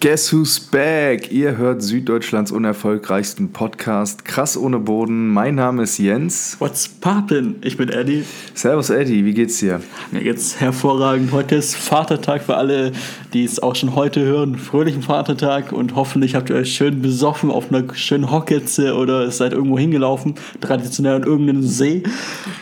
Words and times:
Guess 0.00 0.32
Who's 0.32 0.60
Back? 0.60 1.32
Ihr 1.32 1.56
hört 1.56 1.82
Süddeutschlands 1.82 2.52
unerfolgreichsten 2.52 3.50
Podcast 3.50 4.24
Krass 4.24 4.56
ohne 4.56 4.78
Boden. 4.78 5.26
Mein 5.26 5.56
Name 5.56 5.82
ist 5.82 5.98
Jens. 5.98 6.54
What's 6.60 6.88
poppin'? 6.88 7.56
Ich 7.62 7.76
bin 7.76 7.88
Eddie. 7.88 8.22
Servus 8.54 8.90
Eddie, 8.90 9.24
wie 9.24 9.34
geht's 9.34 9.58
dir? 9.58 9.80
Mir 10.12 10.22
geht's 10.22 10.60
hervorragend. 10.60 11.32
Heute 11.32 11.56
ist 11.56 11.74
Vatertag 11.74 12.44
für 12.44 12.56
alle, 12.56 12.92
die 13.32 13.42
es 13.42 13.60
auch 13.60 13.74
schon 13.74 13.96
heute 13.96 14.20
hören. 14.20 14.56
Fröhlichen 14.56 15.02
Vatertag 15.02 15.72
und 15.72 15.96
hoffentlich 15.96 16.36
habt 16.36 16.48
ihr 16.50 16.54
euch 16.54 16.72
schön 16.72 17.02
besoffen 17.02 17.50
auf 17.50 17.72
einer 17.72 17.92
schönen 17.96 18.30
Hocketze 18.30 18.94
oder 18.94 19.28
seid 19.32 19.52
irgendwo 19.52 19.80
hingelaufen, 19.80 20.36
traditionell 20.60 21.16
an 21.16 21.22
irgendeinem 21.24 21.62
See. 21.62 22.04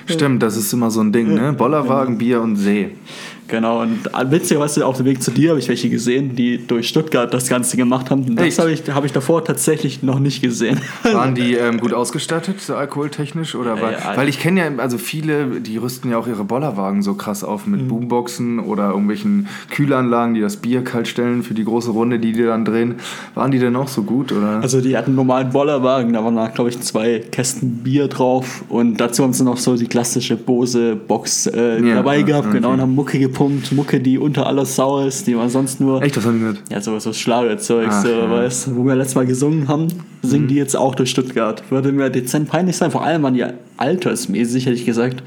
Stimmt, 0.06 0.42
das 0.42 0.56
ist 0.56 0.72
immer 0.72 0.90
so 0.90 1.02
ein 1.02 1.12
Ding, 1.12 1.34
ne? 1.34 1.52
Bollerwagen, 1.52 2.16
Bier 2.16 2.40
und 2.40 2.56
See. 2.56 2.92
Genau, 3.48 3.82
und 3.82 4.08
witzigerweise 4.30 4.86
auf 4.86 4.96
dem 4.96 5.06
Weg 5.06 5.22
zu 5.22 5.30
dir 5.30 5.50
habe 5.50 5.60
ich 5.60 5.68
welche 5.68 5.88
gesehen, 5.88 6.34
die 6.34 6.66
durch 6.66 6.88
Stuttgart 6.88 7.32
das 7.32 7.48
Ganze 7.48 7.76
gemacht 7.76 8.10
haben. 8.10 8.36
Das 8.36 8.58
habe 8.58 8.72
ich, 8.72 8.82
hab 8.90 9.04
ich 9.04 9.12
davor 9.12 9.44
tatsächlich 9.44 10.02
noch 10.02 10.18
nicht 10.18 10.42
gesehen. 10.42 10.80
Waren 11.02 11.34
die 11.34 11.54
ähm, 11.54 11.78
gut 11.78 11.92
ausgestattet, 11.92 12.60
so 12.60 12.74
alkoholtechnisch? 12.74 13.54
Oder 13.54 13.80
weil, 13.80 13.92
ja, 13.92 14.16
weil 14.16 14.28
ich 14.28 14.40
kenne 14.40 14.60
ja, 14.60 14.70
also 14.78 14.98
viele, 14.98 15.60
die 15.60 15.76
rüsten 15.76 16.10
ja 16.10 16.18
auch 16.18 16.26
ihre 16.26 16.44
Bollerwagen 16.44 17.02
so 17.02 17.14
krass 17.14 17.44
auf 17.44 17.66
mit 17.66 17.82
mhm. 17.82 17.88
Boomboxen 17.88 18.58
oder 18.58 18.90
irgendwelchen 18.90 19.48
Kühlanlagen, 19.70 20.34
die 20.34 20.40
das 20.40 20.56
Bier 20.56 20.82
kalt 20.82 21.06
stellen 21.08 21.42
für 21.42 21.54
die 21.54 21.64
große 21.64 21.90
Runde, 21.90 22.18
die 22.18 22.32
die 22.32 22.42
dann 22.42 22.64
drehen. 22.64 22.96
Waren 23.34 23.50
die 23.50 23.58
denn 23.58 23.76
auch 23.76 23.88
so 23.88 24.02
gut? 24.02 24.32
Oder? 24.32 24.60
Also 24.60 24.80
die 24.80 24.96
hatten 24.96 25.10
einen 25.10 25.16
normalen 25.16 25.50
Bollerwagen, 25.50 26.12
da 26.12 26.24
waren, 26.24 26.36
glaube 26.54 26.70
ich, 26.70 26.80
zwei 26.80 27.20
Kästen 27.30 27.82
Bier 27.82 28.08
drauf 28.08 28.64
und 28.68 29.00
dazu 29.00 29.22
haben 29.22 29.32
sie 29.32 29.44
noch 29.44 29.56
so 29.56 29.76
die 29.76 29.86
klassische 29.86 30.36
Bose-Box 30.36 31.46
äh, 31.46 31.80
ja, 31.82 31.94
dabei 31.96 32.22
gehabt, 32.22 32.48
okay. 32.48 32.56
genau, 32.56 32.72
und 32.72 32.80
haben 32.80 32.94
Mucke 32.94 33.18
Punkt 33.36 33.70
Mucke, 33.72 34.00
die 34.00 34.16
unter 34.16 34.46
aller 34.46 34.64
Sau 34.64 35.04
ist, 35.06 35.26
die 35.26 35.34
man 35.34 35.50
sonst 35.50 35.78
nur. 35.78 36.02
Echt, 36.02 36.16
was 36.16 36.24
haben 36.24 36.36
die 36.36 36.40
gehört? 36.40 36.62
Ja, 36.70 36.80
so, 36.80 36.98
so 36.98 37.12
Schlagerzeug, 37.12 37.92
so, 37.92 38.08
ja. 38.08 38.30
weißt 38.30 38.74
wo 38.74 38.82
wir 38.82 38.96
letztes 38.96 39.14
Mal 39.14 39.26
gesungen 39.26 39.68
haben, 39.68 39.88
singen 40.22 40.44
mhm. 40.44 40.48
die 40.48 40.54
jetzt 40.54 40.74
auch 40.74 40.94
durch 40.94 41.10
Stuttgart. 41.10 41.62
Würde 41.70 41.92
mir 41.92 42.08
dezent 42.08 42.48
peinlich 42.48 42.78
sein, 42.78 42.90
vor 42.90 43.04
allem 43.04 43.22
waren 43.22 43.34
die 43.34 43.44
altersmäßig, 43.76 44.64
hätte 44.64 44.76
ich 44.76 44.86
gesagt, 44.86 45.22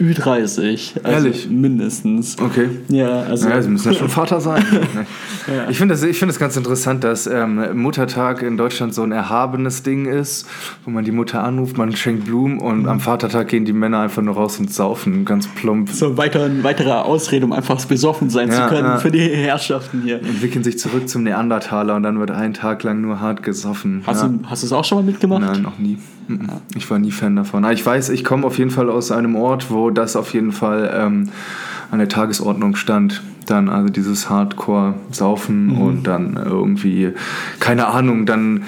Ü30. 0.00 1.02
Also 1.02 1.26
Ehrlich? 1.26 1.48
Mindestens. 1.50 2.36
Okay. 2.40 2.68
Ja, 2.88 3.22
also. 3.22 3.48
Ja, 3.48 3.60
sie 3.60 3.68
müssen 3.68 3.92
ja 3.92 3.98
schon 3.98 4.08
Vater 4.08 4.40
sein. 4.40 4.64
ja. 5.46 5.68
Ich 5.68 5.78
finde 5.78 5.94
es 5.94 6.04
find 6.16 6.38
ganz 6.38 6.56
interessant, 6.56 7.02
dass 7.02 7.26
ähm, 7.26 7.80
Muttertag 7.80 8.42
in 8.42 8.56
Deutschland 8.56 8.94
so 8.94 9.02
ein 9.02 9.10
erhabenes 9.10 9.82
Ding 9.82 10.06
ist, 10.06 10.46
wo 10.84 10.90
man 10.90 11.04
die 11.04 11.10
Mutter 11.10 11.42
anruft, 11.42 11.76
man 11.78 11.94
schenkt 11.96 12.26
Blumen 12.26 12.58
und 12.58 12.82
mhm. 12.82 12.88
am 12.88 13.00
Vatertag 13.00 13.48
gehen 13.48 13.64
die 13.64 13.72
Männer 13.72 14.00
einfach 14.00 14.22
nur 14.22 14.34
raus 14.34 14.58
und 14.58 14.72
saufen, 14.72 15.24
ganz 15.24 15.48
plump. 15.48 15.90
So 15.90 16.16
weiter, 16.16 16.44
eine 16.44 16.62
weitere 16.62 16.92
Ausrede, 16.92 17.44
um 17.44 17.52
einfach 17.52 17.84
besoffen 17.84 18.30
sein 18.30 18.48
ja, 18.48 18.54
zu 18.54 18.74
können 18.74 18.88
ja. 18.88 18.96
für 18.98 19.10
die 19.10 19.20
Herrschaften 19.20 20.02
hier. 20.02 20.16
Entwickeln 20.18 20.62
sich 20.62 20.78
zurück 20.78 21.08
zum 21.08 21.24
Neandertaler 21.24 21.96
und 21.96 22.04
dann 22.04 22.20
wird 22.20 22.30
ein 22.30 22.54
Tag 22.54 22.82
lang 22.84 23.00
nur 23.00 23.20
hart 23.20 23.42
gesoffen. 23.42 24.02
Hast 24.06 24.22
du 24.22 24.66
es 24.66 24.72
auch 24.72 24.84
schon 24.84 24.98
mal 24.98 25.04
mitgemacht? 25.04 25.40
Nein, 25.40 25.62
noch 25.62 25.78
nie. 25.78 25.98
Ich 26.74 26.90
war 26.90 26.98
nie 26.98 27.10
Fan 27.10 27.36
davon. 27.36 27.68
Ich 27.70 27.84
weiß, 27.84 28.10
ich 28.10 28.24
komme 28.24 28.46
auf 28.46 28.58
jeden 28.58 28.70
Fall 28.70 28.90
aus 28.90 29.10
einem 29.10 29.36
Ort, 29.36 29.70
wo 29.70 29.90
das 29.90 30.16
auf 30.16 30.34
jeden 30.34 30.52
Fall 30.52 30.90
ähm, 30.94 31.30
an 31.90 31.98
der 31.98 32.08
Tagesordnung 32.08 32.76
stand. 32.76 33.22
Dann 33.46 33.68
also 33.68 33.88
dieses 33.88 34.28
Hardcore-Saufen 34.28 35.66
mhm. 35.68 35.80
und 35.80 36.02
dann 36.06 36.36
irgendwie, 36.36 37.12
keine 37.60 37.86
Ahnung, 37.86 38.26
dann 38.26 38.64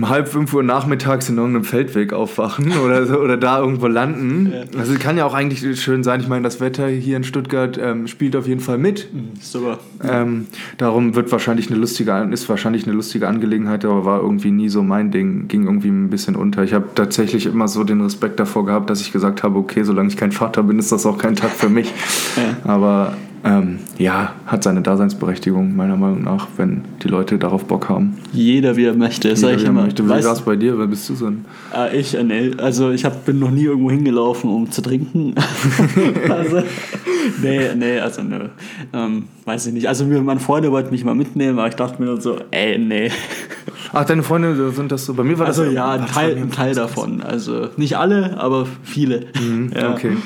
um 0.00 0.08
halb 0.08 0.28
fünf 0.28 0.54
Uhr 0.54 0.62
nachmittags 0.62 1.28
in 1.28 1.36
irgendeinem 1.36 1.64
Feldweg 1.64 2.14
aufwachen 2.14 2.72
oder, 2.84 3.04
so, 3.04 3.18
oder 3.18 3.36
da 3.36 3.58
irgendwo 3.58 3.86
landen. 3.86 4.50
Ja. 4.50 4.78
Also 4.78 4.94
kann 4.94 5.18
ja 5.18 5.26
auch 5.26 5.34
eigentlich 5.34 5.78
schön 5.78 6.02
sein. 6.02 6.20
Ich 6.20 6.28
meine, 6.28 6.42
das 6.42 6.58
Wetter 6.58 6.88
hier 6.88 7.18
in 7.18 7.24
Stuttgart 7.24 7.78
ähm, 7.80 8.06
spielt 8.06 8.34
auf 8.34 8.46
jeden 8.46 8.60
Fall 8.60 8.78
mit. 8.78 9.12
Mhm, 9.12 9.32
super. 9.40 9.78
Ähm, 10.02 10.46
darum 10.78 11.14
wird 11.14 11.30
wahrscheinlich 11.30 11.68
eine 11.68 11.78
lustige, 11.78 12.12
ist 12.32 12.48
wahrscheinlich 12.48 12.84
eine 12.86 12.94
lustige 12.94 13.28
Angelegenheit, 13.28 13.84
aber 13.84 14.06
war 14.06 14.22
irgendwie 14.22 14.50
nie 14.50 14.70
so 14.70 14.82
mein 14.82 15.10
Ding. 15.10 15.48
Ging 15.48 15.64
irgendwie 15.64 15.88
ein 15.88 16.08
bisschen 16.08 16.34
unter. 16.34 16.64
Ich 16.64 16.72
habe 16.72 16.86
tatsächlich 16.94 17.44
immer 17.44 17.68
so 17.68 17.84
den 17.84 18.00
Respekt 18.00 18.40
davor 18.40 18.64
gehabt, 18.64 18.88
dass 18.88 19.02
ich 19.02 19.12
gesagt 19.12 19.42
habe, 19.42 19.58
okay, 19.58 19.82
solange 19.82 20.08
ich 20.08 20.16
kein 20.16 20.32
Vater 20.32 20.62
bin, 20.62 20.78
ist 20.78 20.92
das 20.92 21.04
auch 21.04 21.18
kein 21.18 21.36
Tag 21.36 21.50
für 21.50 21.68
mich. 21.68 21.92
Ja. 22.36 22.70
Aber 22.72 23.12
ähm, 23.44 23.78
ja, 23.98 24.34
hat 24.46 24.62
seine 24.62 24.82
Daseinsberechtigung, 24.82 25.74
meiner 25.74 25.96
Meinung 25.96 26.22
nach, 26.22 26.48
wenn 26.56 26.82
die 27.02 27.08
Leute 27.08 27.38
darauf 27.38 27.64
Bock 27.64 27.88
haben. 27.88 28.18
Jeder, 28.32 28.76
wie 28.76 28.84
er 28.84 28.94
möchte, 28.94 29.34
sag 29.36 29.56
ich 29.56 29.64
immer. 29.64 29.84
Möchte. 29.84 30.04
Wie 30.04 30.08
war 30.08 30.18
es 30.18 30.40
bei 30.42 30.56
dir? 30.56 30.78
Wer 30.78 30.86
bist 30.86 31.08
du 31.08 31.14
so 31.14 31.26
ein? 31.26 31.44
Äh, 31.74 31.98
ich, 31.98 32.16
nee, 32.22 32.52
also 32.58 32.90
ich 32.90 33.04
hab, 33.04 33.24
bin 33.24 33.38
noch 33.38 33.50
nie 33.50 33.64
irgendwo 33.64 33.90
hingelaufen, 33.90 34.50
um 34.50 34.70
zu 34.70 34.82
trinken. 34.82 35.34
also, 36.28 36.62
nee, 37.42 37.74
nee, 37.74 37.98
also 37.98 38.22
nö. 38.22 38.48
Ähm, 38.92 39.24
weiß 39.50 39.66
ich 39.66 39.72
nicht. 39.72 39.88
Also 39.88 40.04
meine 40.04 40.40
Freunde 40.40 40.70
wollten 40.70 40.90
mich 40.90 41.04
mal 41.04 41.14
mitnehmen, 41.14 41.58
aber 41.58 41.68
ich 41.68 41.74
dachte 41.74 42.00
mir 42.00 42.20
so, 42.20 42.36
ey, 42.50 42.78
nee. 42.78 43.10
Ach, 43.92 44.04
deine 44.04 44.22
Freunde 44.22 44.70
sind 44.70 44.92
das 44.92 45.04
so? 45.04 45.14
Bei 45.14 45.24
mir 45.24 45.38
war 45.38 45.46
also, 45.46 45.64
das 45.64 45.74
ja, 45.74 45.90
ein 45.90 46.06
Teil, 46.06 46.36
ein 46.36 46.50
Teil 46.52 46.74
davon. 46.74 47.22
Also 47.22 47.70
nicht 47.76 47.96
alle, 47.96 48.38
aber 48.38 48.66
viele. 48.84 49.26
Mhm, 49.40 49.72
ja. 49.74 49.92
Okay. 49.92 50.16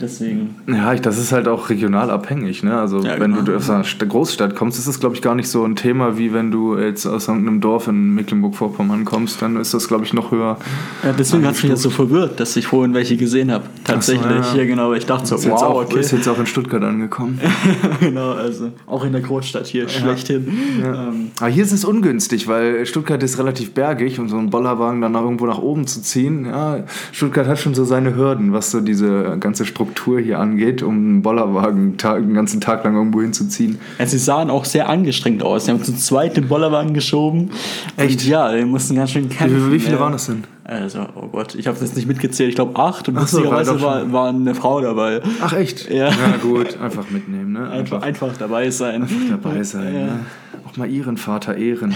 Deswegen. 0.00 0.56
Ja, 0.66 0.92
ich, 0.92 1.00
das 1.00 1.18
ist 1.18 1.30
halt 1.30 1.46
auch 1.46 1.70
regional 1.70 2.10
abhängig. 2.10 2.62
Ne? 2.62 2.76
Also 2.76 3.00
ja, 3.00 3.20
wenn 3.20 3.32
genau. 3.32 3.44
du 3.44 3.56
aus 3.56 3.70
einer 3.70 3.84
Großstadt 3.84 4.56
kommst, 4.56 4.78
ist 4.78 4.88
das, 4.88 4.98
glaube 4.98 5.14
ich, 5.14 5.22
gar 5.22 5.34
nicht 5.34 5.48
so 5.48 5.64
ein 5.64 5.76
Thema, 5.76 6.18
wie 6.18 6.32
wenn 6.32 6.50
du 6.50 6.76
jetzt 6.76 7.06
aus 7.06 7.28
irgendeinem 7.28 7.60
Dorf 7.60 7.86
in 7.86 8.14
Mecklenburg-Vorpommern 8.14 9.04
kommst. 9.04 9.40
Dann 9.40 9.56
ist 9.56 9.72
das, 9.72 9.86
glaube 9.86 10.04
ich, 10.04 10.12
noch 10.12 10.32
höher. 10.32 10.56
Ja, 11.04 11.12
deswegen 11.12 11.46
hat 11.46 11.54
es 11.54 11.62
mich 11.62 11.70
jetzt 11.70 11.82
so 11.82 11.90
verwirrt, 11.90 12.40
dass 12.40 12.56
ich 12.56 12.66
vorhin 12.66 12.92
welche 12.94 13.16
gesehen 13.16 13.52
habe. 13.52 13.64
Tatsächlich. 13.84 14.44
So, 14.44 14.56
ja. 14.56 14.62
ja. 14.62 14.64
genau. 14.64 14.92
Ich 14.94 15.06
dachte 15.06 15.26
so, 15.26 15.36
wow, 15.50 15.62
auch, 15.62 15.82
okay. 15.84 16.00
Ist 16.00 16.10
jetzt 16.10 16.28
auch 16.28 16.38
in 16.38 16.46
Stuttgart 16.46 16.82
angekommen. 16.82 17.40
genau, 18.00 18.32
also 18.40 18.72
auch 18.86 19.04
in 19.04 19.12
der 19.12 19.20
Großstadt 19.20 19.66
hier, 19.66 19.88
schlechthin. 19.88 20.48
Ähm. 20.82 21.30
Aber 21.38 21.48
hier 21.48 21.62
ist 21.62 21.72
es 21.72 21.84
ungünstig, 21.84 22.48
weil 22.48 22.84
Stuttgart 22.86 23.22
ist 23.22 23.38
relativ 23.38 23.72
bergig 23.72 24.18
und 24.18 24.28
so 24.28 24.36
einen 24.36 24.50
Bollerwagen 24.50 25.00
dann 25.00 25.14
irgendwo 25.14 25.46
nach 25.46 25.58
oben 25.58 25.86
zu 25.86 26.02
ziehen, 26.02 26.46
ja, 26.46 26.84
Stuttgart 27.12 27.46
hat 27.46 27.58
schon 27.58 27.74
so 27.74 27.84
seine 27.84 28.16
Hürden, 28.16 28.52
was 28.52 28.70
so 28.70 28.80
diese 28.80 29.36
ganze 29.38 29.66
Struktur 29.66 30.20
hier 30.20 30.38
angeht, 30.38 30.82
um 30.82 30.94
einen 30.94 31.22
Bollerwagen 31.22 31.96
den 31.96 32.34
ganzen 32.34 32.60
Tag 32.60 32.84
lang 32.84 32.94
irgendwo 32.94 33.20
hinzuziehen. 33.22 33.78
Ja, 33.98 34.06
sie 34.06 34.18
sahen 34.18 34.50
auch 34.50 34.64
sehr 34.64 34.88
angestrengt 34.88 35.42
aus. 35.42 35.66
Sie 35.66 35.72
haben 35.72 35.82
zu 35.82 35.94
zweit 35.96 36.36
den 36.36 36.48
Bollerwagen 36.48 36.94
geschoben. 36.94 37.50
Echt? 37.96 38.24
ja, 38.26 38.54
die 38.54 38.64
mussten 38.64 38.96
ganz 38.96 39.10
schön 39.10 39.28
kämpfen. 39.28 39.68
Wie, 39.68 39.74
wie 39.74 39.80
viele 39.80 39.96
ja. 39.96 40.00
waren 40.00 40.12
das 40.12 40.26
denn? 40.26 40.44
Also, 40.70 41.04
oh 41.16 41.26
Gott, 41.26 41.56
ich 41.56 41.66
habe 41.66 41.76
das 41.80 41.96
nicht 41.96 42.06
mitgezählt. 42.06 42.50
Ich 42.50 42.54
glaube 42.54 42.78
acht 42.78 43.08
und 43.08 43.16
lustigerweise 43.16 43.76
so, 43.76 43.82
war, 43.84 44.12
war 44.12 44.28
eine 44.28 44.54
Frau 44.54 44.80
dabei. 44.80 45.20
Ach 45.42 45.52
echt? 45.52 45.90
Ja. 45.90 46.10
Na 46.10 46.36
gut, 46.36 46.78
einfach 46.80 47.10
mitnehmen, 47.10 47.54
ne? 47.54 47.68
Einfach, 47.68 48.02
einfach, 48.02 48.28
einfach 48.28 48.36
dabei 48.38 48.70
sein. 48.70 49.02
Einfach 49.02 49.42
dabei 49.42 49.64
sein, 49.64 49.92
ja. 49.92 50.00
ne? 50.00 50.20
Auch 50.64 50.76
mal 50.76 50.88
ihren 50.88 51.16
Vater 51.16 51.56
ehren. 51.56 51.92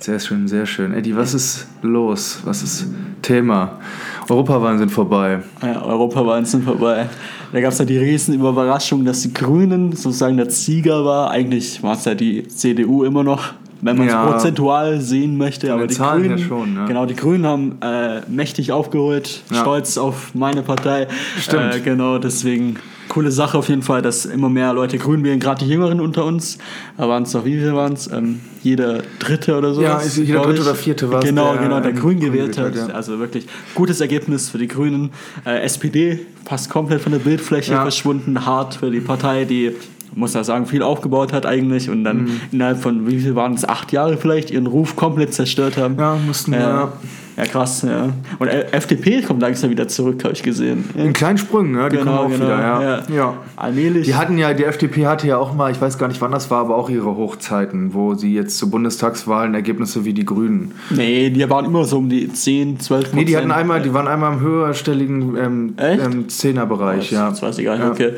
Sehr 0.00 0.18
schön, 0.20 0.48
sehr 0.48 0.64
schön. 0.64 0.94
Eddie, 0.94 1.16
was 1.16 1.34
ist 1.34 1.66
los? 1.82 2.40
Was 2.44 2.62
ist 2.62 2.86
Thema? 3.20 3.78
Europawahlen 4.26 4.78
sind 4.78 4.90
vorbei. 4.90 5.42
Ja, 5.60 5.82
Europawahlen 5.82 6.46
sind 6.46 6.64
vorbei. 6.64 7.10
Da 7.52 7.60
gab 7.60 7.72
es 7.72 7.78
ja 7.78 7.84
die 7.84 7.98
riesen 7.98 8.32
Überraschung, 8.32 9.04
dass 9.04 9.20
die 9.20 9.34
Grünen 9.34 9.92
sozusagen 9.92 10.38
der 10.38 10.50
Sieger 10.50 11.04
war. 11.04 11.30
Eigentlich 11.30 11.82
war 11.82 11.92
es 11.92 12.06
ja 12.06 12.14
die 12.14 12.48
CDU 12.48 13.04
immer 13.04 13.22
noch, 13.22 13.52
wenn 13.80 13.96
man 13.96 14.06
es 14.06 14.12
ja, 14.12 14.26
prozentual 14.26 15.00
sehen 15.00 15.36
möchte. 15.36 15.72
Aber 15.72 15.86
die 15.86 15.94
Zahlen 15.94 16.22
Grünen, 16.22 16.38
ja 16.38 16.44
schon, 16.44 16.74
ne? 16.74 16.84
genau, 16.86 17.06
die 17.06 17.16
Grünen 17.16 17.46
haben 17.46 17.78
äh, 17.80 18.20
mächtig 18.28 18.72
aufgeholt, 18.72 19.42
ja. 19.50 19.60
stolz 19.60 19.98
auf 19.98 20.34
meine 20.34 20.62
Partei. 20.62 21.08
Stimmt. 21.40 21.74
Äh, 21.74 21.80
genau, 21.80 22.18
deswegen 22.18 22.76
coole 23.08 23.30
Sache 23.30 23.56
auf 23.56 23.68
jeden 23.68 23.82
Fall, 23.82 24.02
dass 24.02 24.24
immer 24.24 24.48
mehr 24.48 24.72
Leute 24.72 24.98
grün 24.98 25.24
wählen, 25.24 25.40
gerade 25.40 25.64
die 25.64 25.70
Jüngeren 25.70 26.00
unter 26.00 26.24
uns. 26.24 26.58
Da 26.96 27.08
waren 27.08 27.22
es 27.22 27.32
noch, 27.32 27.44
wie 27.44 27.56
viele 27.56 27.74
waren 27.74 27.92
es? 27.92 28.10
Ähm, 28.10 28.40
jeder 28.62 29.02
Dritte 29.18 29.56
oder 29.56 29.74
so. 29.74 29.82
Ja, 29.82 30.00
jeder 30.02 30.42
Dritte 30.42 30.62
oder 30.62 30.74
Vierte 30.74 31.10
war 31.10 31.20
es. 31.20 31.24
Genau, 31.24 31.52
der, 31.52 31.62
genau, 31.62 31.80
der 31.80 31.92
Grün 31.92 32.20
gewählt 32.20 32.58
hat. 32.58 32.74
Ja. 32.74 32.86
Also 32.88 33.18
wirklich 33.18 33.46
gutes 33.74 34.00
Ergebnis 34.00 34.48
für 34.48 34.58
die 34.58 34.68
Grünen. 34.68 35.10
Äh, 35.44 35.62
SPD 35.62 36.20
fast 36.44 36.70
komplett 36.70 37.00
von 37.00 37.12
der 37.12 37.18
Bildfläche 37.18 37.72
ja. 37.72 37.82
verschwunden, 37.82 38.44
hart 38.44 38.76
für 38.76 38.90
die 38.90 39.00
Partei, 39.00 39.44
die 39.44 39.72
muss 40.14 40.34
ja 40.34 40.44
sagen, 40.44 40.66
viel 40.66 40.82
aufgebaut 40.82 41.32
hat 41.32 41.46
eigentlich 41.46 41.90
und 41.90 42.04
dann 42.04 42.24
mhm. 42.24 42.40
innerhalb 42.52 42.80
von, 42.80 43.06
wie 43.06 43.18
viel 43.18 43.34
waren 43.34 43.54
es, 43.54 43.68
acht 43.68 43.92
Jahre 43.92 44.16
vielleicht, 44.16 44.50
ihren 44.50 44.66
Ruf 44.66 44.96
komplett 44.96 45.34
zerstört 45.34 45.76
haben. 45.76 45.96
Ja, 45.98 46.16
mussten 46.26 46.52
wir. 46.52 46.60
Ja. 46.60 46.92
Ja, 47.36 47.44
krass, 47.44 47.82
ja. 47.82 48.08
Und 48.38 48.48
FDP 48.48 49.20
kommt 49.20 49.42
langsam 49.42 49.68
wieder 49.68 49.86
zurück, 49.88 50.24
habe 50.24 50.32
ich 50.32 50.42
gesehen. 50.42 50.88
In 50.94 51.12
kleinen 51.12 51.36
Sprüngen, 51.36 51.72
ne? 51.72 51.90
Die 51.90 51.98
genau, 51.98 52.22
kommen 52.22 52.32
auch 52.32 52.38
genau, 52.38 52.46
wieder, 52.46 52.60
ja. 52.60 52.82
ja. 52.82 53.02
ja. 53.14 53.34
Allmählich. 53.56 54.06
Die 54.06 54.14
hatten 54.14 54.38
ja, 54.38 54.54
die 54.54 54.64
FDP 54.64 55.06
hatte 55.06 55.26
ja 55.26 55.36
auch 55.36 55.54
mal, 55.54 55.70
ich 55.70 55.78
weiß 55.78 55.98
gar 55.98 56.08
nicht 56.08 56.20
wann 56.22 56.32
das 56.32 56.50
war, 56.50 56.60
aber 56.60 56.76
auch 56.76 56.88
ihre 56.88 57.14
Hochzeiten, 57.14 57.92
wo 57.92 58.14
sie 58.14 58.32
jetzt 58.32 58.56
zu 58.56 58.70
Bundestagswahlen 58.70 59.54
Ergebnisse 59.54 60.06
wie 60.06 60.14
die 60.14 60.24
Grünen. 60.24 60.72
Nee, 60.88 61.28
die 61.28 61.48
waren 61.50 61.66
immer 61.66 61.84
so 61.84 61.98
um 61.98 62.08
die 62.08 62.32
10, 62.32 62.80
12 62.80 63.00
Prozent. 63.02 63.14
Nee, 63.20 63.24
die 63.26 63.36
hatten 63.36 63.50
einmal, 63.50 63.82
die 63.82 63.92
waren 63.92 64.08
einmal 64.08 64.32
im 64.32 64.40
höherstelligen 64.40 65.36
ähm, 65.36 65.74
ähm, 65.76 66.28
Zehnerbereich, 66.30 67.12
ja. 67.12 67.28
Das 67.28 67.42
weiß 67.42 67.58
ich 67.58 67.66
gar 67.66 67.76
nicht, 67.76 67.86
okay. 67.86 68.12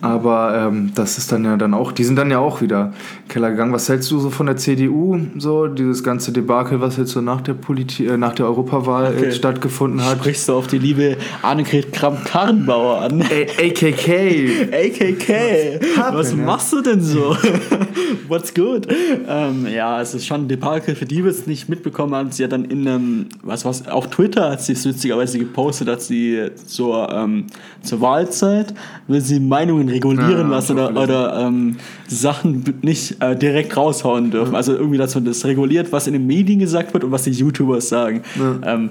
Aber 0.00 0.68
ähm, 0.68 0.92
das 0.94 1.18
ist 1.18 1.32
dann 1.32 1.44
ja 1.44 1.56
dann 1.56 1.74
auch, 1.74 1.92
die 1.92 2.04
sind 2.04 2.16
dann 2.16 2.30
ja 2.30 2.38
auch 2.38 2.60
wieder 2.60 2.92
Keller 3.28 3.50
gegangen. 3.50 3.72
Was 3.72 3.88
hältst 3.88 4.10
du 4.10 4.18
so 4.18 4.30
von 4.30 4.46
der 4.46 4.56
CDU, 4.56 5.18
so 5.38 5.66
dieses 5.66 6.02
ganze 6.02 6.32
Debakel, 6.32 6.80
was 6.80 6.96
jetzt 6.96 7.10
so 7.10 7.20
nach 7.20 7.40
der 7.40 7.54
Politik, 7.54 8.08
äh, 8.08 8.16
nach 8.16 8.34
der 8.34 8.46
Europawahl 8.46 9.14
okay. 9.16 9.32
stattgefunden 9.32 10.04
hat? 10.04 10.18
Sprichst 10.18 10.48
du 10.48 10.54
auf 10.54 10.66
die 10.66 10.78
liebe 10.78 11.16
Annegret 11.42 11.92
Kramp-Karrenbauer 11.92 13.02
an? 13.02 13.22
A 13.22 13.66
AKK. 13.66 14.70
AKK. 14.72 15.80
Was 16.12 16.34
machst 16.34 16.72
du 16.72 16.82
denn 16.82 17.00
so? 17.00 17.36
What's 18.28 18.52
good? 18.54 18.88
Ähm, 19.28 19.66
ja, 19.66 20.00
es 20.00 20.14
ist 20.14 20.26
schon 20.26 20.42
ein 20.42 20.48
Debakel, 20.48 20.94
für 20.94 21.04
die 21.04 21.22
wir 21.24 21.30
es 21.30 21.46
nicht 21.46 21.68
mitbekommen 21.68 22.14
haben. 22.14 22.30
Sie 22.32 22.42
hat 22.44 22.52
dann 22.52 22.64
in 22.64 22.86
einem, 22.86 23.26
was 23.42 23.64
was, 23.64 23.88
auf 23.88 24.08
Twitter 24.10 24.50
hat 24.50 24.62
sie 24.62 24.72
es 24.72 24.84
witzigerweise 24.84 25.38
gepostet, 25.38 25.88
dass 25.88 26.08
sie 26.08 26.50
zur, 26.66 27.10
ähm, 27.12 27.46
zur 27.82 28.00
Wahlzeit 28.00 28.74
will 29.08 29.20
sie 29.20 29.40
Meinungen 29.40 29.85
regulieren 29.88 30.48
ja, 30.48 30.56
lassen 30.56 30.78
oder, 30.78 31.00
oder 31.00 31.46
ähm, 31.46 31.76
Sachen 32.08 32.64
nicht 32.82 33.22
äh, 33.22 33.36
direkt 33.36 33.76
raushauen 33.76 34.30
dürfen. 34.30 34.52
Ja. 34.52 34.58
Also 34.58 34.74
irgendwie, 34.74 34.98
dass 34.98 35.14
man 35.14 35.24
das 35.24 35.44
reguliert, 35.44 35.92
was 35.92 36.06
in 36.06 36.12
den 36.12 36.26
Medien 36.26 36.58
gesagt 36.58 36.92
wird 36.94 37.04
und 37.04 37.12
was 37.12 37.22
die 37.22 37.30
YouTubers 37.30 37.88
sagen. 37.88 38.22
Ja. 38.36 38.74
Ähm, 38.74 38.90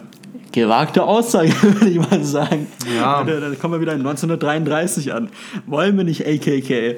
gewagte 0.56 1.04
Aussage, 1.04 1.52
würde 1.62 1.90
ich 1.90 1.98
mal 1.98 2.24
sagen. 2.24 2.68
Ja. 2.96 3.24
Da, 3.24 3.40
da, 3.40 3.56
kommen 3.56 3.76
wir 3.76 3.82
wieder 3.82 3.94
in 3.94 4.00
1933 4.00 5.14
an. 5.14 5.30
Wollen 5.68 5.98
wir 5.98 6.04
nicht 6.04 6.26
AKK? 6.26 6.96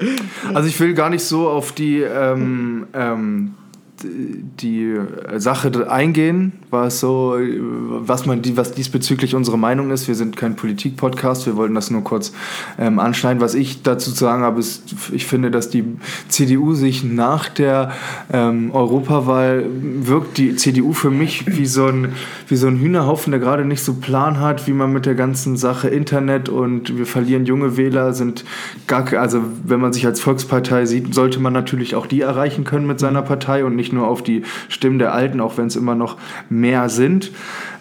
Also 0.54 0.68
ich 0.68 0.78
will 0.80 0.94
gar 0.94 1.10
nicht 1.10 1.24
so 1.24 1.48
auf 1.48 1.72
die 1.72 2.00
ähm, 2.00 2.86
ähm, 2.94 3.54
die 4.02 4.96
Sache 5.36 5.90
eingehen, 5.90 6.52
was 6.70 7.00
so, 7.00 7.36
was 7.38 8.26
man 8.26 8.42
die, 8.42 8.56
was 8.56 8.72
diesbezüglich 8.72 9.34
unsere 9.34 9.58
Meinung 9.58 9.90
ist. 9.90 10.08
Wir 10.08 10.14
sind 10.14 10.36
kein 10.36 10.56
Politik-Podcast, 10.56 11.46
wir 11.46 11.56
wollten 11.56 11.74
das 11.74 11.90
nur 11.90 12.04
kurz 12.04 12.32
ähm, 12.78 12.98
anschneiden. 12.98 13.40
Was 13.40 13.54
ich 13.54 13.82
dazu 13.82 14.12
zu 14.12 14.18
sagen 14.18 14.42
habe, 14.42 14.60
ist, 14.60 14.94
ich 15.12 15.26
finde, 15.26 15.50
dass 15.50 15.70
die 15.70 15.84
CDU 16.28 16.74
sich 16.74 17.04
nach 17.04 17.48
der 17.48 17.92
ähm, 18.32 18.70
Europawahl 18.72 19.64
wirkt 19.70 20.38
die 20.38 20.56
CDU 20.56 20.92
für 20.92 21.10
mich 21.10 21.44
wie 21.46 21.66
so 21.66 21.86
ein, 21.86 22.12
wie 22.48 22.56
so 22.56 22.66
ein 22.66 22.78
Hühnerhaufen, 22.78 23.30
der 23.30 23.40
gerade 23.40 23.64
nicht 23.64 23.82
so 23.82 23.94
Plan 23.94 24.40
hat, 24.40 24.66
wie 24.66 24.72
man 24.72 24.92
mit 24.92 25.06
der 25.06 25.14
ganzen 25.14 25.56
Sache 25.56 25.88
Internet 25.88 26.48
und 26.48 26.96
wir 26.96 27.06
verlieren 27.06 27.46
junge 27.46 27.76
Wähler, 27.76 28.12
sind 28.12 28.44
gar, 28.86 29.12
also 29.14 29.42
wenn 29.64 29.80
man 29.80 29.92
sich 29.92 30.06
als 30.06 30.20
Volkspartei 30.20 30.86
sieht, 30.86 31.14
sollte 31.14 31.40
man 31.40 31.52
natürlich 31.52 31.94
auch 31.94 32.06
die 32.06 32.20
erreichen 32.20 32.64
können 32.64 32.86
mit 32.86 33.00
seiner 33.00 33.22
Partei 33.22 33.64
und 33.64 33.76
nicht 33.76 33.87
nicht 33.88 33.94
nur 33.94 34.06
auf 34.06 34.22
die 34.22 34.42
Stimmen 34.68 34.98
der 34.98 35.14
Alten, 35.14 35.40
auch 35.40 35.56
wenn 35.56 35.66
es 35.66 35.76
immer 35.76 35.94
noch 35.94 36.16
mehr 36.50 36.88
sind. 36.88 37.32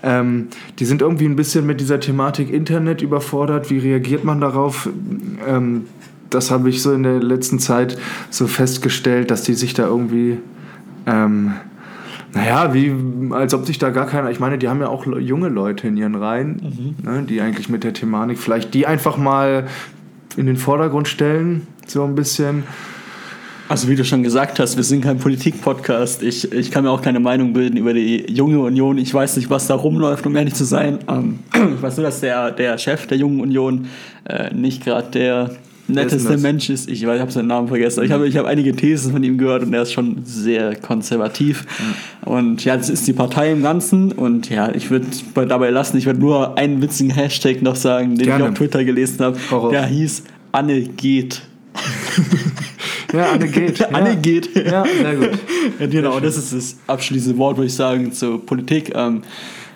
Ähm, 0.04 0.48
die 0.80 0.86
sind 0.86 1.02
irgendwie 1.02 1.26
ein 1.26 1.36
bisschen 1.36 1.66
mit 1.66 1.82
dieser 1.82 2.00
Thematik 2.00 2.50
Internet 2.50 3.02
überfordert. 3.02 3.70
Wie 3.70 3.80
reagiert 3.80 4.24
man 4.24 4.40
darauf? 4.40 4.90
Ähm, 5.48 5.86
das 6.30 6.50
habe 6.52 6.70
ich 6.70 6.82
so 6.82 6.94
in 6.94 7.04
der 7.04 7.22
letzten 7.22 7.60
Zeit 7.60 7.98
so 8.30 8.48
festgestellt, 8.48 9.32
dass 9.32 9.44
die 9.44 9.54
sich 9.54 9.74
da 9.74 9.86
irgendwie, 9.86 10.38
ähm, 11.06 11.54
naja, 12.34 12.74
wie, 12.74 12.94
als 13.32 13.54
ob 13.54 13.66
sich 13.66 13.80
da 13.80 13.90
gar 13.90 14.06
keiner, 14.06 14.30
ich 14.30 14.40
meine, 14.40 14.58
die 14.58 14.70
haben 14.70 14.80
ja 14.80 14.88
auch 14.88 15.06
junge 15.06 15.50
Leute 15.50 15.88
in 15.88 15.98
ihren 15.98 16.16
Reihen, 16.16 16.96
mhm. 17.04 17.12
ne, 17.12 17.24
die 17.24 17.42
eigentlich 17.42 17.70
mit 17.70 17.84
der 17.84 17.94
Thematik 17.94 18.40
vielleicht 18.40 18.74
die 18.74 18.86
einfach 18.86 19.18
mal 19.18 19.68
in 20.36 20.46
den 20.46 20.58
Vordergrund 20.58 21.08
stellen, 21.08 21.68
so 21.86 22.04
ein 22.04 22.16
bisschen. 22.16 22.64
Also 23.70 23.90
wie 23.90 23.96
du 23.96 24.06
schon 24.06 24.24
gesagt 24.24 24.60
hast, 24.60 24.78
wir 24.78 24.84
sind 24.84 25.02
kein 25.02 25.18
Politik-Podcast. 25.18 26.24
Ich, 26.24 26.52
ich 26.54 26.72
kann 26.72 26.86
mir 26.86 26.90
auch 26.90 27.02
keine 27.02 27.20
Meinung 27.20 27.52
bilden 27.52 27.76
über 27.76 27.94
die 27.94 28.26
junge 28.32 28.60
Union. 28.60 28.98
Ich 28.98 29.14
weiß 29.14 29.36
nicht, 29.36 29.50
was 29.50 29.68
da 29.68 29.76
rumläuft, 29.76 30.26
um 30.26 30.36
ehrlich 30.38 30.54
zu 30.54 30.64
sein. 30.64 31.00
Ähm, 31.10 31.40
ich 31.54 31.82
weiß 31.82 31.98
nur, 31.98 32.06
dass 32.06 32.22
der, 32.22 32.52
der 32.52 32.78
Chef 32.78 33.08
der 33.08 33.18
jungen 33.18 33.42
Union 33.42 33.88
äh, 34.24 34.54
nicht 34.54 34.86
gerade 34.86 35.12
der 35.12 35.52
netteste 35.90 36.38
Mensch 36.38 36.70
ist. 36.70 36.90
Ich, 36.90 37.04
ich 37.04 37.08
habe 37.08 37.32
seinen 37.32 37.48
Namen 37.48 37.68
vergessen. 37.68 38.04
Ich 38.04 38.12
habe 38.12 38.28
ich 38.28 38.38
hab 38.38 38.46
einige 38.46 38.74
Thesen 38.74 39.12
von 39.12 39.24
ihm 39.24 39.38
gehört 39.38 39.64
und 39.64 39.74
er 39.74 39.82
ist 39.82 39.92
schon 39.92 40.24
sehr 40.24 40.76
konservativ. 40.76 41.66
Mhm. 41.66 42.32
Und 42.32 42.66
ja, 42.66 42.78
das 42.78 42.90
ist 42.90 43.06
die 43.06 43.14
Partei 43.14 43.52
im 43.52 43.64
Ganzen. 43.64 44.14
Und 44.14 44.50
ja, 44.50 44.74
ich 44.74 44.90
würde 44.92 45.08
dabei 45.46 45.72
lassen. 45.72 45.98
Ich 45.98 46.06
würde 46.06 46.20
nur 46.20 46.58
einen 46.58 46.82
witzigen 46.82 47.12
Hashtag 47.12 47.62
noch 47.62 47.76
sagen, 47.76 48.16
den 48.16 48.28
Gerne. 48.28 48.46
ich 48.46 48.50
auf 48.52 48.58
Twitter 48.58 48.86
gelesen 48.86 49.26
habe. 49.26 49.38
Der 49.72 49.86
hieß 49.86 50.24
Anne 50.54 50.82
geht. 50.82 51.42
Ja, 53.18 53.32
Anne 53.32 53.48
geht. 53.52 53.80
Ja. 53.80 53.88
Anne 53.90 54.16
geht. 54.18 54.56
Ja, 54.56 54.84
sehr 54.86 55.16
gut. 55.16 55.30
Ja, 55.80 55.88
genau, 55.88 56.20
das 56.20 56.38
ist 56.38 56.54
das 56.54 56.78
abschließende 56.88 57.38
Wort, 57.38 57.58
würde 57.58 57.68
ich 57.68 57.76
sagen, 57.76 58.12
zur 58.14 58.44
Politik. 58.46 58.94
Ähm, 58.96 59.22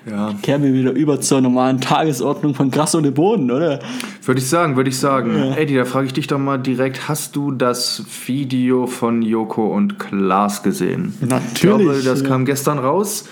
ja. 0.10 0.34
Kehren 0.42 0.64
wir 0.64 0.74
wieder 0.74 0.92
über 0.92 1.22
zur 1.22 1.42
normalen 1.42 1.80
Tagesordnung 1.80 2.56
von 2.56 2.72
Gras 2.72 2.96
und 2.96 3.14
Boden, 3.14 3.52
oder? 3.52 3.80
Würde 4.24 4.40
ich 4.40 4.48
sagen, 4.48 4.76
würde 4.76 4.90
ich 4.90 4.98
sagen. 4.98 5.36
Ja. 5.36 5.56
Eddie, 5.56 5.76
da 5.76 5.86
frage 5.86 6.08
ich 6.08 6.14
dich 6.14 6.28
doch 6.28 6.40
mal 6.40 6.58
direkt, 6.58 7.08
hast 7.08 7.36
du 7.36 7.52
das 7.52 8.04
Video 8.26 8.88
von 8.88 9.22
Joko 9.22 9.68
und 9.68 10.00
Klaas 10.00 10.64
gesehen? 10.64 11.14
Natürlich. 11.22 11.58
Ich 11.58 11.62
glaube, 11.62 12.02
das 12.04 12.22
ja. 12.22 12.28
kam 12.28 12.46
gestern 12.46 12.80
raus. 12.80 13.26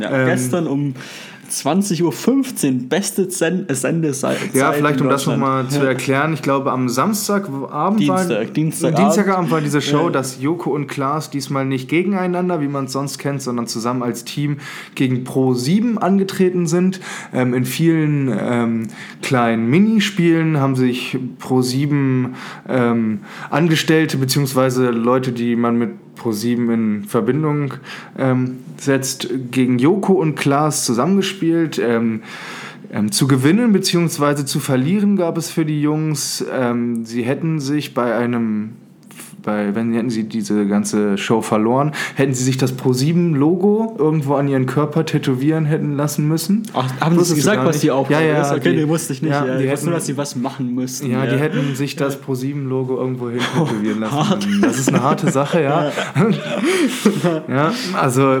Ja, 0.00 0.10
ähm, 0.10 0.26
gestern 0.26 0.66
um 0.66 0.94
20.15 1.48 2.02
Uhr, 2.02 2.88
beste 2.88 3.28
Sendezeit. 3.30 4.54
Ja, 4.54 4.72
vielleicht 4.72 5.00
um 5.00 5.08
das 5.08 5.26
nochmal 5.26 5.68
zu 5.68 5.80
erklären. 5.80 6.32
Ich 6.34 6.42
glaube, 6.42 6.72
am 6.72 6.88
Samstagabend 6.88 8.00
Dienstag, 8.00 8.28
war, 8.28 8.44
Dienstagabend. 8.44 8.98
Dienstagabend 8.98 9.50
war 9.50 9.60
diese 9.60 9.80
Show, 9.80 10.06
ja. 10.06 10.10
dass 10.10 10.40
Joko 10.40 10.70
und 10.70 10.86
Klaas 10.86 11.30
diesmal 11.30 11.64
nicht 11.64 11.88
gegeneinander, 11.88 12.60
wie 12.60 12.68
man 12.68 12.86
es 12.86 12.92
sonst 12.92 13.18
kennt, 13.18 13.42
sondern 13.42 13.66
zusammen 13.66 14.02
als 14.02 14.24
Team 14.24 14.58
gegen 14.94 15.24
Pro 15.24 15.54
7 15.54 15.98
angetreten 15.98 16.66
sind. 16.66 17.00
Ähm, 17.32 17.54
in 17.54 17.64
vielen 17.64 18.28
ähm, 18.28 18.88
kleinen 19.22 19.68
Minispielen 19.68 20.58
haben 20.58 20.76
sich 20.76 21.18
Pro 21.38 21.62
7 21.62 22.34
ähm, 22.68 23.20
Angestellte 23.50 24.18
bzw. 24.18 24.90
Leute, 24.90 25.32
die 25.32 25.56
man 25.56 25.78
mit 25.78 25.90
Pro7 26.18 26.72
in 26.72 27.04
Verbindung 27.04 27.74
ähm, 28.18 28.58
setzt, 28.76 29.28
gegen 29.50 29.78
Joko 29.78 30.14
und 30.14 30.34
Klaas 30.34 30.84
zusammengespielt. 30.84 31.78
Ähm, 31.78 32.22
ähm, 32.90 33.12
zu 33.12 33.28
gewinnen 33.28 33.72
bzw. 33.72 34.44
zu 34.46 34.60
verlieren 34.60 35.16
gab 35.16 35.36
es 35.36 35.50
für 35.50 35.64
die 35.64 35.82
Jungs. 35.82 36.44
Ähm, 36.50 37.04
sie 37.04 37.22
hätten 37.22 37.60
sich 37.60 37.92
bei 37.92 38.14
einem 38.14 38.72
bei, 39.48 39.74
wenn 39.74 39.94
hätten 39.94 40.10
sie 40.10 40.24
diese 40.24 40.66
ganze 40.66 41.16
Show 41.16 41.40
verloren, 41.40 41.92
hätten 42.16 42.34
sie 42.34 42.44
sich 42.44 42.58
das 42.58 42.76
Pro7-Logo 42.76 43.96
irgendwo 43.98 44.34
an 44.34 44.46
ihren 44.46 44.66
Körper 44.66 45.06
tätowieren 45.06 45.64
hätten 45.64 45.96
lassen 45.96 46.28
müssen. 46.28 46.64
Ach, 46.74 46.86
haben 47.00 47.18
sie 47.24 47.34
gesagt, 47.34 47.64
was 47.64 47.80
die 47.80 47.90
auch 47.90 48.10
ja, 48.10 48.20
ja, 48.20 48.42
ist? 48.42 48.52
Okay, 48.52 48.72
die, 48.72 48.82
nee, 48.82 48.88
wusste 48.88 49.14
ich 49.14 49.22
nicht. 49.22 49.30
Ja, 49.30 49.46
ja. 49.46 49.56
Die 49.56 49.64
ich 49.64 49.72
wusste 49.72 49.86
nur, 49.86 49.94
dass 49.94 50.04
sie 50.04 50.18
was 50.18 50.36
machen 50.36 50.74
müssten. 50.74 51.10
Ja, 51.10 51.24
ja. 51.24 51.30
die 51.32 51.38
hätten 51.38 51.74
sich 51.74 51.96
das 51.96 52.22
Pro7-Logo 52.22 52.98
irgendwo 52.98 53.30
hin 53.30 53.40
tätowieren 53.54 54.00
lassen. 54.00 54.16
Hart. 54.16 54.48
Das 54.60 54.78
ist 54.78 54.88
eine 54.88 55.02
harte 55.02 55.30
Sache, 55.30 55.62
ja. 55.62 55.90
ja, 57.48 57.72
also 57.94 58.40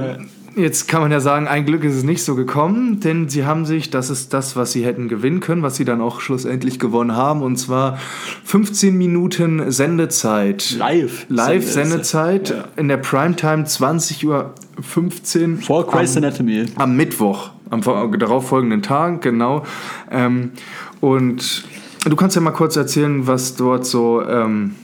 Jetzt 0.58 0.88
kann 0.88 1.02
man 1.02 1.12
ja 1.12 1.20
sagen, 1.20 1.46
ein 1.46 1.64
Glück 1.64 1.84
ist 1.84 1.94
es 1.94 2.02
nicht 2.02 2.24
so 2.24 2.34
gekommen, 2.34 2.98
denn 2.98 3.28
sie 3.28 3.46
haben 3.46 3.64
sich, 3.64 3.90
das 3.90 4.10
ist 4.10 4.34
das, 4.34 4.56
was 4.56 4.72
sie 4.72 4.84
hätten 4.84 5.08
gewinnen 5.08 5.38
können, 5.38 5.62
was 5.62 5.76
sie 5.76 5.84
dann 5.84 6.00
auch 6.00 6.20
schlussendlich 6.20 6.80
gewonnen 6.80 7.14
haben, 7.14 7.42
und 7.42 7.56
zwar 7.58 7.96
15 8.42 8.98
Minuten 8.98 9.70
Sendezeit. 9.70 10.72
Live. 10.76 11.26
Live-Sendezeit 11.28 12.50
ja. 12.50 12.64
in 12.74 12.88
der 12.88 12.96
Primetime 12.96 13.66
20 13.66 14.26
Uhr 14.26 14.52
15. 14.80 15.58
Vor 15.58 15.86
Grey's 15.86 16.16
Anatomy. 16.16 16.66
Am 16.74 16.96
Mittwoch, 16.96 17.50
am 17.70 17.80
darauffolgenden 18.18 18.82
Tag, 18.82 19.22
genau. 19.22 19.64
Ähm, 20.10 20.50
und 21.00 21.64
du 22.04 22.16
kannst 22.16 22.34
ja 22.34 22.42
mal 22.42 22.50
kurz 22.50 22.74
erzählen, 22.74 23.28
was 23.28 23.54
dort 23.54 23.86
so 23.86 24.22
ähm, 24.26 24.74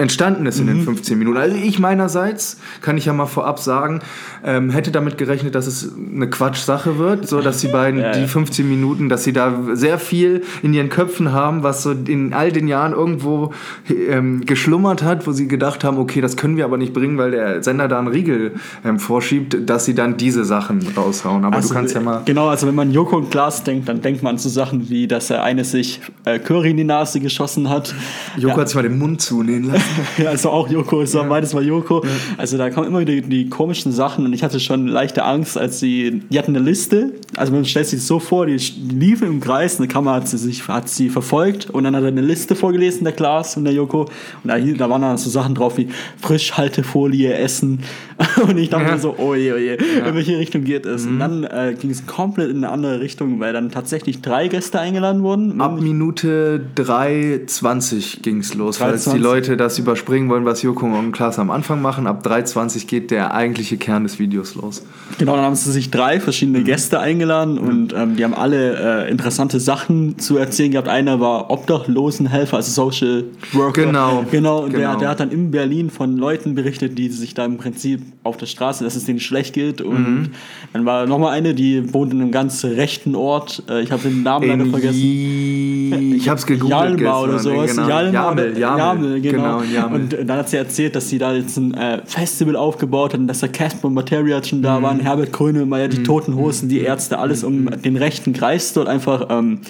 entstanden 0.00 0.46
ist 0.46 0.58
in 0.58 0.66
mhm. 0.66 0.76
den 0.76 0.84
15 0.84 1.18
Minuten. 1.18 1.36
Also 1.36 1.56
ich 1.56 1.78
meinerseits, 1.78 2.58
kann 2.80 2.96
ich 2.96 3.04
ja 3.04 3.12
mal 3.12 3.26
vorab 3.26 3.58
sagen, 3.58 4.00
ähm, 4.44 4.70
hätte 4.70 4.90
damit 4.90 5.18
gerechnet, 5.18 5.54
dass 5.54 5.66
es 5.66 5.92
eine 5.94 6.28
Quatsch-Sache 6.28 6.98
wird, 6.98 7.28
so 7.28 7.40
dass 7.40 7.58
die 7.58 7.68
beiden 7.68 8.00
ja, 8.00 8.12
die 8.12 8.26
15 8.26 8.68
Minuten, 8.68 9.08
dass 9.08 9.24
sie 9.24 9.32
da 9.32 9.52
sehr 9.74 9.98
viel 9.98 10.42
in 10.62 10.72
ihren 10.72 10.88
Köpfen 10.88 11.32
haben, 11.32 11.62
was 11.62 11.82
so 11.82 11.92
in 11.92 12.32
all 12.32 12.50
den 12.50 12.66
Jahren 12.66 12.92
irgendwo 12.92 13.52
ähm, 13.88 14.46
geschlummert 14.46 15.02
hat, 15.02 15.26
wo 15.26 15.32
sie 15.32 15.48
gedacht 15.48 15.84
haben, 15.84 15.98
okay, 15.98 16.20
das 16.20 16.36
können 16.36 16.56
wir 16.56 16.64
aber 16.64 16.78
nicht 16.78 16.94
bringen, 16.94 17.18
weil 17.18 17.32
der 17.32 17.62
Sender 17.62 17.86
da 17.86 17.98
einen 17.98 18.08
Riegel 18.08 18.54
ähm, 18.84 18.98
vorschiebt, 18.98 19.68
dass 19.68 19.84
sie 19.84 19.94
dann 19.94 20.16
diese 20.16 20.44
Sachen 20.44 20.80
raushauen. 20.96 21.44
Aber 21.44 21.56
also, 21.56 21.68
du 21.68 21.74
kannst 21.74 21.94
ja 21.94 22.00
mal... 22.00 22.22
Genau, 22.24 22.48
also 22.48 22.66
wenn 22.66 22.74
man 22.74 22.90
Joko 22.90 23.18
und 23.18 23.30
Glas 23.30 23.64
denkt, 23.64 23.88
dann 23.88 24.00
denkt 24.00 24.22
man 24.22 24.38
zu 24.38 24.48
Sachen 24.48 24.88
wie, 24.88 25.06
dass 25.06 25.28
er 25.28 25.42
eine 25.42 25.64
sich 25.64 26.00
äh, 26.24 26.38
Curry 26.38 26.70
in 26.70 26.78
die 26.78 26.84
Nase 26.84 27.20
geschossen 27.20 27.68
hat. 27.68 27.94
Joko 28.36 28.54
ja. 28.54 28.60
hat 28.62 28.68
sich 28.68 28.76
mal 28.76 28.82
den 28.82 28.98
Mund 28.98 29.20
zunähen 29.20 29.64
lassen. 29.64 29.89
Ja, 30.18 30.30
also 30.30 30.50
auch 30.50 30.68
Joko, 30.68 31.02
es 31.02 31.14
war 31.14 31.24
ja. 31.24 31.28
beides 31.28 31.54
mal 31.54 31.64
Joko. 31.64 32.04
Ja. 32.04 32.10
Also 32.36 32.56
da 32.58 32.70
kommen 32.70 32.86
immer 32.86 33.00
wieder 33.00 33.12
die, 33.12 33.22
die, 33.22 33.48
komischen 33.48 33.92
Sachen 33.92 34.24
und 34.24 34.32
ich 34.32 34.42
hatte 34.42 34.60
schon 34.60 34.86
leichte 34.86 35.24
Angst, 35.24 35.58
als 35.58 35.80
sie, 35.80 36.22
die 36.30 36.38
hatten 36.38 36.54
eine 36.54 36.64
Liste, 36.64 37.12
also 37.36 37.52
man 37.52 37.64
stellt 37.64 37.86
sich 37.86 38.02
so 38.02 38.18
vor, 38.18 38.46
die, 38.46 38.56
die 38.56 38.94
liefen 38.94 39.28
im 39.28 39.40
Kreis, 39.40 39.78
eine 39.78 39.88
Kamera 39.88 40.16
hat 40.16 40.28
sie, 40.28 40.38
sich, 40.38 40.66
hat 40.68 40.88
sie 40.88 41.08
verfolgt 41.08 41.70
und 41.70 41.84
dann 41.84 41.96
hat 41.96 42.02
er 42.02 42.08
eine 42.08 42.20
Liste 42.20 42.54
vorgelesen, 42.54 43.04
der 43.04 43.12
Klaas 43.12 43.56
und 43.56 43.64
der 43.64 43.72
Joko 43.72 44.02
und 44.02 44.48
da, 44.48 44.58
da 44.58 44.90
waren 44.90 45.02
dann 45.02 45.18
so 45.18 45.30
Sachen 45.30 45.54
drauf 45.54 45.76
wie 45.78 45.88
Frischhaltefolie, 46.20 47.34
Essen 47.34 47.80
und 48.42 48.58
ich 48.58 48.68
dachte 48.68 48.90
ja. 48.90 48.98
so, 48.98 49.14
oh 49.18 49.34
je, 49.34 49.52
oh 49.52 49.56
je, 49.56 49.74
in 49.74 50.14
welche 50.14 50.38
Richtung 50.38 50.64
geht 50.64 50.86
es? 50.86 51.04
Mhm. 51.04 51.12
Und 51.12 51.18
dann 51.20 51.44
äh, 51.44 51.74
ging 51.78 51.90
es 51.90 52.06
komplett 52.06 52.50
in 52.50 52.58
eine 52.58 52.70
andere 52.70 53.00
Richtung, 53.00 53.40
weil 53.40 53.52
dann 53.52 53.70
tatsächlich 53.70 54.20
drei 54.20 54.48
Gäste 54.48 54.78
eingeladen 54.78 55.22
wurden. 55.22 55.60
Ab 55.60 55.80
Minute 55.80 56.60
3.20 56.76 58.22
ging 58.22 58.38
es 58.38 58.54
los, 58.54 58.78
3, 58.78 58.84
falls 58.84 59.04
die 59.04 59.18
Leute 59.18 59.56
das 59.56 59.78
überspringen 59.80 60.28
wollen, 60.28 60.44
was 60.44 60.62
Joko 60.62 60.86
und 60.86 61.12
Klaas 61.12 61.38
am 61.38 61.50
Anfang 61.50 61.82
machen. 61.82 62.06
Ab 62.06 62.24
3.20 62.24 62.86
geht 62.86 63.10
der 63.10 63.34
eigentliche 63.34 63.76
Kern 63.76 64.04
des 64.04 64.18
Videos 64.18 64.54
los. 64.54 64.82
Genau, 65.18 65.34
dann 65.34 65.44
haben 65.44 65.54
sie 65.54 65.72
sich 65.72 65.90
drei 65.90 66.20
verschiedene 66.20 66.60
mhm. 66.60 66.64
Gäste 66.64 67.00
eingeladen 67.00 67.58
und 67.58 67.92
ähm, 67.92 68.16
die 68.16 68.24
haben 68.24 68.34
alle 68.34 69.06
äh, 69.06 69.10
interessante 69.10 69.58
Sachen 69.58 70.18
zu 70.18 70.36
erzählen 70.36 70.70
gehabt. 70.70 70.88
Einer 70.88 71.20
war 71.20 71.50
Obdachlosenhelfer, 71.50 72.56
also 72.56 72.70
Social 72.70 73.24
Worker. 73.52 73.86
Genau. 73.86 74.24
Genau, 74.30 74.60
und 74.60 74.72
genau. 74.72 74.90
Der, 74.90 74.96
der 74.96 75.08
hat 75.08 75.20
dann 75.20 75.30
in 75.30 75.50
Berlin 75.50 75.90
von 75.90 76.16
Leuten 76.16 76.54
berichtet, 76.54 76.96
die 76.98 77.08
sich 77.08 77.34
da 77.34 77.44
im 77.44 77.56
Prinzip 77.56 78.00
auf 78.22 78.36
der 78.36 78.46
Straße, 78.46 78.84
dass 78.84 78.96
es 78.96 79.04
denen 79.04 79.20
schlecht 79.20 79.54
geht. 79.54 79.80
Und 79.80 79.98
mhm. 79.98 80.28
dann 80.72 80.84
war 80.84 81.06
nochmal 81.06 81.32
eine, 81.32 81.54
die 81.54 81.92
wohnt 81.92 82.12
in 82.12 82.20
einem 82.20 82.30
ganz 82.30 82.64
rechten 82.64 83.14
Ort. 83.14 83.62
Äh, 83.68 83.82
ich 83.82 83.90
habe 83.90 84.02
den 84.02 84.22
Namen 84.22 84.48
leider 84.48 84.66
vergessen. 84.66 86.14
Ich 86.14 86.28
habe 86.28 86.38
es 86.38 86.46
gegoogelt. 86.46 87.00
Jalma 87.00 87.20
oder 87.20 87.38
sowas. 87.38 87.70
Genau. 87.74 87.88
Jalma 87.88 88.10
Jamel, 88.12 88.58
Jamel, 88.58 88.78
Jamel, 88.78 89.20
genau. 89.20 89.58
genau 89.58 89.59
Jamel. 89.64 90.00
Und 90.00 90.28
dann 90.28 90.38
hat 90.38 90.48
sie 90.48 90.56
erzählt, 90.56 90.94
dass 90.94 91.08
sie 91.08 91.18
da 91.18 91.34
jetzt 91.34 91.56
ein 91.56 91.74
äh, 91.74 92.02
Festival 92.04 92.56
aufgebaut 92.56 93.14
hat, 93.14 93.20
dass 93.28 93.40
der 93.40 93.48
Casper 93.48 93.90
Materia 93.90 94.42
schon 94.42 94.62
da 94.62 94.78
mhm. 94.78 94.82
waren, 94.82 95.00
Herbert 95.00 95.32
Grönemeyer, 95.32 95.88
die 95.88 95.98
mhm. 95.98 96.04
Toten 96.04 96.34
Hosen, 96.36 96.68
die 96.68 96.80
Ärzte, 96.80 97.18
alles 97.18 97.44
um 97.44 97.64
mhm. 97.64 97.82
den 97.82 97.96
rechten 97.96 98.32
Kreis 98.32 98.72
dort 98.72 98.88
einfach 98.88 99.26
ähm, 99.30 99.60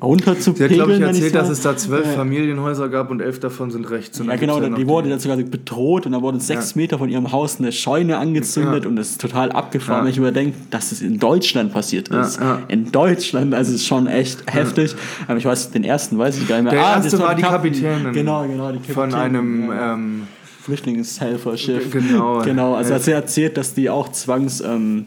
runterzupegeln. 0.00 0.74
Sie 0.74 0.80
hat, 0.80 0.86
glaube 0.86 0.92
ich, 0.92 1.00
erzählt, 1.00 1.34
dass 1.34 1.48
es 1.48 1.60
da 1.62 1.76
zwölf 1.76 2.06
äh, 2.06 2.14
Familienhäuser 2.14 2.88
gab 2.88 3.10
und 3.10 3.20
elf 3.20 3.40
davon 3.40 3.70
sind 3.70 3.90
rechts. 3.90 4.20
Ja, 4.24 4.36
genau, 4.36 4.60
die 4.60 4.86
wurde 4.86 5.08
dann 5.08 5.18
sogar 5.18 5.36
bedroht 5.36 6.06
und 6.06 6.12
da 6.12 6.22
wurde 6.22 6.40
sechs 6.40 6.74
ja. 6.74 6.80
Meter 6.80 6.98
von 6.98 7.08
ihrem 7.08 7.32
Haus 7.32 7.58
eine 7.58 7.72
Scheune 7.72 8.18
angezündet 8.18 8.84
ja. 8.84 8.88
und 8.88 8.96
das 8.96 9.10
ist 9.10 9.20
total 9.20 9.52
abgefahren, 9.52 10.00
ja. 10.00 10.04
wenn 10.04 10.12
ich 10.12 10.18
überdenke, 10.18 10.56
dass 10.70 10.92
es 10.92 11.02
in 11.02 11.18
Deutschland 11.18 11.72
passiert 11.72 12.08
ist. 12.08 12.38
In 12.68 12.92
Deutschland, 12.92 13.54
also 13.54 13.70
es 13.70 13.82
ist 13.82 13.86
schon 13.86 14.06
echt 14.06 14.44
heftig. 14.52 14.94
Aber 15.26 15.38
ich 15.38 15.44
weiß, 15.44 15.70
den 15.70 15.84
ersten 15.84 16.18
weiß 16.18 16.38
ich 16.38 16.48
gar 16.48 16.56
nicht 16.56 16.64
mehr. 16.64 16.72
Der 16.72 16.86
ah, 16.86 16.96
erste 16.96 17.18
war 17.18 17.34
die 17.34 17.42
Kapitänin. 17.42 18.12
Genau, 18.12 18.46
genau, 18.46 18.72
die 18.72 18.78
Kapitänin. 18.78 18.94
Von 18.94 19.14
einem... 19.14 19.72
Ähm, 19.72 20.22
Flüchtlingshelferschiff. 20.62 21.90
Genau. 21.90 22.42
Genau, 22.42 22.74
also 22.74 22.94
hat 22.94 23.02
sie 23.02 23.12
erzählt, 23.12 23.56
dass 23.56 23.74
die 23.74 23.88
auch 23.88 24.10
zwangs... 24.12 24.60
Ähm, 24.60 25.06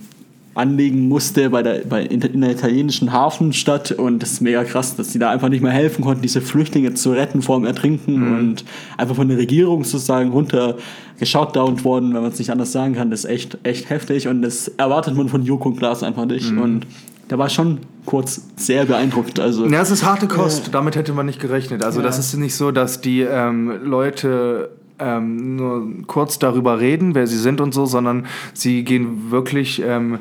anlegen 0.54 1.08
musste 1.08 1.50
bei 1.50 1.64
der, 1.64 1.86
bei, 1.88 2.04
in, 2.04 2.20
der 2.20 2.52
italienischen 2.52 3.14
Hafenstadt 3.14 3.92
und 3.92 4.22
das 4.22 4.34
ist 4.34 4.42
mega 4.42 4.64
krass, 4.64 4.96
dass 4.96 5.14
sie 5.14 5.20
da 5.20 5.30
einfach 5.30 5.50
nicht 5.50 5.62
mehr 5.62 5.72
helfen 5.72 6.04
konnten, 6.04 6.22
diese 6.22 6.42
Flüchtlinge 6.42 6.94
zu 6.94 7.12
retten 7.12 7.42
vor 7.42 7.58
dem 7.58 7.66
Ertrinken 7.66 8.20
mhm. 8.20 8.38
und 8.38 8.66
einfach 8.98 9.16
von 9.16 9.30
der 9.30 9.38
Regierung 9.38 9.84
sozusagen 9.84 10.32
runter 10.32 10.76
geschautdownt 11.20 11.86
worden, 11.86 12.14
wenn 12.14 12.22
man 12.22 12.32
es 12.32 12.40
nicht 12.40 12.52
anders 12.52 12.72
sagen 12.72 12.96
kann, 12.96 13.12
das 13.12 13.24
ist 13.24 13.30
echt, 13.30 13.58
echt 13.64 13.90
heftig 13.90 14.28
und 14.28 14.42
das 14.42 14.68
erwartet 14.68 15.16
man 15.16 15.30
von 15.30 15.44
Joko 15.44 15.70
und 15.70 15.78
Klaas 15.78 16.04
einfach 16.04 16.26
nicht 16.26 16.52
mhm. 16.52 16.62
und 16.62 16.88
der 17.30 17.38
war 17.38 17.48
schon 17.48 17.80
kurz 18.06 18.42
sehr 18.58 18.86
beeindruckt. 18.86 19.40
Also, 19.40 19.66
ja, 19.66 19.82
es 19.82 19.90
ist 19.90 20.04
harte 20.04 20.28
Kost, 20.28 20.68
äh, 20.68 20.72
damit 20.72 20.98
hätte 20.98 21.14
man 21.14 21.26
nicht 21.26 21.40
gerechnet. 21.40 21.82
Also 21.82 22.02
ja. 22.02 22.06
das 22.06 22.20
ist 22.20 22.36
nicht 22.36 22.56
so, 22.56 22.72
dass 22.72 23.00
die 23.00 23.22
ähm, 23.22 23.80
Leute 23.86 24.70
ähm, 25.02 25.56
nur 25.56 25.88
kurz 26.08 26.40
darüber 26.40 26.80
reden, 26.80 27.16
wer 27.16 27.28
sie 27.28 27.38
sind 27.38 27.60
und 27.62 27.74
so, 27.74 27.86
sondern 27.86 28.26
sie 28.54 28.84
gehen 28.84 29.32
wirklich 29.32 29.82
ähm, 29.86 30.20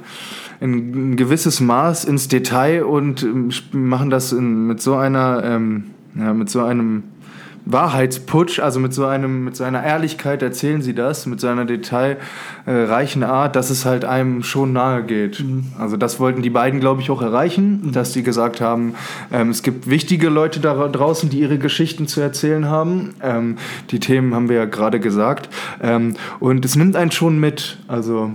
in 0.60 1.12
ein 1.12 1.16
gewisses 1.16 1.60
Maß 1.60 2.04
ins 2.04 2.28
Detail 2.28 2.84
und 2.84 3.22
ähm, 3.22 3.50
machen 3.72 4.10
das 4.10 4.32
in, 4.32 4.66
mit 4.66 4.80
so 4.80 4.94
einer, 4.96 5.42
ähm, 5.44 5.90
ja, 6.14 6.32
mit 6.32 6.50
so 6.50 6.62
einem 6.62 7.04
Wahrheitsputsch, 7.72 8.60
also 8.60 8.80
mit 8.80 8.94
so 8.94 9.06
einem, 9.06 9.44
mit 9.44 9.56
so 9.56 9.64
einer 9.64 9.82
Ehrlichkeit 9.82 10.42
erzählen 10.42 10.82
sie 10.82 10.94
das, 10.94 11.26
mit 11.26 11.40
so 11.40 11.48
einer 11.48 11.64
detailreichen 11.64 13.22
Art, 13.22 13.56
dass 13.56 13.70
es 13.70 13.84
halt 13.84 14.04
einem 14.04 14.42
schon 14.42 14.72
nahe 14.72 15.02
geht. 15.02 15.40
Mhm. 15.40 15.66
Also 15.78 15.96
das 15.96 16.20
wollten 16.20 16.42
die 16.42 16.50
beiden, 16.50 16.80
glaube 16.80 17.00
ich, 17.00 17.10
auch 17.10 17.22
erreichen, 17.22 17.80
mhm. 17.82 17.92
dass 17.92 18.12
sie 18.12 18.22
gesagt 18.22 18.60
haben, 18.60 18.94
ähm, 19.32 19.50
es 19.50 19.62
gibt 19.62 19.88
wichtige 19.88 20.28
Leute 20.28 20.60
da 20.60 20.88
draußen, 20.88 21.30
die 21.30 21.40
ihre 21.40 21.58
Geschichten 21.58 22.06
zu 22.06 22.20
erzählen 22.20 22.66
haben. 22.66 23.14
Ähm, 23.22 23.56
die 23.90 24.00
Themen 24.00 24.34
haben 24.34 24.48
wir 24.48 24.56
ja 24.56 24.64
gerade 24.64 25.00
gesagt. 25.00 25.48
Ähm, 25.82 26.14
und 26.38 26.64
es 26.64 26.76
nimmt 26.76 26.96
einen 26.96 27.10
schon 27.10 27.38
mit. 27.38 27.78
Also 27.88 28.32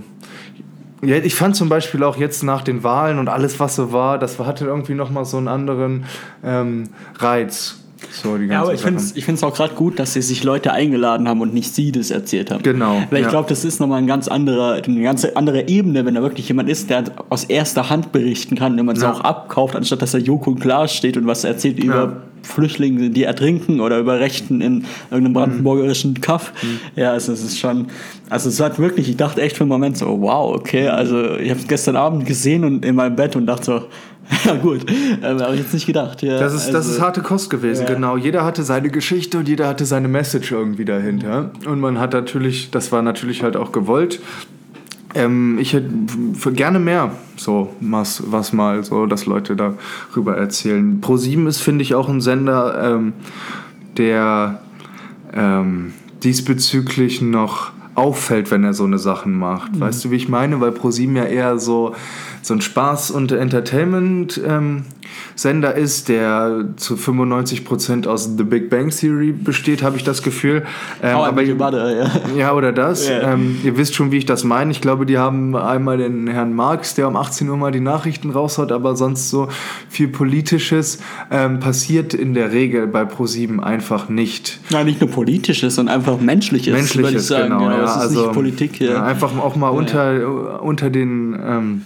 ich 1.02 1.34
fand 1.34 1.56
zum 1.56 1.68
Beispiel 1.68 2.02
auch 2.02 2.16
jetzt 2.16 2.42
nach 2.42 2.62
den 2.62 2.82
Wahlen 2.82 3.18
und 3.18 3.28
alles, 3.28 3.60
was 3.60 3.76
so 3.76 3.92
war, 3.92 4.18
das 4.18 4.38
hatte 4.38 4.64
irgendwie 4.64 4.94
nochmal 4.94 5.24
so 5.24 5.36
einen 5.36 5.48
anderen 5.48 6.04
ähm, 6.42 6.88
Reiz. 7.18 7.85
So, 8.22 8.36
ja, 8.36 8.62
aber 8.62 8.72
ich 8.72 8.80
finde 8.80 9.02
es 9.02 9.42
auch 9.42 9.54
gerade 9.54 9.74
gut, 9.74 9.98
dass 9.98 10.14
sie 10.14 10.22
sich 10.22 10.42
Leute 10.42 10.72
eingeladen 10.72 11.28
haben 11.28 11.40
und 11.40 11.52
nicht 11.52 11.74
sie 11.74 11.92
das 11.92 12.10
erzählt 12.10 12.50
haben. 12.50 12.62
Genau. 12.62 13.02
Weil 13.10 13.18
ich 13.18 13.24
ja. 13.24 13.30
glaube, 13.30 13.48
das 13.48 13.64
ist 13.64 13.78
nochmal 13.78 13.98
ein 13.98 14.06
ganz 14.06 14.28
anderer, 14.28 14.82
eine 14.82 15.02
ganz 15.02 15.24
andere 15.24 15.68
Ebene, 15.68 16.04
wenn 16.06 16.14
da 16.14 16.22
wirklich 16.22 16.48
jemand 16.48 16.68
ist, 16.68 16.88
der 16.88 17.04
aus 17.28 17.44
erster 17.44 17.90
Hand 17.90 18.12
berichten 18.12 18.56
kann, 18.56 18.76
wenn 18.76 18.86
man 18.86 18.96
es 18.96 19.02
ja. 19.02 19.12
auch 19.12 19.20
abkauft, 19.20 19.76
anstatt 19.76 20.02
dass 20.02 20.14
er 20.14 20.20
Joko 20.20 20.50
und 20.50 20.60
Klaas 20.60 20.94
steht 20.94 21.16
und 21.16 21.26
was 21.26 21.44
erzählt 21.44 21.78
über 21.78 22.22
Flüchtlinge, 22.42 23.10
die 23.10 23.24
ertrinken 23.24 23.80
oder 23.80 23.98
über 23.98 24.20
Rechten 24.20 24.60
in 24.60 24.84
irgendeinem 25.10 25.32
brandenburgerischen 25.34 26.20
Kaff. 26.20 26.52
Mhm. 26.62 26.80
Ja, 26.94 27.12
also 27.12 27.32
es 27.32 27.42
ist 27.42 27.58
schon, 27.58 27.88
also 28.30 28.48
es 28.48 28.60
hat 28.60 28.78
wirklich, 28.78 29.08
ich 29.08 29.16
dachte 29.16 29.42
echt 29.42 29.56
für 29.56 29.64
einen 29.64 29.70
Moment 29.70 29.98
so, 29.98 30.20
wow, 30.20 30.54
okay, 30.54 30.88
also 30.88 31.36
ich 31.36 31.50
habe 31.50 31.60
es 31.60 31.66
gestern 31.66 31.96
Abend 31.96 32.24
gesehen 32.24 32.64
und 32.64 32.84
in 32.84 32.94
meinem 32.94 33.16
Bett 33.16 33.36
und 33.36 33.46
dachte 33.46 33.64
so, 33.64 33.82
ja, 34.44 34.54
gut. 34.54 34.86
Ähm, 34.90 35.40
habe 35.40 35.54
ich 35.54 35.60
jetzt 35.60 35.74
nicht 35.74 35.86
gedacht. 35.86 36.22
Ja, 36.22 36.38
das, 36.38 36.54
ist, 36.54 36.66
also, 36.66 36.72
das 36.72 36.88
ist 36.88 37.00
harte 37.00 37.22
Kost 37.22 37.50
gewesen, 37.50 37.86
ja. 37.86 37.94
genau. 37.94 38.16
Jeder 38.16 38.44
hatte 38.44 38.62
seine 38.62 38.90
Geschichte 38.90 39.38
und 39.38 39.48
jeder 39.48 39.68
hatte 39.68 39.84
seine 39.84 40.08
Message 40.08 40.52
irgendwie 40.52 40.84
dahinter. 40.84 41.50
Und 41.66 41.80
man 41.80 41.98
hat 41.98 42.12
natürlich, 42.12 42.70
das 42.70 42.92
war 42.92 43.02
natürlich 43.02 43.42
halt 43.42 43.56
auch 43.56 43.72
gewollt. 43.72 44.20
Ähm, 45.14 45.58
ich 45.58 45.72
hätte 45.72 45.88
gerne 46.52 46.78
mehr, 46.78 47.12
so 47.36 47.74
was, 47.80 48.22
was 48.26 48.52
mal 48.52 48.84
so, 48.84 49.06
dass 49.06 49.26
Leute 49.26 49.56
darüber 49.56 50.36
erzählen. 50.36 51.00
Pro7 51.00 51.46
ist, 51.48 51.60
finde 51.60 51.82
ich, 51.82 51.94
auch 51.94 52.08
ein 52.08 52.20
Sender, 52.20 52.94
ähm, 52.94 53.12
der 53.96 54.60
ähm, 55.32 55.94
diesbezüglich 56.22 57.22
noch 57.22 57.72
auffällt, 57.96 58.50
wenn 58.50 58.64
er 58.64 58.74
so 58.74 58.84
eine 58.84 58.98
Sachen 58.98 59.34
macht. 59.34 59.74
Mhm. 59.74 59.80
Weißt 59.80 60.04
du, 60.04 60.10
wie 60.10 60.16
ich 60.16 60.28
meine? 60.28 60.60
Weil 60.60 60.72
ProSieben 60.72 61.16
ja 61.16 61.24
eher 61.24 61.58
so, 61.58 61.94
so 62.42 62.54
ein 62.54 62.60
Spaß- 62.60 63.12
und 63.12 63.32
Entertainment 63.32 64.40
ähm, 64.46 64.84
Sender 65.34 65.74
ist, 65.74 66.08
der 66.08 66.66
zu 66.76 66.94
95% 66.94 68.06
aus 68.06 68.30
The 68.36 68.44
Big 68.44 68.70
Bang 68.70 68.90
Theory 68.90 69.32
besteht, 69.32 69.82
habe 69.82 69.96
ich 69.96 70.04
das 70.04 70.22
Gefühl. 70.22 70.64
Ähm, 71.02 71.16
aber 71.16 71.42
ihr, 71.42 71.56
ja. 71.56 72.10
ja, 72.36 72.52
oder 72.52 72.72
das. 72.72 73.08
Yeah. 73.08 73.34
Ähm, 73.34 73.58
ihr 73.64 73.76
wisst 73.76 73.94
schon, 73.94 74.12
wie 74.12 74.18
ich 74.18 74.26
das 74.26 74.44
meine. 74.44 74.70
Ich 74.70 74.80
glaube, 74.80 75.06
die 75.06 75.18
haben 75.18 75.56
einmal 75.56 75.98
den 75.98 76.26
Herrn 76.26 76.54
Marx, 76.54 76.94
der 76.94 77.08
um 77.08 77.16
18 77.16 77.48
Uhr 77.48 77.56
mal 77.56 77.72
die 77.72 77.80
Nachrichten 77.80 78.30
raushaut, 78.30 78.72
aber 78.72 78.96
sonst 78.96 79.30
so 79.30 79.48
viel 79.88 80.08
Politisches 80.08 80.98
ähm, 81.30 81.60
passiert 81.60 82.14
in 82.14 82.34
der 82.34 82.52
Regel 82.52 82.86
bei 82.86 83.02
Pro7 83.02 83.60
einfach 83.60 84.08
nicht. 84.08 84.60
Nein, 84.70 84.86
nicht 84.86 85.00
nur 85.00 85.10
Politisches, 85.10 85.74
sondern 85.74 85.96
einfach 85.96 86.20
Menschliches. 86.20 86.72
Menschliches, 86.72 87.28
genau. 87.28 87.58
genau 87.58 87.70
ja, 87.70 87.84
also, 87.84 88.32
Politik. 88.32 88.80
Ja. 88.80 89.02
einfach 89.02 89.36
auch 89.38 89.56
mal 89.56 89.70
unter, 89.70 90.62
unter 90.62 90.90
den 90.90 91.38
ähm, 91.44 91.82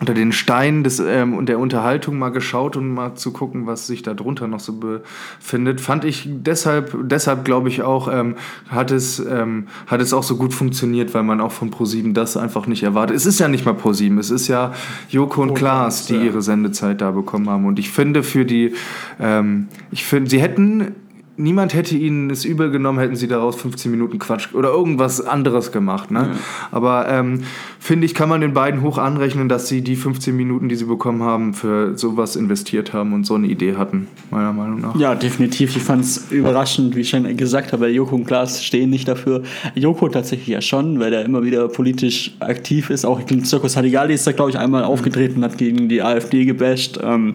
unter 0.00 0.14
den 0.14 0.32
Steinen 0.32 0.84
des, 0.84 1.00
ähm, 1.00 1.44
der 1.46 1.58
Unterhaltung 1.58 2.18
mal 2.18 2.28
geschaut 2.30 2.76
und 2.76 2.92
mal 2.92 3.14
zu 3.14 3.32
gucken, 3.32 3.66
was 3.66 3.86
sich 3.86 4.02
da 4.02 4.14
drunter 4.14 4.46
noch 4.46 4.60
so 4.60 4.74
befindet. 4.74 5.80
Fand 5.80 6.04
ich 6.04 6.28
deshalb, 6.30 6.96
deshalb 7.08 7.44
glaube 7.44 7.68
ich 7.68 7.82
auch, 7.82 8.12
ähm, 8.12 8.36
hat, 8.68 8.90
es, 8.92 9.18
ähm, 9.18 9.66
hat 9.86 10.00
es 10.00 10.12
auch 10.12 10.22
so 10.22 10.36
gut 10.36 10.54
funktioniert, 10.54 11.14
weil 11.14 11.24
man 11.24 11.40
auch 11.40 11.52
von 11.52 11.70
ProSieben 11.70 12.14
das 12.14 12.36
einfach 12.36 12.66
nicht 12.66 12.84
erwartet. 12.84 13.16
Es 13.16 13.26
ist 13.26 13.40
ja 13.40 13.48
nicht 13.48 13.64
mal 13.64 13.74
ProSieben, 13.74 14.18
es 14.18 14.30
ist 14.30 14.46
ja 14.46 14.72
Joko 15.08 15.42
und 15.42 15.54
Klaas, 15.54 16.06
die 16.06 16.16
ihre 16.16 16.42
Sendezeit 16.42 17.00
da 17.00 17.10
bekommen 17.10 17.48
haben. 17.48 17.66
Und 17.66 17.78
ich 17.78 17.90
finde 17.90 18.22
für 18.22 18.44
die, 18.44 18.74
ähm, 19.18 19.68
ich 19.90 20.04
finde, 20.04 20.30
sie 20.30 20.40
hätten 20.40 20.94
niemand 21.38 21.72
hätte 21.72 21.96
ihnen 21.96 22.30
es 22.30 22.44
übel 22.44 22.70
genommen, 22.70 22.98
hätten 22.98 23.16
sie 23.16 23.28
daraus 23.28 23.56
15 23.56 23.90
Minuten 23.90 24.18
Quatsch 24.18 24.52
oder 24.54 24.70
irgendwas 24.70 25.20
anderes 25.20 25.72
gemacht. 25.72 26.10
Ne? 26.10 26.18
Ja. 26.18 26.38
Aber 26.72 27.08
ähm, 27.08 27.44
finde 27.78 28.06
ich, 28.06 28.14
kann 28.14 28.28
man 28.28 28.40
den 28.40 28.52
beiden 28.52 28.82
hoch 28.82 28.98
anrechnen, 28.98 29.48
dass 29.48 29.68
sie 29.68 29.82
die 29.82 29.96
15 29.96 30.36
Minuten, 30.36 30.68
die 30.68 30.76
sie 30.76 30.84
bekommen 30.84 31.22
haben, 31.22 31.54
für 31.54 31.96
sowas 31.96 32.36
investiert 32.36 32.92
haben 32.92 33.12
und 33.12 33.24
so 33.24 33.36
eine 33.36 33.46
Idee 33.46 33.76
hatten, 33.76 34.08
meiner 34.30 34.52
Meinung 34.52 34.80
nach. 34.80 34.96
Ja, 34.96 35.14
definitiv. 35.14 35.76
Ich 35.76 35.82
fand 35.82 36.04
es 36.04 36.30
überraschend, 36.30 36.96
wie 36.96 37.00
ich 37.00 37.08
schon 37.08 37.36
gesagt 37.36 37.72
habe, 37.72 37.88
Joko 37.88 38.16
und 38.16 38.24
Klaas 38.24 38.64
stehen 38.64 38.90
nicht 38.90 39.06
dafür. 39.08 39.42
Joko 39.74 40.08
tatsächlich 40.08 40.48
ja 40.48 40.60
schon, 40.60 40.98
weil 40.98 41.12
er 41.12 41.24
immer 41.24 41.44
wieder 41.44 41.68
politisch 41.68 42.32
aktiv 42.40 42.90
ist. 42.90 43.04
Auch 43.06 43.20
im 43.30 43.44
Zirkus 43.44 43.76
Hadigali 43.76 44.14
ist 44.14 44.26
er, 44.26 44.32
glaube 44.32 44.50
ich, 44.50 44.58
einmal 44.58 44.84
aufgetreten, 44.84 45.44
hat 45.44 45.56
gegen 45.56 45.88
die 45.88 46.02
AfD 46.02 46.44
gebasht. 46.44 46.98
Ähm, 47.02 47.34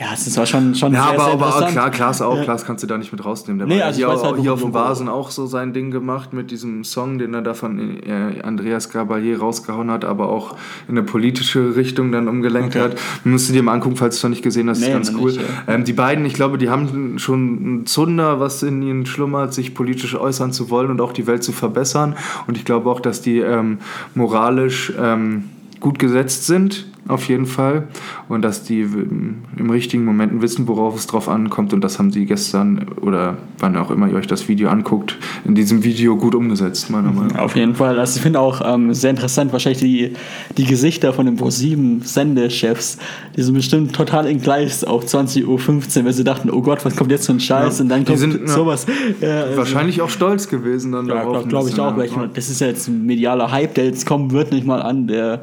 Ja, 0.00 0.06
es 0.14 0.36
war 0.36 0.46
schon, 0.46 0.76
schon 0.76 0.92
ja, 0.92 1.02
sehr, 1.08 1.14
aber, 1.14 1.24
sehr 1.24 1.32
aber 1.32 1.42
auch 1.46 1.48
interessant. 1.48 1.72
klar, 1.72 1.90
Klaas 1.90 2.22
auch, 2.22 2.36
Ja. 2.36 2.44
Klaas 2.44 2.64
kannst 2.64 2.84
du 2.84 2.86
da 2.86 2.96
nicht 2.96 3.10
mit 3.10 3.24
rausnehmen. 3.24 3.58
Der 3.58 3.66
Nee, 3.66 3.82
also 3.82 3.96
hier, 3.98 4.06
weiß 4.08 4.20
auch, 4.20 4.32
halt, 4.32 4.40
hier 4.42 4.52
auf 4.52 4.62
dem 4.62 4.72
Vasen 4.72 5.08
auch 5.08 5.30
so 5.30 5.46
sein 5.46 5.72
Ding 5.72 5.90
gemacht 5.90 6.32
mit 6.32 6.52
diesem 6.52 6.84
Song, 6.84 7.18
den 7.18 7.34
er 7.34 7.42
da 7.42 7.52
von 7.52 8.00
äh, 8.04 8.40
Andreas 8.44 8.90
Gabalier 8.90 9.40
rausgehauen 9.40 9.90
hat, 9.90 10.04
aber 10.04 10.28
auch 10.28 10.54
in 10.86 10.96
eine 10.96 11.02
politische 11.02 11.74
Richtung 11.74 12.12
dann 12.12 12.28
umgelenkt 12.28 12.76
Okay. 12.76 12.84
hat. 12.84 12.96
Musst 13.24 13.48
du 13.48 13.52
dir 13.52 13.64
mal 13.64 13.72
angucken, 13.72 13.96
falls 13.96 14.14
du 14.14 14.18
es 14.18 14.22
noch 14.22 14.30
nicht 14.30 14.42
gesehen 14.42 14.68
hast, 14.70 14.78
Nee, 14.80 14.86
ist 14.86 14.92
ganz 14.92 15.12
cool. 15.14 15.32
nicht, 15.32 15.40
ja. 15.40 15.74
ähm, 15.74 15.84
die 15.84 15.92
beiden, 15.94 16.24
ich 16.26 16.34
glaube, 16.34 16.58
die 16.58 16.70
haben 16.70 17.18
schon 17.18 17.80
ein 17.80 17.86
Zunder, 17.86 18.38
was 18.38 18.62
in 18.62 18.80
ihnen 18.82 19.04
schlummert, 19.04 19.52
sich 19.52 19.74
politisch 19.74 20.14
äußern 20.14 20.52
zu 20.52 20.70
wollen 20.70 20.90
und 20.90 21.00
auch 21.00 21.12
die 21.12 21.26
Welt 21.26 21.42
zu 21.42 21.50
verbessern. 21.50 22.14
Und 22.46 22.56
ich 22.56 22.64
glaube 22.64 22.88
auch, 22.88 23.00
dass 23.00 23.20
die 23.20 23.38
ähm, 23.38 23.78
moralisch 24.14 24.92
ähm, 24.96 25.44
gut 25.80 25.98
gesetzt 25.98 26.46
sind, 26.46 26.86
auf 27.08 27.28
jeden 27.28 27.46
Fall. 27.46 27.88
Und 28.28 28.42
dass 28.42 28.62
die 28.62 28.80
im 28.82 29.70
richtigen 29.70 30.04
Momenten 30.04 30.42
wissen, 30.42 30.68
worauf 30.68 30.96
es 30.96 31.06
drauf 31.06 31.28
ankommt. 31.28 31.72
Und 31.72 31.82
das 31.82 31.98
haben 31.98 32.10
sie 32.12 32.26
gestern 32.26 32.86
oder 33.00 33.38
wann 33.58 33.76
auch 33.76 33.90
immer 33.90 34.08
ihr 34.08 34.14
euch 34.14 34.26
das 34.26 34.48
Video 34.48 34.68
anguckt, 34.68 35.16
in 35.44 35.54
diesem 35.54 35.82
Video 35.84 36.16
gut 36.16 36.34
umgesetzt, 36.34 36.90
meiner 36.90 37.10
Meinung 37.10 37.28
nach. 37.34 37.40
Auf 37.40 37.56
jeden 37.56 37.74
Fall. 37.74 37.98
Also 37.98 38.16
ich 38.16 38.22
finde 38.22 38.40
auch 38.40 38.60
ähm, 38.64 38.92
sehr 38.94 39.10
interessant, 39.10 39.52
wahrscheinlich 39.52 39.80
die, 39.80 40.12
die 40.56 40.64
Gesichter 40.64 41.12
von 41.12 41.26
den 41.26 41.36
ProSieben 41.36 42.02
Sendechefs, 42.02 42.98
die 43.36 43.42
sind 43.42 43.54
bestimmt 43.54 43.94
total 43.94 44.26
entgleist 44.26 44.86
auf 44.86 45.04
20.15 45.04 45.46
Uhr, 45.46 46.04
weil 46.04 46.12
sie 46.12 46.24
dachten, 46.24 46.50
oh 46.50 46.62
Gott, 46.62 46.84
was 46.84 46.94
kommt 46.94 47.10
jetzt 47.10 47.26
für 47.26 47.32
ein 47.32 47.40
Scheiß? 47.40 47.78
Ja, 47.78 47.82
und 47.82 47.88
dann 47.88 48.04
kommt 48.04 48.18
sind, 48.18 48.48
sowas. 48.48 48.86
Ja, 49.20 49.42
also- 49.44 49.56
Wahrscheinlich 49.58 50.00
auch 50.02 50.10
stolz 50.10 50.48
gewesen 50.48 50.92
dann 50.92 51.06
Ja, 51.06 51.14
darauf. 51.14 51.48
glaube 51.48 51.48
glaub 51.48 51.68
ich 51.68 51.80
auch. 51.80 52.16
Ja. 52.16 52.28
das 52.32 52.48
ist 52.48 52.60
ja 52.60 52.66
jetzt 52.68 52.88
ein 52.88 53.06
medialer 53.06 53.50
Hype, 53.50 53.74
der 53.74 53.86
jetzt 53.86 54.06
kommen 54.06 54.30
wird, 54.30 54.52
nicht 54.52 54.66
mal 54.66 54.82
an. 54.82 55.06
Der 55.06 55.42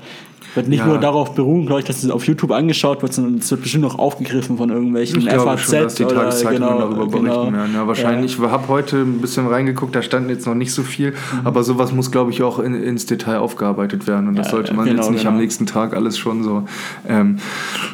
wird 0.55 0.67
nicht 0.67 0.79
Ja. 0.79 0.87
nur 0.87 0.97
darauf 0.99 1.35
beruhen, 1.35 1.65
glaube 1.65 1.81
ich, 1.81 1.85
dass 1.87 2.03
es 2.03 2.09
auf 2.09 2.25
YouTube 2.27 2.51
angeschaut 2.51 3.01
wird, 3.01 3.13
sondern 3.13 3.35
es 3.35 3.49
wird 3.51 3.61
bestimmt 3.61 3.83
noch 3.83 3.99
aufgegriffen 3.99 4.57
von 4.57 4.69
irgendwelchen 4.69 5.19
Ich 5.19 5.27
glaube 5.27 5.57
FAZ 5.57 5.61
schon, 5.69 5.83
dass 5.83 5.95
die 5.95 6.05
oder 6.05 6.15
Tageszeitungen 6.15 6.61
genau, 6.69 6.79
darüber 6.79 7.07
berichten 7.07 7.25
genau. 7.25 7.51
werden. 7.53 7.73
Ja, 7.73 7.87
wahrscheinlich. 7.87 8.37
Ich 8.39 8.39
habe 8.39 8.67
heute 8.67 8.97
ein 8.97 9.19
bisschen 9.21 9.47
reingeguckt, 9.47 9.95
da 9.95 10.01
stand 10.01 10.29
jetzt 10.29 10.45
noch 10.47 10.55
nicht 10.55 10.71
so 10.73 10.83
viel, 10.83 11.13
aber 11.43 11.63
sowas 11.63 11.91
muss, 11.93 12.11
glaube 12.11 12.31
ich, 12.31 12.41
auch 12.43 12.59
in, 12.59 12.73
ins 12.75 13.05
Detail 13.05 13.37
aufgearbeitet 13.39 14.07
werden. 14.07 14.27
Und 14.27 14.35
das 14.37 14.47
Ja, 14.47 14.51
sollte 14.51 14.73
man 14.73 14.85
genau, 14.85 15.01
jetzt 15.01 15.11
nicht 15.11 15.21
genau. 15.21 15.31
am 15.33 15.37
nächsten 15.39 15.65
Tag 15.65 15.95
alles 15.95 16.17
schon 16.17 16.43
so 16.43 16.63
ähm, 17.07 17.37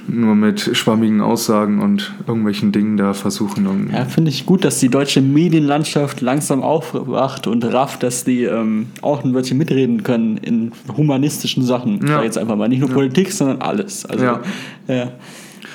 nur 0.08 0.36
mit 0.36 0.60
schwammigen 0.78 1.22
Aussagen 1.22 1.82
und 1.82 2.14
irgendwelchen 2.28 2.72
Dingen 2.72 2.98
da 2.98 3.14
versuchen. 3.14 3.66
irgendwie- 3.66 3.96
Ja, 3.96 4.06
finde 4.06 4.30
ich 4.30 4.46
gut, 4.46 4.64
dass 4.66 4.80
die 4.80 4.90
deutsche 4.90 5.22
Medienlandschaft 5.22 6.22
langsam 6.22 6.62
aufwacht 6.64 7.48
und 7.48 7.64
rafft, 7.66 8.04
dass 8.04 8.24
die 8.24 8.44
ähm, 8.44 8.88
auch 9.02 9.24
ein 9.24 9.34
Wörtchen 9.34 9.58
mitreden 9.58 10.04
können 10.04 10.38
in 10.38 10.72
humanistischen 10.96 11.64
Sachen. 11.64 12.00
Ja. 12.06 12.12
Ja. 12.12 12.24
Jetzt 12.24 12.38
einfach 12.38 12.51
mal 12.56 12.68
nicht 12.70 12.80
nur 12.80 12.90
Politik, 12.90 13.32
sondern 13.32 13.62
alles. 13.62 14.06
Also, 14.06 14.24
Ja. 14.24 14.40
ja. 14.88 15.12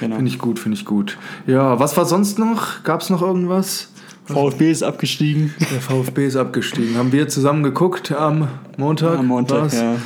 genau. 0.01 0.17
Finde 0.17 0.31
ich 0.31 0.39
gut, 0.39 0.59
finde 0.59 0.77
ich 0.77 0.85
gut. 0.85 1.19
Ja, 1.47 1.79
was 1.79 1.97
war 1.97 2.05
sonst 2.05 2.39
noch? 2.39 2.83
Gab 2.85 3.01
es 3.01 3.11
noch 3.11 3.23
irgendwas? 3.23 3.93
VfB 4.27 4.71
ist 4.71 4.83
abgestiegen. 4.83 5.55
Der 5.71 5.81
VfB 5.81 6.27
ist 6.27 6.37
abgestiegen. 6.37 6.97
Haben 6.97 7.13
wir 7.13 7.29
zusammen 7.29 7.63
geguckt 7.63 8.11
am 8.13 8.49
Montag? 8.77 9.21
Am 9.21 9.27
Montag, 9.27 9.63
war's? 9.63 9.75
ja. 9.75 9.97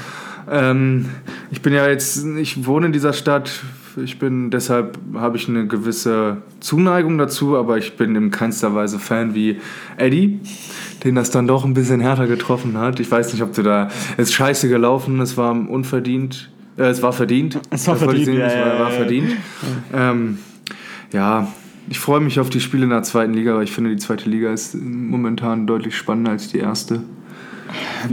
Ähm, 0.51 1.07
ich 1.51 1.63
bin 1.63 1.73
ja 1.73 1.89
jetzt, 1.89 2.25
ich 2.25 2.67
wohne 2.67 2.87
in 2.87 2.93
dieser 2.93 3.13
Stadt. 3.13 3.63
Ich 4.03 4.19
bin 4.19 4.51
deshalb 4.51 4.99
habe 5.15 5.37
ich 5.37 5.49
eine 5.49 5.67
gewisse 5.67 6.39
Zuneigung 6.61 7.19
dazu, 7.19 7.57
aber 7.57 7.79
ich 7.79 7.97
bin 7.97 8.15
in 8.15 8.31
keinster 8.31 8.75
Weise 8.75 8.99
Fan 8.99 9.35
wie 9.35 9.59
Eddie, 9.97 10.41
den 11.03 11.15
das 11.15 11.31
dann 11.31 11.47
doch 11.47 11.65
ein 11.65 11.75
bisschen 11.75 12.01
härter 12.01 12.27
getroffen 12.27 12.77
hat. 12.79 13.01
Ich 13.01 13.11
weiß 13.11 13.33
nicht, 13.33 13.43
ob 13.43 13.55
du 13.55 13.63
da 13.63 13.89
es 14.17 14.29
ist 14.29 14.35
scheiße 14.35 14.69
gelaufen, 14.69 15.21
es 15.21 15.37
war 15.37 15.53
unverdient, 15.53 16.51
äh, 16.77 16.85
es 16.85 17.03
war 17.03 17.13
verdient. 17.13 17.59
Es 17.71 17.87
war 17.87 17.95
Das 17.95 18.05
verdient, 18.05 18.27
sehen, 18.27 18.39
ja, 18.39 18.47
es 18.47 18.55
war, 18.55 18.67
ja, 18.67 18.81
war 18.81 18.91
ja. 18.91 18.97
verdient. 18.97 19.37
Ähm, 19.93 20.39
ja, 21.13 21.49
ich 21.89 21.99
freue 21.99 22.21
mich 22.21 22.39
auf 22.39 22.51
die 22.51 22.61
Spiele 22.61 22.85
in 22.85 22.91
der 22.91 23.03
zweiten 23.03 23.35
Liga, 23.35 23.53
aber 23.53 23.63
ich 23.63 23.73
finde, 23.73 23.91
die 23.91 23.97
zweite 23.97 24.31
Liga 24.31 24.53
ist 24.53 24.75
momentan 24.75 25.67
deutlich 25.67 25.97
spannender 25.97 26.33
als 26.33 26.49
die 26.49 26.59
erste. 26.59 27.03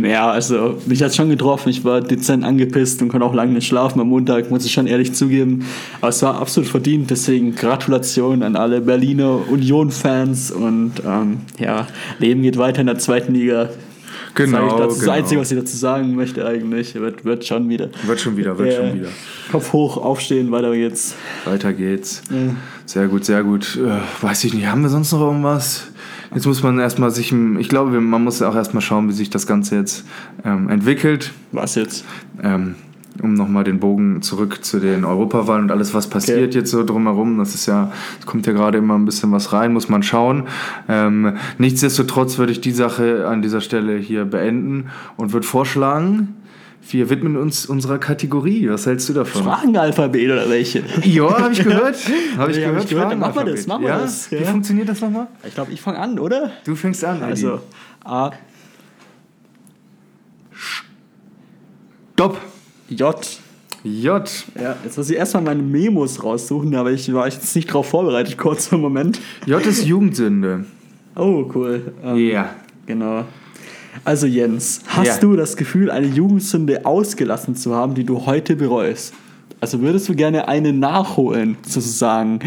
Ja, 0.02 0.30
also 0.30 0.80
mich 0.86 1.02
hat 1.02 1.16
schon 1.16 1.30
getroffen. 1.30 1.70
Ich 1.70 1.84
war 1.84 2.02
dezent 2.02 2.44
angepisst 2.44 3.02
und 3.02 3.10
konnte 3.10 3.26
auch 3.26 3.34
lange 3.34 3.54
nicht 3.54 3.68
schlafen 3.68 4.00
am 4.00 4.10
Montag, 4.10 4.52
muss 4.52 4.66
ich 4.66 4.72
schon 4.72 4.88
ehrlich 4.88 5.14
zugeben. 5.14 5.66
Aber 6.02 6.10
es 6.10 6.22
war 6.22 6.40
absolut 6.40 6.70
verdient, 6.70 7.10
deswegen 7.10 7.56
Gratulation 7.56 8.44
an 8.44 8.56
alle 8.56 8.82
Berliner 8.82 9.50
Union-Fans 9.50 10.52
und 10.52 10.94
ähm, 11.06 11.38
ja, 11.60 11.88
Leben 12.20 12.42
geht 12.42 12.58
weiter 12.58 12.82
in 12.82 12.88
der 12.88 13.00
zweiten 13.00 13.34
Liga. 13.34 13.70
Genau, 14.38 14.78
das 14.78 14.94
ist 14.94 15.00
genau. 15.00 15.12
das 15.12 15.20
Einzige, 15.24 15.42
was 15.42 15.52
ich 15.52 15.58
dazu 15.60 15.78
sagen 15.78 16.16
möchte 16.16 16.46
eigentlich. 16.46 16.96
Wird, 16.96 17.26
wird 17.26 17.46
schon 17.46 17.68
wieder. 17.70 17.90
Wird 18.06 18.20
schon 18.20 18.38
wieder, 18.38 18.58
wird 18.58 18.74
Ja. 18.74 18.78
schon 18.88 18.96
wieder. 18.96 19.10
Kopf 19.52 19.74
hoch, 19.74 19.98
aufstehen, 19.98 20.52
weiter 20.52 20.74
geht's. 20.74 21.16
Weiter 21.46 21.74
geht's. 21.74 22.22
Sehr 22.86 23.08
gut, 23.08 23.26
sehr 23.26 23.44
gut. 23.44 23.78
Äh, 23.78 24.24
weiß 24.24 24.44
ich 24.44 24.54
nicht, 24.54 24.68
haben 24.68 24.82
wir 24.82 24.90
sonst 24.90 25.12
noch 25.12 25.22
irgendwas? 25.22 25.88
Jetzt 26.34 26.46
muss 26.46 26.62
man 26.62 26.80
erstmal 26.80 27.12
sich, 27.12 27.34
ich 27.60 27.70
glaube, 27.70 28.00
man 28.02 28.24
muss 28.24 28.42
auch 28.42 28.56
erstmal 28.56 28.82
schauen, 28.82 29.08
wie 29.10 29.14
sich 29.14 29.30
das 29.30 29.48
Ganze 29.48 29.76
jetzt 29.76 30.06
ähm, 30.46 30.70
entwickelt. 30.70 31.32
Was 31.52 31.76
jetzt? 31.76 32.06
Ähm, 32.44 32.76
um 33.22 33.34
nochmal 33.34 33.64
den 33.64 33.80
Bogen 33.80 34.22
zurück 34.22 34.64
zu 34.64 34.80
den 34.80 35.06
Europawahlen 35.06 35.64
und 35.66 35.72
alles, 35.72 35.94
was 35.94 36.08
passiert 36.08 36.56
jetzt 36.56 36.72
so 36.72 36.84
drumherum. 36.84 37.38
Das 37.38 37.56
ist 37.56 37.66
ja, 37.66 37.92
es 38.20 38.26
kommt 38.26 38.48
ja 38.48 38.54
gerade 38.54 38.78
immer 38.78 38.96
ein 38.96 39.06
bisschen 39.06 39.32
was 39.32 39.54
rein, 39.54 39.74
muss 39.74 39.90
man 39.90 40.04
schauen. 40.04 40.44
Ähm, 40.88 41.34
nichtsdestotrotz 41.58 42.38
würde 42.38 42.52
ich 42.52 42.62
die 42.62 42.72
Sache 42.72 43.28
an 43.28 43.42
dieser 43.42 43.62
Stelle 43.62 43.98
hier 43.98 44.26
beenden 44.26 44.90
und 45.16 45.34
würde 45.34 45.46
vorschlagen, 45.46 46.36
wir 46.90 47.10
widmen 47.10 47.36
uns 47.36 47.66
unserer 47.66 47.98
Kategorie. 47.98 48.70
Was 48.70 48.86
hältst 48.86 49.10
du 49.10 49.14
davon? 49.14 49.44
Fragenalphabet 49.44 50.32
oder 50.32 50.50
welche? 50.50 50.84
Ja, 51.04 51.38
habe 51.38 51.52
ich 51.54 51.64
gehört. 51.64 51.98
Habe 52.38 52.52
ich 52.52 52.58
Ja, 52.58 52.68
hab 52.68 52.70
gehört. 52.70 52.84
ich 52.84 52.90
gehört. 52.90 53.12
Dann 53.12 53.20
machen 53.20 53.36
wir 53.36 53.54
das, 53.54 53.68
machen 53.68 53.82
wir 53.82 53.90
ja? 53.90 54.00
das, 54.00 54.32
Wie 54.32 54.36
ja. 54.36 54.44
funktioniert 54.44 54.88
das 54.88 55.02
nochmal? 55.02 55.28
Ich 55.46 55.54
glaube, 55.54 55.72
ich 55.74 55.82
fange 55.82 56.00
an, 56.00 56.18
oder? 56.20 56.52
Du 56.64 56.76
fängst 56.76 57.04
an. 57.04 57.18
Eddie. 57.18 57.26
Also 57.26 57.60
A, 58.06 58.32
Stopp. 62.18 62.40
J. 62.90 63.16
J. 63.84 64.30
Ja, 64.60 64.76
jetzt 64.84 64.98
muss 64.98 65.10
ich 65.10 65.16
erstmal 65.18 65.44
meine 65.44 65.62
Memos 65.62 66.24
raussuchen, 66.24 66.76
aber 66.76 66.92
ich 66.92 67.12
war 67.14 67.28
jetzt 67.28 67.56
nicht 67.56 67.68
drauf 67.72 67.88
vorbereitet, 67.90 68.38
kurz 68.38 68.72
im 68.72 68.82
Moment. 68.82 69.20
J 69.46 69.64
ist 69.66 69.86
Jugendsünde. 69.86 70.66
Oh, 71.16 71.50
cool. 71.56 71.94
Ähm, 72.04 72.18
Ja. 72.18 72.50
Genau. 72.86 73.26
Also 74.06 74.28
Jens, 74.28 74.82
hast 74.88 75.08
Ja. 75.08 75.18
du 75.20 75.36
das 75.36 75.58
Gefühl, 75.58 75.90
eine 75.92 76.08
Jugendsünde 76.08 76.86
ausgelassen 76.86 77.56
zu 77.56 77.76
haben, 77.76 77.96
die 77.96 78.04
du 78.04 78.26
heute 78.26 78.56
bereust? 78.56 79.14
Also 79.60 79.82
würdest 79.82 80.08
du 80.08 80.14
gerne 80.16 80.48
eine 80.48 80.72
nachholen, 80.72 81.58
sozusagen? 81.68 82.40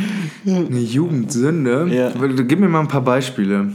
Eine 0.46 0.78
Jugendsünde? 0.78 1.88
Ja. 1.90 2.12
Gib 2.44 2.60
mir 2.60 2.68
mal 2.68 2.80
ein 2.80 2.88
paar 2.88 3.02
Beispiele. 3.02 3.72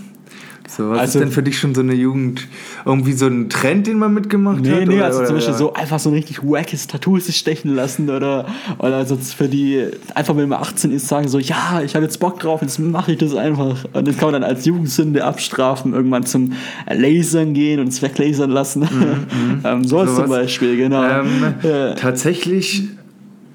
So, 0.75 0.89
was 0.89 0.99
Also- 0.99 1.19
ist 1.19 1.23
denn 1.25 1.31
für 1.31 1.43
dich 1.43 1.57
schon 1.57 1.73
so 1.73 1.81
eine 1.81 1.93
Jugend? 1.93 2.47
Irgendwie 2.85 3.13
so 3.13 3.27
ein 3.27 3.49
Trend, 3.49 3.88
den 3.88 3.97
man 3.97 4.13
mitgemacht 4.13 4.61
Nee, 4.61 4.71
hat? 4.71 4.88
nee, 4.88 4.95
oder, 4.95 5.05
also 5.05 5.19
oder, 5.19 5.27
zum 5.27 5.35
Beispiel 5.38 5.53
oder? 5.53 5.57
so 5.59 5.73
einfach 5.73 5.99
so 5.99 6.09
ein 6.09 6.13
richtig 6.15 6.43
wackes 6.43 6.88
Tattoo 6.88 7.17
sich 7.19 7.38
stechen 7.38 7.73
lassen 7.73 8.09
oder, 8.09 8.45
oder 8.79 9.05
sonst 9.05 9.33
für 9.35 9.47
die, 9.47 9.85
einfach 10.13 10.35
wenn 10.35 10.49
man 10.49 10.59
18 10.59 10.91
ist, 10.91 11.07
sagen 11.07 11.27
so, 11.29 11.39
ja, 11.39 11.81
ich 11.83 11.95
habe 11.95 12.03
jetzt 12.03 12.19
Bock 12.19 12.39
drauf, 12.39 12.61
jetzt 12.61 12.77
mache 12.79 13.13
ich 13.13 13.17
das 13.19 13.35
einfach. 13.35 13.85
Und 13.93 14.07
das 14.07 14.17
kann 14.17 14.31
man 14.31 14.41
dann 14.41 14.49
als 14.49 14.65
Jugendsünde 14.65 15.23
abstrafen, 15.23 15.93
irgendwann 15.93 16.25
zum 16.25 16.53
Lasern 16.91 17.53
gehen 17.53 17.79
und 17.79 17.88
es 17.88 18.01
weglasern 18.01 18.49
lassen. 18.51 18.88
ähm, 19.63 19.83
so 19.85 20.01
ist 20.03 20.15
zum. 20.15 20.27
Beispiel, 20.29 20.75
genau. 20.77 21.03
Ähm, 21.03 21.53
Ja. 21.63 21.93
Tatsächlich 21.95 22.83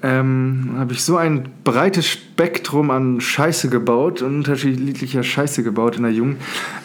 ähm, 0.03 0.75
habe 0.77 0.93
ich 0.93 1.03
so 1.03 1.17
ein 1.17 1.49
breites 1.63 2.07
Spektrum 2.07 2.91
an 2.91 3.21
Scheiße 3.21 3.69
gebaut 3.69 4.21
unterschiedlicher 4.21 5.23
Scheiße 5.23 5.63
gebaut 5.63 5.97
in 5.97 6.03
der 6.03 6.11
Jugend, 6.11 6.37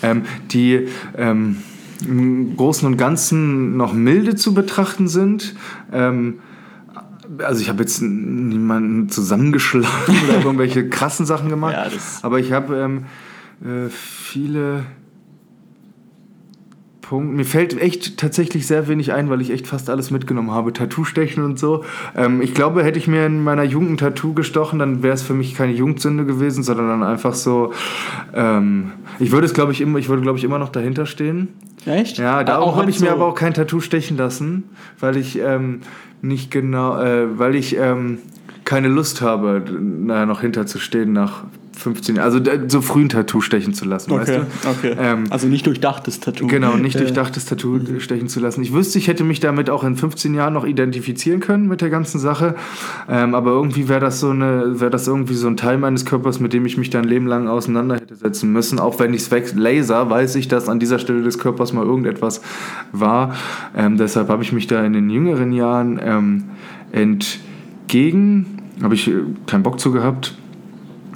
ähm, 0.03 0.23
die 0.51 0.89
ähm, 1.17 1.59
im 2.07 2.57
Großen 2.57 2.87
und 2.87 2.97
Ganzen 2.97 3.77
noch 3.77 3.93
milde 3.93 4.35
zu 4.35 4.53
betrachten 4.55 5.09
sind. 5.09 5.55
Ähm, 5.93 6.41
also 7.39 7.61
ich 7.61 7.69
habe 7.69 7.83
jetzt 7.83 8.03
niemanden 8.03 9.09
zusammengeschlagen 9.09 10.15
oder 10.29 10.39
irgendwelche 10.45 10.89
krassen 10.89 11.27
Sachen 11.27 11.49
gemacht, 11.49 11.75
Ja, 11.75 11.91
aber 12.23 12.39
ich 12.39 12.53
habe 12.53 12.77
ähm, 12.77 13.05
äh, 13.65 13.89
viele 13.89 14.85
Punkt. 17.09 17.35
Mir 17.35 17.45
fällt 17.45 17.81
echt 17.81 18.17
tatsächlich 18.19 18.67
sehr 18.67 18.89
wenig 18.89 19.13
ein, 19.13 19.31
weil 19.31 19.41
ich 19.41 19.51
echt 19.51 19.67
fast 19.67 19.89
alles 19.91 20.11
mitgenommen 20.11 20.51
habe. 20.51 20.73
Tattoo-Stechen 20.73 21.45
und 21.45 21.59
so. 21.59 21.85
Ähm, 22.17 22.41
ich 22.43 22.53
glaube, 22.55 22.83
hätte 22.83 22.99
ich 22.99 23.07
mir 23.07 23.27
in 23.27 23.45
meiner 23.45 23.63
Jugend 23.63 23.91
ein 23.93 23.97
Tattoo 23.99 24.35
gestochen, 24.35 24.79
dann 24.79 25.03
wäre 25.03 25.15
es 25.15 25.23
für 25.23 25.35
mich 25.35 25.55
keine 25.55 25.73
Jugendsünde 25.73 26.25
gewesen, 26.25 26.63
sondern 26.63 26.89
dann 26.89 27.03
einfach 27.03 27.35
so. 27.35 27.73
Ähm, 28.35 28.93
ich 29.19 29.31
würde 29.31 29.47
es, 29.47 29.55
glaube 29.55 29.73
ich, 29.73 29.81
immer, 29.81 29.99
ich 29.99 30.09
würde, 30.09 30.23
glaube 30.23 30.39
ich, 30.39 30.45
immer 30.45 30.59
noch 30.59 30.71
dahinter 30.71 31.07
stehen. 31.07 31.49
Echt? 31.85 32.19
Ja, 32.19 32.43
darum 32.43 32.75
habe 32.77 32.91
ich 32.91 32.99
so- 32.99 33.05
mir 33.05 33.13
aber 33.13 33.27
auch 33.27 33.35
kein 33.35 33.55
Tattoo 33.55 33.81
stechen 33.81 34.17
lassen, 34.17 34.65
weil 34.99 35.17
ich 35.17 35.39
ähm, 35.39 35.81
nicht 36.23 36.51
genau, 36.51 36.99
äh, 37.01 37.39
weil 37.39 37.55
ich 37.55 37.77
ähm, 37.77 38.19
keine 38.65 38.89
Lust 38.89 39.23
habe, 39.23 39.63
nachher 39.81 40.27
noch 40.27 40.41
hinterzustehen 40.41 41.13
nach 41.13 41.45
15, 41.77 42.19
also 42.19 42.41
so 42.69 42.81
früh 42.81 43.03
ein 43.03 43.09
Tattoo 43.11 43.43
stechen 43.43 43.75
zu 43.75 43.85
lassen, 43.85 44.11
okay, 44.11 44.21
weißt 44.21 44.65
du? 44.65 44.69
Okay. 44.69 44.97
Ähm, 44.99 45.25
also 45.29 45.47
nicht 45.47 45.67
durchdachtes 45.67 46.21
Tattoo. 46.21 46.47
Genau, 46.47 46.77
nicht 46.77 46.99
durchdachtes 46.99 47.45
Tattoo 47.45 47.75
mhm. 47.75 48.01
stechen 48.01 48.29
zu 48.29 48.41
lassen. 48.41 48.63
Ich 48.63 48.73
wüsste, 48.73 48.99
ich 48.99 49.09
hätte 49.09 49.25
mich 49.25 49.41
damit 49.41 49.69
auch 49.69 49.85
in 49.85 49.95
15 49.95 50.35
Jahren 50.35 50.55
noch 50.55 50.65
identifizieren 50.65 51.41
können 51.41 51.69
mit 51.69 51.83
der 51.83 51.91
ganzen 51.91 52.19
Sache. 52.19 52.55
Ähm, 53.09 53.35
aber 53.35 53.51
irgendwie 53.51 53.89
wäre 53.89 54.01
das 54.01 54.21
so 54.21 54.31
eine, 54.31 54.81
wäre 54.81 54.91
das 54.91 55.07
irgendwie 55.07 55.35
so 55.35 55.49
ein 55.49 55.59
Teil 55.59 55.77
meines 55.77 56.07
Körpers, 56.07 56.41
mit 56.41 56.55
dem 56.55 56.65
ich 56.65 56.79
mich 56.79 56.89
dann 56.89 57.03
ein 57.03 57.09
Leben 57.09 57.27
lang 57.27 57.47
auseinander 57.47 57.97
hätte 57.97 58.17
setzen 58.17 58.53
müssen. 58.53 58.79
Auch 58.79 58.99
wenn 58.99 59.13
ich 59.13 59.23
es 59.23 59.31
weg 59.31 59.53
laser, 59.55 60.09
weiß 60.09 60.37
ich, 60.37 60.49
dass 60.49 60.69
an 60.71 60.81
dieser 60.81 60.99
Stelle 60.99 61.23
des 61.23 61.39
Körpers 61.39 61.75
mal 61.75 61.85
irgendetwas 61.85 62.41
war. 62.93 63.35
Ähm, 63.77 63.99
deshalb 63.99 64.29
habe 64.29 64.43
ich 64.43 64.53
mich 64.53 64.67
da 64.67 64.83
in 64.85 64.95
den 64.95 65.11
jüngeren 65.11 65.53
Jahren 65.53 66.01
ähm, 66.03 66.45
entgegen, 66.93 68.63
habe 68.83 68.95
ich 68.95 69.09
äh, 69.09 69.13
keinen 69.47 69.63
Bock 69.63 69.79
zu 69.79 69.93
gehabt 69.93 70.35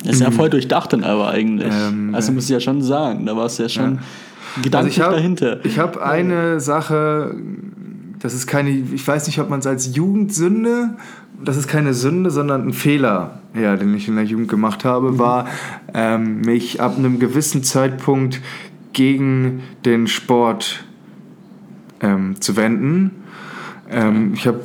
das 0.05 0.15
ist 0.15 0.21
ja 0.21 0.31
mhm. 0.31 0.35
voll 0.35 0.51
durchdacht 0.51 0.93
dann 0.93 1.05
aber 1.05 1.29
eigentlich. 1.29 1.73
Ähm, 1.73 2.15
also 2.15 2.33
muss 2.33 2.45
ich 2.45 2.51
ja 2.51 2.61
schon 2.61 2.83
sagen, 2.83 3.27
da 3.27 3.37
war 3.37 3.47
es 3.47 3.59
ja 3.59 3.69
schon 3.69 3.97
ja. 3.97 4.63
gedanklich 4.63 4.99
also 4.99 5.01
ich 5.01 5.07
hab, 5.07 5.13
dahinter. 5.13 5.65
Ich 5.65 5.79
habe 5.79 6.03
eine 6.03 6.61
Sache, 6.61 7.35
das 8.19 8.35
ist 8.35 8.47
keine, 8.47 8.71
ich 8.71 9.07
weiß 9.07 9.27
nicht, 9.27 9.41
ob 9.41 9.51
man 9.51 9.61
es 9.61 9.67
als 9.67 9.95
Jugendsünde, 9.95 10.97
das 11.43 11.57
ist 11.57 11.69
keine 11.69 11.95
Sünde, 11.95 12.31
sondern 12.31 12.69
ein 12.69 12.73
Fehler, 12.73 13.41
ja, 13.55 13.77
den 13.77 13.95
ich 13.95 14.09
in 14.09 14.17
der 14.17 14.25
Jugend 14.25 14.49
gemacht 14.49 14.85
habe, 14.85 15.13
mhm. 15.13 15.19
war, 15.19 15.47
ähm, 15.95 16.41
mich 16.41 16.81
ab 16.81 16.97
einem 16.97 17.19
gewissen 17.19 17.63
Zeitpunkt 17.63 18.41
gegen 18.93 19.63
den 19.85 20.07
Sport 20.07 20.85
ähm, 22.01 22.41
zu 22.41 22.57
wenden 22.57 23.20
ähm, 23.91 24.33
ich 24.35 24.47
habe 24.47 24.61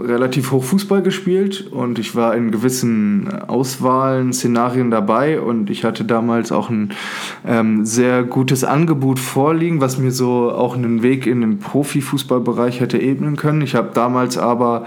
relativ 0.00 0.52
hoch 0.52 0.62
Fußball 0.62 1.02
gespielt 1.02 1.66
und 1.70 1.98
ich 1.98 2.14
war 2.14 2.34
in 2.36 2.50
gewissen 2.50 3.28
Auswahlen, 3.48 4.32
Szenarien 4.32 4.90
dabei 4.90 5.40
und 5.40 5.68
ich 5.70 5.84
hatte 5.84 6.04
damals 6.04 6.52
auch 6.52 6.70
ein 6.70 6.90
ähm, 7.46 7.84
sehr 7.84 8.22
gutes 8.22 8.62
Angebot 8.62 9.18
vorliegen, 9.18 9.80
was 9.80 9.98
mir 9.98 10.12
so 10.12 10.52
auch 10.52 10.76
einen 10.76 11.02
Weg 11.02 11.26
in 11.26 11.40
den 11.40 11.58
Profifußballbereich 11.58 12.80
hätte 12.80 12.98
ebnen 12.98 13.36
können. 13.36 13.62
Ich 13.62 13.74
habe 13.74 13.90
damals 13.92 14.38
aber 14.38 14.86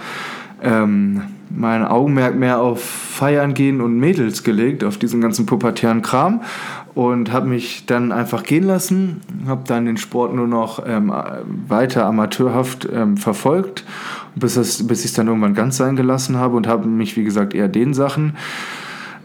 ähm, 0.63 1.23
mein 1.49 1.83
Augenmerk 1.85 2.35
mehr 2.35 2.61
auf 2.61 2.81
Feiern 2.81 3.53
gehen 3.53 3.81
und 3.81 3.97
Mädels 3.99 4.43
gelegt, 4.43 4.83
auf 4.83 4.97
diesen 4.97 5.19
ganzen 5.19 5.45
pubertären 5.45 6.01
Kram 6.01 6.41
und 6.93 7.31
habe 7.31 7.47
mich 7.47 7.85
dann 7.85 8.11
einfach 8.11 8.43
gehen 8.43 8.63
lassen, 8.63 9.21
habe 9.47 9.63
dann 9.65 9.85
den 9.85 9.97
Sport 9.97 10.33
nur 10.33 10.47
noch 10.47 10.83
ähm, 10.85 11.13
weiter 11.67 12.05
amateurhaft 12.05 12.87
ähm, 12.91 13.17
verfolgt, 13.17 13.85
bis, 14.35 14.55
bis 14.87 14.99
ich 14.99 15.05
es 15.05 15.13
dann 15.13 15.27
irgendwann 15.27 15.53
ganz 15.53 15.77
sein 15.77 15.95
gelassen 15.95 16.37
habe 16.37 16.57
und 16.57 16.67
habe 16.67 16.87
mich, 16.87 17.15
wie 17.15 17.23
gesagt, 17.23 17.53
eher 17.53 17.67
den 17.67 17.93
Sachen. 17.93 18.35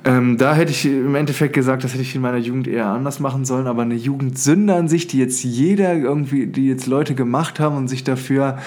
Ähm, 0.05 0.39
da 0.39 0.55
hätte 0.55 0.71
ich 0.71 0.87
im 0.87 1.17
Endeffekt 1.17 1.53
gesagt, 1.53 1.83
das 1.83 1.93
hätte 1.93 2.03
ich 2.03 2.15
in 2.15 2.21
meiner 2.21 2.37
Jugend 2.37 2.69
eher 2.69 2.87
anders 2.87 3.19
machen 3.19 3.45
sollen, 3.45 3.67
aber 3.67 3.83
eine 3.83 3.97
Jugendsünde 3.97 4.73
an 4.75 4.87
sich, 4.87 5.09
die 5.09 5.19
jetzt 5.19 5.43
jeder 5.43 5.95
irgendwie, 5.95 6.47
die 6.47 6.69
jetzt 6.69 6.87
Leute 6.87 7.17
gemacht 7.17 7.59
haben 7.59 7.77
und 7.77 7.89
sich 7.89 8.05
dafür. 8.05 8.59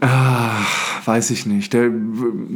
Ah, 0.00 0.60
weiß 1.04 1.30
ich 1.30 1.46
nicht. 1.46 1.72
Der 1.72 1.90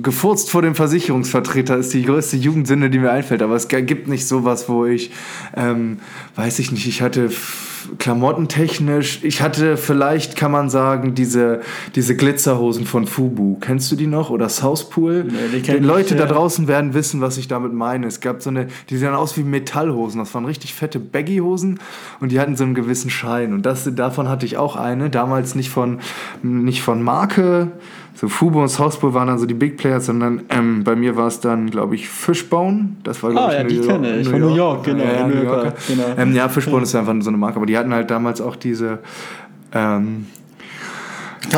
gefurzt 0.03 0.51
vor 0.51 0.63
dem 0.63 0.75
Versicherungsvertreter 0.75 1.77
ist 1.77 1.93
die 1.93 2.03
größte 2.03 2.37
Jugendsünde, 2.37 2.91
die 2.91 2.99
mir 2.99 3.11
einfällt. 3.11 3.43
Aber 3.43 3.55
es 3.55 3.69
gibt 3.69 4.09
nicht 4.09 4.27
sowas, 4.27 4.69
wo 4.69 4.87
ich, 4.87 5.11
ähm, 5.57 5.99
weiß 6.37 6.59
ich 6.59 6.73
nicht, 6.73 6.87
ich 6.87 7.03
hatte 7.03 7.31
klamottentechnisch, 7.99 9.21
ich 9.23 9.41
hatte 9.41 9.77
vielleicht, 9.77 10.37
kann 10.37 10.53
man 10.53 10.69
sagen, 10.69 11.15
diese, 11.15 11.61
diese 11.95 12.17
Glitzerhosen 12.17 12.87
von 12.87 13.07
Fubu. 13.07 13.57
Kennst 13.61 13.91
du 13.91 13.97
die 13.97 14.07
noch? 14.07 14.31
Oder 14.31 14.49
Southpool? 14.49 15.25
Nee, 15.25 15.61
die 15.61 15.73
Leute 15.79 16.15
ich, 16.15 16.21
ja. 16.21 16.27
da 16.27 16.33
draußen 16.33 16.69
werden 16.69 16.95
wissen, 16.95 17.21
was 17.21 17.39
ich 17.39 17.49
damit 17.49 17.73
meine. 17.73 18.07
Es 18.07 18.21
gab 18.21 18.43
so 18.43 18.51
eine, 18.51 18.67
die 18.91 18.97
sahen 18.97 19.15
aus 19.15 19.37
wie 19.37 19.43
Metallhosen. 19.43 20.19
Das 20.19 20.35
waren 20.35 20.45
richtig 20.45 20.75
fette 20.75 20.99
Baggy-Hosen 20.99 21.79
und 22.21 22.33
die 22.33 22.41
hatten 22.41 22.57
so 22.57 22.65
einen 22.65 22.75
gewissen 22.75 23.11
Schein. 23.11 23.53
Und 23.53 23.65
das, 23.65 23.89
davon 23.95 24.29
hatte 24.29 24.45
ich 24.45 24.57
auch 24.57 24.77
eine. 24.77 25.11
Damals 25.11 25.55
nicht 25.55 25.71
von, 25.71 26.01
nicht 26.43 26.83
von 26.83 27.03
Marke, 27.03 27.73
so 28.20 28.28
Fubo 28.28 28.61
und 28.61 28.68
Southpool 28.68 29.14
waren 29.14 29.28
dann 29.28 29.38
so 29.38 29.46
die 29.46 29.54
Big 29.54 29.76
Players, 29.76 30.07
sondern 30.07 30.42
ähm, 30.48 30.83
bei 30.83 30.96
mir 30.96 31.14
war 31.14 31.28
es 31.28 31.38
dann, 31.38 31.70
glaube 31.70 31.94
ich, 31.94 32.09
Fishbone. 32.09 32.96
Das 33.04 33.22
war, 33.22 33.31
glaube 33.31 33.46
ah, 33.46 33.52
ich, 33.52 33.59
ja, 33.59 33.62
die 33.62 33.81
kenne 33.87 34.18
ich. 34.18 34.28
Von 34.28 34.40
New 34.40 34.57
York, 34.57 34.83
genau. 34.83 35.04
Ja, 35.04 35.28
New 35.28 35.40
Yorker. 35.40 35.74
Genau. 35.87 36.02
Ähm, 36.16 36.35
ja, 36.35 36.48
Fishbone 36.48 36.78
ja. 36.78 36.83
ist 36.83 36.94
einfach 36.96 37.14
so 37.20 37.31
eine 37.31 37.37
Marke, 37.37 37.59
aber 37.59 37.66
die 37.66 37.78
hatten 37.78 37.94
halt 37.94 38.11
damals 38.11 38.40
auch 38.40 38.57
diese. 38.57 38.98
Ähm, 39.72 40.26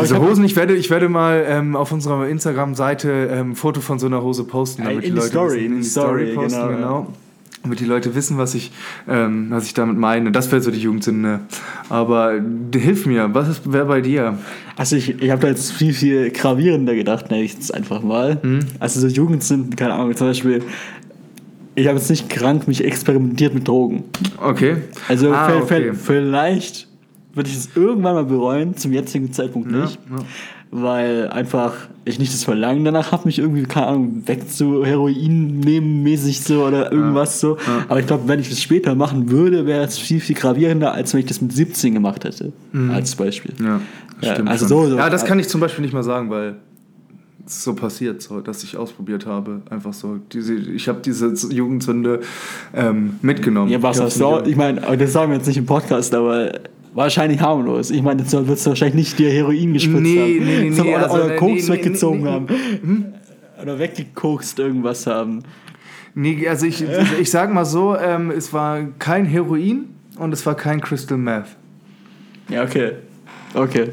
diese 0.03 0.21
Hosen, 0.21 0.45
ich 0.45 0.55
werde, 0.55 0.75
ich 0.75 0.91
werde 0.91 1.09
mal 1.09 1.43
ähm, 1.49 1.75
auf 1.77 1.93
unserer 1.93 2.29
Instagram-Seite 2.29 3.31
ein 3.33 3.39
ähm, 3.39 3.57
Foto 3.57 3.81
von 3.81 3.99
so 3.99 4.07
einer 4.07 4.23
Hose 4.23 4.45
posten, 4.45 4.85
damit 4.85 4.97
in 4.97 5.03
die, 5.03 5.09
die 5.09 5.17
Leute 5.17 5.29
Story, 5.31 5.57
wissen, 5.57 5.65
in 5.65 5.77
die 5.79 5.85
Story, 5.85 6.33
Story 6.33 6.35
posten, 6.35 6.69
genau. 6.69 6.77
genau 6.77 7.07
damit 7.63 7.81
die 7.81 7.85
Leute 7.85 8.15
wissen, 8.15 8.39
was 8.39 8.55
ich, 8.55 8.71
ähm, 9.09 9.49
was 9.51 9.67
ich 9.67 9.75
damit 9.75 9.97
meine. 9.99 10.33
Das 10.33 10.51
wäre 10.51 10.63
so 10.63 10.71
die 10.71 10.81
Jugendsünde. 10.81 11.41
Aber 11.89 12.41
hilf 12.75 13.07
mir, 13.07 13.35
was 13.35 13.71
wäre 13.71 13.85
bei 13.87 14.01
dir? 14.01 14.39
Also 14.77 14.97
ich, 14.97 15.21
ich 15.21 15.31
habe 15.31 15.43
da 15.43 15.49
jetzt 15.49 15.73
viel, 15.73 15.93
viel 15.93 16.31
gravierender 16.31 16.95
gedacht, 16.95 17.31
nenne 17.31 17.43
ich 17.43 17.59
es 17.59 17.71
einfach 17.71 18.03
mal. 18.03 18.39
Hm? 18.43 18.61
Also 18.79 19.01
so 19.01 19.07
Jugendsünden, 19.07 19.77
keine 19.77 19.95
Ahnung, 19.95 20.17
zum 20.17 20.29
Beispiel, 20.29 20.63
ich 21.75 21.87
habe 21.87 21.99
jetzt 21.99 22.09
nicht 22.11 22.31
krank 22.31 22.67
mich 22.67 22.83
experimentiert 22.83 23.55
mit 23.55 23.69
Drogen. 23.69 24.05
Okay. 24.39 24.77
Also 25.09 25.33
ah, 25.33 25.55
okay. 25.57 25.93
vielleicht 25.95 26.89
würde 27.35 27.49
ich 27.49 27.57
es 27.57 27.71
irgendwann 27.75 28.15
mal 28.15 28.25
bereuen, 28.25 28.77
zum 28.77 28.93
jetzigen 28.93 29.33
Zeitpunkt 29.33 29.71
nicht. 29.71 29.99
Ja, 30.11 30.17
ja 30.17 30.25
weil 30.71 31.29
einfach 31.31 31.75
ich 32.05 32.19
nicht 32.19 32.33
das 32.33 32.45
Verlangen 32.45 32.85
danach 32.85 33.13
habe, 33.13 33.27
mich 33.27 33.39
irgendwie, 33.39 33.65
keine 33.65 33.89
Ahnung, 33.89 34.23
weg 34.27 34.49
zu 34.51 34.85
Heroin 34.85 35.61
nehmen 35.61 36.03
mäßig 36.03 36.43
so 36.43 36.65
oder 36.65 36.93
irgendwas 36.93 37.43
ja. 37.43 37.49
so. 37.49 37.57
Ja. 37.57 37.85
Aber 37.89 38.01
ich 38.01 38.07
glaube, 38.07 38.29
wenn 38.29 38.39
ich 38.39 38.49
das 38.49 38.61
später 38.61 38.95
machen 38.95 39.31
würde, 39.31 39.67
wäre 39.67 39.85
es 39.85 39.99
viel, 39.99 40.21
viel 40.21 40.37
gravierender, 40.37 40.93
als 40.93 41.13
wenn 41.13 41.21
ich 41.21 41.27
das 41.27 41.41
mit 41.41 41.53
17 41.53 41.95
gemacht 41.95 42.25
hätte. 42.25 42.53
Mhm. 42.73 42.91
Als 42.91 43.17
Beispiel. 43.17 43.55
Ja, 43.61 43.81
ja 44.21 44.33
stimmt. 44.35 44.49
Also 44.49 44.67
so, 44.67 44.89
so, 44.91 44.97
ja, 44.97 45.11
das 45.11 45.25
kann 45.25 45.39
ich 45.41 45.49
zum 45.49 45.61
Beispiel 45.61 45.83
nicht 45.83 45.95
mal 45.95 46.05
sagen, 46.05 46.31
weil 46.31 46.57
es 47.47 47.65
so 47.65 47.75
passiert, 47.75 48.23
so, 48.23 48.41
dass 48.41 48.63
ich 48.63 48.77
ausprobiert 48.77 49.27
habe. 49.27 49.63
Einfach 49.71 49.93
so. 49.93 50.19
Diese, 50.33 50.55
ich 50.55 50.89
habe 50.89 51.01
diese 51.05 51.35
Jugendsünde 51.53 52.21
ähm, 52.75 53.19
mitgenommen. 53.23 53.71
Ja, 53.71 53.83
was 53.83 53.99
ich 53.99 54.15
so? 54.15 54.43
Ich 54.45 54.57
meine, 54.57 54.81
das 54.97 55.13
sagen 55.13 55.33
wir 55.33 55.37
jetzt 55.37 55.47
nicht 55.47 55.57
im 55.57 55.67
Podcast, 55.67 56.15
aber 56.15 56.53
Wahrscheinlich 56.93 57.41
harmlos. 57.41 57.91
Ich 57.91 58.03
meine, 58.03 58.23
jetzt 58.23 58.33
wirst 58.33 58.67
du 58.67 58.71
wahrscheinlich 58.71 58.95
nicht 58.97 59.19
dir 59.19 59.31
Heroin 59.31 59.73
gespritzt 59.73 60.03
nee, 60.03 60.19
haben. 60.19 60.45
Nee, 60.45 60.71
nee, 60.71 60.71
nee. 60.71 60.95
Oder, 60.95 61.11
also, 61.11 61.25
oder 61.25 61.37
Koks 61.37 61.69
nee, 61.69 61.75
weggezogen 61.75 62.23
nee, 62.23 62.31
haben. 62.31 62.49
Hm? 62.49 63.05
Oder 63.63 63.79
weggekokst 63.79 64.59
irgendwas 64.59 65.07
haben. 65.07 65.43
Nee, 66.15 66.49
also 66.49 66.67
ich, 66.67 66.85
ich 67.21 67.31
sag 67.31 67.53
mal 67.53 67.65
so, 67.65 67.97
ähm, 67.97 68.31
es 68.31 68.53
war 68.53 68.83
kein 68.99 69.25
Heroin 69.27 69.91
und 70.19 70.33
es 70.33 70.45
war 70.45 70.57
kein 70.57 70.81
Crystal 70.81 71.17
Meth. 71.17 71.45
Ja, 72.49 72.65
okay. 72.65 72.93
Okay. 73.55 73.91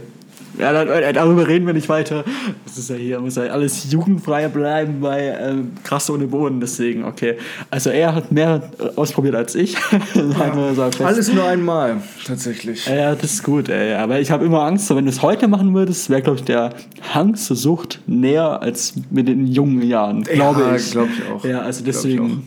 Ja, 0.60 0.82
äh, 0.82 1.14
darüber 1.14 1.48
reden 1.48 1.66
wir 1.66 1.74
nicht 1.74 1.90
weiter. 1.90 2.24
Das 2.66 2.78
ist 2.78 2.90
ja 2.90 2.96
hier, 2.96 3.20
muss 3.20 3.36
ja 3.36 3.44
alles 3.44 3.92
jugendfrei 3.92 4.48
bleiben 4.48 5.00
bei 5.02 5.36
ähm, 5.40 5.72
Krass 5.84 6.10
ohne 6.10 6.28
Boden. 6.28 6.60
Deswegen, 6.60 7.04
okay. 7.04 7.38
Also 7.70 7.90
er 7.90 8.16
hat 8.16 8.32
mehr 8.32 8.70
ausprobiert 8.96 9.36
als 9.36 9.56
ich. 9.56 9.74
ja, 10.16 10.90
alles 11.04 11.34
nur 11.34 11.46
einmal, 11.46 11.98
tatsächlich. 12.26 12.86
Ja, 12.88 13.16
das 13.16 13.34
ist 13.34 13.44
gut, 13.44 13.70
ey. 13.70 13.94
Aber 13.94 14.20
ich 14.20 14.32
habe 14.32 14.46
immer 14.46 14.64
Angst, 14.64 14.90
wenn 14.90 15.06
du 15.06 15.12
es 15.12 15.22
heute 15.22 15.48
machen 15.48 15.74
würdest, 15.74 16.10
wäre, 16.10 16.22
glaube 16.22 16.40
ich, 16.40 16.46
der 16.46 16.74
Hang 17.14 17.36
zur 17.36 17.56
Sucht 17.56 18.00
näher 18.08 18.62
als 18.62 18.96
mit 19.10 19.28
den 19.28 19.48
jungen 19.48 19.82
Jahren. 19.82 20.24
Glaube 20.24 20.62
ja, 20.62 20.76
ich. 20.76 20.92
glaube 20.92 21.10
ich 21.14 21.32
auch. 21.32 21.46
Ja, 21.46 21.62
also 21.62 21.84
deswegen 21.84 22.44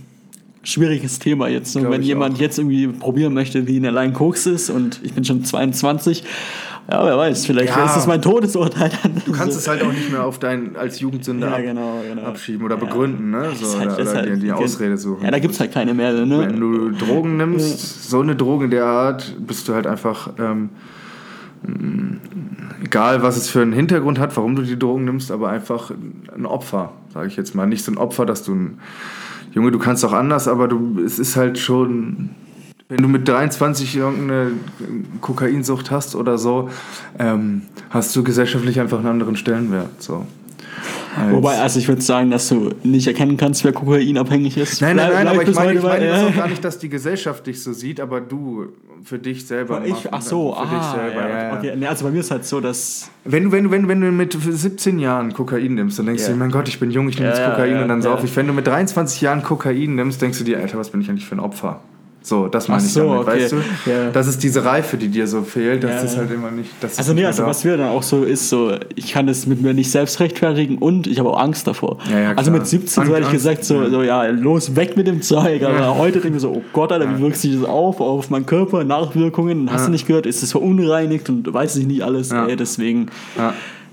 schwieriges 0.63 1.19
Thema 1.19 1.49
jetzt. 1.49 1.75
Ne? 1.77 1.91
Wenn 1.91 2.03
jemand 2.03 2.37
auch. 2.37 2.41
jetzt 2.41 2.59
irgendwie 2.59 2.89
probieren 2.89 3.33
möchte, 3.33 3.67
wie 3.67 3.79
ein 3.79 3.87
allein 3.87 4.13
Koks 4.13 4.47
ist 4.47 4.71
und 4.71 5.01
ich 5.03 5.15
bin 5.15 5.25
schon 5.25 5.45
22 5.45 6.25
ja, 6.89 7.05
wer 7.05 7.19
weiß, 7.19 7.47
vielleicht 7.47 7.77
ja. 7.77 7.85
ist 7.85 7.97
das 7.97 8.07
mein 8.07 8.23
Todesurteil 8.23 8.91
dann. 9.03 9.23
Du 9.25 9.33
kannst 9.33 9.57
es 9.59 9.69
halt 9.69 9.83
auch 9.83 9.93
nicht 9.93 10.11
mehr 10.11 10.25
auf 10.25 10.39
dein 10.39 10.77
als 10.77 11.01
Jugendsünde 11.01 11.47
ja, 11.47 11.61
genau, 11.61 12.03
genau. 12.07 12.23
abschieben 12.23 12.65
oder 12.65 12.77
ja. 12.77 12.85
begründen, 12.85 13.31
ne? 13.31 13.51
So, 13.55 13.79
halt, 13.79 13.99
oder, 13.99 14.15
halt, 14.15 14.37
die, 14.37 14.41
die 14.41 14.53
Ausrede 14.53 14.97
suchen. 14.97 15.25
Ja, 15.25 15.31
da 15.31 15.39
gibt 15.39 15.55
es 15.55 15.61
halt 15.61 15.73
keine 15.73 15.95
mehr, 15.95 16.13
ne? 16.13 16.39
Wenn 16.41 16.61
du 16.61 16.91
Drogen 16.91 17.37
nimmst, 17.37 18.11
so 18.11 18.21
eine 18.21 18.37
Droge 18.37 18.69
der 18.69 18.87
Art, 18.87 19.35
bist 19.47 19.69
du 19.69 19.75
halt 19.75 19.87
einfach. 19.87 20.31
Ähm, 20.39 20.71
egal 22.83 23.23
was 23.23 23.37
es 23.37 23.51
für 23.51 23.61
einen 23.61 23.73
Hintergrund 23.73 24.19
hat, 24.19 24.37
warum 24.37 24.57
du 24.57 24.63
die 24.63 24.79
Drogen 24.79 25.05
nimmst, 25.05 25.31
aber 25.31 25.51
einfach 25.51 25.93
ein 26.35 26.47
Opfer, 26.47 26.93
sage 27.13 27.29
ich 27.29 27.37
jetzt 27.37 27.55
mal. 27.55 27.67
Nicht 27.67 27.85
so 27.85 27.93
ein 27.93 27.99
Opfer, 27.99 28.25
dass 28.25 28.43
du 28.43 28.55
ein 28.55 28.79
Junge, 29.53 29.71
du 29.71 29.79
kannst 29.79 30.05
auch 30.05 30.13
anders, 30.13 30.49
aber 30.49 30.69
du, 30.69 31.01
es 31.05 31.19
ist 31.19 31.37
halt 31.37 31.59
schon 31.59 32.31
wenn 32.91 33.03
du 33.03 33.09
mit 33.09 33.27
23 33.27 33.97
irgendeine 33.97 34.53
Kokainsucht 35.21 35.91
hast 35.91 36.15
oder 36.17 36.37
so, 36.37 36.69
ähm, 37.19 37.63
hast 37.89 38.15
du 38.15 38.23
gesellschaftlich 38.23 38.81
einfach 38.81 38.99
einen 38.99 39.07
anderen 39.07 39.37
Stellenwert. 39.37 40.03
So. 40.03 40.27
Als 41.17 41.33
Wobei, 41.33 41.59
also 41.59 41.79
ich 41.79 41.89
würde 41.89 42.03
sagen, 42.03 42.31
dass 42.31 42.49
du 42.49 42.71
nicht 42.83 43.07
erkennen 43.07 43.37
kannst, 43.37 43.65
wer 43.65 43.73
kokainabhängig 43.73 44.57
ist. 44.57 44.81
Nein, 44.81 44.97
nein, 44.97 45.11
nein, 45.13 45.29
aber 45.29 45.43
ich 45.43 45.55
meine, 45.55 45.75
ich 45.75 45.83
meine 45.83 46.09
das 46.09 46.25
auch 46.25 46.35
gar 46.37 46.49
nicht, 46.49 46.65
dass 46.65 46.79
die 46.79 46.89
Gesellschaft 46.89 47.47
dich 47.47 47.63
so 47.63 47.73
sieht, 47.73 48.01
aber 48.01 48.21
du 48.21 48.69
für 49.05 49.19
dich 49.19 49.47
selber 49.47 49.83
ich, 49.85 50.09
Ach 50.11 50.23
so, 50.23 50.53
für 50.53 50.61
ah, 50.61 50.67
dich 50.67 51.01
selber. 51.01 51.29
Ja, 51.29 51.43
ja, 51.43 51.57
okay. 51.57 51.73
Nee, 51.77 51.87
also 51.87 52.05
bei 52.05 52.11
mir 52.11 52.21
ist 52.21 52.31
halt 52.31 52.45
so, 52.45 52.61
dass. 52.61 53.11
Wenn 53.25 53.45
du, 53.45 53.53
wenn 53.53 53.65
du, 53.65 53.71
wenn, 53.71 53.89
wenn 53.89 54.01
du 54.01 54.11
mit 54.13 54.37
17 54.41 54.99
Jahren 54.99 55.33
Kokain 55.33 55.75
nimmst, 55.75 55.99
dann 55.99 56.07
denkst 56.07 56.25
yeah. 56.25 56.33
du, 56.33 56.39
mein 56.39 56.51
Gott, 56.51 56.69
ich 56.69 56.79
bin 56.81 56.91
jung, 56.91 57.09
ich 57.09 57.19
nehme 57.19 57.31
jetzt 57.31 57.45
Kokain 57.45 57.83
und 57.83 57.89
dann 57.89 58.03
sauf 58.03 58.25
ich. 58.25 58.35
Wenn 58.37 58.47
du 58.47 58.53
mit 58.53 58.67
23 58.67 59.21
Jahren 59.21 59.43
Kokain 59.43 59.95
nimmst, 59.95 60.21
denkst 60.23 60.39
du 60.39 60.45
dir, 60.45 60.59
Alter, 60.59 60.79
was 60.79 60.91
bin 60.91 61.01
ich 61.01 61.09
eigentlich 61.09 61.27
für 61.27 61.37
ein 61.37 61.41
Opfer? 61.41 61.81
So, 62.23 62.49
das 62.49 62.69
meine 62.69 62.83
so, 62.83 63.01
ich 63.01 63.07
damit, 63.07 63.27
okay. 63.27 63.43
weißt 63.43 63.53
du? 63.53 63.57
Ja. 63.91 64.11
Das 64.11 64.27
ist 64.27 64.43
diese 64.43 64.65
Reife, 64.65 64.97
die 64.99 65.09
dir 65.09 65.27
so 65.27 65.43
fehlt, 65.43 65.83
das 65.83 65.91
ja. 65.91 66.03
ist 66.03 66.17
halt 66.19 66.31
immer 66.31 66.51
nicht. 66.51 66.71
Das 66.81 66.99
also, 66.99 67.15
nee, 67.15 67.25
also 67.25 67.47
was 67.47 67.65
wir 67.65 67.77
dann 67.79 67.89
auch 67.89 68.03
so 68.03 68.25
ist, 68.25 68.49
so, 68.51 68.73
ich 68.95 69.13
kann 69.13 69.27
es 69.29 69.47
mit 69.47 69.63
mir 69.63 69.73
nicht 69.73 69.91
selbst 69.91 70.21
rechtfertigen 70.21 70.79
und 70.79 71.07
ich 71.07 71.19
habe 71.19 71.31
auch 71.31 71.41
Angst 71.41 71.67
davor. 71.67 71.99
Ja, 72.11 72.33
also 72.33 72.51
mit 72.51 72.67
17 72.67 73.07
so 73.07 73.15
hätte 73.15 73.27
ich 73.27 73.33
gesagt, 73.33 73.65
so, 73.65 73.89
so, 73.89 74.03
ja, 74.03 74.27
los, 74.27 74.77
weg 74.77 74.97
mit 74.97 75.07
dem 75.07 75.23
Zeug. 75.23 75.63
Aber 75.63 75.97
heute 75.97 76.21
denke 76.21 76.29
ich 76.29 76.35
mir 76.35 76.41
so, 76.41 76.51
oh 76.51 76.63
Gott, 76.73 76.93
Alter, 76.93 77.09
wie 77.17 77.23
wirkt 77.23 77.37
sich 77.37 77.55
das 77.59 77.65
auf, 77.65 78.01
auf 78.01 78.29
meinen 78.29 78.47
Körper, 78.47 78.85
Nachwirkungen? 78.85 79.71
Hast 79.73 79.87
du 79.87 79.91
nicht 79.91 80.07
gehört, 80.07 80.27
ist 80.27 80.43
es 80.43 80.53
verunreinigt 80.53 81.29
und 81.31 81.53
weiß 81.53 81.77
ich 81.77 81.87
nicht 81.87 82.03
alles. 82.03 82.31
Ey, 82.31 82.57
deswegen. 82.57 83.07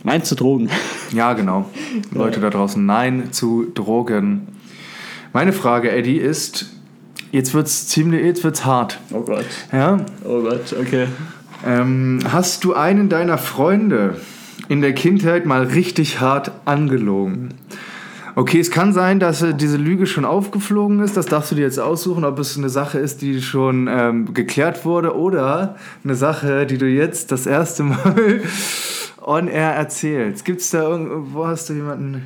Nein 0.03 0.23
zu 0.23 0.35
Drogen. 0.35 0.69
Ja, 1.11 1.33
genau. 1.33 1.65
Leute 2.11 2.39
da 2.39 2.49
draußen, 2.49 2.85
nein 2.85 3.31
zu 3.31 3.67
Drogen. 3.73 4.47
Meine 5.33 5.53
Frage, 5.53 5.91
Eddie, 5.91 6.17
ist, 6.17 6.76
Jetzt 7.31 7.53
wird's 7.53 7.87
ziemlich, 7.87 8.23
jetzt 8.23 8.43
wird's 8.43 8.65
hart. 8.65 8.99
Oh 9.11 9.21
Gott. 9.21 9.45
Ja? 9.71 10.05
Oh 10.23 10.41
Gott, 10.41 10.75
okay. 10.79 11.07
Ähm, 11.65 12.19
hast 12.31 12.63
du 12.63 12.73
einen 12.73 13.09
deiner 13.09 13.37
Freunde 13.37 14.15
in 14.69 14.81
der 14.81 14.93
Kindheit 14.93 15.45
mal 15.45 15.63
richtig 15.63 16.19
hart 16.19 16.51
angelogen? 16.65 17.53
Okay, 18.35 18.59
es 18.59 18.69
kann 18.69 18.93
sein, 18.93 19.19
dass 19.19 19.41
äh, 19.41 19.55
diese 19.55 19.77
Lüge 19.77 20.05
schon 20.05 20.23
aufgeflogen 20.23 20.99
ist. 20.99 21.17
Das 21.17 21.25
darfst 21.25 21.51
du 21.51 21.55
dir 21.55 21.63
jetzt 21.63 21.79
aussuchen, 21.79 22.23
ob 22.23 22.37
es 22.37 22.55
eine 22.55 22.69
Sache 22.69 22.99
ist, 22.99 23.23
die 23.23 23.41
schon 23.41 23.87
ähm, 23.89 24.33
geklärt 24.35 24.85
wurde 24.85 25.17
oder 25.17 25.75
eine 26.03 26.13
Sache, 26.13 26.67
die 26.67 26.77
du 26.77 26.85
jetzt 26.85 27.31
das 27.31 27.47
erste 27.47 27.81
Mal 27.81 28.41
on 29.25 29.47
air 29.47 29.71
erzählst. 29.73 30.45
Gibt 30.45 30.61
es 30.61 30.69
da 30.69 30.83
irgendwo, 30.83 31.47
hast 31.47 31.69
du 31.69 31.73
jemanden? 31.73 32.21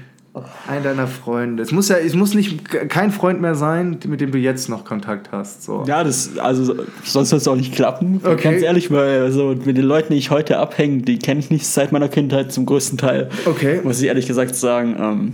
Ein 0.65 0.81
deiner 0.81 1.07
Freunde. 1.07 1.61
Es 1.61 1.73
muss 1.73 1.89
ja, 1.89 1.97
es 1.97 2.15
muss 2.15 2.33
nicht 2.33 2.69
kein 2.89 3.11
Freund 3.11 3.41
mehr 3.41 3.55
sein, 3.55 3.97
mit 4.07 4.21
dem 4.21 4.31
du 4.31 4.37
jetzt 4.37 4.69
noch 4.69 4.85
Kontakt 4.85 5.33
hast. 5.33 5.63
So. 5.63 5.83
Ja, 5.85 6.05
das, 6.05 6.37
also 6.37 6.73
sonst 7.03 7.31
wird 7.31 7.41
es 7.41 7.47
auch 7.49 7.57
nicht 7.57 7.75
klappen. 7.75 8.21
Okay. 8.23 8.41
Ganz 8.41 8.63
ehrlich, 8.63 8.89
weil 8.91 9.23
also, 9.23 9.53
mit 9.65 9.75
den 9.75 9.83
Leuten, 9.83 10.13
die 10.13 10.19
ich 10.19 10.31
heute 10.31 10.57
abhänge, 10.57 11.01
die 11.01 11.19
kenne 11.19 11.41
ich 11.41 11.49
nicht 11.49 11.67
seit 11.67 11.91
meiner 11.91 12.07
Kindheit 12.07 12.53
zum 12.53 12.65
größten 12.65 12.97
Teil. 12.97 13.29
Okay. 13.45 13.81
Muss 13.83 13.99
ich 14.01 14.07
ehrlich 14.07 14.25
gesagt 14.25 14.55
sagen. 14.55 14.95
Ähm, 14.97 15.33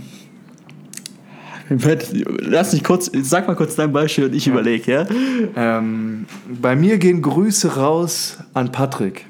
lass 2.40 2.72
mich 2.72 2.82
kurz, 2.82 3.08
sag 3.22 3.46
mal 3.46 3.54
kurz 3.54 3.76
dein 3.76 3.92
Beispiel 3.92 4.24
und 4.24 4.34
ich 4.34 4.46
ja. 4.46 4.52
überlege, 4.52 4.92
ja? 4.92 5.06
Ähm, 5.54 6.26
bei 6.60 6.74
mir 6.74 6.98
gehen 6.98 7.22
Grüße 7.22 7.76
raus 7.76 8.38
an 8.52 8.72
Patrick. 8.72 9.26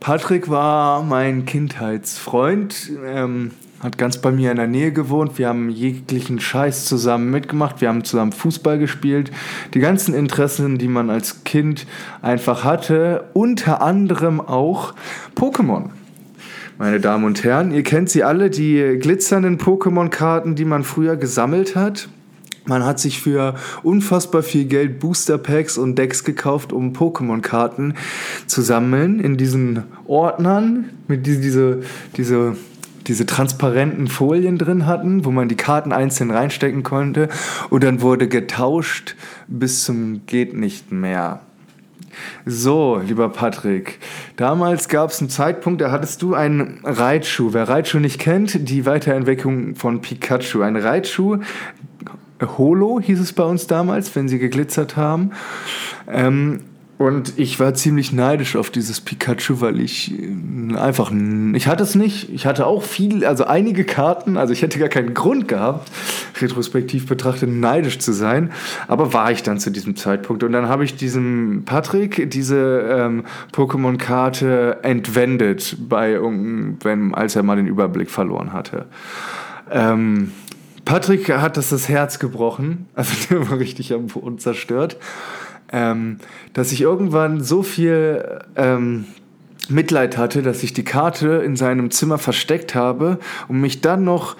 Patrick 0.00 0.50
war 0.50 1.02
mein 1.02 1.46
Kindheitsfreund. 1.46 2.90
Ähm, 3.06 3.52
hat 3.80 3.96
ganz 3.96 4.18
bei 4.18 4.30
mir 4.30 4.50
in 4.50 4.58
der 4.58 4.66
Nähe 4.66 4.92
gewohnt. 4.92 5.38
Wir 5.38 5.48
haben 5.48 5.70
jeglichen 5.70 6.38
Scheiß 6.38 6.84
zusammen 6.84 7.30
mitgemacht. 7.30 7.80
Wir 7.80 7.88
haben 7.88 8.04
zusammen 8.04 8.32
Fußball 8.32 8.78
gespielt. 8.78 9.30
Die 9.72 9.80
ganzen 9.80 10.14
Interessen, 10.14 10.76
die 10.76 10.88
man 10.88 11.08
als 11.08 11.44
Kind 11.44 11.86
einfach 12.20 12.62
hatte. 12.62 13.24
Unter 13.32 13.80
anderem 13.80 14.40
auch 14.40 14.94
Pokémon. 15.34 15.90
Meine 16.78 17.00
Damen 17.00 17.24
und 17.24 17.42
Herren, 17.42 17.72
ihr 17.72 17.82
kennt 17.82 18.10
sie 18.10 18.22
alle, 18.22 18.48
die 18.48 18.98
glitzernden 19.00 19.58
Pokémon-Karten, 19.58 20.54
die 20.54 20.64
man 20.64 20.84
früher 20.84 21.16
gesammelt 21.16 21.76
hat. 21.76 22.08
Man 22.66 22.84
hat 22.84 23.00
sich 23.00 23.20
für 23.20 23.54
unfassbar 23.82 24.42
viel 24.42 24.66
Geld 24.66 25.00
Booster 25.00 25.38
Packs 25.38 25.78
und 25.78 25.96
Decks 25.96 26.24
gekauft, 26.24 26.72
um 26.72 26.92
Pokémon-Karten 26.92 27.94
zu 28.46 28.62
sammeln 28.62 29.20
in 29.20 29.36
diesen 29.36 29.84
Ordnern 30.06 30.90
mit 31.08 31.26
diese, 31.26 31.40
diese, 31.40 31.80
diese 32.16 32.56
diese 33.06 33.26
transparenten 33.26 34.08
Folien 34.08 34.58
drin 34.58 34.86
hatten, 34.86 35.24
wo 35.24 35.30
man 35.30 35.48
die 35.48 35.56
Karten 35.56 35.92
einzeln 35.92 36.30
reinstecken 36.30 36.82
konnte. 36.82 37.28
Und 37.70 37.84
dann 37.84 38.00
wurde 38.02 38.28
getauscht 38.28 39.16
bis 39.48 39.84
zum 39.84 40.26
geht 40.26 40.54
nicht 40.54 40.92
mehr. 40.92 41.40
So, 42.44 43.00
lieber 43.06 43.28
Patrick, 43.28 43.98
damals 44.36 44.88
gab 44.88 45.10
es 45.10 45.20
einen 45.20 45.30
Zeitpunkt, 45.30 45.80
da 45.80 45.90
hattest 45.90 46.22
du 46.22 46.34
einen 46.34 46.80
Reitschuh. 46.82 47.52
Wer 47.52 47.68
Reitschuh 47.68 47.98
nicht 47.98 48.18
kennt, 48.18 48.68
die 48.68 48.84
Weiterentwicklung 48.84 49.76
von 49.76 50.00
Pikachu. 50.00 50.62
Ein 50.62 50.76
Reitschuh, 50.76 51.38
Holo 52.58 53.00
hieß 53.00 53.20
es 53.20 53.32
bei 53.32 53.44
uns 53.44 53.66
damals, 53.66 54.14
wenn 54.16 54.28
sie 54.28 54.38
geglitzert 54.38 54.96
haben. 54.96 55.32
Ähm, 56.08 56.60
und 57.00 57.38
ich 57.38 57.58
war 57.58 57.72
ziemlich 57.72 58.12
neidisch 58.12 58.56
auf 58.56 58.68
dieses 58.68 59.00
Pikachu, 59.00 59.62
weil 59.62 59.80
ich 59.80 60.12
äh, 60.12 60.76
einfach, 60.76 61.10
ich 61.54 61.66
hatte 61.66 61.82
es 61.82 61.94
nicht. 61.94 62.28
Ich 62.28 62.44
hatte 62.44 62.66
auch 62.66 62.82
viel, 62.82 63.24
also 63.24 63.44
einige 63.44 63.84
Karten, 63.84 64.36
also 64.36 64.52
ich 64.52 64.60
hätte 64.60 64.78
gar 64.78 64.90
keinen 64.90 65.14
Grund 65.14 65.48
gehabt, 65.48 65.90
retrospektiv 66.42 67.06
betrachtet 67.06 67.48
neidisch 67.48 68.00
zu 68.00 68.12
sein. 68.12 68.52
Aber 68.86 69.14
war 69.14 69.32
ich 69.32 69.42
dann 69.42 69.58
zu 69.58 69.70
diesem 69.70 69.96
Zeitpunkt. 69.96 70.44
Und 70.44 70.52
dann 70.52 70.68
habe 70.68 70.84
ich 70.84 70.94
diesem 70.94 71.62
Patrick 71.64 72.30
diese 72.30 72.58
ähm, 72.90 73.24
Pokémon-Karte 73.54 74.80
entwendet, 74.82 75.78
bei, 75.88 76.20
wenn, 76.20 77.14
als 77.14 77.34
er 77.34 77.42
mal 77.44 77.56
den 77.56 77.66
Überblick 77.66 78.10
verloren 78.10 78.52
hatte. 78.52 78.84
Ähm, 79.70 80.32
Patrick 80.84 81.30
hat 81.30 81.56
das 81.56 81.70
das 81.70 81.88
Herz 81.88 82.18
gebrochen, 82.18 82.88
also 82.94 83.14
der 83.30 83.50
war 83.50 83.58
richtig 83.58 83.94
am 83.94 84.08
Boden 84.08 84.38
zerstört 84.38 84.98
ähm, 85.72 86.18
dass 86.52 86.72
ich 86.72 86.80
irgendwann 86.80 87.42
so 87.42 87.62
viel 87.62 88.40
ähm, 88.56 89.06
Mitleid 89.68 90.16
hatte, 90.16 90.42
dass 90.42 90.62
ich 90.62 90.72
die 90.72 90.84
Karte 90.84 91.42
in 91.44 91.56
seinem 91.56 91.90
Zimmer 91.90 92.18
versteckt 92.18 92.74
habe 92.74 93.18
und 93.48 93.60
mich 93.60 93.80
dann 93.80 94.04
noch 94.04 94.36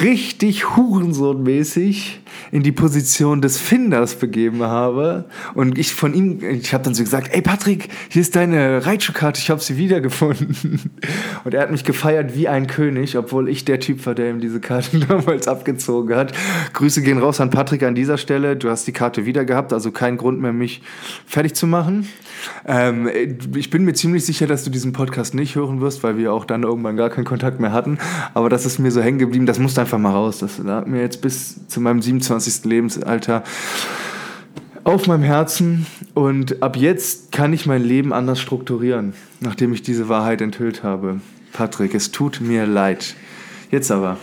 richtig 0.00 0.76
Hurensohnmäßig 0.76 2.20
in 2.52 2.62
die 2.62 2.72
Position 2.72 3.40
des 3.40 3.58
Finders 3.58 4.14
begeben 4.16 4.62
habe 4.62 5.24
und 5.54 5.78
ich 5.78 5.94
von 5.94 6.14
ihm, 6.14 6.42
ich 6.42 6.74
habe 6.74 6.84
dann 6.84 6.94
so 6.94 7.02
gesagt, 7.02 7.30
ey 7.32 7.40
Patrick, 7.40 7.88
hier 8.08 8.22
ist 8.22 8.36
deine 8.36 8.84
Reitschuhkarte, 8.84 9.40
ich 9.40 9.50
habe 9.50 9.60
sie 9.60 9.76
wiedergefunden. 9.76 10.90
Und 11.44 11.54
er 11.54 11.62
hat 11.62 11.70
mich 11.70 11.84
gefeiert 11.84 12.34
wie 12.34 12.48
ein 12.48 12.66
König, 12.66 13.16
obwohl 13.16 13.48
ich 13.48 13.64
der 13.64 13.78
Typ 13.78 14.04
war, 14.06 14.14
der 14.14 14.30
ihm 14.30 14.40
diese 14.40 14.60
Karte 14.60 14.98
damals 15.08 15.46
abgezogen 15.46 16.16
hat. 16.16 16.32
Grüße 16.72 17.02
gehen 17.02 17.18
raus 17.18 17.40
an 17.40 17.50
Patrick 17.50 17.82
an 17.82 17.94
dieser 17.94 18.18
Stelle. 18.18 18.56
Du 18.56 18.68
hast 18.68 18.86
die 18.86 18.92
Karte 18.92 19.26
wieder 19.26 19.44
gehabt, 19.44 19.72
also 19.72 19.92
kein 19.92 20.16
Grund 20.16 20.40
mehr, 20.40 20.52
mich 20.52 20.82
fertig 21.26 21.54
zu 21.54 21.66
machen. 21.66 22.08
Ähm, 22.66 23.08
ich 23.54 23.70
bin 23.70 23.84
mir 23.84 23.94
ziemlich 23.94 24.24
sicher, 24.24 24.46
dass 24.46 24.64
du 24.64 24.70
diesen 24.70 24.92
Podcast 24.92 25.34
nicht 25.34 25.54
hören 25.54 25.80
wirst, 25.80 26.02
weil 26.02 26.16
wir 26.16 26.32
auch 26.32 26.44
dann 26.44 26.62
irgendwann 26.62 26.96
gar 26.96 27.10
keinen 27.10 27.24
Kontakt 27.24 27.60
mehr 27.60 27.72
hatten. 27.72 27.98
Aber 28.34 28.48
das 28.48 28.66
ist 28.66 28.78
mir 28.78 28.90
so 28.90 29.00
hängen 29.00 29.18
geblieben, 29.18 29.46
das 29.46 29.58
musste 29.58 29.80
einfach 29.80 29.98
mal 29.98 30.12
raus. 30.12 30.38
Das 30.38 30.58
hat 30.58 30.86
mir 30.86 31.00
jetzt 31.00 31.20
bis 31.20 31.66
zu 31.68 31.80
meinem 31.80 32.02
27. 32.02 32.64
Lebensalter 32.64 33.42
auf 34.84 35.08
meinem 35.08 35.24
Herzen 35.24 35.86
und 36.14 36.62
ab 36.62 36.76
jetzt 36.76 37.32
kann 37.32 37.52
ich 37.52 37.66
mein 37.66 37.82
Leben 37.82 38.12
anders 38.12 38.38
strukturieren, 38.38 39.14
nachdem 39.40 39.72
ich 39.72 39.82
diese 39.82 40.08
Wahrheit 40.08 40.40
enthüllt 40.40 40.84
habe. 40.84 41.20
Patrick, 41.52 41.92
es 41.92 42.12
tut 42.12 42.40
mir 42.40 42.66
leid. 42.66 43.16
Jetzt 43.70 43.90
aber. 43.90 44.16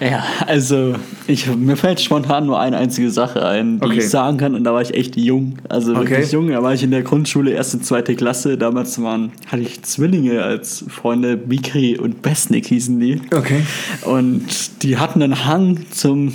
Ja, 0.00 0.24
also 0.46 0.94
ich, 1.26 1.46
mir 1.54 1.76
fällt 1.76 2.00
spontan 2.00 2.46
nur 2.46 2.58
eine 2.58 2.78
einzige 2.78 3.10
Sache 3.10 3.46
ein, 3.46 3.80
die 3.80 3.86
okay. 3.86 3.98
ich 3.98 4.08
sagen 4.08 4.38
kann. 4.38 4.54
Und 4.54 4.64
da 4.64 4.72
war 4.72 4.80
ich 4.80 4.94
echt 4.94 5.16
jung. 5.16 5.58
Also 5.68 5.94
wirklich 5.94 6.18
okay. 6.18 6.32
jung. 6.32 6.48
Da 6.48 6.62
war 6.62 6.72
ich 6.72 6.82
in 6.82 6.90
der 6.90 7.02
Grundschule, 7.02 7.50
erste, 7.50 7.80
zweite 7.80 8.16
Klasse. 8.16 8.56
Damals 8.56 9.00
waren, 9.02 9.32
hatte 9.46 9.62
ich 9.62 9.82
Zwillinge 9.82 10.42
als 10.42 10.84
Freunde. 10.88 11.36
Bikri 11.36 11.98
und 11.98 12.22
Besnik 12.22 12.66
hießen 12.66 12.98
die. 12.98 13.20
Okay. 13.34 13.62
Und 14.02 14.82
die 14.82 14.96
hatten 14.96 15.22
einen 15.22 15.44
Hang 15.44 15.84
zum 15.90 16.32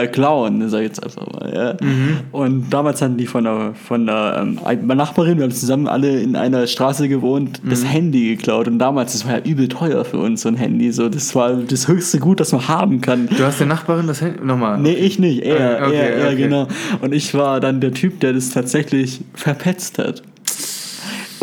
äh, 0.00 0.06
klauen, 0.06 0.68
sag 0.68 0.80
ich 0.80 0.88
jetzt 0.88 1.02
einfach 1.02 1.26
mal. 1.26 1.52
Ja? 1.54 1.86
Mhm. 1.86 2.18
Und 2.32 2.70
damals 2.70 3.02
hatten 3.02 3.16
die 3.16 3.26
von 3.26 3.44
der, 3.44 3.74
von 3.74 4.06
der 4.06 4.46
ähm, 4.66 4.86
Nachbarin, 4.86 5.38
wir 5.38 5.44
haben 5.44 5.52
zusammen 5.52 5.88
alle 5.88 6.20
in 6.20 6.36
einer 6.36 6.66
Straße 6.66 7.08
gewohnt, 7.08 7.62
mhm. 7.64 7.70
das 7.70 7.84
Handy 7.84 8.36
geklaut. 8.36 8.68
Und 8.68 8.78
damals, 8.78 9.12
das 9.12 9.26
war 9.26 9.38
ja 9.38 9.44
übel 9.44 9.68
teuer 9.68 10.04
für 10.04 10.18
uns, 10.18 10.42
so 10.42 10.48
ein 10.48 10.56
Handy. 10.56 10.92
So, 10.92 11.08
das 11.08 11.34
war 11.34 11.54
das 11.54 11.88
höchste 11.88 12.18
Gut, 12.18 12.40
das 12.40 12.52
man 12.52 12.68
haben 12.68 13.00
kann. 13.00 13.28
Du 13.28 13.44
hast 13.44 13.60
der 13.60 13.66
Nachbarin 13.66 14.06
das 14.06 14.20
Handy 14.20 14.44
nochmal? 14.44 14.78
Nee, 14.78 14.94
ich 14.94 15.18
nicht. 15.18 15.42
Er, 15.42 15.80
äh, 15.80 15.82
okay, 15.84 15.96
er, 15.96 16.14
er 16.16 16.26
okay. 16.28 16.36
genau. 16.36 16.68
Und 17.00 17.12
ich 17.12 17.34
war 17.34 17.60
dann 17.60 17.80
der 17.80 17.92
Typ, 17.92 18.20
der 18.20 18.32
das 18.32 18.50
tatsächlich 18.50 19.20
verpetzt 19.34 19.98
hat 19.98 20.22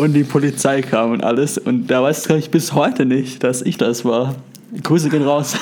und 0.00 0.14
die 0.14 0.24
Polizei 0.24 0.80
kam 0.82 1.12
und 1.12 1.22
alles. 1.22 1.58
Und 1.58 1.88
da 1.88 2.02
weiß 2.02 2.28
ich 2.30 2.50
bis 2.50 2.72
heute 2.72 3.04
nicht, 3.04 3.44
dass 3.44 3.62
ich 3.62 3.76
das 3.76 4.04
war. 4.04 4.34
Grüße 4.82 5.08
gehen 5.08 5.22
raus. 5.22 5.56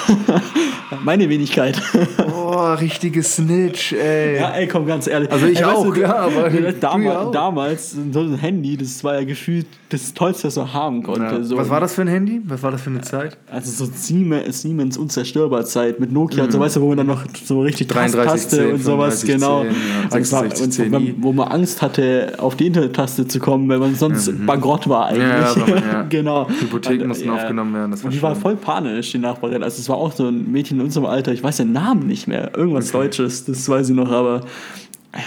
Meine 1.05 1.29
Wenigkeit. 1.29 1.81
Oh, 2.19 2.39
Oh, 2.51 2.73
richtige 2.75 3.23
Snitch, 3.23 3.93
ey. 3.93 4.37
Ja, 4.39 4.51
ey, 4.53 4.67
komm, 4.67 4.87
ganz 4.87 5.07
ehrlich. 5.07 5.31
Also 5.31 5.47
ich 5.47 5.59
ey, 5.59 5.65
auch, 5.65 5.85
weißt 5.87 5.97
du, 5.97 6.01
ja, 6.01 6.17
aber 6.17 6.73
damals, 6.73 7.17
auch. 7.17 7.31
damals, 7.31 7.97
so 8.11 8.21
ein 8.21 8.35
Handy, 8.37 8.77
das 8.77 9.05
war 9.05 9.15
ja 9.17 9.25
gefühlt 9.25 9.67
das 9.91 10.13
Tollste, 10.15 10.49
was 10.49 10.57
man 10.57 10.73
haben 10.73 11.03
konnte. 11.03 11.23
Ja. 11.23 11.43
So. 11.43 11.57
Was 11.59 11.69
war 11.69 11.79
das 11.81 11.95
für 11.95 12.03
ein 12.03 12.09
Handy? 12.09 12.41
Was 12.47 12.63
war 12.63 12.71
das 12.73 12.81
für 12.81 12.91
eine 12.91 13.03
Zeit? 13.03 13.37
Also 13.53 13.85
so 13.85 13.93
Siemens, 13.95 14.63
Siemens 14.63 14.97
Unzerstörbar-Zeit 14.97 16.01
mit 16.01 16.11
Nokia 16.11 16.45
und 16.45 16.53
so, 16.53 16.59
weißt 16.59 16.77
du, 16.77 16.81
wo 16.81 16.89
man 16.89 16.97
dann 16.97 17.07
noch 17.07 17.23
so 17.45 17.61
richtig 17.61 17.89
33, 17.89 18.31
Taste 18.31 18.57
10, 18.57 18.73
und 18.73 18.83
sowas, 18.83 19.21
35, 19.23 19.29
genau. 19.31 19.61
10, 19.63 19.71
ja, 19.71 20.17
Und 20.17 20.27
zwar- 20.27 20.43
66, 20.43 20.65
und 20.65 20.73
10i. 20.73 20.93
wo 20.93 20.99
man- 20.99 21.15
wo 21.23 21.33
man 21.33 21.49
Angst 21.49 21.83
hatte, 21.83 22.33
auf 22.39 22.57
die 22.57 22.67
Internet-Taste 22.67 23.29
zu 23.29 23.39
kommen, 23.41 23.69
weil 23.69 23.79
man 23.79 23.95
sonst 23.95 24.33
bankrott 24.47 24.89
war 24.89 25.07
eigentlich. 25.09 25.23
Ja, 25.23 25.77
ja. 25.93 26.03
genau. 26.09 26.49
Hypotheken 26.49 27.03
Und, 27.03 27.09
mussten 27.09 27.31
aufgenommen 27.31 27.75
werden, 27.75 27.91
das 27.91 28.03
war 28.03 28.07
und 28.09 28.15
die 28.15 28.23
war 28.23 28.35
voll 28.35 28.57
panisch, 28.57 28.98
die 29.01 29.19
Nachbarin. 29.19 29.63
Also 29.63 29.81
es 29.81 29.89
war 29.89 29.97
auch 29.97 30.13
so 30.13 30.29
ein 30.29 30.51
Mädchen 30.51 30.79
in 30.79 30.85
unserem 30.85 31.07
Alter, 31.07 31.33
ich 31.33 31.43
weiß 31.43 31.59
den 31.59 31.73
Namen 31.73 32.07
nicht 32.07 32.29
mehr, 32.29 32.57
irgendwas 32.57 32.91
Deutsches, 32.93 33.45
das 33.45 33.69
weiß 33.69 33.91
ich 33.91 33.95
noch, 33.95 34.11
aber 34.11 34.43
ja, 35.15 35.21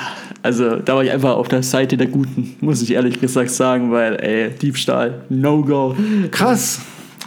also 0.44 0.78
da 0.78 0.96
war 0.96 1.04
ich 1.04 1.12
einfach 1.12 1.36
auf 1.36 1.48
der 1.48 1.64
Seite 1.64 1.98
der 1.98 2.08
Guten, 2.08 2.56
muss 2.62 2.82
ich 2.82 2.94
ehrlich 2.94 3.20
gesagt 3.20 3.50
sagen, 3.50 3.92
weil, 3.92 4.16
ey, 4.16 4.52
Diebstahl, 4.52 5.22
No-Go. 5.30 5.96
Krass, 6.32 6.82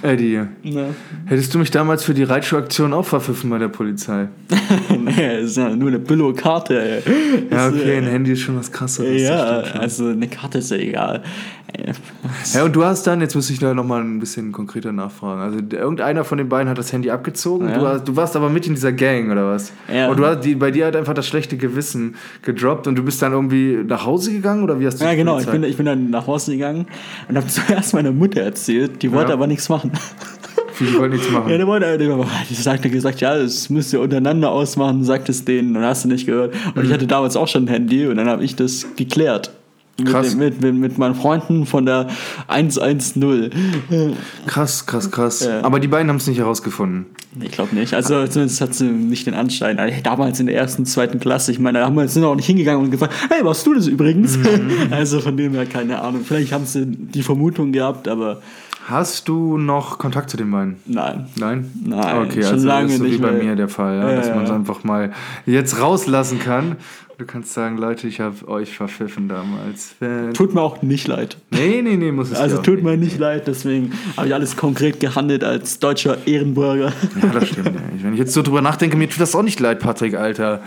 Eddie. 0.04 0.42
Ne? 0.62 0.94
Hättest 1.26 1.54
du 1.54 1.58
mich 1.58 1.70
damals 1.70 2.04
für 2.04 2.12
die 2.14 2.24
Reitschuhaktion 2.24 2.92
auch 2.92 3.06
verpfiffen 3.06 3.48
bei 3.48 3.58
der 3.58 3.68
Polizei? 3.68 4.28
nee, 4.98 5.40
ist 5.40 5.56
ja 5.56 5.74
nur 5.74 5.88
eine 5.88 5.98
Billo-Karte, 5.98 6.80
ey. 6.80 7.02
Ja, 7.50 7.68
okay, 7.68 7.94
äh, 7.94 7.98
ein 7.98 8.04
Handy 8.04 8.32
ist 8.32 8.40
schon 8.40 8.58
was 8.58 8.70
krasseres. 8.70 9.22
Ja, 9.22 9.60
also 9.78 10.08
eine 10.08 10.28
Karte 10.28 10.58
ist 10.58 10.70
ja 10.70 10.76
egal. 10.76 11.22
Ja, 12.52 12.64
und 12.64 12.76
du 12.76 12.84
hast 12.84 13.06
dann, 13.06 13.20
jetzt 13.20 13.34
muss 13.34 13.50
ich 13.50 13.58
da 13.58 13.74
nochmal 13.74 14.00
ein 14.02 14.20
bisschen 14.20 14.52
konkreter 14.52 14.92
nachfragen. 14.92 15.40
Also 15.40 15.58
irgendeiner 15.76 16.22
von 16.24 16.38
den 16.38 16.48
beiden 16.48 16.68
hat 16.68 16.78
das 16.78 16.92
Handy 16.92 17.10
abgezogen. 17.10 17.68
Ja. 17.68 17.78
Du, 17.78 17.86
hast, 17.88 18.04
du 18.08 18.16
warst 18.16 18.36
aber 18.36 18.48
mit 18.48 18.66
in 18.66 18.74
dieser 18.74 18.92
Gang, 18.92 19.30
oder 19.32 19.48
was? 19.50 19.72
Ja. 19.92 20.08
Und 20.08 20.18
du 20.18 20.24
hast, 20.26 20.44
die, 20.44 20.54
bei 20.54 20.70
dir 20.70 20.86
hat 20.86 20.94
einfach 20.94 21.14
das 21.14 21.26
schlechte 21.26 21.56
Gewissen 21.56 22.14
gedroppt 22.42 22.86
und 22.86 22.96
du 22.96 23.02
bist 23.02 23.20
dann 23.22 23.32
irgendwie 23.32 23.78
nach 23.86 24.06
Hause 24.06 24.32
gegangen 24.32 24.62
oder 24.62 24.78
wie 24.78 24.86
hast 24.86 25.00
du 25.00 25.04
Ja, 25.04 25.10
die 25.12 25.16
genau. 25.16 25.38
Ich 25.40 25.46
bin, 25.46 25.64
ich 25.64 25.76
bin 25.76 25.86
dann 25.86 26.10
nach 26.10 26.26
Hause 26.26 26.52
gegangen 26.52 26.86
und 27.28 27.36
habe 27.36 27.46
zuerst 27.48 27.92
meiner 27.94 28.12
Mutter 28.12 28.42
erzählt. 28.42 29.02
Die 29.02 29.10
wollte 29.10 29.30
Ja. 29.30 29.34
aber 29.34 29.46
nichts 29.46 29.68
machen. 29.68 29.90
Die 30.80 30.92
wollten 30.98 31.14
nichts 31.14 31.30
machen. 31.30 31.48
Ja, 31.50 31.56
der 31.56 31.68
wollte, 31.68 31.96
der, 31.98 32.18
die 32.50 32.54
sagte 32.54 32.90
gesagt, 32.90 33.20
ja, 33.20 33.38
das 33.38 33.70
müsst 33.70 33.92
ihr 33.92 34.00
untereinander 34.00 34.50
ausmachen, 34.50 35.04
sagt 35.04 35.28
es 35.28 35.44
denen 35.44 35.76
und 35.76 35.84
hast 35.84 36.04
du 36.04 36.08
nicht 36.08 36.26
gehört. 36.26 36.52
Und 36.74 36.76
Mhm. 36.78 36.82
ich 36.88 36.92
hatte 36.92 37.06
damals 37.06 37.36
auch 37.36 37.46
schon 37.46 37.64
ein 37.64 37.68
Handy 37.68 38.08
und 38.08 38.16
dann 38.16 38.28
habe 38.28 38.42
ich 38.42 38.56
das 38.56 38.84
geklärt. 38.96 39.52
Mit, 39.96 40.08
Krass. 40.08 40.34
mit, 40.34 40.60
mit, 40.60 40.74
mit 40.74 40.98
meinen 40.98 41.14
Freunden 41.14 41.66
von 41.66 41.86
der 41.86 42.08
110. 42.48 43.50
Krass, 44.46 44.86
krass, 44.86 45.10
krass. 45.10 45.44
Ja. 45.44 45.62
Aber 45.62 45.78
die 45.78 45.86
beiden 45.88 46.08
haben 46.08 46.16
es 46.16 46.26
nicht 46.26 46.38
herausgefunden. 46.38 47.06
Ich 47.40 47.52
glaube 47.52 47.74
nicht. 47.74 47.94
Also 47.94 48.26
zumindest 48.26 48.60
hat 48.60 48.74
sie 48.74 48.84
nicht 48.86 49.26
den 49.26 49.34
Anschein. 49.34 49.78
Also, 49.78 49.94
damals 50.02 50.40
in 50.40 50.46
der 50.46 50.56
ersten, 50.56 50.84
zweiten 50.86 51.20
Klasse, 51.20 51.52
ich 51.52 51.58
meine, 51.58 51.78
da 51.80 51.86
haben 51.86 51.94
wir, 51.96 52.06
sind 52.08 52.22
wir 52.22 52.28
auch 52.28 52.34
nicht 52.36 52.46
hingegangen 52.46 52.84
und 52.84 52.90
gefragt, 52.90 53.14
hey, 53.28 53.44
warst 53.44 53.66
du 53.66 53.74
das 53.74 53.86
übrigens? 53.86 54.36
Mhm. 54.36 54.44
Also 54.90 55.20
von 55.20 55.36
dem 55.36 55.52
her 55.54 55.66
keine 55.66 56.00
Ahnung. 56.00 56.22
Vielleicht 56.24 56.52
haben 56.52 56.66
sie 56.66 56.84
die 56.86 57.22
Vermutung 57.22 57.72
gehabt, 57.72 58.06
aber 58.08 58.40
Hast 58.86 59.28
du 59.28 59.56
noch 59.56 59.96
Kontakt 59.98 60.28
zu 60.28 60.36
den 60.36 60.50
beiden? 60.50 60.76
nein. 60.84 61.26
Nein? 61.36 61.70
Nein, 61.86 62.18
Okay, 62.26 62.42
schon 62.42 62.52
also 62.52 62.66
lange 62.66 62.92
ist 62.92 62.98
so 62.98 63.04
wie 63.04 63.08
nicht 63.10 63.22
bei 63.22 63.30
mehr. 63.30 63.42
mir 63.44 63.56
der 63.56 63.68
Fall, 63.68 63.96
ja, 63.96 64.10
Ja, 64.10 64.16
dass 64.16 64.28
man 64.28 64.44
es 64.44 64.50
einfach 64.50 64.84
mal 64.84 65.12
jetzt 65.46 65.80
rauslassen 65.80 66.38
kann. 66.38 66.76
Du 67.16 67.26
kannst 67.26 67.52
sagen, 67.52 67.78
Leute, 67.78 68.08
ich 68.08 68.18
habe 68.18 68.48
euch 68.48 68.76
verpfiffen 68.76 69.28
damals. 69.28 69.94
Tut 70.34 70.52
mir 70.52 70.60
auch 70.60 70.82
nicht 70.82 71.06
leid. 71.06 71.36
Nee, 71.52 71.80
nee, 71.80 71.96
nee, 71.96 72.10
muss 72.10 72.32
es 72.32 72.38
Also 72.38 72.56
tut 72.58 72.76
nicht. 72.76 72.84
mir 72.84 72.96
nicht 72.96 73.18
leid, 73.18 73.46
deswegen 73.46 73.92
habe 74.16 74.26
ich 74.26 74.34
alles 74.34 74.56
konkret 74.56 74.98
gehandelt 74.98 75.44
als 75.44 75.78
deutscher 75.78 76.26
Ehrenbürger. 76.26 76.92
Ja, 77.22 77.28
das 77.28 77.48
stimmt. 77.50 77.66
Ja. 77.66 77.72
Wenn 78.02 78.14
ich 78.14 78.18
jetzt 78.18 78.32
so 78.32 78.42
drüber 78.42 78.62
nachdenke, 78.62 78.96
mir 78.96 79.08
tut 79.08 79.20
das 79.20 79.34
auch 79.36 79.44
nicht 79.44 79.60
leid, 79.60 79.78
Patrick, 79.78 80.14
Alter. 80.14 80.60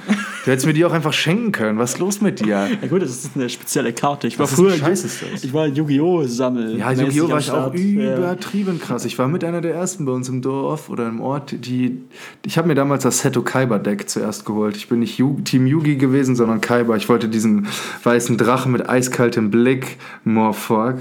Du 0.47 0.51
hättest 0.53 0.65
mir 0.65 0.71
die 0.71 0.85
auch 0.85 0.93
einfach 0.93 1.11
schenken 1.11 1.51
können. 1.51 1.77
Was 1.77 1.95
ist 1.95 1.99
los 1.99 2.21
mit 2.21 2.39
dir? 2.39 2.69
Ja 2.81 2.87
gut, 2.87 3.01
das 3.01 3.09
ist 3.09 3.31
eine 3.35 3.49
spezielle 3.49 3.91
Karte. 3.91 4.27
Ich 4.27 4.39
war 4.39 4.45
Was 4.45 4.53
früher, 4.53 4.71
für 4.71 4.77
Scheiß 4.77 5.03
ist 5.03 5.21
das? 5.21 5.43
ich 5.43 5.53
war 5.53 5.67
Yu-Gi-Oh! 5.67 6.23
Sammel. 6.23 6.77
Ja, 6.77 6.93
Yu-Gi-Oh! 6.93 7.29
war 7.29 7.39
ich 7.39 7.51
auch 7.51 7.73
übertrieben 7.73 8.79
krass. 8.79 9.03
Ich 9.03 9.19
war 9.19 9.27
mit 9.27 9.43
einer 9.43 9.59
der 9.59 9.75
ersten 9.75 10.05
bei 10.05 10.13
uns 10.13 10.29
im 10.29 10.41
Dorf 10.41 10.87
oder 10.89 11.09
im 11.09 11.19
Ort, 11.19 11.53
die. 11.65 12.01
Ich 12.45 12.57
habe 12.57 12.69
mir 12.69 12.75
damals 12.75 13.03
das 13.03 13.19
Seto 13.19 13.41
Kaiba 13.41 13.77
Deck 13.77 14.07
zuerst 14.09 14.45
geholt. 14.45 14.77
Ich 14.77 14.87
bin 14.87 14.99
nicht 14.99 15.17
Yu 15.17 15.41
Team 15.41 15.67
Yugi 15.67 15.97
gewesen, 15.97 16.37
sondern 16.37 16.61
Kaiba. 16.61 16.95
Ich 16.95 17.09
wollte 17.09 17.27
diesen 17.27 17.67
weißen 18.03 18.37
Drachen 18.37 18.71
mit 18.71 18.87
eiskaltem 18.87 19.51
Blick, 19.51 19.97
Morphork. 20.23 20.99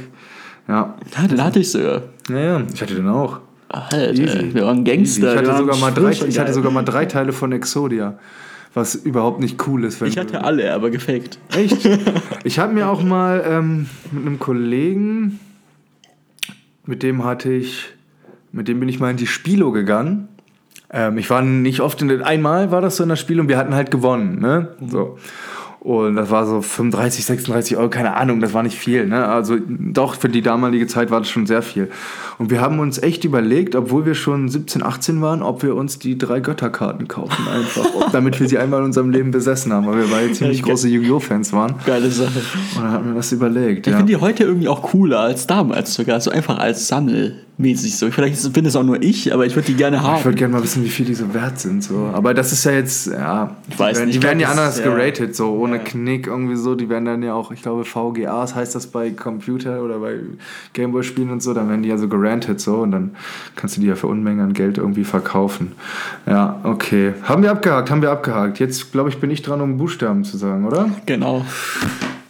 Ja. 0.67 0.97
Ja, 1.17 1.29
den 1.29 1.45
hatte 1.45 1.61
ich 1.61 1.71
sogar. 1.71 2.03
Ja, 2.29 2.39
ja, 2.39 2.63
ich 2.75 2.83
hatte 2.83 2.97
den 2.97 3.07
auch. 3.07 3.39
Alter, 3.69 4.13
Easy. 4.13 4.55
wir 4.55 4.65
waren 4.65 4.85
Easy. 4.85 5.21
Gangster. 5.21 5.33
Ich 5.35 5.49
hatte, 5.49 5.59
sogar 5.59 5.77
mal 5.77 5.93
drei, 5.93 6.11
ich 6.11 6.37
hatte 6.37 6.53
sogar 6.53 6.73
mal 6.73 6.83
drei 6.83 7.05
Teile 7.05 7.33
von 7.33 7.53
Exodia. 7.53 8.19
Was 8.77 8.95
überhaupt 8.95 9.41
nicht 9.41 9.67
cool 9.67 9.85
ist. 9.85 10.03
Wenn 10.03 10.09
Ich 10.09 10.19
hatte 10.19 10.45
alle, 10.45 10.75
aber 10.75 10.91
gefaked. 10.91 11.39
Echt? 11.57 11.89
Ich 12.45 12.59
habe 12.59 12.75
mir 12.75 12.91
auch 12.91 13.03
mal 13.03 13.43
ähm, 13.49 13.87
mit 14.13 14.27
einem 14.27 14.39
Kollegen, 14.39 15.41
mit 16.85 17.03
dem 17.03 17.25
hatte 17.25 17.51
ich, 17.51 17.87
mit 18.53 18.69
dem 18.69 18.79
bin 18.79 18.91
ich 18.91 19.01
mal 19.01 19.11
in 19.11 19.17
die 19.17 19.27
Spilo 19.27 19.73
gegangen. 19.73 20.29
Ähm, 20.91 21.17
ich 21.17 21.31
war 21.31 21.41
nicht 21.41 21.81
oft 21.81 22.03
in 22.03 22.09
der, 22.09 22.27
einmal 22.27 22.71
war 22.71 22.83
das 22.83 22.97
so 22.97 23.03
in 23.03 23.09
der 23.09 23.17
Spiel 23.17 23.41
und 23.41 23.49
wir 23.49 23.57
hatten 23.57 23.75
halt 23.75 23.91
gewonnen, 23.91 24.41
ne? 24.41 24.77
So. 24.87 25.17
Und 25.87 26.17
das 26.17 26.31
war 26.31 26.45
so 26.49 26.63
35, 26.63 27.25
36 27.25 27.77
Euro, 27.77 27.89
keine 27.89 28.17
Ahnung, 28.17 28.41
das 28.41 28.53
war 28.53 28.65
nicht 28.65 28.77
viel. 28.77 29.07
Ne? 29.07 29.25
Also 29.25 29.57
doch, 29.69 30.17
für 30.17 30.29
die 30.29 30.43
damalige 30.43 30.89
Zeit 30.89 31.13
war 31.13 31.21
das 31.21 31.31
schon 31.31 31.47
sehr 31.47 31.63
viel. 31.63 31.89
Und 32.39 32.51
wir 32.51 32.61
haben 32.61 32.81
uns 32.81 32.99
echt 32.99 33.25
überlegt, 33.25 33.77
obwohl 33.77 34.05
wir 34.05 34.17
schon 34.17 34.49
17, 34.49 34.83
18 34.83 35.23
waren, 35.23 35.43
ob 35.45 35.63
wir 35.63 35.77
uns 35.77 36.01
die 36.01 36.19
drei 36.19 36.41
Götterkarten 36.41 37.07
kaufen 37.07 37.47
einfach. 37.47 38.11
damit 38.11 38.41
wir 38.41 38.49
sie 38.49 38.59
einmal 38.59 38.81
in 38.81 38.87
unserem 38.87 39.11
Leben 39.11 39.31
besessen 39.31 39.73
haben, 39.73 39.87
weil 39.87 39.99
wir 39.99 40.09
beide 40.11 40.33
ziemlich 40.33 40.61
große 40.65 40.89
Yu-Gi-Oh! 40.89 41.21
Fans 41.21 41.53
waren. 41.53 41.77
Geile 41.87 42.11
Sache. 42.11 42.41
Und 42.75 42.83
dann 42.83 42.91
haben 42.91 43.07
wir 43.07 43.15
das 43.15 43.31
überlegt. 43.31 43.87
Ich 43.87 43.93
Ja. 43.93 43.99
finde 43.99 44.13
die 44.13 44.17
heute 44.21 44.43
irgendwie 44.43 44.67
auch 44.67 44.83
cooler 44.83 45.21
als 45.21 45.47
damals 45.47 45.95
sogar. 45.95 46.21
So 46.21 46.33
einfach 46.33 46.59
als 46.59 46.89
Sammelmäßig 47.57 47.97
so. 47.97 48.11
Vielleicht 48.11 48.53
bin 48.53 48.67
es 48.67 48.77
auch 48.77 48.83
nur 48.83 49.03
ich, 49.03 49.33
aber 49.33 49.47
ich 49.47 49.55
würde 49.55 49.67
die 49.67 49.75
gerne 49.75 50.03
haben. 50.03 50.19
Ich 50.19 50.25
würde 50.25 50.37
gerne 50.37 50.55
mal 50.55 50.63
wissen, 50.63 50.85
wie 50.85 50.89
viel 50.89 51.07
die 51.07 51.15
so 51.15 51.33
wert 51.33 51.59
sind. 51.59 51.83
So. 51.83 52.11
Aber 52.13 52.35
das 52.35 52.53
ist 52.53 52.65
ja 52.65 52.73
jetzt, 52.73 53.07
ja, 53.07 53.57
Ich 53.69 53.79
weiß 53.79 53.93
die 53.93 53.99
werden, 53.99 54.07
nicht, 54.09 54.19
die 54.19 54.23
werden 54.23 54.41
ja 54.41 54.51
anders 54.51 54.83
geratet, 54.83 55.35
so 55.35 55.55
ohne 55.55 55.77
Ja. 55.77 55.83
Knick 55.83 56.27
irgendwie 56.27 56.57
so. 56.57 56.75
Die 56.75 56.89
werden 56.89 57.05
dann 57.07 57.23
ja 57.23 57.35
auch, 57.35 57.51
ich 57.53 57.63
glaube, 57.63 57.85
VGAs 57.85 58.55
heißt 58.55 58.75
das 58.75 58.87
bei 58.87 59.11
Computer 59.11 59.83
oder 59.83 59.99
bei 59.99 60.21
Gameboy-Spielen 60.75 61.31
und 61.31 61.43
so. 61.43 61.55
Dann 61.55 61.69
werden 61.69 61.83
die 61.83 61.89
ja 61.89 61.99
so 61.99 62.09
gerantet 62.09 62.61
so 62.61 62.77
und 62.79 62.91
dann 62.93 63.17
kannst 63.57 63.77
du 63.77 63.81
die 63.81 63.87
ja 63.87 63.95
für 63.95 64.07
Unmengen 64.07 64.41
an 64.41 64.53
Geld 64.53 64.79
irgendwie 64.79 65.05
verkaufen. 65.05 65.73
Ja, 66.27 66.61
okay. 66.63 67.15
Haben 67.23 67.43
wir 67.43 67.51
abgehakt, 67.51 67.91
haben 67.91 68.03
wir 68.03 68.11
abgehakt. 68.11 68.59
Jetzt, 68.59 68.93
glaube 68.93 69.09
ich, 69.09 69.19
bin 69.19 69.31
ich 69.31 69.43
dran, 69.43 69.61
um 69.61 69.77
Buchstaben 69.77 70.25
zu 70.25 70.37
sagen, 70.37 70.67
oder? 70.67 70.91
Genau. 71.07 71.45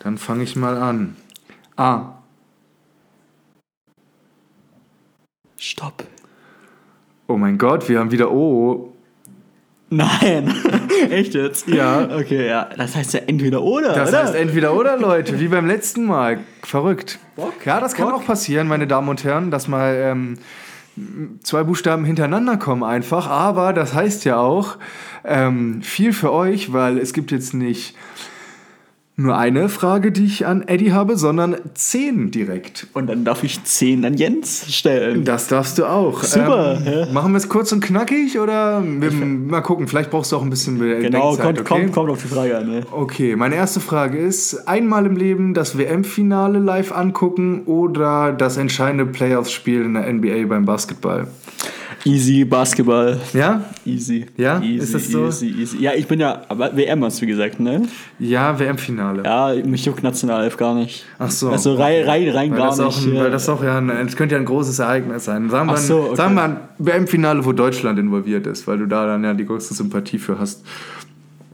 Dann 0.00 0.18
fange 0.18 0.44
ich 0.44 0.56
mal 0.56 0.76
an. 0.76 1.16
A. 1.76 2.15
Stopp. 5.66 6.04
Oh 7.26 7.36
mein 7.36 7.58
Gott, 7.58 7.88
wir 7.88 7.98
haben 7.98 8.12
wieder 8.12 8.30
O. 8.30 8.92
Nein. 9.90 10.54
Echt 11.10 11.34
jetzt? 11.34 11.66
Ja. 11.66 12.08
Okay, 12.16 12.46
ja. 12.46 12.68
Das 12.76 12.94
heißt 12.94 13.14
ja 13.14 13.20
entweder 13.26 13.62
oder, 13.62 13.92
Das 13.92 14.10
oder? 14.10 14.22
heißt 14.22 14.36
entweder 14.36 14.74
oder, 14.74 14.96
Leute, 14.96 15.40
wie 15.40 15.48
beim 15.48 15.66
letzten 15.66 16.04
Mal. 16.04 16.38
Verrückt. 16.62 17.18
Bock? 17.34 17.52
Ja, 17.64 17.80
das 17.80 17.94
kann 17.94 18.08
Bock? 18.08 18.20
auch 18.20 18.24
passieren, 18.24 18.68
meine 18.68 18.86
Damen 18.86 19.08
und 19.08 19.24
Herren, 19.24 19.50
dass 19.50 19.66
mal 19.66 19.96
ähm, 19.96 20.38
zwei 21.42 21.64
Buchstaben 21.64 22.04
hintereinander 22.04 22.58
kommen 22.58 22.84
einfach. 22.84 23.28
Aber 23.28 23.72
das 23.72 23.92
heißt 23.92 24.24
ja 24.24 24.36
auch 24.36 24.76
ähm, 25.24 25.82
viel 25.82 26.12
für 26.12 26.32
euch, 26.32 26.72
weil 26.72 26.96
es 26.96 27.12
gibt 27.12 27.32
jetzt 27.32 27.54
nicht 27.54 27.96
nur 29.18 29.36
eine 29.38 29.70
Frage, 29.70 30.12
die 30.12 30.26
ich 30.26 30.46
an 30.46 30.62
Eddie 30.68 30.92
habe, 30.92 31.16
sondern 31.16 31.56
zehn 31.72 32.30
direkt. 32.30 32.86
Und 32.92 33.06
dann 33.06 33.24
darf 33.24 33.42
ich 33.44 33.64
10 33.64 34.04
an 34.04 34.14
Jens 34.14 34.66
stellen. 34.74 35.24
Das 35.24 35.48
darfst 35.48 35.78
du 35.78 35.86
auch. 35.86 36.22
Super, 36.22 36.78
Ähm, 36.84 36.92
ja. 36.92 37.06
Machen 37.12 37.32
wir 37.32 37.38
es 37.38 37.48
kurz 37.48 37.72
und 37.72 37.80
knackig 37.82 38.38
oder 38.38 38.82
wir, 38.84 39.10
mal 39.10 39.62
gucken, 39.62 39.88
vielleicht 39.88 40.10
brauchst 40.10 40.32
du 40.32 40.36
auch 40.36 40.42
ein 40.42 40.50
bisschen 40.50 40.78
Genau, 40.78 41.34
kommt, 41.36 41.60
okay? 41.60 41.64
kommt, 41.64 41.92
kommt 41.92 42.10
auf 42.10 42.20
die 42.22 42.28
Frage 42.28 42.58
an. 42.58 42.68
Ne? 42.68 42.82
Okay, 42.90 43.36
meine 43.36 43.54
erste 43.54 43.80
Frage 43.80 44.18
ist: 44.18 44.68
einmal 44.68 45.06
im 45.06 45.16
Leben 45.16 45.54
das 45.54 45.78
WM-Finale 45.78 46.58
live 46.58 46.92
angucken 46.92 47.62
oder 47.64 48.32
das 48.32 48.58
entscheidende 48.58 49.06
Playoffs-Spiel 49.06 49.82
in 49.82 49.94
der 49.94 50.12
NBA 50.12 50.46
beim 50.46 50.66
Basketball? 50.66 51.28
Easy 52.06 52.44
Basketball. 52.44 53.18
Ja? 53.32 53.64
Easy. 53.84 54.26
Ja? 54.36 54.60
Easy, 54.60 54.76
Ist 54.84 54.94
das 54.94 55.08
so? 55.10 55.26
Easy, 55.26 55.48
easy. 55.48 55.78
Ja, 55.78 55.92
ich 55.94 56.06
bin 56.06 56.20
ja, 56.20 56.42
aber 56.48 56.76
WM 56.76 57.02
hast 57.04 57.20
du 57.20 57.26
gesagt, 57.26 57.58
ne? 57.58 57.82
Ja, 58.18 58.58
WM-Finale. 58.58 59.24
Ja, 59.24 59.54
mich 59.64 59.84
juckt 59.84 60.02
Nationalelf 60.02 60.56
gar 60.56 60.74
nicht. 60.74 61.04
Ach 61.18 61.30
so. 61.30 61.50
Also 61.50 61.74
rein, 61.74 62.04
rein, 62.04 62.28
rein 62.28 62.50
Weil 62.52 62.58
gar 62.58 62.76
nicht. 62.86 63.06
ein, 63.06 63.14
ja. 63.14 63.24
weil 63.24 63.30
das 63.30 63.48
auch 63.48 63.62
ja 63.62 63.80
es 64.02 64.14
könnte 64.16 64.36
ja 64.36 64.40
ein 64.40 64.44
großes 64.46 64.78
Ereignis 64.78 65.24
sein. 65.24 65.50
Sagen 65.50 65.66
wir, 65.68 65.72
Ach 65.74 65.78
so, 65.78 66.00
okay. 66.02 66.16
sagen 66.16 66.34
wir 66.34 66.42
ein 66.44 66.56
WM-Finale, 66.78 67.44
wo 67.44 67.52
Deutschland 67.52 67.98
involviert 67.98 68.46
ist, 68.46 68.66
weil 68.66 68.78
du 68.78 68.86
da 68.86 69.06
dann 69.06 69.24
ja 69.24 69.34
die 69.34 69.44
größte 69.44 69.74
Sympathie 69.74 70.18
für 70.18 70.38
hast. 70.38 70.64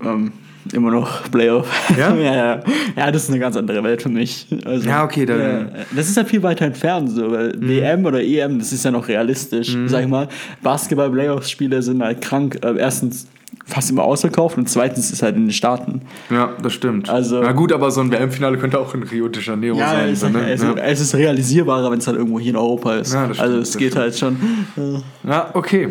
ähm, 0.05 0.33
immer 0.73 0.91
noch 0.91 1.31
Playoff. 1.31 1.69
Ja? 1.97 2.15
ja, 2.15 2.35
ja. 2.35 2.61
Ja, 2.97 3.11
das 3.11 3.25
ist 3.25 3.31
eine 3.31 3.39
ganz 3.39 3.57
andere 3.57 3.83
Welt 3.83 4.03
für 4.03 4.09
mich. 4.09 4.47
Also, 4.65 4.89
Ja, 4.89 5.05
okay, 5.05 5.27
dann- 5.27 5.41
ja, 5.41 5.67
das 5.97 6.09
ist 6.09 6.17
ja 6.17 6.25
viel 6.25 6.43
weiter 6.43 6.65
entfernt, 6.67 7.11
so, 7.11 7.31
weil 7.33 7.55
WM 7.59 8.05
oder 8.05 8.23
EM, 8.23 8.59
das 8.59 8.73
ist 8.73 8.85
ja 8.85 8.91
noch 8.91 9.09
realistisch, 9.09 9.77
sag 9.87 10.03
ich 10.03 10.09
mal. 10.09 10.29
Basketball-Playoff-Spiele 10.63 11.83
sind 11.83 12.03
halt 12.03 12.21
krank. 12.21 12.59
Äh, 12.65 12.77
erstens 12.79 13.27
fast 13.67 13.91
immer 13.91 14.03
ausverkauft 14.03 14.57
und 14.59 14.69
zweitens 14.69 15.11
ist 15.13 15.23
halt 15.23 15.37
in 15.37 15.43
den 15.47 15.53
Staaten. 15.53 16.03
Ja, 16.31 16.53
das 16.63 16.73
stimmt. 16.73 17.09
Also, 17.11 17.41
Na 17.43 17.53
gut, 17.53 17.73
aber 17.73 17.91
so 17.91 18.01
ein 18.01 18.11
WM-Finale 18.11 18.59
könnte 18.59 18.79
auch 18.79 18.95
in 18.95 19.03
Rio 19.03 19.29
de 19.29 19.43
Janeiro 19.43 19.79
ja, 19.79 19.91
sein. 19.91 20.09
es, 20.11 20.21
so, 20.21 20.29
ne? 20.29 20.51
es, 20.51 20.63
ja. 20.63 20.75
es 20.75 21.01
ist 21.01 21.15
realisierbarer, 21.15 21.91
wenn 21.91 21.99
es 21.99 22.07
halt 22.07 22.17
irgendwo 22.17 22.41
hier 22.41 22.51
in 22.51 22.57
Europa 22.57 22.97
ist. 22.97 23.13
Ja, 23.13 23.29
das 23.29 23.39
also 23.39 23.53
stimmt, 23.53 23.63
es 23.63 23.71
das 23.71 23.79
geht 23.79 23.91
stimmt. 23.93 24.03
halt 24.03 24.19
schon. 24.19 25.03
Ja, 25.29 25.51
okay. 25.55 25.89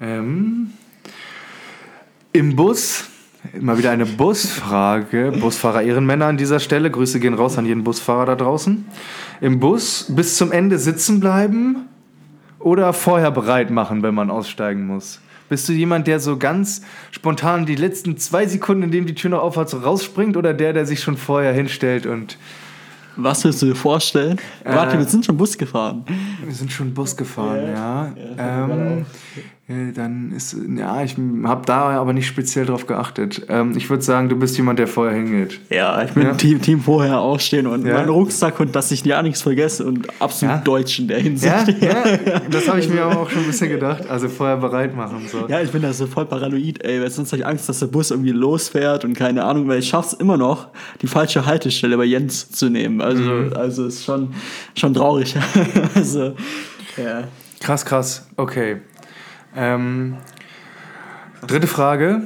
Ähm, 0.00 0.70
Im 2.32 2.56
Bus, 2.56 3.04
mal 3.60 3.78
wieder 3.78 3.90
eine 3.90 4.06
Busfrage. 4.06 5.32
Busfahrer 5.40 5.82
Ehrenmänner 5.82 6.26
an 6.26 6.36
dieser 6.36 6.60
Stelle. 6.60 6.90
Grüße 6.90 7.20
gehen 7.20 7.34
raus 7.34 7.58
an 7.58 7.66
jeden 7.66 7.84
Busfahrer 7.84 8.26
da 8.26 8.34
draußen. 8.36 8.84
Im 9.40 9.60
Bus 9.60 10.06
bis 10.08 10.36
zum 10.36 10.52
Ende 10.52 10.78
sitzen 10.78 11.20
bleiben 11.20 11.86
oder 12.58 12.92
vorher 12.92 13.30
bereit 13.30 13.70
machen, 13.70 14.02
wenn 14.02 14.14
man 14.14 14.30
aussteigen 14.30 14.86
muss? 14.86 15.20
Bist 15.48 15.68
du 15.68 15.72
jemand, 15.72 16.08
der 16.08 16.18
so 16.18 16.36
ganz 16.36 16.82
spontan 17.12 17.66
die 17.66 17.76
letzten 17.76 18.16
zwei 18.16 18.46
Sekunden, 18.46 18.82
in 18.84 18.90
dem 18.90 19.06
die 19.06 19.14
Tür 19.14 19.30
noch 19.30 19.42
aufhat, 19.42 19.70
so 19.70 19.78
rausspringt 19.78 20.36
oder 20.36 20.52
der, 20.54 20.72
der 20.72 20.86
sich 20.86 21.00
schon 21.00 21.16
vorher 21.16 21.52
hinstellt 21.52 22.06
und 22.06 22.36
Was 23.14 23.44
willst 23.44 23.62
du 23.62 23.66
dir 23.66 23.76
vorstellen? 23.76 24.38
Warte, 24.64 24.96
Äh, 24.96 24.98
wir 24.98 25.06
sind 25.06 25.24
schon 25.24 25.36
Bus 25.36 25.56
gefahren. 25.56 26.04
Wir 26.44 26.54
sind 26.54 26.72
schon 26.72 26.92
Bus 26.92 27.16
gefahren, 27.16 27.62
ja. 27.72 28.12
Ja, 28.36 28.64
ähm, 28.64 28.70
äh, 28.98 29.40
dann 29.68 30.30
ist, 30.30 30.56
ja, 30.76 31.02
ich 31.02 31.16
habe 31.42 31.62
da 31.66 31.88
aber 32.00 32.12
nicht 32.12 32.28
speziell 32.28 32.66
drauf 32.66 32.86
geachtet. 32.86 33.46
Ähm, 33.48 33.72
ich 33.76 33.90
würde 33.90 34.04
sagen, 34.04 34.28
du 34.28 34.36
bist 34.36 34.56
jemand, 34.56 34.78
der 34.78 34.86
vorher 34.86 35.16
hingeht. 35.16 35.58
Ja, 35.70 36.04
ich 36.04 36.12
bin 36.12 36.22
Ja. 36.22 36.34
Team, 36.34 36.62
Team 36.62 36.80
vorher 36.80 37.18
aufstehen 37.18 37.66
und 37.66 37.84
Ja. 37.84 37.94
meinen 37.94 38.08
Rucksack 38.10 38.60
und 38.60 38.76
dass 38.76 38.92
ich 38.92 39.04
ja 39.04 39.20
nichts 39.22 39.42
vergesse 39.42 39.84
und 39.84 40.06
absolut 40.20 40.54
Ja. 40.54 40.60
deutsch 40.62 41.00
in 41.00 41.08
der 41.08 41.18
Hinsicht. 41.18 41.52
Ja, 41.80 41.90
ja, 42.06 42.40
das 42.48 42.68
habe 42.68 42.78
ich 42.78 42.88
mir 42.88 43.02
aber 43.02 43.22
auch 43.22 43.28
schon 43.28 43.40
ein 43.42 43.46
bisschen 43.48 43.68
gedacht. 43.70 44.08
Also 44.08 44.28
vorher 44.28 44.56
bereit 44.58 44.94
machen. 44.94 45.26
So. 45.28 45.48
Ja, 45.48 45.60
ich 45.60 45.72
bin 45.72 45.82
da 45.82 45.92
so 45.92 46.06
voll 46.06 46.26
paranoid, 46.26 46.84
ey, 46.84 47.00
weil 47.00 47.10
sonst 47.10 47.32
habe 47.32 47.40
ich 47.42 47.46
Angst, 47.46 47.68
dass 47.68 47.80
der 47.80 47.86
Bus 47.88 48.12
irgendwie 48.12 48.30
losfährt 48.30 49.04
und 49.04 49.14
keine 49.14 49.42
Ahnung, 49.44 49.66
weil 49.66 49.80
ich 49.80 49.88
schaff's 49.88 50.12
immer 50.12 50.36
noch, 50.36 50.68
die 51.02 51.08
falsche 51.08 51.44
Haltestelle 51.44 51.96
bei 51.96 52.04
Jens 52.04 52.52
zu 52.52 52.68
nehmen. 52.70 53.00
Also, 53.00 53.22
Mhm. 53.22 53.52
also 53.56 53.86
ist 53.86 54.04
schon, 54.04 54.28
schon 54.76 54.94
traurig. 54.94 55.34
also, 55.96 56.34
ja. 56.96 57.24
Krass, 57.60 57.84
krass. 57.84 58.28
Okay. 58.36 58.76
Ähm, 59.56 60.16
dritte 61.46 61.66
Frage. 61.66 62.22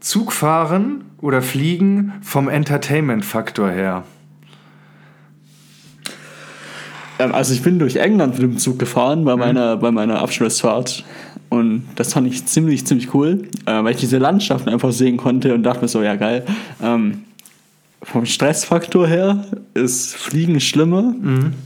Zug 0.00 0.32
fahren 0.32 1.04
oder 1.20 1.42
fliegen 1.42 2.12
vom 2.22 2.48
Entertainment-Faktor 2.48 3.70
her? 3.70 4.04
Ähm, 7.18 7.34
also 7.34 7.52
ich 7.54 7.62
bin 7.62 7.78
durch 7.78 7.96
England 7.96 8.34
mit 8.34 8.42
dem 8.42 8.58
Zug 8.58 8.78
gefahren 8.78 9.24
bei 9.24 9.36
meiner, 9.36 9.76
bei 9.76 9.90
meiner 9.90 10.20
Abschlussfahrt. 10.20 11.04
Und 11.48 11.84
das 11.96 12.14
fand 12.14 12.26
ich 12.26 12.46
ziemlich, 12.46 12.86
ziemlich 12.86 13.14
cool, 13.14 13.42
äh, 13.66 13.84
weil 13.84 13.92
ich 13.92 14.00
diese 14.00 14.18
Landschaften 14.18 14.70
einfach 14.70 14.92
sehen 14.92 15.18
konnte 15.18 15.54
und 15.54 15.62
dachte 15.62 15.82
mir 15.82 15.88
so, 15.88 16.02
ja 16.02 16.16
geil. 16.16 16.44
Ähm, 16.82 17.24
vom 18.04 18.26
Stressfaktor 18.26 19.06
her 19.06 19.44
ist 19.74 20.14
Fliegen 20.16 20.58
schlimmer, 20.60 21.14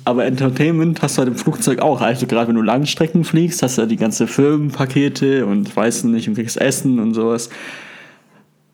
aber 0.05 0.27
Entertainment 0.27 1.01
hast 1.01 1.17
du 1.17 1.21
halt 1.21 1.29
im 1.31 1.37
Flugzeug 1.37 1.81
auch. 1.81 2.03
Also 2.03 2.27
gerade 2.27 2.49
wenn 2.49 2.57
du 2.57 2.63
Langstrecken 2.63 3.25
fliegst, 3.25 3.63
hast 3.63 3.79
du 3.79 3.83
ja 3.83 3.87
die 3.87 3.97
ganze 3.97 4.27
Firmenpakete 4.27 5.47
und 5.47 5.75
weiß 5.75 6.05
nicht, 6.05 6.29
und 6.29 6.35
kriegst 6.35 6.61
Essen 6.61 6.99
und 6.99 7.15
sowas. 7.15 7.49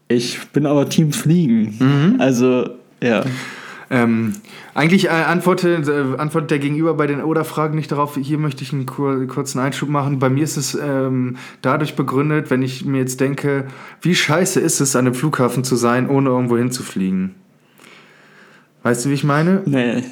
Ich 0.08 0.40
bin 0.48 0.66
aber 0.66 0.88
Team 0.88 1.12
Fliegen. 1.12 1.76
Also, 2.18 2.68
ja. 3.02 3.24
Ähm, 3.90 4.32
eigentlich 4.74 5.06
äh, 5.06 5.10
antwortet, 5.10 5.86
äh, 5.86 6.16
antwortet 6.16 6.50
der 6.50 6.58
Gegenüber 6.58 6.94
bei 6.94 7.06
den 7.06 7.22
Oder-Fragen 7.22 7.76
nicht 7.76 7.92
darauf. 7.92 8.16
Hier 8.16 8.38
möchte 8.38 8.62
ich 8.62 8.72
einen 8.72 8.86
kur 8.86 9.26
kurzen 9.26 9.58
Einschub 9.58 9.90
machen. 9.90 10.18
Bei 10.18 10.30
mir 10.30 10.44
ist 10.44 10.56
es 10.56 10.74
ähm, 10.74 11.36
dadurch 11.60 11.94
begründet, 11.94 12.50
wenn 12.50 12.62
ich 12.62 12.86
mir 12.86 12.98
jetzt 12.98 13.20
denke, 13.20 13.66
wie 14.00 14.14
scheiße 14.14 14.60
ist 14.60 14.80
es, 14.80 14.96
an 14.96 15.06
einem 15.06 15.14
Flughafen 15.14 15.62
zu 15.62 15.76
sein, 15.76 16.08
ohne 16.08 16.30
irgendwo 16.30 16.56
hinzufliegen. 16.56 17.34
Weißt 18.82 19.04
du, 19.04 19.10
wie 19.10 19.14
ich 19.14 19.24
meine? 19.24 19.62
Nee. 19.64 20.04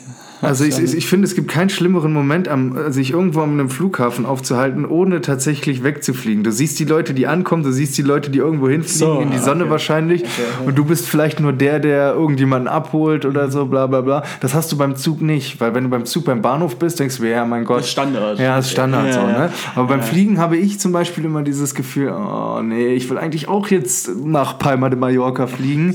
Also 0.51 0.65
ich, 0.65 0.79
ich, 0.79 0.97
ich 0.97 1.07
finde, 1.07 1.27
es 1.27 1.35
gibt 1.35 1.49
keinen 1.49 1.69
schlimmeren 1.69 2.13
Moment, 2.13 2.49
am, 2.49 2.91
sich 2.93 3.11
irgendwo 3.13 3.43
an 3.43 3.51
einem 3.51 3.69
Flughafen 3.69 4.25
aufzuhalten, 4.25 4.87
ohne 4.87 5.21
tatsächlich 5.21 5.85
wegzufliegen. 5.85 6.43
Du 6.45 6.51
siehst 6.51 6.79
die 6.79 6.85
Leute, 6.85 7.13
die 7.15 7.27
ankommen, 7.27 7.63
du 7.63 7.73
siehst 7.73 7.97
die 7.99 8.03
Leute, 8.03 8.31
die 8.31 8.39
irgendwo 8.39 8.69
hinfliegen, 8.69 8.99
So, 8.99 9.21
in 9.21 9.31
die 9.31 9.37
ah, 9.37 9.43
Sonne 9.43 9.65
okay. 9.65 9.71
wahrscheinlich. 9.71 10.25
Und 10.65 10.79
du 10.79 10.85
bist 10.85 11.07
vielleicht 11.09 11.41
nur 11.41 11.53
der, 11.53 11.79
der 11.79 12.15
irgendjemanden 12.15 12.69
abholt 12.69 13.27
oder 13.27 13.51
so, 13.51 13.67
bla 13.67 13.87
bla 13.87 14.01
bla. 14.01 14.25
Das 14.41 14.55
hast 14.55 14.73
du 14.73 14.79
beim 14.79 14.97
Zug 14.97 15.21
nicht, 15.21 15.61
weil 15.61 15.75
wenn 15.75 15.85
du 15.85 15.91
beim 15.91 16.07
Zug 16.07 16.25
beim 16.25 16.41
Bahnhof 16.43 16.77
bist, 16.79 16.99
denkst 17.01 17.19
du, 17.19 17.25
ja, 17.29 17.45
mein 17.45 17.65
Gott. 17.65 17.79
Das 17.81 17.87
ist 17.87 17.93
Standard. 17.93 18.39
Ja, 18.39 18.57
das 18.57 18.67
ist 18.67 18.73
Standard 18.73 19.07
Ja, 19.07 19.13
so, 19.13 19.21
ja. 19.21 19.27
ne? 19.27 19.51
Aber 19.75 19.89
beim 19.89 20.03
Fliegen 20.03 20.39
habe 20.39 20.57
ich 20.57 20.81
zum 20.81 20.93
Beispiel 20.93 21.25
immer 21.27 21.43
dieses 21.43 21.75
Gefühl, 21.75 22.11
oh 22.13 22.63
nee, 22.63 22.95
ich 22.95 23.09
will 23.11 23.19
eigentlich 23.19 23.49
auch 23.49 23.69
jetzt 23.69 24.11
nach 24.25 24.59
Palma 24.59 24.89
de 24.89 24.99
Mallorca 24.99 25.47
fliegen. 25.47 25.95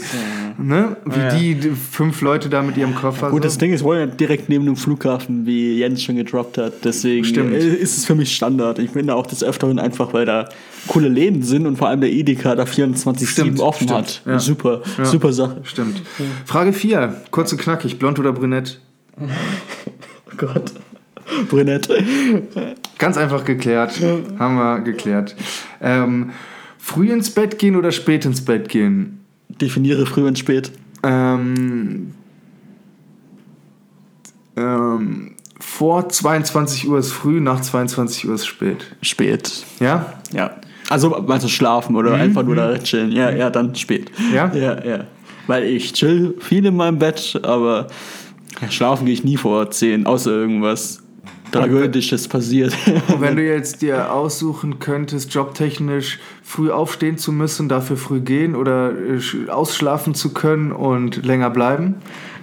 Ne? 0.58 0.96
Wie 1.06 1.20
Ja. 1.20 1.30
die, 1.36 1.72
fünf 1.91 2.22
Leute 2.22 2.48
da 2.50 2.62
mit 2.62 2.78
ihrem 2.78 2.96
Koffer. 2.96 3.30
Gut, 3.30 3.43
das 3.43 3.58
Ding 3.58 3.74
ist, 3.74 3.82
wir 3.82 3.86
wollen 3.88 4.10
ja 4.10 4.16
direkt 4.36 4.49
neben 4.49 4.65
dem 4.65 4.75
Flughafen, 4.75 5.45
wie 5.45 5.77
Jens 5.79 6.03
schon 6.03 6.17
gedroppt 6.17 6.57
hat. 6.57 6.73
Deswegen 6.83 7.23
Stimmt. 7.23 7.53
äh, 7.53 7.73
ist 7.75 7.97
es 7.97 8.05
für 8.05 8.15
mich 8.15 8.36
Standard. 8.36 8.79
Ich 8.79 8.91
bin 8.91 9.07
da 9.07 9.13
auch 9.15 9.27
des 9.27 9.43
Öfteren 9.43 9.79
einfach, 9.79 10.13
weil 10.13 10.25
da 10.25 10.49
coole 10.88 11.07
Läden 11.07 11.41
sind 11.41 11.65
und 11.65 11.77
vor 11.77 11.88
allem 11.88 12.01
der 12.01 12.11
Edeka 12.11 12.55
da 12.55 12.63
24-7 12.63 13.25
Stimmt, 13.27 13.59
offen 13.61 13.88
stimmt, 13.88 13.97
hat. 13.99 14.21
ja. 14.25 14.39
Super, 14.39 14.81
Ja. 14.97 15.05
super 15.05 15.31
Sache. 15.31 15.61
Stimmt. 15.63 16.01
Frage 16.45 16.73
4. 16.73 17.15
Kurz 17.31 17.51
und 17.53 17.59
knackig. 17.61 17.97
Blond 17.97 18.19
oder 18.19 18.33
brünett? 18.33 18.79
Oh 20.27 20.38
Gott. 20.38 20.73
Brünett. 21.49 21.88
Ganz 22.97 23.15
einfach 23.15 23.45
geklärt. 23.45 23.93
Haben 24.38 24.55
wir 24.57 24.79
geklärt. 24.81 25.33
Ähm, 25.81 26.31
früh 26.77 27.09
ins 27.09 27.29
Bett 27.29 27.57
gehen 27.57 27.77
oder 27.77 27.93
spät 27.93 28.25
ins 28.25 28.43
Bett 28.43 28.67
gehen? 28.67 29.21
Definiere 29.47 30.05
früh 30.05 30.27
und 30.27 30.38
spät. 30.38 30.73
Ähm, 31.03 32.11
ähm, 34.58 35.32
vor 35.60 36.10
22 36.10 36.88
Uhr 36.88 36.99
ist 36.99 37.12
früh, 37.12 37.39
nach 37.39 37.62
22 37.62 38.28
Uhr 38.28 38.36
ist 38.36 38.45
spät. 38.45 38.95
Spät. 39.01 39.66
Ja? 39.80 40.14
Ja. 40.34 40.51
Also 40.89 41.10
meinst 41.26 41.45
du 41.45 41.49
schlafen 41.49 41.95
oder 41.95 42.14
einfach 42.14 42.43
nur 42.43 42.56
da 42.56 42.78
chillen? 42.78 43.12
Ja, 43.12 43.32
ja, 43.32 43.49
dann 43.49 43.74
spät. 43.76 44.12
Mhm. 44.20 44.36
Ja? 44.36 44.51
Ja, 44.53 44.86
ja. 44.86 45.03
Weil 45.47 45.64
ich 45.64 45.93
chill 45.93 46.36
viel 46.39 46.66
in 46.66 46.76
meinem 46.76 46.99
Bett, 46.99 47.39
aber 47.43 47.88
schlafen 48.70 49.06
gehe 49.06 49.14
ich 49.14 49.24
nie 49.24 49.38
vor 49.38 49.70
10, 49.72 50.06
außer 50.06 50.32
irgendwas 50.32 51.01
Tragödisches 51.51 52.28
passiert. 52.28 52.76
Und 53.08 53.22
wenn 53.22 53.36
du 53.36 53.43
jetzt 53.45 53.82
dir 53.82 54.12
aussuchen 54.12 54.80
könntest, 54.80 55.34
jobtechnisch 55.34 56.20
früh 56.43 56.70
aufstehen 56.72 57.18
zu 57.18 57.32
müssen, 57.32 57.70
dafür 57.70 57.97
früh 57.97 58.20
gehen 58.20 58.56
oder 58.56 58.91
äh, 58.91 59.18
sch- 59.20 59.47
ausschlafen 59.47 60.14
zu 60.16 60.34
können 60.34 60.72
und 60.72 61.24
länger 61.26 61.49
bleiben? 61.49 61.95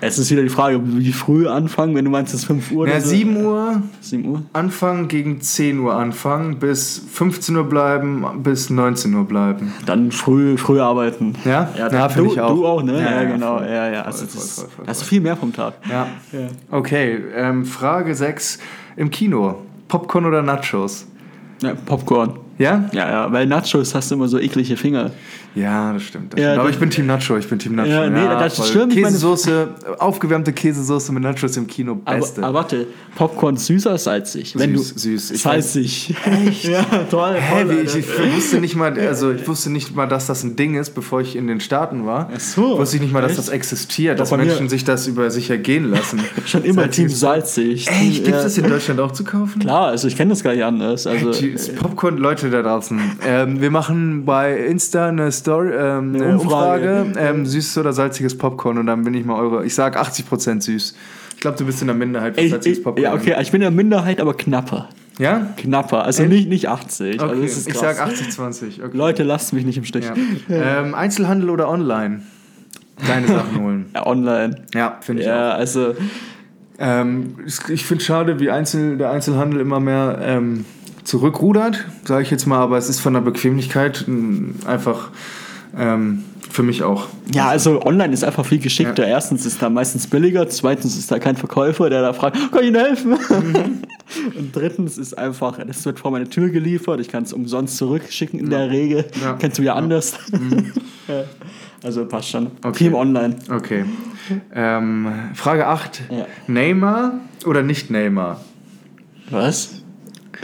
Es 0.05 0.19
ist 0.19 0.33
wieder 0.33 0.43
die 0.43 0.49
Frage, 0.49 0.81
wie 0.85 1.13
früh 1.13 1.47
anfangen, 1.47 1.95
wenn 1.95 2.05
du 2.05 2.11
meinst, 2.11 2.35
es 2.35 2.41
ist 2.41 2.47
5 2.47 2.73
Uhr 2.73 2.89
Ja, 2.89 2.95
oder 2.95 3.01
so. 3.01 3.09
7 3.11 3.37
Uhr 3.37 3.83
7 4.01 4.25
Uhr? 4.27 4.43
anfangen, 4.53 5.07
gegen 5.07 5.41
10 5.41 5.79
Uhr 5.79 5.95
anfangen, 5.95 6.59
bis 6.59 7.01
15 7.13 7.55
Uhr 7.55 7.69
bleiben, 7.69 8.25
bis 8.43 8.69
19 8.69 9.15
Uhr 9.15 9.25
bleiben. 9.25 9.73
Dann 9.87 10.11
früh, 10.11 10.57
früh 10.57 10.81
arbeiten. 10.81 11.35
Ja? 11.45 11.69
Ja, 11.79 11.89
Ja, 11.89 12.09
du, 12.09 12.25
ich 12.33 12.41
auch. 12.41 12.53
du 12.53 12.67
auch, 12.67 12.83
ne? 12.83 13.01
Ja, 13.01 13.23
Ja, 13.23 13.25
genau. 13.31 13.59
voll. 13.59 13.69
ja, 13.69 13.93
ja. 13.93 14.03
Also 14.03 14.27
voll, 14.27 14.41
voll, 14.43 14.65
voll, 14.77 14.87
hast 14.89 15.03
du 15.03 15.07
viel 15.07 15.21
mehr 15.21 15.37
vom 15.37 15.53
Tag. 15.53 15.75
Ja. 15.89 16.09
Ja. 16.33 16.49
Okay, 16.73 17.19
ähm, 17.37 17.65
Frage 17.65 18.17
6. 18.17 18.59
Im 18.97 19.09
Kino, 19.09 19.63
Popcorn 19.87 20.27
oder 20.27 20.43
Nachos? 20.43 21.07
ja, 21.63 21.75
Popcorn. 21.87 22.41
Ja? 22.63 22.89
Ja, 22.93 23.11
ja, 23.11 23.33
weil 23.33 23.47
Nachos 23.47 23.95
hast 23.95 24.11
du 24.11 24.15
immer 24.15 24.29
so 24.29 24.39
eklige 24.39 24.77
Finger. 24.77 25.11
Ja, 25.55 25.93
das 25.93 26.05
stimmt. 26.05 26.33
Das 26.33 26.41
Ja, 26.41 26.47
stimmt. 26.47 26.59
Aber 26.61 26.69
das- 26.69 26.77
ich 26.77 26.81
bin 26.81 26.91
Team 26.91 27.07
Nacho, 27.07 27.37
ich 27.37 27.47
bin 27.47 27.59
Team 27.59 27.75
Nacho. 27.75 27.91
Ja, 27.91 28.09
nee, 28.09 28.25
das 28.25 28.57
voll. 28.57 28.67
stimmt, 28.67 28.93
Käsesoße, 28.95 29.69
aufgewärmte 29.99 30.53
Käsesoße 30.53 31.13
mit 31.13 31.23
Nachos 31.23 31.57
im 31.59 31.67
Kino, 31.67 32.01
Aber, 32.07 32.17
beste. 32.17 32.43
aber 32.43 32.55
warte, 32.55 32.87
Popcorn 33.17 33.59
süß 33.59 33.87
oder 33.87 33.99
salzig? 33.99 34.55
Wenn 34.57 34.75
Süß, 34.79 34.95
du, 34.95 34.99
süß. 35.01 35.31
Ich 35.33 35.43
salzig. 35.43 36.15
Echt? 36.47 36.65
ja, 36.69 36.83
toll. 37.11 37.35
Hä, 37.39 37.65
toll, 37.65 37.79
ich, 37.85 37.95
ich 37.97 38.35
wusste 38.35 38.61
nicht 38.61 38.77
mal, 38.77 38.99
also 38.99 39.31
ich 39.33 39.47
wusste 39.47 39.69
nicht 39.71 39.95
mal, 39.95 40.07
dass 40.07 40.27
das 40.27 40.43
ein 40.43 40.57
Ding 40.57 40.75
ist, 40.77 40.95
bevor 40.95 41.21
ich 41.21 41.37
in 41.37 41.47
den 41.49 41.61
Staaten 41.61 42.07
war. 42.07 42.31
Ach 42.35 42.41
so, 42.41 42.79
Wusste 42.79 42.97
ich 42.97 43.03
nicht 43.03 43.13
mal, 43.13 43.21
dass 43.21 43.33
echt? 43.33 43.39
das 43.41 43.49
existiert, 43.51 44.21
dass 44.21 44.31
bei 44.31 44.39
mir- 44.39 44.47
Menschen 44.47 44.71
sich 44.71 44.85
das 44.85 45.07
über 45.07 45.31
sich 45.31 45.51
ergehen 45.51 45.91
lassen. 45.91 46.21
Schon 46.47 46.65
immer 46.65 46.89
Team 46.91 47.09
Salziges- 47.09 47.19
salzig. 47.19 47.89
Echt, 47.91 48.15
gibt 48.25 48.29
ja. 48.29 48.37
es 48.39 48.43
das 48.45 48.57
in 48.59 48.69
Deutschland 48.71 49.01
auch 49.01 49.13
zu 49.13 49.25
kaufen? 49.25 49.59
Klar, 49.61 49.89
also 49.89 50.09
ich 50.09 50.17
kenne 50.17 50.31
das 50.31 50.43
gar 50.43 50.55
nicht 50.55 50.65
anders. 50.65 51.07
Also, 51.07 51.31
das 51.33 51.69
Popcorn, 51.75 52.17
Leute 52.17 52.51
da 52.53 52.63
draußen. 52.63 53.01
Ähm, 53.27 53.61
wir 53.61 53.71
machen 53.71 54.25
bei 54.25 54.57
Insta 54.57 55.09
eine 55.09 55.33
Story, 55.33 55.71
ähm, 55.73 56.15
eine 56.15 56.39
Umfrage, 56.39 57.03
Umfrage. 57.07 57.29
ähm, 57.29 57.47
süßes 57.47 57.79
oder 57.79 57.93
salziges 57.93 58.39
Popcorn 58.39 58.79
und 58.79 58.87
dann 58.87 59.03
bin 59.05 59.15
ich 59.15 59.25
mal 59.25 59.39
eure. 59.41 59.65
Ich 59.65 59.75
sag 59.75 59.97
80% 59.99 60.61
süß. 60.63 60.95
Ich 61.35 61.41
glaube, 61.41 61.59
du 61.59 61.67
bist 61.67 61.81
in 61.81 61.89
der 61.89 61.97
Minderheit 61.97 62.35
für 62.37 62.41
ich, 62.43 62.51
salziges 62.51 62.83
Popcorn. 62.83 63.03
ja, 63.03 63.15
okay, 63.15 63.35
ich 63.41 63.51
bin 63.51 63.61
in 63.61 63.67
der 63.67 63.71
Minderheit, 63.73 64.21
aber 64.21 64.35
knapper. 64.35 64.89
Ja? 65.19 65.49
Knapper, 65.57 66.05
also 66.05 66.23
nicht, 66.25 66.49
nicht 66.49 66.69
80. 66.69 67.21
Okay. 67.21 67.29
Also 67.31 67.43
das 67.43 67.57
ist 67.57 67.69
ich 67.69 67.75
sag 67.77 68.01
80-20. 68.01 68.85
Okay. 68.85 68.97
Leute, 68.97 69.23
lasst 69.25 69.53
mich 69.53 69.65
nicht 69.65 69.77
im 69.77 69.85
Stich. 69.85 70.05
Ja. 70.49 70.81
Ähm, 70.81 70.95
Einzelhandel 70.95 71.51
oder 71.51 71.69
online? 71.69 72.23
Deine 73.07 73.27
Sachen 73.27 73.61
holen. 73.61 73.87
Ja, 73.95 74.07
online. 74.07 74.63
Ja, 74.75 74.99
finde 75.01 75.23
ich 75.23 75.29
auch. 75.29 75.33
Ja, 75.33 75.51
also 75.53 75.95
Ähm, 76.79 77.37
ich 77.69 77.85
finde 77.85 78.03
schade, 78.03 78.41
wie 78.41 78.51
Einzel, 78.51 78.97
der 78.97 79.11
Einzelhandel 79.11 79.61
immer 79.61 79.79
mehr 79.81 80.19
ähm, 80.23 80.65
zurückrudert, 81.05 81.85
sage 82.05 82.23
ich 82.23 82.31
jetzt 82.31 82.47
mal, 82.47 82.59
aber 82.59 82.79
es 82.79 82.89
ist 82.89 83.01
von 83.01 83.15
der 83.15 83.21
Bequemlichkeit 83.21 84.05
einfach 84.67 85.11
ähm, 85.77 86.25
für 86.53 86.63
mich 86.63 86.83
auch. 86.83 87.09
Ja, 87.35 87.49
also 87.49 87.83
online 87.83 88.13
ist 88.13 88.25
einfach 88.25 88.45
viel 88.45 88.59
geschickter. 88.59 89.05
Ja. 89.05 89.15
Erstens 89.15 89.47
ist 89.47 89.63
da 89.63 89.71
meistens 89.71 90.07
billiger, 90.07 90.49
zweitens 90.49 90.97
ist 90.97 91.11
da 91.11 91.19
kein 91.19 91.37
Verkäufer, 91.37 91.89
der 91.91 92.03
da 92.03 92.13
fragt, 92.13 92.37
kann 92.53 92.61
ich 92.61 92.69
Ihnen 92.69 92.77
helfen? 92.77 93.11
Mhm. 93.11 93.83
Und 94.39 94.55
drittens 94.55 94.99
ist 94.99 95.17
einfach, 95.17 95.59
das 95.67 95.85
wird 95.87 95.99
vor 95.99 96.11
meine 96.11 96.29
Tür 96.29 96.51
geliefert, 96.51 97.01
ich 97.01 97.09
kann 97.09 97.23
es 97.23 97.33
umsonst 97.33 97.79
zurückschicken 97.79 98.39
in 98.39 98.51
ja. 98.51 98.59
der 98.59 98.71
Regel. 98.71 99.05
Ja. 99.23 99.35
Kennst 99.35 99.59
du 99.59 99.63
ja 99.63 99.75
anders. 99.75 100.15
Mhm. 100.31 100.73
also 101.83 102.05
passt 102.05 102.29
schon. 102.29 102.49
Okay. 102.63 102.79
Team 102.79 102.95
online. 102.95 103.37
Okay. 103.51 103.87
Ähm, 104.55 105.09
Frage 105.35 105.67
8. 105.67 106.03
Neymar 106.47 107.15
oder 107.47 107.63
nicht 107.63 107.91
Neymar? 107.91 108.41
Was? 109.31 109.82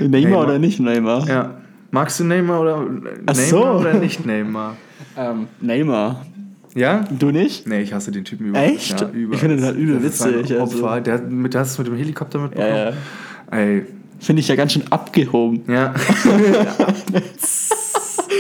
Neymar, 0.01 0.21
Neymar, 0.21 0.45
oder 0.45 0.59
nicht 0.59 0.81
Neymar? 0.81 1.29
Ja. 1.29 1.55
Magst 1.91 2.21
du 2.21 2.25
Neymar 2.25 2.61
oder 2.61 2.85
Neymar 2.85 3.35
so. 3.35 3.65
oder 3.65 3.95
nicht 3.95 4.25
Neymar? 4.25 4.77
ähm, 5.17 5.49
Neymar. 5.61 6.27
Ja? 6.75 7.05
Du 7.11 7.31
nicht? 7.31 7.67
Nee, 7.67 7.81
ich 7.81 7.93
hasse 7.93 8.11
den 8.11 8.25
Typen 8.25 8.49
überhaupt. 8.49 8.71
Echt? 8.71 9.01
Ja, 9.01 9.09
über. 9.09 9.35
Ich 9.35 9.41
finde 9.41 9.57
den 9.57 9.65
halt 9.65 9.77
übel 9.77 10.03
witzig. 10.03 10.61
Opfer. 10.61 10.91
Also. 10.91 11.05
Der, 11.05 11.23
mit, 11.23 11.55
hast 11.55 11.79
du 11.79 11.83
mit 11.83 11.93
dem 11.93 11.99
Helikopter 11.99 12.39
mitbekommen? 12.39 12.69
Ja, 12.71 12.91
ja. 12.91 12.97
Ey. 13.51 13.87
Finde 14.21 14.41
ich 14.41 14.49
ja 14.49 14.57
ganz 14.57 14.73
schön 14.73 14.83
abgehoben. 14.91 15.63
Ja. 15.69 15.95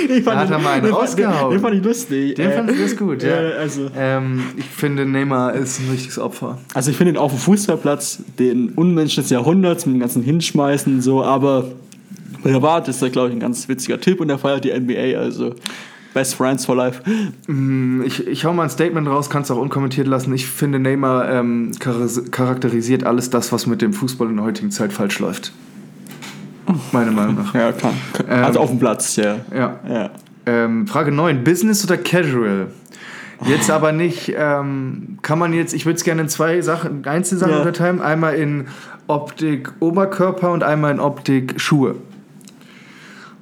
ich 0.04 0.24
fand 0.24 0.26
da 0.26 0.40
hat 0.40 0.50
er 0.50 0.58
mal 0.58 0.72
einen 0.72 0.84
den, 0.84 0.94
rausgehauen. 0.94 1.50
Den, 1.50 1.58
den, 1.58 1.60
fand 1.60 1.76
ich 1.76 1.84
lustig. 1.84 2.34
Den 2.34 2.50
äh, 2.50 2.52
fand 2.52 2.70
ich 2.70 2.96
gut, 2.96 3.22
ja. 3.22 3.42
ja 3.42 3.50
also. 3.56 3.90
Ähm, 3.96 4.42
ich 4.56 4.66
finde, 4.66 5.06
Neymar 5.06 5.54
ist 5.54 5.80
ein 5.80 5.90
richtiges 5.90 6.18
Opfer. 6.18 6.58
Also 6.74 6.90
ich 6.90 6.96
finde 6.96 7.12
ihn 7.12 7.16
auf 7.18 7.32
dem 7.32 7.40
Fußballplatz 7.40 8.20
den 8.38 8.70
Unmensch 8.70 9.16
des 9.16 9.30
Jahrhunderts 9.30 9.86
mit 9.86 9.96
dem 9.96 10.00
ganzen 10.00 10.22
Hinschmeißen 10.22 10.94
und 10.96 11.02
so, 11.02 11.22
aber 11.22 11.72
privat 12.42 12.88
ist 12.88 13.02
er, 13.02 13.10
glaube 13.10 13.28
ich, 13.28 13.34
ein 13.34 13.40
ganz 13.40 13.68
witziger 13.68 14.00
Typ 14.00 14.20
und 14.20 14.30
er 14.30 14.38
feiert 14.38 14.64
die 14.64 14.72
NBA, 14.72 15.18
also 15.18 15.54
Best 16.14 16.34
Friends 16.34 16.64
for 16.64 16.76
Life. 16.76 17.02
Mm, 17.46 18.02
ich, 18.02 18.26
ich 18.26 18.44
hau 18.44 18.52
mal 18.52 18.64
ein 18.64 18.70
Statement 18.70 19.06
raus, 19.08 19.30
kannst 19.30 19.50
du 19.50 19.54
auch 19.54 19.60
unkommentiert 19.60 20.06
lassen. 20.06 20.32
Ich 20.34 20.46
finde, 20.46 20.78
Neymar 20.78 21.30
ähm, 21.30 21.72
charakterisiert 21.78 23.04
alles 23.04 23.30
das, 23.30 23.52
was 23.52 23.66
mit 23.66 23.82
dem 23.82 23.92
Fußball 23.92 24.28
in 24.28 24.36
der 24.36 24.44
heutigen 24.44 24.70
Zeit 24.70 24.92
falsch 24.92 25.18
läuft. 25.18 25.52
Meiner 26.92 27.12
Meinung 27.12 27.36
nach. 27.36 27.54
Ja, 27.54 27.72
kann. 27.72 27.94
Ähm, 28.28 28.44
also 28.44 28.60
auf 28.60 28.70
dem 28.70 28.78
Platz, 28.78 29.16
ja. 29.16 29.36
Ja. 29.54 29.80
ja. 29.88 30.10
Ähm, 30.46 30.86
Frage 30.86 31.12
9. 31.12 31.44
Business 31.44 31.84
oder 31.84 31.96
Casual? 31.96 32.68
Jetzt 33.46 33.70
aber 33.70 33.92
nicht, 33.92 34.34
ähm, 34.36 35.18
kann 35.22 35.38
man 35.38 35.52
jetzt, 35.52 35.72
ich 35.72 35.86
würde 35.86 35.96
es 35.96 36.04
gerne 36.04 36.22
in 36.22 36.28
zwei 36.28 36.60
Sachen, 36.60 37.06
Einzelsachen 37.06 37.52
ja. 37.52 37.58
unterteilen. 37.58 38.00
Einmal 38.00 38.34
in 38.34 38.66
Optik 39.06 39.72
Oberkörper 39.80 40.52
und 40.52 40.64
einmal 40.64 40.92
in 40.92 41.00
Optik 41.00 41.60
Schuhe. 41.60 41.96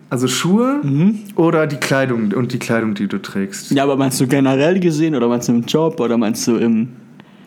Also 0.09 0.29
Schuhe 0.29 0.81
mhm. 0.83 1.21
oder 1.35 1.67
die 1.67 1.79
Kleidung 1.79 2.33
und 2.33 2.53
die 2.53 2.59
Kleidung, 2.59 2.95
die 2.95 3.09
du 3.09 3.21
trägst. 3.21 3.73
Ja, 3.73 3.83
aber 3.83 3.97
meinst 3.97 4.21
du 4.21 4.27
generell 4.27 4.79
gesehen 4.79 5.17
oder 5.17 5.29
meinst 5.29 5.49
du 5.49 5.53
im 5.53 5.63
Job 5.63 5.99
oder 5.99 6.17
meinst 6.17 6.47
du 6.47 6.57
im. 6.57 6.91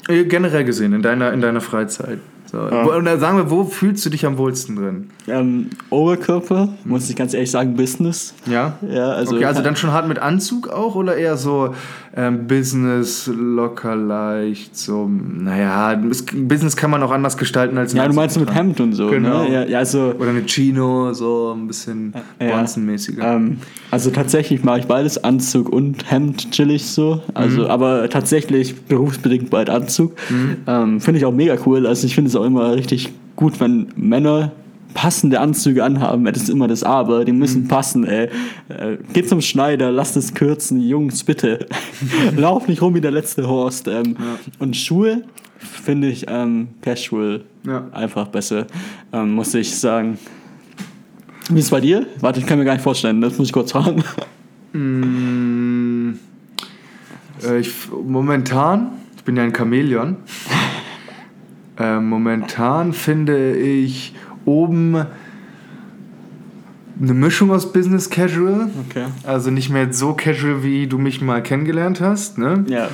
Äh, 0.09 0.25
generell 0.25 0.65
gesehen, 0.65 0.93
in 0.93 1.01
deiner, 1.01 1.31
in 1.31 1.39
deiner 1.39 1.61
Freizeit. 1.61 2.19
So. 2.51 2.57
Ja. 2.57 2.83
Und 2.83 3.05
dann 3.05 3.19
sagen 3.19 3.37
wir, 3.37 3.51
wo 3.51 3.63
fühlst 3.63 4.03
du 4.05 4.09
dich 4.09 4.25
am 4.25 4.37
wohlsten 4.39 4.75
drin? 4.75 5.09
Ähm, 5.27 5.69
Oberkörper, 5.91 6.69
muss 6.83 7.07
ich 7.07 7.15
ganz 7.15 7.35
ehrlich 7.35 7.51
sagen, 7.51 7.75
Business. 7.75 8.33
Ja? 8.47 8.79
Ja, 8.89 9.11
also. 9.11 9.35
Okay, 9.35 9.45
also 9.45 9.61
dann 9.61 9.75
schon 9.75 9.91
hart 9.91 10.07
mit 10.07 10.17
Anzug 10.17 10.67
auch 10.67 10.95
oder 10.95 11.15
eher 11.15 11.37
so 11.37 11.75
ähm, 12.15 12.47
Business, 12.47 13.27
locker 13.27 13.95
leicht, 13.95 14.75
so, 14.75 15.07
naja, 15.07 15.95
Business 15.95 16.75
kann 16.75 16.89
man 16.89 17.03
auch 17.03 17.11
anders 17.11 17.37
gestalten 17.37 17.77
als 17.77 17.93
Ja, 17.93 18.07
du 18.07 18.13
meinst 18.13 18.39
mit 18.39 18.53
Hemd 18.53 18.79
und 18.79 18.93
so, 18.93 19.05
ne? 19.05 19.11
genau. 19.11 19.43
ne? 19.43 19.53
Ja, 19.53 19.65
ja, 19.65 19.77
also, 19.79 20.15
oder 20.17 20.29
eine 20.29 20.45
Chino, 20.45 21.13
so 21.13 21.53
ein 21.55 21.67
bisschen 21.67 22.13
ja, 22.39 22.55
Bronzenmäßiger. 22.55 23.35
Ähm, 23.35 23.57
also 23.91 24.09
tatsächlich 24.09 24.63
mache 24.63 24.79
ich 24.79 24.85
beides, 24.85 25.23
Anzug 25.23 25.69
und 25.69 26.09
Hemd 26.09 26.51
chillig 26.51 26.85
so. 26.85 27.21
Also, 27.33 27.63
mhm. 27.63 27.69
aber 27.69 28.09
tatsächlich 28.09 28.75
berufsbedingt 28.81 29.49
bald 29.49 29.69
Anzug. 29.69 30.15
Mhm. 30.29 30.57
Ähm, 30.67 31.01
finde 31.01 31.19
ich 31.19 31.25
auch 31.25 31.33
mega 31.33 31.57
cool. 31.65 31.85
Also 31.85 32.07
ich 32.07 32.15
finde 32.15 32.29
es 32.29 32.35
auch 32.35 32.45
immer 32.45 32.73
richtig 32.75 33.11
gut, 33.35 33.59
wenn 33.59 33.87
Männer 33.95 34.51
passende 34.93 35.39
Anzüge 35.39 35.83
anhaben, 35.83 36.25
das 36.25 36.43
ist 36.43 36.49
immer 36.49 36.67
das 36.67 36.83
Aber, 36.83 37.25
die 37.25 37.31
müssen 37.31 37.63
mhm. 37.63 37.67
passen, 37.67 38.03
ey. 38.05 38.29
Äh, 38.69 38.97
geht 39.13 39.29
zum 39.29 39.41
Schneider, 39.41 39.91
lasst 39.91 40.17
es 40.17 40.33
kürzen, 40.33 40.81
Jungs, 40.81 41.23
bitte. 41.23 41.67
Lauf 42.35 42.67
nicht 42.67 42.81
rum 42.81 42.95
wie 42.95 43.01
der 43.01 43.11
letzte 43.11 43.47
Horst. 43.47 43.87
Ähm, 43.87 44.15
ja. 44.19 44.39
Und 44.59 44.75
Schuhe 44.75 45.23
finde 45.57 46.07
ich 46.07 46.25
ähm, 46.27 46.69
casual 46.81 47.41
ja. 47.65 47.87
einfach 47.91 48.27
besser, 48.27 48.67
ähm, 49.13 49.33
muss 49.33 49.53
ich 49.53 49.77
sagen. 49.77 50.17
Wie 51.49 51.59
ist 51.59 51.65
es 51.65 51.71
bei 51.71 51.81
dir? 51.81 52.05
Warte, 52.19 52.39
ich 52.39 52.45
kann 52.45 52.59
mir 52.59 52.65
gar 52.65 52.73
nicht 52.73 52.83
vorstellen, 52.83 53.21
das 53.21 53.37
muss 53.37 53.47
ich 53.47 53.53
kurz 53.53 53.71
fragen. 53.71 54.03
Mm, 54.71 56.19
äh, 57.43 57.59
ich, 57.59 57.71
momentan, 57.91 58.91
ich 59.17 59.23
bin 59.23 59.35
ja 59.35 59.41
ein 59.41 59.51
Chamäleon, 59.51 60.17
äh, 61.79 61.99
momentan 61.99 62.93
finde 62.93 63.57
ich 63.57 64.13
oben 64.49 65.05
eine 67.01 67.13
Mischung 67.13 67.51
aus 67.51 67.71
Business 67.71 68.09
Casual. 68.09 68.69
Okay. 68.89 69.05
Also 69.23 69.51
nicht 69.51 69.69
mehr 69.69 69.93
so 69.93 70.13
casual, 70.13 70.63
wie 70.63 70.87
du 70.87 70.97
mich 70.97 71.21
mal 71.21 71.41
kennengelernt 71.41 72.01
hast. 72.01 72.37
Ne? 72.37 72.65
Ja. 72.67 72.89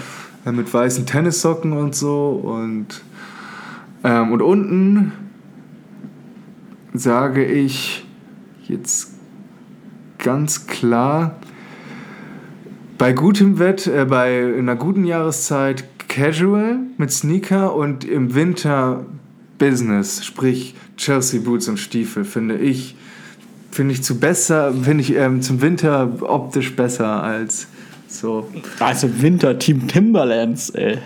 Äh, 0.45 0.51
mit 0.51 0.71
weißen 0.71 1.05
Tennissocken 1.05 1.73
und 1.73 1.95
so. 1.95 2.29
Und, 2.29 3.01
ähm, 4.03 4.31
und 4.31 4.41
unten 4.41 5.13
sage 6.93 7.43
ich 7.45 8.05
jetzt 8.67 9.13
ganz 10.19 10.67
klar, 10.67 11.35
bei 12.97 13.11
gutem 13.11 13.59
Wett, 13.59 13.87
äh, 13.87 14.05
bei 14.05 14.53
einer 14.57 14.75
guten 14.75 15.05
Jahreszeit 15.05 15.85
Casual 16.07 16.77
mit 16.97 17.11
Sneaker 17.11 17.75
und 17.75 18.05
im 18.05 18.35
Winter 18.35 19.05
Business, 19.57 20.25
sprich 20.25 20.75
Chelsea 20.97 21.39
Boots 21.41 21.67
und 21.67 21.77
Stiefel, 21.77 22.23
finde 22.23 22.57
ich, 22.57 22.95
finde 23.71 23.93
ich 23.93 24.03
zu 24.03 24.19
besser, 24.19 24.73
finde 24.73 25.01
ich 25.01 25.15
ähm, 25.15 25.41
zum 25.41 25.61
Winter 25.61 26.11
optisch 26.21 26.75
besser 26.75 27.23
als 27.23 27.67
so. 28.07 28.49
Also 28.79 29.21
Winter 29.21 29.57
Team 29.57 29.87
Timberlands, 29.87 30.69
ey. 30.71 30.99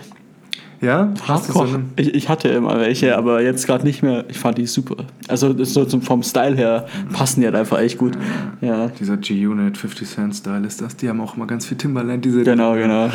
Ja? 0.81 1.13
Hardcore. 1.27 1.67
So 1.67 1.79
ich, 1.97 2.13
ich 2.15 2.29
hatte 2.29 2.49
immer 2.49 2.79
welche, 2.79 3.17
aber 3.17 3.41
jetzt 3.41 3.65
gerade 3.65 3.85
nicht 3.85 4.01
mehr. 4.01 4.25
Ich 4.29 4.37
fand 4.37 4.57
die 4.57 4.65
super. 4.65 4.95
Also 5.27 5.63
so 5.63 5.83
zum, 5.85 6.01
vom 6.01 6.23
Style 6.23 6.55
her 6.55 6.85
passen 7.11 7.41
die 7.41 7.47
halt 7.47 7.55
einfach 7.55 7.79
echt 7.79 7.97
gut. 7.97 8.17
Ja. 8.61 8.87
Dieser 8.87 9.17
G-Unit 9.17 9.77
50 9.77 10.07
Cent 10.07 10.35
Style 10.35 10.65
ist 10.65 10.81
das. 10.81 10.95
Die 10.95 11.09
haben 11.09 11.19
auch 11.19 11.35
immer 11.35 11.47
ganz 11.47 11.65
viel 11.65 11.77
Timberland. 11.77 12.23
Diese 12.23 12.43
genau, 12.43 12.75
genau. 12.75 13.09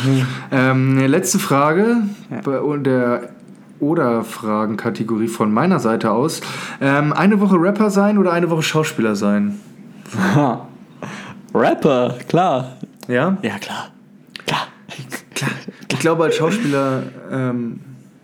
Ähm, 0.50 0.98
letzte 1.06 1.38
Frage. 1.38 2.02
Ja. 2.30 2.40
Bei 2.42 2.78
der 2.78 3.30
oder-Fragen-Kategorie 3.80 5.28
von 5.28 5.52
meiner 5.52 5.78
Seite 5.80 6.10
aus. 6.10 6.40
Ähm, 6.80 7.12
eine 7.12 7.40
Woche 7.40 7.56
Rapper 7.56 7.90
sein 7.90 8.18
oder 8.18 8.32
eine 8.32 8.50
Woche 8.50 8.62
Schauspieler 8.62 9.16
sein? 9.16 9.60
Rapper, 11.54 12.16
klar. 12.28 12.76
Ja? 13.08 13.36
Ja, 13.42 13.58
klar. 13.58 13.90
Klar. 14.46 14.66
klar. 15.34 15.50
Ich 15.90 15.98
glaube, 15.98 16.24
als 16.24 16.36
Schauspieler. 16.36 17.02
Ähm, 17.30 17.80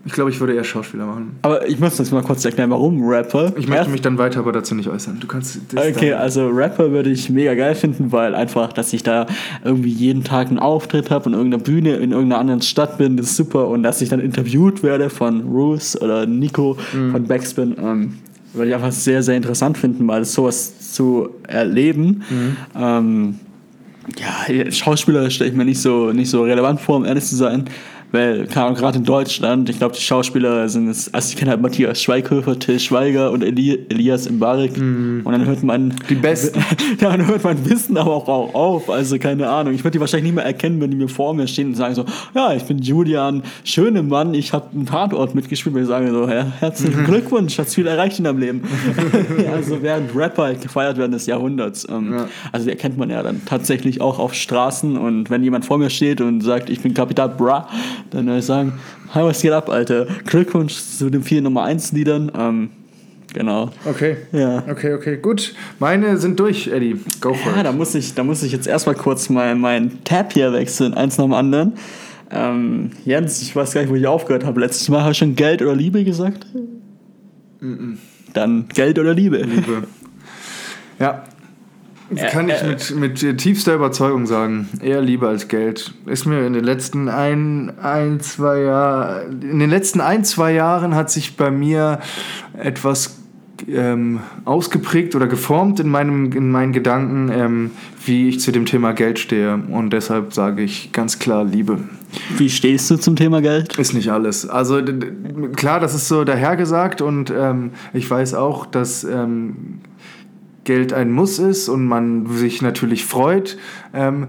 ich 0.06 0.12
glaube, 0.12 0.30
ich 0.30 0.40
würde 0.40 0.54
eher 0.54 0.64
Schauspieler 0.64 1.04
machen. 1.04 1.38
Aber 1.42 1.68
ich 1.68 1.78
muss 1.78 1.96
das 1.96 2.10
mal 2.10 2.22
kurz 2.22 2.42
erklären, 2.44 2.70
warum 2.70 3.06
Rapper. 3.06 3.52
Ich 3.58 3.68
möchte 3.68 3.90
mich 3.90 4.00
dann 4.00 4.16
weiter 4.16 4.40
aber 4.40 4.52
dazu 4.52 4.74
nicht 4.74 4.88
äußern. 4.88 5.18
Du 5.20 5.26
kannst. 5.26 5.60
Okay, 5.74 6.14
also 6.14 6.48
Rapper 6.48 6.90
würde 6.90 7.10
ich 7.10 7.28
mega 7.28 7.54
geil 7.54 7.74
finden, 7.74 8.10
weil 8.10 8.34
einfach, 8.34 8.72
dass 8.72 8.94
ich 8.94 9.02
da 9.02 9.26
irgendwie 9.62 9.90
jeden 9.90 10.24
Tag 10.24 10.48
einen 10.48 10.58
Auftritt 10.58 11.10
habe 11.10 11.26
und 11.26 11.34
irgendeiner 11.34 11.62
Bühne 11.62 11.96
in 11.96 12.12
irgendeiner 12.12 12.40
anderen 12.40 12.62
Stadt 12.62 12.96
bin, 12.96 13.18
ist 13.18 13.36
super. 13.36 13.68
Und 13.68 13.82
dass 13.82 14.00
ich 14.00 14.08
dann 14.08 14.20
interviewt 14.20 14.82
werde 14.82 15.10
von 15.10 15.42
Ruth 15.42 15.98
oder 16.00 16.24
Nico 16.24 16.78
mhm. 16.94 17.12
von 17.12 17.24
Backspin, 17.24 17.76
ähm, 17.78 18.14
würde 18.54 18.68
ich 18.70 18.74
einfach 18.74 18.92
sehr, 18.92 19.22
sehr 19.22 19.36
interessant 19.36 19.76
finden, 19.76 20.06
mal 20.06 20.24
sowas 20.24 20.92
zu 20.92 21.28
erleben. 21.46 22.22
Mhm. 22.30 22.56
Ähm, 22.74 23.34
ja, 24.18 24.70
Schauspieler 24.72 25.28
stelle 25.30 25.50
ich 25.50 25.56
mir 25.56 25.64
nicht 25.64 25.80
so, 25.80 26.10
nicht 26.12 26.30
so 26.30 26.42
relevant 26.42 26.80
vor, 26.80 26.96
um 26.96 27.04
ehrlich 27.04 27.24
zu 27.24 27.36
sein. 27.36 27.66
Weil, 28.12 28.46
gerade 28.46 28.98
in 28.98 29.04
Deutschland, 29.04 29.68
ich 29.68 29.78
glaube, 29.78 29.94
die 29.94 30.00
Schauspieler 30.02 30.68
sind 30.68 30.88
es, 30.88 31.12
also 31.14 31.30
ich 31.30 31.36
kenne 31.36 31.52
halt 31.52 31.60
Matthias 31.60 32.02
Schweighöfer, 32.02 32.58
Till 32.58 32.80
Schweiger 32.80 33.30
und 33.30 33.42
Eli, 33.42 33.86
Elias 33.88 34.28
Mbarek. 34.28 34.76
Mm. 34.76 35.20
Und 35.24 35.32
dann 35.32 35.46
hört 35.46 35.62
man. 35.62 35.94
Die 36.08 36.16
Besten. 36.16 36.58
ja, 37.00 37.16
dann 37.16 37.26
hört 37.26 37.44
mein 37.44 37.68
Wissen 37.68 37.96
aber 37.96 38.12
auch, 38.12 38.28
auch 38.28 38.54
auf. 38.54 38.90
Also, 38.90 39.18
keine 39.18 39.48
Ahnung. 39.48 39.74
Ich 39.74 39.84
würde 39.84 39.92
die 39.92 40.00
wahrscheinlich 40.00 40.32
nicht 40.32 40.34
mehr 40.34 40.44
erkennen, 40.44 40.80
wenn 40.80 40.90
die 40.90 40.96
mir 40.96 41.08
vor 41.08 41.34
mir 41.34 41.46
stehen 41.46 41.68
und 41.68 41.74
sagen 41.76 41.94
so: 41.94 42.04
Ja, 42.34 42.52
ich 42.52 42.64
bin 42.64 42.78
Julian 42.78 43.42
Schönemann, 43.62 44.34
ich 44.34 44.52
habe 44.52 44.66
einen 44.74 44.86
Tatort 44.86 45.36
mitgespielt. 45.36 45.76
Und 45.76 45.82
ich 45.82 45.88
sage 45.88 46.10
so: 46.10 46.28
ja, 46.28 46.46
Herzlichen 46.58 47.04
Glückwunsch, 47.04 47.58
hast 47.58 47.74
viel 47.74 47.86
erreicht 47.86 48.18
in 48.18 48.24
deinem 48.24 48.38
Leben. 48.38 48.62
also, 49.52 49.80
während 49.82 50.16
Rapper 50.16 50.44
halt 50.44 50.62
gefeiert 50.62 50.96
werden 50.96 51.12
des 51.12 51.26
Jahrhunderts. 51.26 51.86
Ähm, 51.88 52.12
ja. 52.12 52.28
Also, 52.50 52.64
die 52.66 52.72
erkennt 52.72 52.98
man 52.98 53.08
ja 53.10 53.22
dann 53.22 53.42
tatsächlich 53.44 54.00
auch 54.00 54.18
auf 54.18 54.34
Straßen. 54.34 54.96
Und 54.96 55.30
wenn 55.30 55.44
jemand 55.44 55.64
vor 55.64 55.78
mir 55.78 55.90
steht 55.90 56.20
und 56.20 56.40
sagt: 56.40 56.70
Ich 56.70 56.80
bin 56.80 56.92
Kapital 56.92 57.28
Bra, 57.28 57.68
dann 58.10 58.26
würde 58.26 58.38
ich 58.38 58.46
sagen, 58.46 58.74
hi, 59.14 59.22
was 59.22 59.40
geht 59.42 59.52
ab, 59.52 59.68
Alter? 59.68 60.06
Glückwunsch 60.24 60.74
zu 60.74 61.10
den 61.10 61.22
vier 61.22 61.42
Nummer 61.42 61.64
1 61.64 61.92
Liedern. 61.92 62.32
Ähm, 62.36 62.70
Genau. 63.32 63.70
Okay. 63.84 64.16
Ja. 64.32 64.64
Okay, 64.68 64.92
okay, 64.94 65.16
gut. 65.16 65.54
Meine 65.78 66.16
sind 66.16 66.40
durch, 66.40 66.66
Eddie. 66.66 66.96
Go 67.20 67.34
for 67.34 67.52
ja, 67.52 67.60
it. 67.60 67.66
Da 67.66 67.72
muss, 67.72 67.94
ich, 67.94 68.14
da 68.14 68.24
muss 68.24 68.42
ich 68.42 68.52
jetzt 68.52 68.66
erstmal 68.66 68.96
kurz 68.96 69.28
mal 69.28 69.54
meinen 69.54 70.02
Tab 70.04 70.32
hier 70.32 70.52
wechseln, 70.52 70.94
eins 70.94 71.16
nach 71.16 71.26
dem 71.26 71.34
anderen. 71.34 71.74
Ähm, 72.32 72.90
Jens, 73.04 73.40
ich 73.42 73.54
weiß 73.54 73.72
gar 73.72 73.82
nicht, 73.82 73.90
wo 73.90 73.94
ich 73.94 74.06
aufgehört 74.06 74.44
habe. 74.44 74.60
Letztes 74.60 74.88
Mal 74.88 75.02
habe 75.02 75.12
ich 75.12 75.18
schon 75.18 75.36
Geld 75.36 75.62
oder 75.62 75.74
Liebe 75.74 76.04
gesagt. 76.04 76.46
Mm 77.60 77.66
-mm. 77.66 77.96
Dann 78.32 78.68
Geld 78.68 78.98
oder 78.98 79.14
Liebe. 79.14 79.38
Liebe. 79.38 79.84
Ja, 80.98 81.24
kann 82.16 82.48
ich 82.48 82.62
mit, 82.62 83.22
mit 83.22 83.38
tiefster 83.38 83.74
Überzeugung 83.74 84.26
sagen. 84.26 84.68
Eher 84.82 85.00
Liebe 85.00 85.28
als 85.28 85.48
Geld. 85.48 85.92
Ist 86.06 86.26
mir 86.26 86.46
in 86.46 86.52
den 86.52 86.64
letzten 86.64 87.08
ein, 87.08 87.72
ein, 87.80 88.20
zwei 88.20 88.60
Jahren, 88.60 89.42
in 89.42 89.58
den 89.58 89.70
letzten 89.70 90.00
ein, 90.00 90.24
zwei 90.24 90.52
Jahren 90.52 90.94
hat 90.94 91.10
sich 91.10 91.36
bei 91.36 91.50
mir 91.50 92.00
etwas 92.58 93.20
ähm, 93.68 94.20
ausgeprägt 94.44 95.14
oder 95.14 95.26
geformt 95.26 95.80
in, 95.80 95.88
meinem, 95.88 96.32
in 96.32 96.50
meinen 96.50 96.72
Gedanken, 96.72 97.30
ähm, 97.32 97.70
wie 98.04 98.28
ich 98.28 98.40
zu 98.40 98.52
dem 98.52 98.66
Thema 98.66 98.92
Geld 98.92 99.18
stehe. 99.18 99.54
Und 99.54 99.92
deshalb 99.92 100.32
sage 100.32 100.62
ich 100.62 100.92
ganz 100.92 101.18
klar 101.18 101.44
Liebe. 101.44 101.78
Wie 102.36 102.50
stehst 102.50 102.90
du 102.90 102.96
zum 102.96 103.16
Thema 103.16 103.40
Geld? 103.40 103.78
Ist 103.78 103.94
nicht 103.94 104.10
alles. 104.10 104.48
Also 104.48 104.80
klar, 105.54 105.80
das 105.80 105.94
ist 105.94 106.08
so 106.08 106.24
dahergesagt 106.24 107.02
und 107.02 107.32
ähm, 107.36 107.70
ich 107.92 108.10
weiß 108.10 108.34
auch, 108.34 108.66
dass 108.66 109.04
ähm, 109.04 109.80
Geld 110.70 110.92
ein 110.92 111.10
Muss 111.10 111.40
ist 111.40 111.68
und 111.68 111.84
man 111.84 112.28
sich 112.28 112.62
natürlich 112.62 113.04
freut, 113.04 113.58
ähm, 113.92 114.28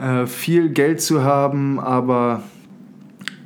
äh, 0.00 0.26
viel 0.26 0.70
Geld 0.70 1.00
zu 1.00 1.22
haben, 1.22 1.78
aber 1.78 2.42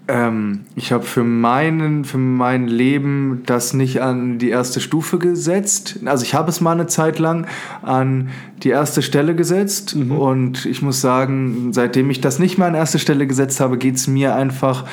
ähm, 0.09 0.61
ich 0.75 0.91
habe 0.91 1.05
für, 1.05 1.23
meinen, 1.23 2.07
für 2.07 2.17
mein 2.17 2.67
Leben 2.67 3.43
das 3.45 3.75
nicht 3.75 4.01
an 4.01 4.39
die 4.39 4.49
erste 4.49 4.81
Stufe 4.81 5.19
gesetzt. 5.19 6.01
Also 6.07 6.25
ich 6.25 6.33
habe 6.33 6.49
es 6.49 6.63
mal 6.63 6.73
eine 6.73 6.87
Zeit 6.87 7.19
lang 7.19 7.47
an 7.83 8.31
die 8.63 8.71
erste 8.71 9.03
Stelle 9.03 9.35
gesetzt 9.35 9.95
mhm. 9.95 10.13
und 10.13 10.65
ich 10.65 10.81
muss 10.81 11.03
sagen, 11.03 11.75
seitdem 11.75 12.09
ich 12.09 12.23
das 12.23 12.39
nicht 12.39 12.57
mehr 12.57 12.69
an 12.69 12.75
erste 12.75 12.99
Stelle 12.99 13.27
gesetzt 13.27 13.61
habe, 13.61 13.77
geht 13.77 13.97
es 13.97 14.07
mir 14.07 14.35
einfach 14.35 14.87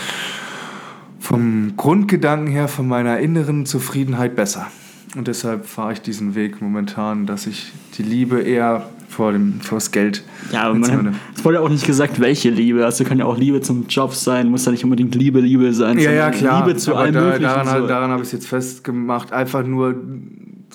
vom 1.17 1.77
Grundgedanken 1.77 2.51
her, 2.51 2.67
von 2.67 2.89
meiner 2.89 3.19
inneren 3.19 3.65
Zufriedenheit 3.65 4.35
besser. 4.35 4.67
Und 5.15 5.27
deshalb 5.27 5.65
fahre 5.65 5.93
ich 5.93 6.01
diesen 6.01 6.35
Weg 6.35 6.61
momentan, 6.61 7.25
dass 7.25 7.45
ich 7.45 7.71
die 7.97 8.03
Liebe 8.03 8.41
eher 8.41 8.89
vor 9.09 9.33
dem 9.33 9.59
vor 9.59 9.77
das 9.77 9.91
Geld. 9.91 10.23
Ja, 10.53 10.63
aber 10.63 10.75
man 10.75 11.17
es 11.35 11.43
wurde 11.43 11.59
auch 11.59 11.69
nicht 11.69 11.85
gesagt, 11.85 12.19
welche 12.21 12.49
Liebe. 12.49 12.85
Also 12.85 13.03
kann 13.03 13.19
ja 13.19 13.25
auch 13.25 13.37
Liebe 13.37 13.59
zum 13.59 13.87
Job 13.87 14.13
sein, 14.13 14.49
muss 14.49 14.65
ja 14.65 14.71
nicht 14.71 14.85
unbedingt 14.85 15.13
Liebe, 15.15 15.41
Liebe 15.41 15.73
sein. 15.73 15.99
Ja, 15.99 16.11
ja, 16.11 16.31
klar. 16.31 16.65
Liebe 16.65 16.77
zu 16.77 16.95
allem 16.95 17.13
da, 17.13 17.37
daran, 17.37 17.81
so. 17.81 17.87
daran 17.87 18.11
habe 18.11 18.21
ich 18.21 18.27
es 18.27 18.31
jetzt 18.31 18.47
festgemacht, 18.47 19.33
einfach 19.33 19.65
nur 19.65 19.95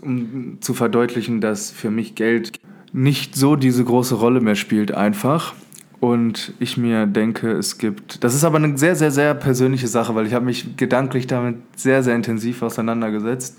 um 0.02 0.58
zu 0.60 0.74
verdeutlichen, 0.74 1.40
dass 1.40 1.70
für 1.70 1.90
mich 1.90 2.14
Geld 2.14 2.52
nicht 2.92 3.34
so 3.34 3.56
diese 3.56 3.84
große 3.84 4.14
Rolle 4.14 4.40
mehr 4.40 4.54
spielt 4.54 4.92
einfach. 4.92 5.54
Und 5.98 6.52
ich 6.58 6.76
mir 6.76 7.06
denke, 7.06 7.52
es 7.52 7.78
gibt. 7.78 8.22
Das 8.22 8.34
ist 8.34 8.44
aber 8.44 8.58
eine 8.58 8.76
sehr, 8.76 8.96
sehr, 8.96 9.10
sehr 9.10 9.34
persönliche 9.34 9.88
Sache, 9.88 10.14
weil 10.14 10.26
ich 10.26 10.34
habe 10.34 10.44
mich 10.44 10.76
gedanklich 10.76 11.26
damit 11.26 11.56
sehr, 11.74 12.02
sehr 12.02 12.14
intensiv 12.14 12.62
auseinandergesetzt. 12.62 13.56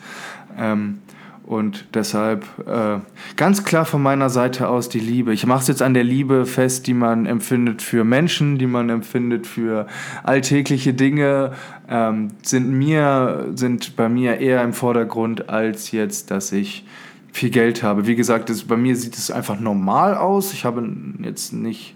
Ähm, 0.58 1.00
und 1.48 1.86
deshalb 1.94 2.46
äh, 2.68 3.00
ganz 3.38 3.64
klar 3.64 3.86
von 3.86 4.04
meiner 4.04 4.30
Seite 4.30 4.68
aus 4.68 4.90
die 4.90 5.00
Liebe. 5.00 5.34
Ich 5.34 5.46
mache 5.46 5.62
es 5.62 5.68
jetzt 5.70 5.82
an 5.82 5.94
der 5.94 6.04
Liebe 6.04 6.46
fest, 6.46 6.88
die 6.88 6.94
man 6.94 7.26
empfindet 7.26 7.82
für 7.82 8.04
Menschen, 8.04 8.58
die 8.58 8.68
man 8.68 8.90
empfindet 8.90 9.48
für 9.48 9.88
alltägliche 10.24 10.94
Dinge, 10.94 11.54
ähm, 11.88 12.32
sind 12.42 12.70
mir, 12.70 13.48
sind 13.56 13.96
bei 13.96 14.10
mir 14.10 14.40
eher 14.40 14.62
im 14.62 14.74
Vordergrund 14.74 15.48
als 15.48 15.92
jetzt, 15.92 16.32
dass 16.32 16.52
ich 16.52 16.86
viel 17.32 17.50
Geld 17.50 17.82
habe. 17.82 18.08
Wie 18.08 18.18
gesagt, 18.18 18.50
das, 18.50 18.64
bei 18.64 18.76
mir 18.76 18.98
sieht 18.98 19.16
es 19.16 19.32
einfach 19.32 19.58
normal 19.58 20.18
aus. 20.18 20.52
Ich 20.52 20.66
habe 20.66 20.86
jetzt 21.24 21.54
nicht 21.54 21.96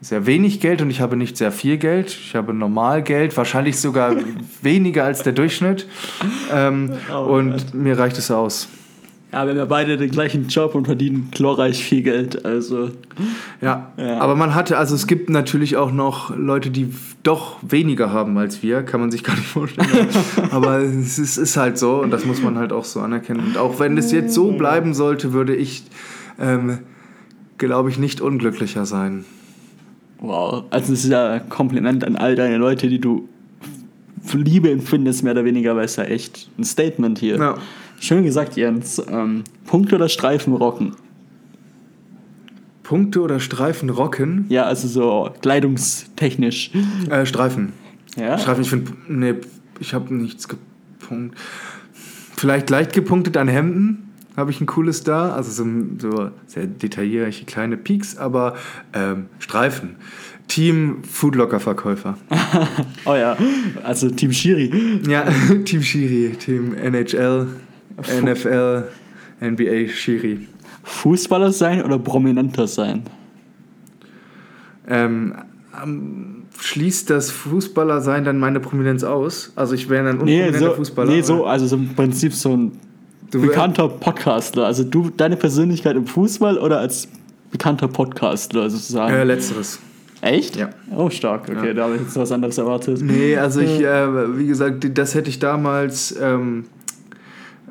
sehr 0.00 0.26
wenig 0.26 0.60
Geld 0.60 0.82
und 0.82 0.90
ich 0.90 1.00
habe 1.00 1.16
nicht 1.16 1.36
sehr 1.36 1.52
viel 1.52 1.78
Geld. 1.78 2.08
Ich 2.08 2.34
habe 2.36 2.52
normal 2.52 3.02
Geld, 3.02 3.36
wahrscheinlich 3.36 3.78
sogar 3.78 4.14
weniger 4.62 5.04
als 5.04 5.22
der 5.22 5.32
Durchschnitt. 5.32 5.86
Ähm, 6.52 6.92
oh, 7.12 7.18
und 7.18 7.52
Gott. 7.52 7.74
mir 7.74 7.98
reicht 7.98 8.18
es 8.18 8.30
aus. 8.30 8.68
Ja, 9.32 9.44
wir 9.44 9.50
haben 9.50 9.58
ja 9.58 9.64
beide 9.64 9.96
den 9.96 10.10
gleichen 10.10 10.46
Job 10.46 10.74
und 10.74 10.86
verdienen 10.86 11.28
glorreich 11.32 11.84
viel 11.84 12.02
Geld. 12.02 12.44
Also. 12.44 12.90
Ja, 13.60 13.92
ja, 13.96 14.18
aber 14.18 14.36
man 14.36 14.54
hatte, 14.54 14.78
also 14.78 14.94
es 14.94 15.06
gibt 15.06 15.28
natürlich 15.30 15.76
auch 15.76 15.90
noch 15.90 16.34
Leute, 16.36 16.70
die 16.70 16.94
doch 17.22 17.56
weniger 17.60 18.12
haben 18.12 18.38
als 18.38 18.62
wir, 18.62 18.82
kann 18.82 19.00
man 19.00 19.10
sich 19.10 19.24
gar 19.24 19.34
nicht 19.34 19.48
vorstellen. 19.48 20.08
aber 20.52 20.78
es 20.78 21.18
ist, 21.18 21.36
ist, 21.38 21.56
halt 21.56 21.76
so 21.76 22.00
und 22.00 22.12
das 22.12 22.24
muss 22.24 22.40
man 22.40 22.56
halt 22.56 22.72
auch 22.72 22.84
so 22.84 23.00
anerkennen. 23.00 23.40
Und 23.40 23.58
auch 23.58 23.80
wenn 23.80 23.98
es 23.98 24.12
jetzt 24.12 24.32
so 24.32 24.52
bleiben 24.52 24.94
sollte, 24.94 25.32
würde 25.32 25.56
ich, 25.56 25.82
ähm, 26.40 26.78
glaube 27.58 27.90
ich, 27.90 27.98
nicht 27.98 28.20
unglücklicher 28.20 28.86
sein. 28.86 29.24
Wow, 30.18 30.64
also 30.70 30.92
das 30.92 31.04
ist 31.04 31.10
ja 31.10 31.32
ein 31.32 31.48
Kompliment 31.48 32.04
an 32.04 32.16
all 32.16 32.36
deine 32.36 32.56
Leute, 32.56 32.88
die 32.88 32.98
du 32.98 33.28
für 34.22 34.38
Liebe 34.38 34.70
empfindest, 34.70 35.22
mehr 35.22 35.32
oder 35.32 35.44
weniger, 35.44 35.76
weil 35.76 35.84
es 35.84 35.96
ja 35.96 36.04
echt 36.04 36.48
ein 36.58 36.64
Statement 36.64 37.18
hier. 37.18 37.36
Ja. 37.36 37.58
Schön 38.00 38.24
gesagt, 38.24 38.56
Jens. 38.56 39.02
Ähm, 39.10 39.44
Punkte 39.66 39.94
oder 39.94 40.08
Streifen 40.08 40.54
rocken? 40.54 40.94
Punkte 42.82 43.20
oder 43.20 43.40
Streifen 43.40 43.90
rocken? 43.90 44.46
Ja, 44.48 44.64
also 44.64 44.88
so 44.88 45.30
kleidungstechnisch. 45.42 46.70
Äh, 47.10 47.26
Streifen. 47.26 47.72
Ja? 48.16 48.38
Streifen, 48.38 48.62
ich 48.62 48.70
finde, 48.70 48.92
nee, 49.08 49.34
ich 49.80 49.94
habe 49.94 50.14
nichts 50.14 50.48
gepunktet. 50.48 51.38
Vielleicht 52.36 52.68
leicht 52.68 52.92
gepunktet 52.92 53.36
an 53.36 53.48
Hemden 53.48 54.05
habe 54.36 54.50
ich 54.50 54.60
ein 54.60 54.66
cooles 54.66 55.02
da, 55.02 55.32
also 55.32 55.50
so, 55.50 55.64
so 55.98 56.30
sehr 56.46 56.66
detaillierte 56.66 57.44
kleine 57.44 57.76
Peaks, 57.76 58.16
aber 58.16 58.54
ähm, 58.92 59.26
Streifen. 59.38 59.96
Team 60.48 61.02
Foodlocker-Verkäufer. 61.02 62.16
oh 63.04 63.14
ja, 63.14 63.36
also 63.82 64.10
Team 64.10 64.32
Shiri. 64.32 65.00
Ja, 65.08 65.24
Team 65.64 65.82
Shiri, 65.82 66.36
Team 66.38 66.74
NHL, 66.74 67.48
Fu 68.00 68.26
NFL, 68.26 68.84
NBA 69.40 69.88
Shiri. 69.88 70.46
Fußballer 70.84 71.50
sein 71.50 71.82
oder 71.82 71.98
prominenter 71.98 72.68
sein? 72.68 73.02
Ähm, 74.86 75.34
schließt 76.60 77.10
das 77.10 77.32
Fußballer 77.32 78.00
sein 78.00 78.24
dann 78.24 78.38
meine 78.38 78.60
Prominenz 78.60 79.02
aus? 79.02 79.52
Also 79.56 79.74
ich 79.74 79.88
wäre 79.88 80.04
dann 80.04 80.18
unprominenter 80.18 80.52
nee, 80.52 80.64
so, 80.64 80.74
Fußballer? 80.74 81.10
Nee, 81.10 81.22
so, 81.22 81.44
also 81.44 81.66
so 81.66 81.76
im 81.76 81.88
Prinzip 81.94 82.32
so 82.32 82.56
ein 82.56 82.72
Du 83.30 83.40
bekannter 83.40 83.88
Podcastler. 83.88 84.66
Also 84.66 84.84
du, 84.84 85.10
deine 85.10 85.36
Persönlichkeit 85.36 85.96
im 85.96 86.06
Fußball 86.06 86.58
oder 86.58 86.78
als 86.78 87.08
bekannter 87.50 87.88
Podcastler 87.88 88.70
sozusagen? 88.70 89.14
Äh, 89.14 89.24
letzteres. 89.24 89.78
Echt? 90.20 90.56
Ja. 90.56 90.70
Oh, 90.94 91.10
stark. 91.10 91.48
Okay, 91.48 91.68
ja. 91.68 91.74
da 91.74 91.84
habe 91.84 91.96
ich 91.96 92.02
jetzt 92.02 92.16
was 92.16 92.32
anderes 92.32 92.58
erwartet. 92.58 93.00
Nee, 93.02 93.36
also 93.36 93.60
ich, 93.60 93.80
äh, 93.80 94.38
wie 94.38 94.46
gesagt, 94.46 94.86
das 94.96 95.14
hätte 95.14 95.28
ich 95.28 95.38
damals 95.38 96.16
ähm, 96.20 96.64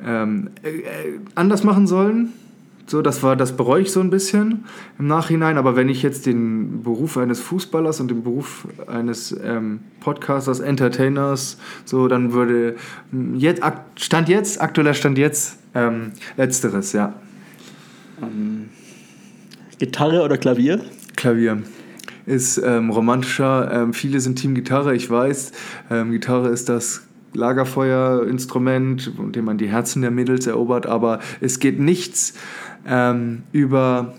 ähm, 0.06 0.49
äh, 0.64 1.20
anders 1.34 1.64
machen 1.64 1.88
sollen. 1.88 2.34
So, 2.88 3.02
das 3.02 3.24
war, 3.24 3.36
das 3.36 3.58
bereue 3.58 3.82
ich 3.82 3.92
so 3.92 4.00
ein 4.00 4.12
bisschen 4.12 4.66
im 5.00 5.08
Nachhinein. 5.08 5.58
Aber 5.58 5.76
wenn 5.76 5.90
ich 5.90 6.04
jetzt 6.04 6.26
den 6.26 6.84
Beruf 6.84 7.18
eines 7.18 7.40
Fußballers 7.40 8.00
und 8.00 8.10
den 8.10 8.24
Beruf 8.24 8.68
eines 8.88 9.36
ähm, 9.44 9.80
Podcasters, 10.02 10.60
Entertainers, 10.60 11.58
so, 11.84 12.08
dann 12.08 12.34
würde 12.34 12.76
hm, 13.12 13.36
jetzt, 13.36 13.62
Stand 13.96 14.30
jetzt, 14.30 14.62
aktueller 14.62 14.94
Stand 14.94 15.18
jetzt, 15.18 15.58
ähm, 15.74 16.12
letzteres, 16.38 16.94
ja. 16.94 17.14
Ähm, 18.22 18.70
Gitarre 19.80 20.22
oder 20.24 20.38
Klavier? 20.38 20.82
Klavier 21.16 21.64
ist 22.28 22.58
ähm, 22.64 22.92
romantischer. 22.92 23.72
Ähm, 23.72 23.94
viele 23.94 24.20
sind 24.20 24.36
Team 24.36 24.56
Gitarre, 24.56 24.96
ich 24.96 25.10
weiß. 25.10 25.52
Gitarre 26.10 26.50
ist 26.50 26.70
das 26.70 27.06
Lagerfeuerinstrument, 27.36 29.20
mit 29.20 29.36
dem 29.36 29.46
man 29.46 29.58
die 29.58 29.68
Herzen 29.68 30.02
der 30.02 30.12
Mädels 30.12 30.48
erobert, 30.48 30.86
aber 30.86 31.20
es 31.42 31.60
geht 31.60 31.80
nichts 31.80 32.34
ähm, 32.88 33.44
über 33.52 34.14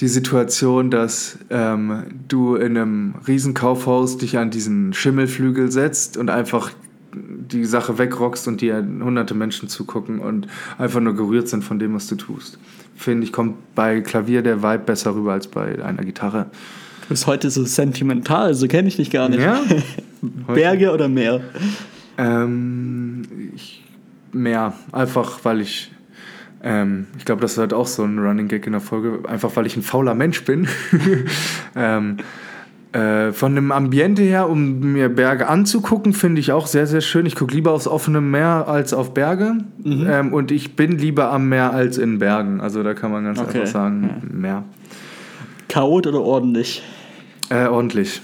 die 0.00 0.08
Situation, 0.08 0.90
dass 0.90 1.38
ähm, 1.50 2.04
du 2.28 2.54
in 2.56 2.76
einem 2.76 3.14
Riesenkaufhaus 3.26 4.16
dich 4.16 4.38
an 4.38 4.50
diesen 4.50 4.94
Schimmelflügel 4.94 5.70
setzt 5.70 6.16
und 6.16 6.30
einfach 6.30 6.70
die 7.12 7.64
Sache 7.64 7.98
wegrockst 7.98 8.48
und 8.48 8.60
dir 8.60 8.76
hunderte 8.76 9.34
Menschen 9.34 9.68
zugucken 9.68 10.20
und 10.20 10.46
einfach 10.78 11.00
nur 11.00 11.14
gerührt 11.14 11.48
sind 11.48 11.64
von 11.64 11.78
dem, 11.78 11.94
was 11.94 12.06
du 12.06 12.14
tust. 12.14 12.58
Finde 12.94 13.24
ich, 13.24 13.32
kommt 13.32 13.74
bei 13.74 14.00
Klavier 14.00 14.42
der 14.42 14.62
Vibe 14.62 14.84
besser 14.84 15.14
rüber 15.14 15.32
als 15.32 15.48
bei 15.48 15.84
einer 15.84 16.04
Gitarre. 16.04 16.46
Du 17.02 17.08
bist 17.08 17.26
heute 17.26 17.50
so 17.50 17.64
sentimental, 17.64 18.54
so 18.54 18.68
kenne 18.68 18.88
ich 18.88 18.96
dich 18.96 19.10
gar 19.10 19.28
nicht. 19.28 19.40
Ja? 19.40 19.60
Berge 20.54 20.92
oder 20.92 21.08
Meer? 21.08 21.40
Ähm, 22.16 23.22
ich, 23.54 23.82
Meer, 24.32 24.74
einfach 24.92 25.40
weil 25.44 25.60
ich 25.60 25.90
ähm, 26.62 27.06
ich 27.18 27.24
glaube, 27.24 27.40
das 27.42 27.56
halt 27.58 27.72
auch 27.72 27.86
so 27.86 28.04
ein 28.04 28.18
Running 28.18 28.48
Gag 28.48 28.66
in 28.66 28.72
der 28.72 28.80
Folge, 28.80 29.20
einfach 29.28 29.54
weil 29.56 29.66
ich 29.66 29.76
ein 29.76 29.82
fauler 29.82 30.14
Mensch 30.14 30.44
bin. 30.44 30.68
ähm, 31.76 32.18
Äh, 32.92 33.30
von 33.30 33.54
dem 33.54 33.70
Ambiente 33.70 34.22
her, 34.22 34.48
um 34.48 34.80
mir 34.80 35.08
Berge 35.10 35.46
anzugucken, 35.46 36.12
finde 36.12 36.40
ich 36.40 36.50
auch 36.50 36.66
sehr, 36.66 36.88
sehr 36.88 37.00
schön. 37.00 37.24
Ich 37.24 37.36
gucke 37.36 37.54
lieber 37.54 37.70
aufs 37.70 37.86
offene 37.86 38.20
Meer 38.20 38.66
als 38.66 38.92
auf 38.92 39.14
Berge. 39.14 39.58
Mhm. 39.84 40.06
Ähm, 40.10 40.32
und 40.32 40.50
ich 40.50 40.74
bin 40.74 40.98
lieber 40.98 41.30
am 41.30 41.48
Meer 41.48 41.72
als 41.72 41.98
in 41.98 42.18
Bergen. 42.18 42.60
Also 42.60 42.82
da 42.82 42.94
kann 42.94 43.12
man 43.12 43.22
ganz 43.22 43.38
okay. 43.38 43.60
einfach 43.60 43.72
sagen, 43.72 44.10
ja. 44.10 44.36
Meer. 44.36 44.64
Chaot 45.68 46.08
oder 46.08 46.20
ordentlich? 46.20 46.82
Äh, 47.48 47.68
ordentlich 47.68 48.20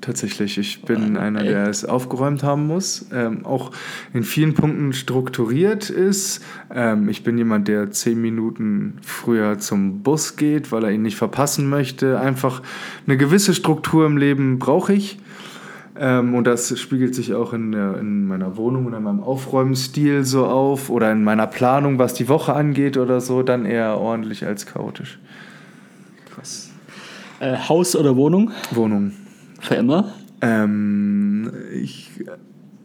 tatsächlich. 0.00 0.58
Ich 0.58 0.82
bin 0.82 1.16
einer, 1.16 1.42
der 1.42 1.68
es 1.68 1.84
aufgeräumt 1.84 2.42
haben 2.42 2.66
muss, 2.66 3.06
ähm, 3.12 3.44
auch 3.44 3.72
in 4.12 4.22
vielen 4.22 4.54
Punkten 4.54 4.92
strukturiert 4.92 5.90
ist. 5.90 6.42
Ähm, 6.74 7.08
ich 7.08 7.24
bin 7.24 7.38
jemand, 7.38 7.68
der 7.68 7.90
zehn 7.90 8.20
Minuten 8.20 8.98
früher 9.02 9.58
zum 9.58 10.02
Bus 10.02 10.36
geht, 10.36 10.72
weil 10.72 10.84
er 10.84 10.90
ihn 10.90 11.02
nicht 11.02 11.16
verpassen 11.16 11.68
möchte. 11.68 12.20
Einfach 12.20 12.62
eine 13.06 13.16
gewisse 13.16 13.54
Struktur 13.54 14.06
im 14.06 14.16
Leben 14.16 14.58
brauche 14.58 14.92
ich. 14.92 15.18
Ähm, 15.98 16.34
und 16.34 16.46
das 16.46 16.78
spiegelt 16.78 17.14
sich 17.14 17.34
auch 17.34 17.52
in, 17.52 17.72
der, 17.72 17.98
in 17.98 18.26
meiner 18.26 18.56
Wohnung 18.56 18.86
oder 18.86 18.98
in 18.98 19.04
meinem 19.04 19.22
Aufräumstil 19.22 20.24
so 20.24 20.46
auf 20.46 20.90
oder 20.90 21.10
in 21.10 21.24
meiner 21.24 21.46
Planung, 21.46 21.98
was 21.98 22.14
die 22.14 22.28
Woche 22.28 22.52
angeht 22.54 22.96
oder 22.96 23.20
so, 23.20 23.42
dann 23.42 23.64
eher 23.64 23.98
ordentlich 23.98 24.44
als 24.44 24.66
chaotisch. 24.66 25.18
Krass. 26.34 26.70
Äh, 27.40 27.56
Haus 27.56 27.96
oder 27.96 28.16
Wohnung? 28.16 28.50
Wohnung. 28.72 29.12
Für 29.60 29.74
immer? 29.74 30.12
Ähm, 30.40 31.50
ich 31.72 32.10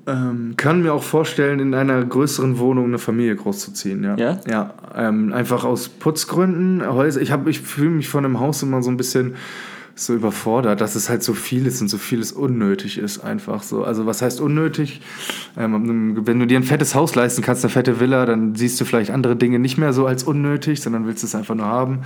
ähm, 0.08 0.54
kann 0.58 0.82
mir 0.82 0.94
auch 0.94 1.04
vorstellen, 1.04 1.60
in 1.60 1.74
einer 1.74 2.04
größeren 2.04 2.58
Wohnung 2.58 2.86
eine 2.86 2.98
Familie 2.98 3.36
großzuziehen. 3.36 4.04
Ja. 4.04 4.16
Ja. 4.18 4.40
ja 4.48 4.74
ähm, 4.96 5.34
einfach 5.34 5.64
aus 5.64 5.90
Putzgründen. 5.90 6.86
Häuser. 6.88 7.22
Ich, 7.22 7.32
ich 7.48 7.62
fühle 7.62 7.92
mich 7.92 8.10
von 8.10 8.26
einem 8.26 8.40
Haus 8.40 8.64
immer 8.64 8.82
so 8.82 8.90
ein 8.90 8.98
bisschen 8.98 9.36
so 9.94 10.16
überfordert, 10.16 10.82
dass 10.82 10.96
es 10.96 11.10
halt 11.10 11.22
so 11.22 11.34
viel 11.34 11.68
ist 11.68 11.82
und 11.82 11.90
so 11.90 11.98
vieles 11.98 12.32
unnötig 12.32 12.98
ist, 12.98 13.20
einfach 13.20 13.62
so. 13.62 13.84
Also 13.84 14.06
was 14.06 14.22
heißt 14.22 14.42
unnötig? 14.42 15.02
Ähm, 15.58 16.26
wenn 16.26 16.40
du 16.40 16.48
dir 16.48 16.58
ein 16.58 16.64
fettes 16.64 16.96
Haus 16.96 17.14
leisten 17.16 17.42
kannst, 17.42 17.64
eine 17.64 17.72
fette 17.72 18.00
Villa, 18.00 18.26
dann 18.26 18.56
siehst 18.56 18.80
du 18.82 18.86
vielleicht 18.86 19.12
andere 19.12 19.36
Dinge 19.36 19.60
nicht 19.60 19.78
mehr 19.78 19.94
so 19.94 20.06
als 20.08 20.24
unnötig, 20.24 20.82
sondern 20.82 21.08
willst 21.08 21.24
es 21.24 21.36
einfach 21.36 21.56
nur 21.56 21.66
haben. 21.66 22.00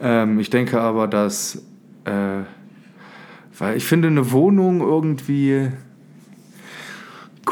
Ähm, 0.00 0.38
ich 0.38 0.50
denke 0.50 0.80
aber, 0.80 1.08
dass 1.08 1.62
äh, 2.04 2.42
weil 3.58 3.76
ich 3.76 3.84
finde 3.84 4.08
eine 4.08 4.32
Wohnung 4.32 4.80
irgendwie 4.80 5.68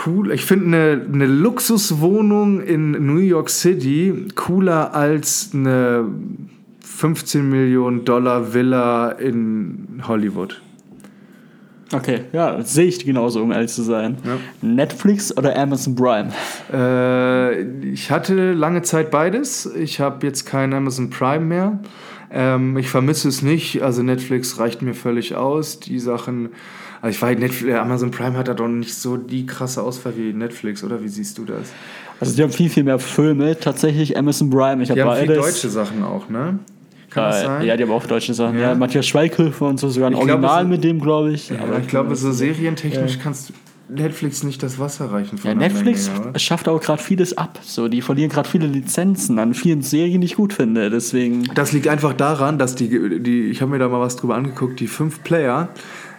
cool. 0.07 0.33
Ich 0.33 0.45
finde 0.45 0.67
eine, 0.67 1.07
eine 1.13 1.27
Luxuswohnung 1.27 2.61
in 2.61 2.93
New 3.07 3.19
York 3.19 3.51
City 3.51 4.27
cooler 4.35 4.95
als 4.95 5.51
eine 5.55 6.07
15 6.81 7.49
Millionen 7.49 8.05
Dollar 8.05 8.55
Villa 8.55 9.11
in 9.13 10.03
Hollywood. 10.07 10.61
Okay, 11.93 12.23
ja, 12.33 12.63
sehe 12.63 12.87
ich 12.87 13.05
genauso, 13.05 13.43
um 13.43 13.53
ehrlich 13.53 13.71
zu 13.71 13.83
sein. 13.83 14.17
Ja. 14.25 14.39
Netflix 14.63 15.37
oder 15.37 15.59
Amazon 15.59 15.95
Prime? 15.95 16.31
Äh, 16.73 17.63
ich 17.87 18.11
hatte 18.11 18.53
lange 18.53 18.81
Zeit 18.83 19.11
beides. 19.11 19.67
Ich 19.67 20.01
habe 20.01 20.27
jetzt 20.27 20.47
kein 20.47 20.73
Amazon 20.73 21.11
Prime 21.11 21.45
mehr. 21.45 21.81
Ähm, 22.33 22.77
ich 22.77 22.89
vermisse 22.89 23.29
es 23.29 23.43
nicht. 23.43 23.83
Also 23.83 24.03
Netflix 24.03 24.59
reicht 24.59 24.83
mir 24.83 24.95
völlig 24.95 25.35
aus. 25.35 25.81
Die 25.81 25.99
Sachen. 25.99 26.51
Also 27.01 27.17
ich 27.17 27.23
weiß, 27.23 27.39
Netflix, 27.39 27.79
Amazon 27.79 28.11
Prime 28.11 28.37
hat 28.37 28.49
da 28.49 28.55
doch 28.55 28.69
nicht 28.69 28.95
so 28.95 29.17
die 29.17 29.45
krasse 29.45 29.83
Auswahl 29.83 30.15
wie 30.17 30.33
Netflix, 30.33 30.85
oder? 30.85 31.03
Wie 31.03 31.09
siehst 31.09 31.37
du 31.39 31.45
das? 31.45 31.73
Also 32.21 32.37
die 32.37 32.43
haben 32.43 32.53
viel, 32.53 32.71
viel 32.71 32.85
mehr 32.85 33.01
Filme. 33.01 33.59
Tatsächlich 33.59 34.17
Amazon 34.17 34.51
Prime. 34.51 34.83
Ich 34.83 34.91
die 34.91 35.03
haben 35.03 35.19
viel 35.19 35.35
deutsche 35.35 35.69
Sachen 35.69 36.05
auch, 36.05 36.29
ne? 36.29 36.61
Kann 37.11 37.25
das 37.25 37.43
sein? 37.43 37.67
Ja, 37.67 37.77
die 37.77 37.83
haben 37.83 37.91
auch 37.91 38.07
deutsche 38.07 38.33
Sachen. 38.33 38.57
Ja, 38.59 38.71
ja 38.71 38.75
Matthias 38.75 39.07
Schweighöfer 39.07 39.67
und 39.67 39.79
so, 39.79 39.89
sogar 39.89 40.09
ein 40.09 40.15
ich 40.15 40.19
Original 40.19 40.41
glaube, 40.41 40.65
mit 40.69 40.85
dem, 40.85 41.01
glaube 41.01 41.33
ich. 41.33 41.51
Ja, 41.51 41.61
aber 41.61 41.79
ich 41.79 41.89
glaube, 41.89 42.15
so 42.17 42.33
serientechnisch 42.33 43.17
ja. 43.17 43.21
kannst 43.23 43.51
du 43.51 43.55
Netflix 43.89 44.43
nicht 44.43 44.63
das 44.63 44.79
Wasser 44.79 45.13
reichen. 45.13 45.39
Von 45.39 45.51
ja, 45.51 45.55
Netflix 45.55 46.11
Menge, 46.11 46.39
schafft 46.39 46.69
auch 46.69 46.81
gerade 46.81 47.03
vieles 47.03 47.37
ab. 47.37 47.59
So, 47.63 47.89
die 47.89 48.03
verlieren 48.03 48.31
gerade 48.31 48.49
viele 48.49 48.67
Lizenzen 48.67 49.39
an 49.39 49.55
vielen 49.55 49.83
Serien, 49.83 50.21
die 50.21 50.27
ich 50.27 50.37
gut 50.37 50.53
finde. 50.53 50.91
Deswegen. 50.91 51.45
Das 51.55 51.73
liegt 51.73 51.89
einfach 51.89 52.15
daran, 52.15 52.59
dass 52.59 52.75
die, 52.75 53.21
die 53.21 53.45
ich 53.45 53.63
habe 53.63 53.73
mir 53.73 53.79
da 53.79 53.89
mal 53.89 54.01
was 54.01 54.17
drüber 54.17 54.35
angeguckt, 54.35 54.81
die 54.81 54.87
fünf 54.87 55.23
Player, 55.23 55.69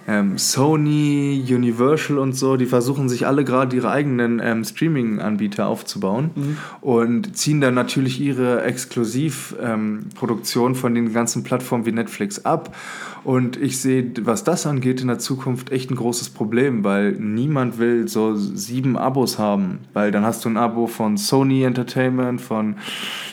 ähm, 0.07 0.38
Sony, 0.38 1.43
Universal 1.47 2.18
und 2.18 2.34
so, 2.34 2.57
die 2.57 2.66
versuchen 2.66 3.07
sich 3.09 3.26
alle 3.26 3.45
gerade 3.45 3.76
ihre 3.76 3.89
eigenen 3.89 4.39
ähm, 4.43 4.64
Streaming-Anbieter 4.64 5.68
aufzubauen 5.68 6.30
mhm. 6.36 6.57
und 6.82 7.36
ziehen 7.38 7.61
dann 7.61 7.74
natürlich 7.74 8.20
ihre 8.20 8.64
Exklusivproduktion 8.64 10.72
ähm, 10.72 10.76
von 10.76 10.95
den 10.95 11.14
ganzen 11.14 11.43
Plattformen 11.43 11.86
wie 11.86 11.93
Netflix 11.93 12.43
ab 12.45 12.76
und 13.24 13.55
ich 13.55 13.80
sehe, 13.80 14.11
was 14.21 14.43
das 14.43 14.65
angeht, 14.67 14.99
in 14.99 15.07
der 15.07 15.19
Zukunft 15.19 15.71
echt 15.71 15.89
ein 15.89 15.95
großes 15.95 16.32
Problem, 16.32 16.84
weil 16.84 17.13
niemand 17.13 17.78
will 17.78 18.07
so 18.07 18.36
sieben 18.36 18.97
Abos 18.97 19.39
haben. 19.39 19.80
Weil 19.93 20.11
dann 20.11 20.26
hast 20.26 20.43
du 20.43 20.49
ein 20.49 20.57
Abo 20.57 20.88
von 20.88 21.15
Sony 21.15 21.63
Entertainment, 21.63 22.41
von 22.41 22.76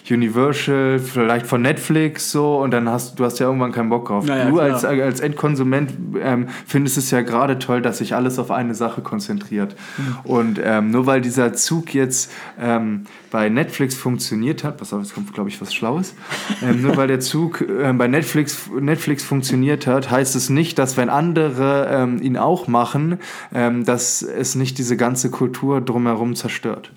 Universal, 0.08 1.00
vielleicht 1.00 1.46
von 1.46 1.62
Netflix 1.62 2.30
so 2.30 2.58
und 2.58 2.70
dann 2.70 2.88
hast 2.88 3.18
du 3.18 3.24
hast 3.24 3.40
ja 3.40 3.46
irgendwann 3.46 3.72
keinen 3.72 3.90
Bock 3.90 4.06
drauf. 4.06 4.24
Naja, 4.26 4.48
du 4.48 4.60
als, 4.60 4.84
als 4.84 5.20
Endkonsument 5.20 5.92
ähm, 6.22 6.46
findest 6.66 6.96
es 6.96 7.10
ja 7.10 7.22
gerade 7.22 7.58
toll, 7.58 7.82
dass 7.82 7.98
sich 7.98 8.14
alles 8.14 8.38
auf 8.38 8.50
eine 8.50 8.74
Sache 8.74 9.00
konzentriert. 9.00 9.74
Mhm. 9.98 10.30
Und 10.30 10.60
ähm, 10.62 10.90
nur 10.90 11.06
weil 11.06 11.20
dieser 11.20 11.52
Zug 11.52 11.94
jetzt 11.94 12.30
ähm, 12.60 13.06
bei 13.30 13.48
Netflix 13.48 13.94
funktioniert 13.94 14.64
hat, 14.64 14.80
was 14.80 14.90
jetzt 14.90 15.14
kommt, 15.14 15.32
glaube 15.32 15.48
ich, 15.48 15.60
was 15.60 15.72
Schlaues, 15.72 16.14
ähm, 16.62 16.82
nur 16.82 16.96
weil 16.96 17.08
der 17.08 17.20
Zug 17.20 17.62
ähm, 17.62 17.98
bei 17.98 18.08
Netflix, 18.08 18.68
Netflix 18.78 19.22
funktioniert 19.22 19.86
hat, 19.86 20.10
heißt 20.10 20.36
es 20.36 20.50
nicht, 20.50 20.78
dass 20.78 20.96
wenn 20.96 21.08
andere 21.08 21.88
ähm, 21.90 22.20
ihn 22.22 22.36
auch 22.36 22.68
machen, 22.68 23.18
ähm, 23.54 23.84
dass 23.84 24.22
es 24.22 24.54
nicht 24.54 24.78
diese 24.78 24.96
ganze 24.96 25.30
Kultur 25.30 25.80
drumherum 25.80 26.34
zerstört. 26.34 26.90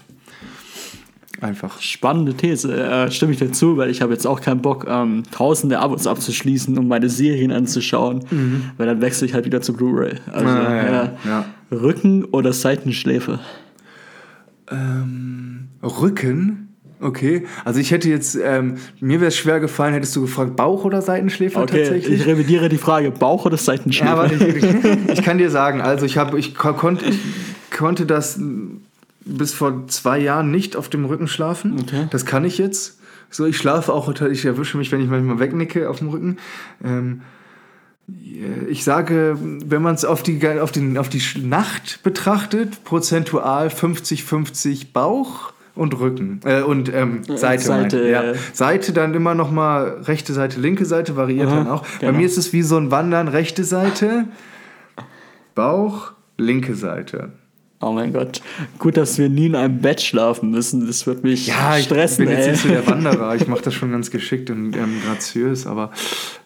Einfach. 1.41 1.81
Spannende 1.81 2.35
These, 2.35 2.73
äh, 2.73 3.11
stimme 3.11 3.33
ich 3.33 3.39
dir 3.39 3.51
zu, 3.51 3.75
weil 3.75 3.89
ich 3.89 4.01
habe 4.01 4.13
jetzt 4.13 4.25
auch 4.25 4.39
keinen 4.39 4.61
Bock, 4.61 4.85
ähm, 4.87 5.23
tausende 5.31 5.79
Abos 5.79 6.07
abzuschließen, 6.07 6.77
um 6.77 6.87
meine 6.87 7.09
Serien 7.09 7.51
anzuschauen, 7.51 8.23
mhm. 8.31 8.71
weil 8.77 8.87
dann 8.87 9.01
wechsle 9.01 9.27
ich 9.27 9.33
halt 9.33 9.45
wieder 9.45 9.61
zu 9.61 9.73
Blu-ray. 9.73 10.15
Also, 10.31 10.47
ah, 10.47 10.73
ja, 10.73 10.85
ja. 10.85 11.11
Ja. 11.25 11.45
Rücken 11.69 12.23
oder 12.23 12.53
Seitenschläfe? 12.53 13.39
Ähm, 14.71 15.42
Rücken? 15.83 16.63
Okay, 16.99 17.45
also 17.65 17.81
ich 17.81 17.91
hätte 17.91 18.09
jetzt, 18.09 18.37
ähm, 18.41 18.77
mir 19.01 19.19
wäre 19.19 19.27
es 19.27 19.35
schwer 19.35 19.59
gefallen, 19.59 19.93
hättest 19.93 20.15
du 20.15 20.21
gefragt, 20.21 20.55
Bauch 20.55 20.85
oder 20.85 21.01
Seitenschläfer 21.01 21.61
okay, 21.61 21.79
tatsächlich? 21.79 22.21
Ich 22.21 22.25
revidiere 22.25 22.69
die 22.69 22.77
Frage, 22.77 23.11
Bauch 23.11 23.45
oder 23.45 23.57
Seitenschläfer? 23.57 24.09
Ja, 24.09 24.21
aber 24.21 24.31
ich, 24.31 24.63
ich, 25.09 25.21
kann 25.21 25.37
dir 25.37 25.49
sagen, 25.49 25.81
also 25.81 26.05
ich, 26.05 26.17
hab, 26.17 26.33
ich, 26.33 26.55
konnt, 26.55 27.01
ich 27.01 27.19
konnte 27.77 28.05
das 28.05 28.39
bis 29.25 29.53
vor 29.53 29.87
zwei 29.87 30.19
Jahren 30.19 30.49
nicht 30.49 30.77
auf 30.77 30.87
dem 30.87 31.03
Rücken 31.03 31.27
schlafen. 31.27 31.77
Okay. 31.81 32.07
Das 32.09 32.25
kann 32.25 32.45
ich 32.45 32.57
jetzt. 32.57 32.99
So, 33.29 33.45
ich 33.45 33.57
schlafe 33.57 33.91
auch, 33.91 34.13
ich 34.25 34.45
erwische 34.45 34.77
mich, 34.77 34.91
wenn 34.91 35.01
ich 35.01 35.09
manchmal 35.09 35.39
wegnicke 35.39 35.89
auf 35.89 35.99
dem 35.99 36.09
Rücken. 36.09 36.37
Ähm, 36.83 37.21
ich 38.69 38.83
sage, 38.83 39.37
wenn 39.39 39.81
man 39.81 39.95
es 39.95 40.05
auf 40.05 40.23
die, 40.23 40.45
auf, 40.59 40.71
den, 40.71 40.97
auf 40.97 41.09
die 41.09 41.21
Nacht 41.41 42.01
betrachtet, 42.03 42.83
prozentual 42.83 43.67
50-50 43.67 44.87
Bauch 44.93 45.52
und 45.75 45.99
Rücken 45.99 46.39
äh, 46.45 46.61
und 46.61 46.93
ähm, 46.93 47.23
Seite. 47.23 47.63
Seite, 47.63 48.07
ja. 48.07 48.23
Seite 48.53 48.93
dann 48.93 49.13
immer 49.13 49.33
noch 49.35 49.51
mal 49.51 50.01
rechte 50.03 50.33
Seite, 50.33 50.59
linke 50.59 50.85
Seite 50.85 51.15
variiert 51.15 51.47
Aha, 51.47 51.55
dann 51.55 51.67
auch. 51.67 51.85
Genau. 51.99 52.11
Bei 52.11 52.17
mir 52.17 52.25
ist 52.25 52.37
es 52.37 52.53
wie 52.53 52.61
so 52.61 52.77
ein 52.77 52.91
Wandern, 52.91 53.27
rechte 53.27 53.63
Seite, 53.63 54.25
Bauch, 55.55 56.11
linke 56.37 56.75
Seite. 56.75 57.31
Oh 57.83 57.91
mein 57.91 58.13
Gott. 58.13 58.41
Gut, 58.79 58.95
dass 58.95 59.17
wir 59.17 59.27
nie 59.27 59.47
in 59.47 59.55
einem 59.55 59.79
Bett 59.79 59.99
schlafen 59.99 60.51
müssen. 60.51 60.87
Das 60.87 61.05
wird 61.05 61.23
mich 61.23 61.47
ja, 61.47 61.77
stressen. 61.77 62.25
Ja, 62.25 62.31
ich 62.31 62.37
bin 62.37 62.43
ey. 62.43 62.51
jetzt 62.51 62.51
nicht 62.51 62.61
so 62.61 62.69
der 62.69 62.87
Wanderer. 62.93 63.35
Ich 63.35 63.47
mache 63.47 63.61
das 63.61 63.73
schon 63.73 63.91
ganz 63.91 64.09
geschickt 64.09 64.49
und 64.49 64.75
ähm, 64.77 65.01
graziös. 65.05 65.67
Aber, 65.67 65.91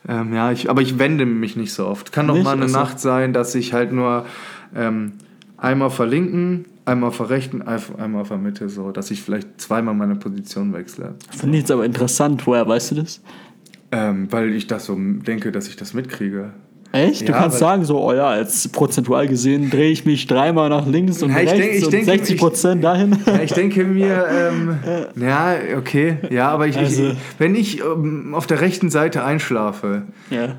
ähm, 0.08 0.34
ja, 0.34 0.52
ich, 0.52 0.70
aber 0.70 0.82
ich 0.82 0.98
wende 0.98 1.28
mich 1.28 1.56
nicht 1.56 1.74
so 1.74 1.86
oft. 1.86 2.12
Kann 2.12 2.28
doch 2.28 2.42
mal 2.42 2.54
eine 2.54 2.64
also. 2.64 2.78
Nacht 2.80 3.00
sein, 3.00 3.34
dass 3.34 3.54
ich 3.54 3.74
halt 3.74 3.92
nur 3.92 4.26
ähm, 4.76 5.14
einmal 5.58 5.92
verlinken, 5.92 6.66
einmal 6.88 7.12
verrechten, 7.12 7.62
einmal 7.62 8.22
auf 8.22 8.30
der 8.30 8.38
Mitte, 8.38 8.70
so, 8.70 8.92
dass 8.92 9.12
ich 9.12 9.22
vielleicht 9.22 9.60
zweimal 9.60 9.94
meine 9.94 10.16
Position 10.16 10.74
wechsle. 10.74 11.16
Finde 11.32 11.58
ich 11.58 11.64
jetzt 11.64 11.72
aber 11.72 11.86
interessant. 11.86 12.48
Woher 12.48 12.68
weißt 12.68 12.92
du 12.92 12.96
das? 12.96 13.22
Ähm, 13.92 14.28
weil 14.32 14.54
ich 14.54 14.68
das 14.68 14.86
so 14.86 14.96
denke, 14.96 15.52
dass 15.52 15.68
ich 15.68 15.76
das 15.76 15.94
mitkriege. 15.94 16.52
Echt? 16.94 17.28
Du 17.28 17.34
ja, 17.34 17.40
kannst 17.40 17.60
sagen, 17.60 17.84
so, 17.84 18.02
oh 18.02 18.14
ja, 18.14 18.38
jetzt 18.38 18.72
prozentual 18.72 19.28
gesehen 19.28 19.70
drehe 19.70 19.92
ich 19.92 20.06
mich 20.06 20.26
dreimal 20.26 20.70
nach 20.70 20.88
links 20.88 21.22
und 21.22 21.32
ja, 21.32 21.38
rechts 21.38 21.58
denk, 21.58 21.86
und 21.86 21.94
denke, 21.94 22.06
60 22.06 22.38
Prozent 22.38 22.84
dahin. 22.84 23.18
Ja, 23.26 23.42
ich 23.42 23.52
denke 23.52 23.84
mir, 23.84 24.26
ähm, 24.32 24.78
ja, 25.22 25.56
okay, 25.78 26.18
ja, 26.30 26.50
aber 26.50 26.68
ich, 26.68 26.78
also. 26.78 27.10
ich 27.10 27.18
wenn 27.38 27.56
ich 27.56 27.82
ähm, 27.82 28.34
auf 28.34 28.48
der 28.48 28.62
rechten 28.62 28.90
Seite 28.90 29.24
einschlafe 29.24 30.04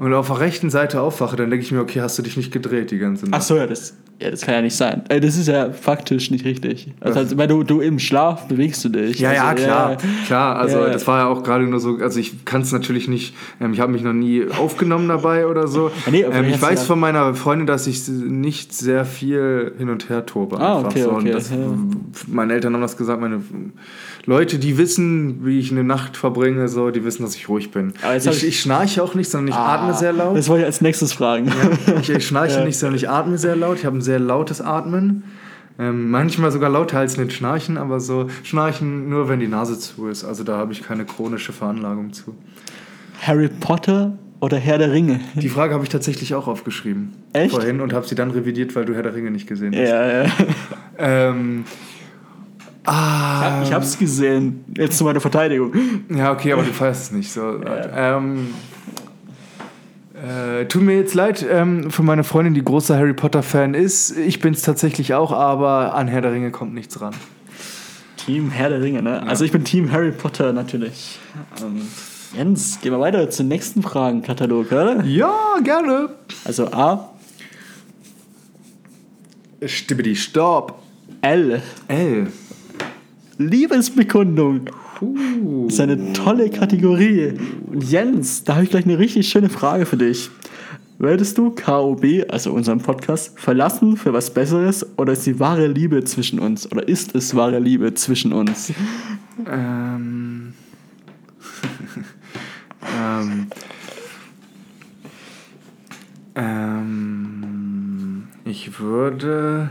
und 0.01 0.12
auf 0.12 0.26
der 0.29 0.41
rechten 0.41 0.68
Seite 0.68 1.01
aufwache, 1.01 1.37
dann 1.37 1.51
denke 1.51 1.64
ich 1.64 1.72
mir, 1.72 1.81
okay, 1.81 2.03
hast 2.03 2.18
du 2.18 2.22
dich 2.22 2.37
nicht 2.37 2.53
gedreht 2.53 2.91
die 2.91 2.99
ganze 2.99 3.24
Nacht. 3.24 3.41
Ach 3.41 3.43
so, 3.43 3.57
ja, 3.57 3.66
das 3.66 3.95
Ja, 4.20 4.32
das 4.32 4.40
kann 4.40 4.54
ja 4.54 4.62
nicht 4.62 4.74
sein. 4.74 5.02
Äh, 5.08 5.20
das 5.20 5.36
ist 5.36 5.46
ja 5.46 5.70
faktisch 5.70 6.32
nicht 6.32 6.44
richtig. 6.44 6.88
Also, 7.00 7.20
also 7.20 7.38
weil 7.38 7.46
du, 7.46 7.62
du 7.62 7.80
im 7.80 8.00
Schlaf 8.00 8.48
bewegst 8.48 8.84
du 8.84 8.88
dich. 8.88 9.20
Ja, 9.20 9.30
also, 9.30 9.42
ja, 9.42 9.54
klar. 9.54 9.90
Ja, 9.92 9.98
klar, 10.26 10.56
also 10.56 10.78
ja. 10.78 10.90
das 10.90 11.06
war 11.06 11.20
ja 11.20 11.26
auch 11.28 11.44
gerade 11.44 11.64
nur 11.64 11.78
so, 11.78 11.98
also 11.98 12.18
ich 12.18 12.44
kann 12.44 12.62
es 12.62 12.72
natürlich 12.72 13.06
nicht, 13.06 13.34
ähm, 13.60 13.72
ich 13.72 13.80
habe 13.80 13.92
mich 13.92 14.02
noch 14.02 14.12
nie 14.12 14.46
aufgenommen 14.50 15.08
dabei 15.08 15.46
oder 15.46 15.68
so. 15.68 15.90
Ja, 16.06 16.12
nee, 16.12 16.22
ähm, 16.22 16.46
ich 16.46 16.60
weiß 16.60 16.84
von 16.84 16.98
meiner 16.98 17.34
Freundin, 17.34 17.66
dass 17.66 17.86
ich 17.86 18.08
nicht 18.08 18.72
sehr 18.72 19.04
viel 19.04 19.74
hin 19.78 19.90
und 19.90 20.08
her 20.08 20.24
tobe. 20.24 20.58
Ah, 20.58 20.80
okay, 20.80 21.02
so. 21.02 21.12
okay. 21.12 21.32
Das, 21.32 21.50
meine 22.26 22.54
Eltern 22.54 22.74
haben 22.74 22.80
das 22.80 22.96
gesagt, 22.96 23.20
meine 23.20 23.42
Leute, 24.24 24.58
die 24.58 24.78
wissen, 24.78 25.44
wie 25.44 25.58
ich 25.58 25.70
eine 25.70 25.84
Nacht 25.84 26.16
verbringe, 26.16 26.68
so, 26.68 26.90
die 26.90 27.04
wissen, 27.04 27.22
dass 27.22 27.34
ich 27.34 27.48
ruhig 27.48 27.70
bin. 27.70 27.94
Ich, 28.16 28.26
ich, 28.26 28.46
ich, 28.46 28.60
schnarche 28.60 29.02
auch 29.02 29.14
nicht, 29.14 29.30
sondern 29.30 29.48
ich 29.48 29.54
ah, 29.54 29.76
atme 29.76 29.94
sehr 29.94 30.12
laut. 30.12 30.36
Das 30.36 30.48
wollte 30.48 30.62
ich 30.62 30.66
als 30.66 30.80
nächstes 30.80 31.12
fragen. 31.12 31.50
ich, 32.00 32.10
ich 32.10 32.26
schnarche 32.26 32.60
nicht, 32.64 32.78
sondern 32.78 32.96
ich 32.96 33.08
atme 33.08 33.38
sehr 33.38 33.56
laut. 33.56 33.78
Ich 33.78 33.86
habe 33.86 34.00
sehr 34.09 34.18
lautes 34.18 34.61
Atmen. 34.62 35.24
Ähm, 35.78 36.11
manchmal 36.11 36.50
sogar 36.50 36.70
lauter 36.70 36.98
als 36.98 37.18
nicht 37.18 37.32
Schnarchen, 37.32 37.76
aber 37.76 38.00
so 38.00 38.28
Schnarchen 38.42 39.09
nur, 39.09 39.28
wenn 39.28 39.38
die 39.38 39.46
Nase 39.46 39.78
zu 39.78 40.09
ist. 40.09 40.24
Also 40.24 40.42
da 40.42 40.56
habe 40.56 40.72
ich 40.72 40.82
keine 40.82 41.04
chronische 41.04 41.52
Veranlagung 41.52 42.12
zu. 42.12 42.34
Harry 43.20 43.48
Potter 43.48 44.18
oder 44.40 44.56
Herr 44.56 44.78
der 44.78 44.92
Ringe? 44.92 45.20
Die 45.34 45.48
Frage 45.48 45.74
habe 45.74 45.84
ich 45.84 45.90
tatsächlich 45.90 46.34
auch 46.34 46.48
aufgeschrieben. 46.48 47.12
Echt? 47.32 47.52
Vorhin 47.52 47.80
und 47.80 47.92
habe 47.92 48.09
sie 48.09 48.14
dann 48.14 48.30
revidiert, 48.30 48.74
weil 48.74 48.86
du 48.86 48.94
Herr 48.94 49.02
der 49.02 49.14
Ringe 49.14 49.30
nicht 49.30 49.46
gesehen 49.46 49.72
hast. 49.72 49.88
Ja, 49.88 50.22
ja. 50.22 50.30
ähm, 50.98 51.64
ah, 52.84 53.61
ich 53.62 53.72
habe 53.72 53.84
es 53.84 53.98
gesehen. 53.98 54.64
Jetzt 54.76 54.98
zu 54.98 55.04
meiner 55.04 55.20
Verteidigung. 55.20 55.72
Ja, 56.09 56.32
okay, 56.32 56.54
aber 56.54 56.62
du 56.62 56.72
feierst 56.72 57.02
es 57.02 57.12
nicht 57.12 57.30
so. 57.30 57.61
Ja. 57.62 58.16
Ähm, 58.16 58.48
äh, 60.22 60.66
tut 60.66 60.82
mir 60.82 60.96
jetzt 60.96 61.14
leid 61.14 61.46
ähm, 61.48 61.90
für 61.90 62.02
meine 62.02 62.24
Freundin, 62.24 62.54
die 62.54 62.64
großer 62.64 62.96
Harry 62.96 63.14
Potter-Fan 63.14 63.74
ist. 63.74 64.16
Ich 64.16 64.40
bin 64.40 64.54
es 64.54 64.62
tatsächlich 64.62 65.14
auch, 65.14 65.32
aber 65.32 65.94
an 65.94 66.08
Herr 66.08 66.20
der 66.20 66.32
Ringe 66.32 66.50
kommt 66.50 66.74
nichts 66.74 67.00
ran. 67.00 67.14
Team 68.16 68.50
Herr 68.50 68.68
der 68.68 68.82
Ringe, 68.82 69.02
ne? 69.02 69.22
Ja. 69.22 69.28
Also 69.28 69.44
ich 69.44 69.52
bin 69.52 69.64
Team 69.64 69.90
Harry 69.92 70.12
Potter 70.12 70.52
natürlich. 70.52 71.18
Ähm, 71.62 71.82
Jens, 72.36 72.80
gehen 72.80 72.92
wir 72.92 73.00
weiter 73.00 73.30
zum 73.30 73.48
nächsten 73.48 73.82
Fragenkatalog, 73.82 74.70
oder? 74.70 75.02
Ja, 75.04 75.34
gerne. 75.64 76.10
Also 76.44 76.66
A. 76.66 77.10
Stibbidi, 79.64 80.14
stopp. 80.14 80.82
L. 81.22 81.62
L. 81.88 82.26
Liebesbekundung. 83.38 84.68
Uh. 85.01 85.64
Das 85.66 85.74
ist 85.74 85.80
eine 85.80 86.12
tolle 86.12 86.51
Kategorie. 86.51 87.34
Und 87.66 87.84
Jens, 87.90 88.44
da 88.44 88.55
habe 88.55 88.64
ich 88.64 88.70
gleich 88.70 88.84
eine 88.84 88.99
richtig 88.99 89.28
schöne 89.28 89.49
Frage 89.49 89.86
für 89.86 89.96
dich. 89.96 90.30
Würdest 91.01 91.38
du 91.38 91.51
KOB, 91.51 92.24
also 92.28 92.53
unseren 92.53 92.80
Podcast, 92.80 93.38
verlassen 93.38 93.96
für 93.96 94.12
was 94.12 94.34
Besseres 94.34 94.84
oder 94.99 95.12
ist 95.12 95.26
die 95.26 95.38
wahre 95.38 95.68
Liebe 95.68 96.03
zwischen 96.03 96.40
uns? 96.40 96.70
Oder 96.72 96.88
ist 96.88 97.14
es 97.14 97.36
wahre 97.36 97.61
Liebe 97.61 97.94
zwischen 97.94 98.32
uns? 98.32 98.72
Ähm. 99.46 100.55
ähm. 102.99 103.46
Ähm. 106.34 108.28
Ich 108.44 108.80
würde. 108.80 109.70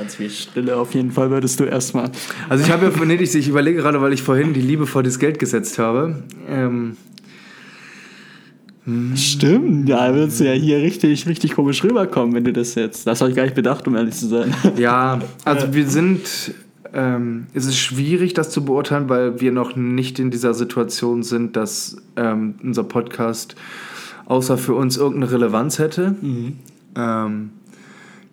Ganz 0.00 0.14
viel 0.14 0.30
Stille 0.30 0.76
auf 0.76 0.94
jeden 0.94 1.10
Fall 1.10 1.30
würdest 1.30 1.60
du 1.60 1.64
erstmal. 1.64 2.10
Also 2.48 2.64
ich 2.64 2.70
habe 2.70 2.86
ja 2.86 3.04
nee, 3.04 3.16
ich, 3.16 3.34
ich 3.34 3.48
überlege 3.48 3.82
gerade, 3.82 4.00
weil 4.00 4.14
ich 4.14 4.22
vorhin 4.22 4.54
die 4.54 4.62
Liebe 4.62 4.86
vor 4.86 5.02
das 5.02 5.18
Geld 5.18 5.38
gesetzt 5.38 5.78
habe. 5.78 6.22
Ähm, 6.48 6.96
Stimmt, 9.14 9.90
ja, 9.90 10.14
würdest 10.14 10.40
du 10.40 10.44
ja 10.44 10.52
hier 10.52 10.78
richtig, 10.78 11.28
richtig 11.28 11.54
komisch 11.54 11.84
rüberkommen, 11.84 12.34
wenn 12.34 12.44
du 12.44 12.52
das 12.54 12.76
jetzt. 12.76 13.06
Das 13.06 13.20
habe 13.20 13.30
ich 13.30 13.36
gar 13.36 13.42
nicht 13.42 13.54
bedacht, 13.54 13.86
um 13.86 13.94
ehrlich 13.94 14.14
zu 14.14 14.26
sein. 14.26 14.54
Ja, 14.78 15.20
also 15.44 15.74
wir 15.74 15.86
sind. 15.86 16.54
Ähm, 16.94 17.48
es 17.52 17.66
ist 17.66 17.76
schwierig, 17.76 18.32
das 18.32 18.48
zu 18.48 18.64
beurteilen, 18.64 19.10
weil 19.10 19.38
wir 19.38 19.52
noch 19.52 19.76
nicht 19.76 20.18
in 20.18 20.30
dieser 20.30 20.54
Situation 20.54 21.22
sind, 21.22 21.56
dass 21.56 21.98
ähm, 22.16 22.54
unser 22.62 22.84
Podcast 22.84 23.54
außer 24.24 24.56
für 24.56 24.72
uns 24.74 24.96
irgendeine 24.96 25.30
Relevanz 25.30 25.78
hätte. 25.78 26.16
Mhm. 26.22 26.56
Ähm, 26.96 27.50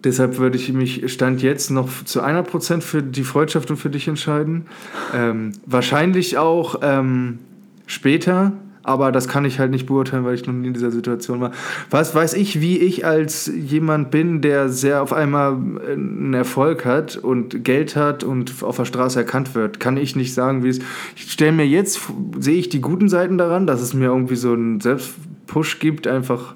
Deshalb 0.08 0.38
würde 0.38 0.56
ich 0.56 0.72
mich 0.72 1.12
Stand 1.12 1.42
jetzt 1.42 1.70
noch 1.70 1.90
zu 2.06 2.24
100% 2.24 2.80
für 2.80 3.04
die 3.04 3.26
Freundschaft 3.26 3.70
und 3.70 3.76
für 3.76 3.90
dich 3.90 4.08
entscheiden. 4.08 4.66
Ähm, 5.14 5.52
wahrscheinlich 5.66 6.38
auch 6.38 6.80
ähm, 6.82 7.40
später, 7.88 8.54
aber 8.84 9.12
das 9.12 9.28
kann 9.28 9.44
ich 9.44 9.60
halt 9.60 9.70
nicht 9.72 9.86
beurteilen, 9.86 10.24
weil 10.24 10.36
ich 10.36 10.48
noch 10.48 10.54
nie 10.54 10.68
in 10.68 10.74
dieser 10.74 10.92
Situation 10.92 11.42
war. 11.42 11.52
Was 11.90 12.16
weiß 12.16 12.36
ich, 12.36 12.62
wie 12.62 12.78
ich 12.78 13.06
als 13.06 13.52
jemand 13.54 14.10
bin, 14.10 14.40
der 14.42 14.70
sehr 14.70 15.04
auf 15.04 15.12
einmal 15.12 15.58
einen 15.92 16.34
Erfolg 16.34 16.86
hat 16.86 17.18
und 17.18 17.66
Geld 17.66 17.98
hat 17.98 18.24
und 18.24 18.64
auf 18.64 18.78
der 18.78 18.86
Straße 18.86 19.20
erkannt 19.20 19.56
wird, 19.56 19.82
kann 19.82 19.98
ich 19.98 20.16
nicht 20.16 20.34
sagen, 20.34 20.64
wie 20.64 20.70
es. 20.70 20.80
Ich 21.18 21.34
stelle 21.34 21.52
mir 21.52 21.68
jetzt, 21.68 22.00
sehe 22.40 22.56
ich 22.56 22.70
die 22.70 22.80
guten 22.80 23.10
Seiten 23.10 23.38
daran, 23.38 23.68
dass 23.68 23.82
es 23.82 23.94
mir 23.94 24.06
irgendwie 24.06 24.38
so 24.38 24.54
einen 24.54 24.80
Selbstpush 24.80 25.80
gibt, 25.80 26.08
einfach 26.08 26.56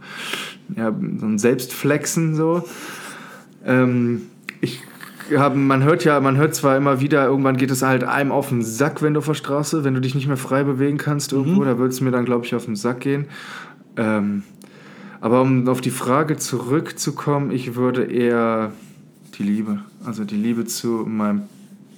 ja, 0.78 0.96
so 1.18 1.26
ein 1.26 1.38
Selbstflexen 1.38 2.34
so. 2.34 2.64
Ähm, 3.66 4.24
ich 4.62 4.82
hab, 5.36 5.56
man 5.56 5.84
hört 5.84 6.04
ja, 6.04 6.20
man 6.20 6.38
hört 6.38 6.56
zwar 6.56 6.78
immer 6.78 7.00
wieder, 7.00 7.26
irgendwann 7.26 7.58
geht 7.58 7.72
es 7.72 7.82
halt 7.82 8.04
einem 8.04 8.32
auf 8.32 8.50
den 8.50 8.64
Sack, 8.64 9.02
wenn 9.02 9.14
du 9.14 9.20
auf 9.20 9.26
der 9.26 9.34
Straße, 9.34 9.84
wenn 9.84 9.94
du 9.94 10.02
dich 10.02 10.16
nicht 10.16 10.28
mehr 10.28 10.38
frei 10.38 10.64
bewegen 10.64 10.98
kannst 10.98 11.32
irgendwo, 11.32 11.62
mhm. 11.62 11.66
da 11.66 11.78
würde 11.78 11.94
es 11.94 12.02
mir 12.02 12.12
dann, 12.12 12.26
glaube 12.26 12.46
ich, 12.46 12.56
auf 12.56 12.66
den 12.66 12.76
Sack 12.76 13.02
gehen. 13.02 13.26
Ähm, 13.98 14.44
aber 15.20 15.42
um 15.42 15.68
auf 15.68 15.82
die 15.82 15.92
Frage 15.92 16.38
zurückzukommen, 16.38 17.52
ich 17.52 17.76
würde 17.76 18.04
eher 18.04 18.72
die 19.38 19.44
Liebe, 19.44 19.80
also 20.06 20.24
die 20.24 20.36
Liebe 20.36 20.66
zu 20.66 21.06
meinem 21.08 21.44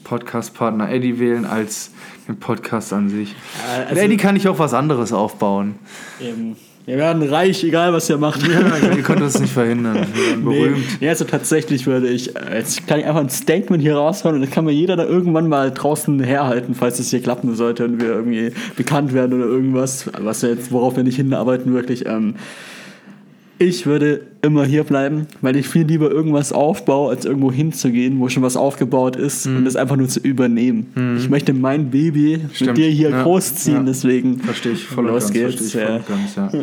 Podcast-Partner 0.03 0.91
Eddie 0.91 1.19
wählen 1.19 1.45
als 1.45 1.91
den 2.27 2.37
Podcast 2.37 2.91
an 2.93 3.09
sich. 3.09 3.35
Also, 3.87 4.01
Eddie 4.01 4.17
kann 4.17 4.35
ich 4.35 4.47
auch 4.47 4.59
was 4.59 4.73
anderes 4.73 5.13
aufbauen. 5.13 5.75
Eben. 6.19 6.55
Wir 6.85 6.97
werden 6.97 7.23
reich, 7.23 7.63
egal 7.63 7.93
was 7.93 8.09
ihr 8.09 8.17
macht. 8.17 8.41
Ja, 8.45 8.77
ihr 8.93 9.03
könnt 9.03 9.21
das 9.21 9.39
nicht 9.39 9.53
verhindern. 9.53 10.05
berühmt. 10.43 10.83
Nee, 10.99 11.07
also 11.07 11.23
tatsächlich 11.23 11.87
würde 11.87 12.09
ich, 12.09 12.35
äh, 12.35 12.57
jetzt 12.57 12.85
kann 12.87 12.99
ich 12.99 13.05
einfach 13.05 13.21
ein 13.21 13.29
Statement 13.29 13.81
hier 13.81 13.95
raushauen 13.95 14.35
und 14.35 14.41
dann 14.41 14.51
kann 14.51 14.65
mir 14.65 14.73
jeder 14.73 14.97
da 14.97 15.05
irgendwann 15.05 15.47
mal 15.47 15.71
draußen 15.71 16.19
herhalten, 16.21 16.75
falls 16.75 16.99
es 16.99 17.09
hier 17.09 17.21
klappen 17.21 17.55
sollte 17.55 17.85
und 17.85 18.01
wir 18.01 18.09
irgendwie 18.09 18.51
bekannt 18.75 19.13
werden 19.13 19.41
oder 19.41 19.49
irgendwas, 19.49 20.09
was 20.19 20.41
wir 20.41 20.49
jetzt, 20.49 20.73
worauf 20.73 20.97
wir 20.97 21.03
nicht 21.03 21.15
hinarbeiten 21.15 21.73
wirklich. 21.73 22.05
Ähm, 22.05 22.35
ich 23.63 23.85
würde 23.85 24.27
immer 24.41 24.65
hier 24.65 24.83
bleiben, 24.83 25.27
weil 25.41 25.55
ich 25.55 25.67
viel 25.67 25.85
lieber 25.85 26.11
irgendwas 26.11 26.51
aufbaue, 26.51 27.09
als 27.09 27.25
irgendwo 27.25 27.51
hinzugehen, 27.51 28.19
wo 28.19 28.29
schon 28.29 28.43
was 28.43 28.57
aufgebaut 28.57 29.15
ist 29.15 29.45
mhm. 29.45 29.57
und 29.57 29.67
es 29.67 29.75
einfach 29.75 29.95
nur 29.95 30.07
zu 30.07 30.19
übernehmen. 30.19 30.91
Mhm. 30.95 31.17
Ich 31.17 31.29
möchte 31.29 31.53
mein 31.53 31.89
Baby 31.89 32.41
Stimmt. 32.53 32.71
mit 32.71 32.77
dir 32.77 32.89
hier 32.89 33.09
ja. 33.09 33.23
großziehen, 33.23 33.77
ja. 33.77 33.83
deswegen. 33.83 34.39
Verstehe 34.39 34.73
ich 34.73 34.85
voll 34.85 35.05
los 35.05 35.31
geht's. 35.31 35.61
Ich, 35.61 35.73
ja. 35.73 35.99
Ganz, 35.99 36.61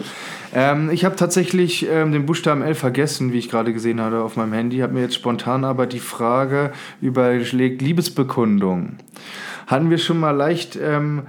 ähm, 0.55 0.90
ich 0.90 1.05
habe 1.05 1.16
tatsächlich 1.16 1.86
ähm, 1.90 2.12
den 2.12 2.26
Buchstaben 2.26 2.62
L 2.62 2.74
vergessen, 2.74 3.32
wie 3.32 3.38
ich 3.38 3.48
gerade 3.48 3.72
gesehen 3.72 4.01
habe 4.01 4.22
auf 4.22 4.36
meinem 4.36 4.53
Handy. 4.53 4.78
Habe 4.78 4.94
mir 4.94 5.03
jetzt 5.03 5.14
spontan 5.14 5.64
aber 5.64 5.86
die 5.86 6.01
Frage 6.01 6.72
überlegt: 7.01 7.82
Liebesbekundung. 7.82 8.96
Hatten 9.66 9.90
wir 9.90 9.98
schon 9.98 10.18
mal 10.18 10.32
leicht. 10.32 10.78
Ähm, 10.82 11.22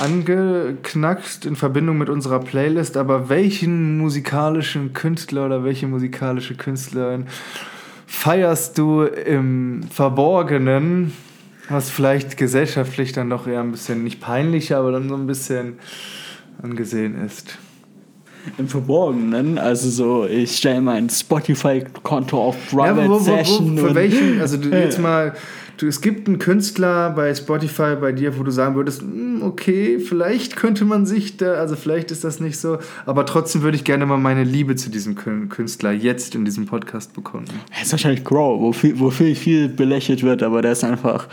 angeknackst 0.00 1.46
in 1.46 1.56
Verbindung 1.56 1.98
mit 1.98 2.08
unserer 2.08 2.40
Playlist, 2.40 2.96
aber 2.96 3.28
welchen 3.28 3.98
musikalischen 3.98 4.92
Künstler 4.92 5.46
oder 5.46 5.64
welche 5.64 5.86
musikalische 5.86 6.54
Künstlerin 6.54 7.26
feierst 8.06 8.78
du 8.78 9.02
im 9.02 9.82
Verborgenen, 9.90 11.12
was 11.68 11.90
vielleicht 11.90 12.36
gesellschaftlich 12.36 13.12
dann 13.12 13.30
doch 13.30 13.46
eher 13.46 13.60
ein 13.60 13.72
bisschen 13.72 14.04
nicht 14.04 14.20
peinlich, 14.20 14.74
aber 14.74 14.92
dann 14.92 15.08
so 15.08 15.16
ein 15.16 15.26
bisschen 15.26 15.74
angesehen 16.62 17.24
ist? 17.24 17.58
Im 18.58 18.68
Verborgenen, 18.68 19.58
also 19.58 19.90
so, 19.90 20.26
ich 20.26 20.56
stelle 20.56 20.80
mein 20.80 21.10
Spotify-Konto 21.10 22.40
auf 22.40 22.56
Private 22.70 23.00
ja, 23.00 23.08
wo, 23.08 23.14
wo, 23.14 23.20
wo, 23.20 23.24
Session. 23.24 23.76
Für 23.76 23.94
welchen, 23.94 24.40
also 24.40 24.56
du 24.56 24.68
jetzt 24.70 25.00
mal 25.00 25.34
du, 25.76 25.86
es 25.86 26.00
gibt 26.00 26.28
einen 26.28 26.38
Künstler 26.38 27.10
bei 27.10 27.34
Spotify 27.34 27.96
bei 28.00 28.12
dir, 28.12 28.38
wo 28.38 28.42
du 28.42 28.50
sagen 28.50 28.74
würdest, 28.74 29.02
hm, 29.36 29.42
okay, 29.42 29.98
vielleicht 29.98 30.56
könnte 30.56 30.84
man 30.84 31.06
sich 31.06 31.36
da, 31.36 31.54
also 31.54 31.76
vielleicht 31.76 32.10
ist 32.10 32.24
das 32.24 32.40
nicht 32.40 32.58
so, 32.58 32.78
aber 33.04 33.26
trotzdem 33.26 33.62
würde 33.62 33.76
ich 33.76 33.84
gerne 33.84 34.06
mal 34.06 34.18
meine 34.18 34.44
Liebe 34.44 34.76
zu 34.76 34.90
diesem 34.90 35.14
Künstler 35.48 35.92
jetzt 35.92 36.34
in 36.34 36.44
diesem 36.44 36.66
Podcast 36.66 37.12
bekommen. 37.14 37.46
Das 37.70 37.86
ist 37.86 37.92
wahrscheinlich 37.92 38.24
Crow, 38.24 38.60
wofür, 38.60 38.98
wofür 38.98 39.34
viel 39.34 39.68
belächelt 39.68 40.22
wird, 40.22 40.42
aber 40.42 40.62
der 40.62 40.72
ist 40.72 40.84
einfach 40.84 41.28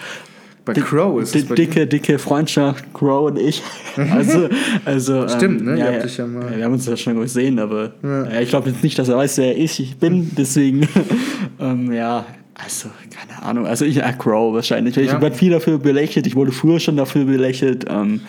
bei 0.65 0.73
Crow 0.73 1.21
ist 1.21 1.35
es 1.35 1.45
dicke, 1.45 1.85
dicke 1.85 2.17
Freundschaft, 2.17 2.93
Crow 2.93 3.29
und 3.29 3.37
ich. 3.37 3.61
Also, 3.97 4.47
also 4.85 5.27
Stimmt, 5.35 5.59
ähm, 5.59 5.73
ne? 5.73 5.79
Ja, 5.79 5.91
ja, 5.91 6.05
ja 6.05 6.25
mal... 6.25 6.55
Wir 6.55 6.63
haben 6.63 6.73
uns 6.73 6.85
ja 6.85 6.95
schon 6.95 7.19
gesehen, 7.19 7.59
aber 7.59 7.91
ja. 8.01 8.39
ich 8.39 8.49
glaube 8.49 8.69
jetzt 8.69 8.81
nicht, 8.81 8.97
dass 8.97 9.09
er 9.09 9.17
weiß, 9.17 9.39
wer 9.39 9.57
ich 9.57 9.97
bin. 9.97 10.31
Deswegen, 10.37 10.87
ähm, 11.59 11.91
ja, 11.91 12.25
also, 12.55 12.89
keine 13.09 13.41
Ahnung. 13.43 13.65
Also 13.65 13.85
ich, 13.85 13.97
äh, 13.97 14.13
Crow 14.17 14.53
wahrscheinlich. 14.53 14.95
Ich 14.97 15.11
ja. 15.11 15.21
werde 15.21 15.35
viel 15.35 15.51
dafür 15.51 15.79
belächelt. 15.79 16.27
Ich 16.27 16.35
wurde 16.35 16.51
früher 16.51 16.79
schon 16.79 16.97
dafür 16.97 17.25
belächelt. 17.25 17.85
Ähm, 17.89 18.21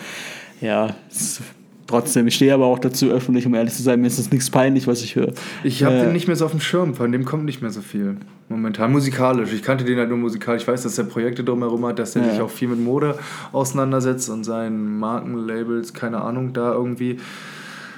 ja, 0.61 0.95
trotzdem, 1.87 2.27
ich 2.27 2.35
stehe 2.35 2.53
aber 2.53 2.65
auch 2.65 2.79
dazu 2.79 3.09
öffentlich, 3.09 3.45
um 3.45 3.53
ehrlich 3.53 3.73
zu 3.73 3.83
sein, 3.83 4.01
mir 4.01 4.07
ist 4.07 4.17
das 4.17 4.31
nichts 4.31 4.49
peinlich, 4.49 4.87
was 4.87 5.03
ich 5.03 5.15
höre. 5.15 5.33
Ich 5.63 5.83
habe 5.83 5.95
äh, 5.95 6.01
den 6.05 6.13
nicht 6.13 6.27
mehr 6.27 6.35
so 6.35 6.45
auf 6.45 6.51
dem 6.51 6.59
Schirm, 6.59 6.95
von 6.95 7.11
dem 7.11 7.25
kommt 7.25 7.45
nicht 7.45 7.61
mehr 7.61 7.71
so 7.71 7.81
viel. 7.81 8.17
Momentan 8.49 8.91
musikalisch. 8.91 9.53
Ich 9.53 9.63
kannte 9.63 9.83
den 9.83 9.97
halt 9.97 10.09
nur 10.09 10.17
musikalisch. 10.17 10.63
Ich 10.63 10.67
weiß, 10.67 10.83
dass 10.83 10.97
er 10.97 11.05
Projekte 11.05 11.43
drumherum 11.43 11.85
hat, 11.85 11.99
dass 11.99 12.15
er 12.15 12.23
ja. 12.23 12.31
sich 12.31 12.41
auch 12.41 12.49
viel 12.49 12.67
mit 12.67 12.79
Mode 12.79 13.17
auseinandersetzt 13.51 14.29
und 14.29 14.43
seinen 14.43 14.97
Markenlabels, 14.99 15.93
keine 15.93 16.21
Ahnung, 16.21 16.53
da 16.53 16.73
irgendwie. 16.73 17.17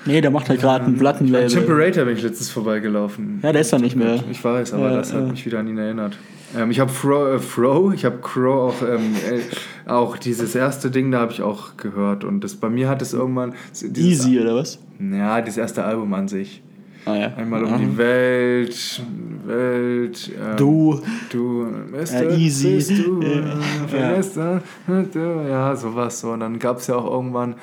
Nee, 0.08 0.22
der 0.22 0.32
macht 0.32 0.50
halt 0.50 0.62
gerade 0.62 0.86
ein 0.86 0.98
Plattenlabel. 0.98 1.50
Temperator 1.50 2.06
bin 2.06 2.16
ich 2.16 2.24
letztens 2.24 2.50
vorbeigelaufen. 2.50 3.40
Ja, 3.44 3.52
der 3.52 3.62
ist 3.62 3.74
da 3.74 3.78
nicht 3.78 3.96
mehr. 3.96 4.24
Ich 4.32 4.44
weiß, 4.44 4.74
aber 4.74 4.92
ja, 4.92 4.98
das 4.98 5.14
hat 5.14 5.30
mich 5.30 5.46
wieder 5.46 5.60
an 5.60 5.68
ihn 5.68 5.78
erinnert. 5.78 6.18
Ähm, 6.56 6.72
ich 6.72 6.80
habe 6.80 6.92
Fro, 6.92 7.36
äh, 7.36 7.40
Fro, 7.40 7.92
ich 7.92 8.06
habe 8.06 8.20
Crow 8.20 8.74
auch, 8.74 8.82
ähm, 8.82 9.16
äh, 9.30 9.90
auch 9.90 10.18
dieses 10.18 10.56
erste 10.56 10.90
Ding, 10.90 11.12
da 11.12 11.20
habe 11.20 11.34
ich 11.34 11.42
auch 11.42 11.76
gehört. 11.78 12.24
Und 12.24 12.44
das, 12.44 12.56
bei 12.56 12.70
mir 12.70 12.88
hat 12.88 13.02
es 13.02 13.14
irgendwann. 13.14 13.54
Easy 13.96 14.40
oder 14.40 14.56
was? 14.56 14.80
Ja, 15.00 15.42
das 15.42 15.58
erste 15.58 15.84
Album 15.84 16.14
an 16.14 16.28
sich. 16.28 16.62
Ah, 17.06 17.16
ja. 17.16 17.34
Einmal 17.38 17.64
um 17.64 17.74
Aha. 17.74 17.78
die 17.78 17.98
Welt, 17.98 19.02
Welt. 19.46 20.32
Ähm, 20.36 20.58
du. 20.58 21.02
Du. 21.30 21.68
Bist 21.92 22.14
ja, 22.14 22.30
easy. 22.32 22.76
Bist 22.76 22.92
du, 22.92 23.22
ja. 23.22 24.20
ja. 24.34 25.48
ja, 25.48 25.76
sowas 25.76 26.20
so. 26.20 26.32
Und 26.32 26.42
dann 26.42 26.60
gab 26.60 26.80
es 26.80 26.88
ja 26.88 26.96
auch 26.96 27.10
irgendwann, 27.10 27.56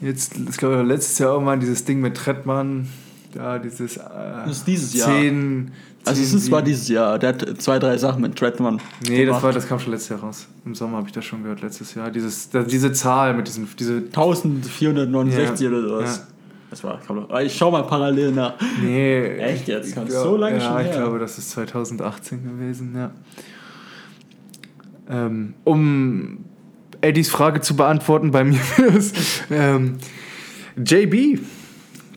jetzt, 0.00 0.34
ich 0.36 0.56
glaube, 0.56 0.82
letztes 0.82 1.18
Jahr 1.18 1.32
irgendwann 1.32 1.60
dieses 1.60 1.84
Ding 1.84 2.00
mit 2.00 2.16
Trettmann. 2.16 2.88
Ja, 3.34 3.58
dieses. 3.58 3.96
Äh, 3.96 4.02
das 4.46 4.58
ist 4.58 4.66
dieses 4.66 4.94
Jahr. 4.94 5.08
Zehn, 5.08 5.72
also 6.06 6.22
es 6.22 6.32
ist, 6.32 6.50
war 6.52 6.62
dieses 6.62 6.86
Jahr, 6.86 7.18
der 7.18 7.30
hat 7.30 7.60
zwei, 7.60 7.80
drei 7.80 7.98
Sachen 7.98 8.22
mit 8.22 8.36
Treadman. 8.36 8.80
Nee, 9.08 9.26
das, 9.26 9.42
war, 9.42 9.52
das 9.52 9.66
kam 9.66 9.80
schon 9.80 9.90
letztes 9.90 10.10
Jahr 10.10 10.20
raus. 10.20 10.46
Im 10.64 10.72
Sommer 10.76 10.98
habe 10.98 11.08
ich 11.08 11.12
das 11.12 11.24
schon 11.24 11.42
gehört, 11.42 11.62
letztes 11.62 11.94
Jahr. 11.94 12.12
Dieses, 12.12 12.48
diese 12.48 12.92
Zahl 12.92 13.34
mit 13.34 13.48
diesen... 13.48 13.68
Diese 13.76 13.96
1469 13.96 15.64
ja. 15.64 15.68
oder 15.68 15.82
sowas. 15.82 16.16
Ja. 16.18 16.34
Das 16.70 16.84
war, 16.84 17.40
ich 17.42 17.56
schau 17.56 17.72
mal 17.72 17.82
parallel 17.82 18.30
nach. 18.30 18.54
Nee. 18.80 19.26
Echt 19.38 19.66
jetzt? 19.66 19.94
Glaub, 19.94 20.08
so 20.08 20.36
lange 20.36 20.58
ja, 20.58 20.62
schon 20.62 20.74
Ja, 20.74 20.80
ich 20.82 20.92
glaube, 20.92 21.18
das 21.18 21.38
ist 21.38 21.50
2018 21.50 22.44
gewesen, 22.44 22.94
ja. 22.94 23.10
Ähm, 25.08 25.54
um 25.64 26.44
Eddies 27.00 27.30
Frage 27.30 27.60
zu 27.60 27.76
beantworten, 27.76 28.30
bei 28.30 28.44
mir 28.44 28.60
ist 28.96 29.16
ähm, 29.50 29.98
JB 30.76 31.40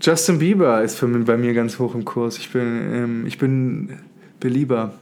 Justin 0.01 0.39
Bieber 0.39 0.81
ist 0.81 0.97
für 0.97 1.07
mich, 1.07 1.25
bei 1.25 1.35
mir 1.35 1.53
ganz 1.53 1.77
hoch 1.77 1.93
im 1.93 2.05
Kurs. 2.05 2.37
Ich 2.37 2.51
bin, 2.51 2.61
ähm, 2.63 3.25
ich 3.25 3.37
bin 3.37 3.99
Belieber 4.39 4.93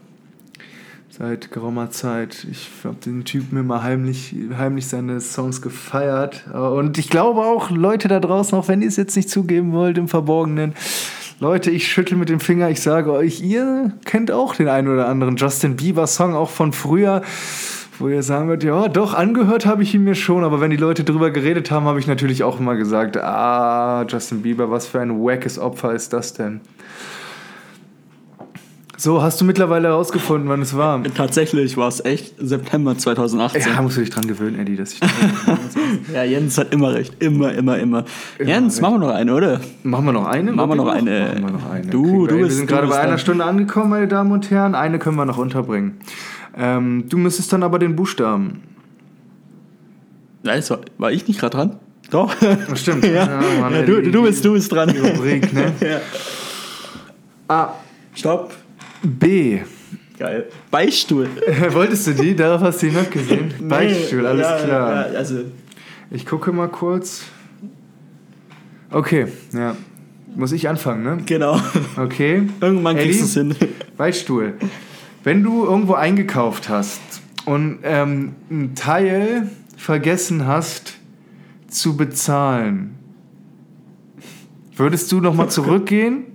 seit 1.09 1.51
geraumer 1.51 1.91
Zeit. 1.91 2.47
Ich 2.51 2.69
habe 2.84 2.97
den 3.05 3.23
Typen 3.23 3.59
immer 3.59 3.84
heimlich, 3.84 4.36
heimlich 4.57 4.88
seine 4.88 5.21
Songs 5.21 5.61
gefeiert. 5.61 6.47
Und 6.47 6.97
ich 6.97 7.09
glaube 7.09 7.41
auch, 7.41 7.69
Leute 7.69 8.07
da 8.07 8.19
draußen, 8.19 8.57
auch 8.57 8.67
wenn 8.67 8.82
ihr 8.82 8.88
es 8.88 8.97
jetzt 8.97 9.15
nicht 9.15 9.30
zugeben 9.30 9.71
wollt 9.71 9.97
im 9.99 10.07
Verborgenen, 10.07 10.73
Leute, 11.39 11.69
ich 11.69 11.88
schüttel 11.88 12.17
mit 12.17 12.30
dem 12.30 12.39
Finger, 12.39 12.71
ich 12.71 12.82
sage 12.82 13.11
euch, 13.11 13.41
ihr 13.41 13.93
kennt 14.05 14.32
auch 14.32 14.55
den 14.55 14.67
einen 14.67 14.88
oder 14.88 15.07
anderen 15.07 15.36
Justin 15.36 15.75
Bieber-Song, 15.75 16.34
auch 16.34 16.49
von 16.49 16.73
früher 16.73 17.21
wo 17.99 18.07
ihr 18.09 18.23
sagen 18.23 18.47
würdet, 18.47 18.63
ja, 18.63 18.87
doch, 18.87 19.13
angehört 19.13 19.65
habe 19.65 19.83
ich 19.83 19.93
ihn 19.93 20.03
mir 20.03 20.15
schon, 20.15 20.43
aber 20.43 20.61
wenn 20.61 20.71
die 20.71 20.77
Leute 20.77 21.03
drüber 21.03 21.31
geredet 21.31 21.71
haben, 21.71 21.85
habe 21.85 21.99
ich 21.99 22.07
natürlich 22.07 22.43
auch 22.43 22.59
immer 22.59 22.75
gesagt, 22.75 23.17
ah, 23.17 24.05
Justin 24.07 24.41
Bieber, 24.41 24.69
was 24.69 24.87
für 24.87 24.99
ein 24.99 25.19
wackes 25.19 25.57
Opfer 25.59 25.93
ist 25.93 26.13
das 26.13 26.33
denn? 26.33 26.61
So, 28.99 29.21
hast 29.21 29.39
du 29.39 29.45
mittlerweile 29.45 29.89
herausgefunden, 29.89 30.49
wann 30.49 30.63
es 30.63 30.75
war? 30.75 31.03
Tatsächlich 31.15 31.77
war 31.77 31.87
es 31.87 32.03
echt 32.03 32.33
September 32.39 32.97
2018. 32.97 33.61
Ja, 33.61 33.81
musst 33.83 33.97
du 33.97 34.01
dich 34.01 34.09
dran 34.09 34.27
gewöhnen, 34.27 34.59
Eddie, 34.59 34.75
dass 34.75 34.93
ich 34.93 35.01
Ja, 36.13 36.23
Jens 36.23 36.57
hat 36.57 36.73
immer 36.73 36.95
recht. 36.95 37.21
Immer, 37.21 37.53
immer, 37.53 37.77
immer. 37.77 38.05
immer 38.39 38.49
Jens, 38.49 38.73
recht. 38.73 38.81
machen 38.81 38.95
wir 38.95 39.07
noch 39.07 39.13
eine, 39.13 39.35
oder? 39.35 39.61
Machen 39.83 40.05
wir 40.05 40.13
noch 40.13 40.25
eine? 40.25 40.51
Machen 40.51 40.71
wir 40.71 40.75
noch 40.77 40.87
eine. 40.87 41.27
Machen 41.39 41.45
wir 41.45 41.51
noch 41.51 41.69
eine. 41.69 41.87
Du, 41.87 42.25
du 42.25 42.37
wir, 42.37 42.41
bist, 42.41 42.49
wir 42.49 42.57
sind 42.57 42.67
gerade 42.67 42.87
bei 42.87 42.97
einer 42.97 43.19
Stunde 43.19 43.45
angekommen, 43.45 43.91
meine 43.91 44.07
Damen 44.07 44.31
und 44.31 44.49
Herren. 44.49 44.73
Eine 44.73 44.97
können 44.97 45.15
wir 45.15 45.25
noch 45.25 45.37
unterbringen. 45.37 45.99
Ähm, 46.57 47.05
du 47.07 47.17
müsstest 47.17 47.53
dann 47.53 47.63
aber 47.63 47.77
den 47.79 47.95
Buchstaben. 47.95 48.63
Nein, 50.43 50.63
war, 50.69 50.79
war 50.97 51.11
ich 51.11 51.27
nicht 51.27 51.39
gerade 51.39 51.55
dran? 51.55 51.79
Doch. 52.09 52.33
Das 52.69 52.81
stimmt. 52.81 53.03
ja. 53.05 53.11
ja, 53.11 53.59
Mann, 53.59 53.73
ja 53.73 53.81
du, 53.83 54.01
du, 54.01 54.23
bist, 54.23 54.43
du 54.43 54.53
bist 54.53 54.71
dran. 54.71 54.89
Die 54.89 54.97
Rubrik, 54.97 55.53
ne? 55.53 55.73
A. 57.47 57.73
Stopp. 58.15 58.53
B. 59.03 59.59
Geil. 60.17 60.47
Beistuhl. 60.71 61.29
Wolltest 61.69 62.07
du 62.07 62.13
die? 62.13 62.35
Darauf 62.35 62.61
hast 62.61 62.81
du 62.81 62.87
ihn 62.87 62.93
noch 62.93 63.09
gesehen. 63.09 63.53
Nee, 63.59 63.67
Beistuhl, 63.67 64.25
alles 64.25 64.63
klar. 64.63 65.05
Also. 65.15 65.41
Ich 66.09 66.25
gucke 66.25 66.51
mal 66.51 66.69
kurz. 66.69 67.23
Okay, 68.89 69.27
ja. 69.53 69.75
Muss 70.35 70.51
ich 70.51 70.67
anfangen, 70.67 71.03
ne? 71.03 71.17
Genau. 71.25 71.59
Okay. 71.97 72.47
Irgendwann 72.61 72.95
kriegst 72.95 73.21
du 73.21 73.25
es 73.25 73.33
hin. 73.33 73.55
Beistuhl. 73.97 74.53
Wenn 75.28 75.43
du 75.43 75.65
irgendwo 75.65 75.95
eingekauft 75.95 76.69
hast 76.69 77.01
und 77.43 77.80
ähm, 77.84 78.34
einen 78.49 78.75
Teil 78.75 79.49
vergessen 79.75 80.47
hast 80.47 80.93
zu 81.67 81.97
bezahlen, 81.97 82.95
würdest 84.73 85.11
du 85.11 85.19
nochmal 85.19 85.49
zurückgehen, 85.49 86.28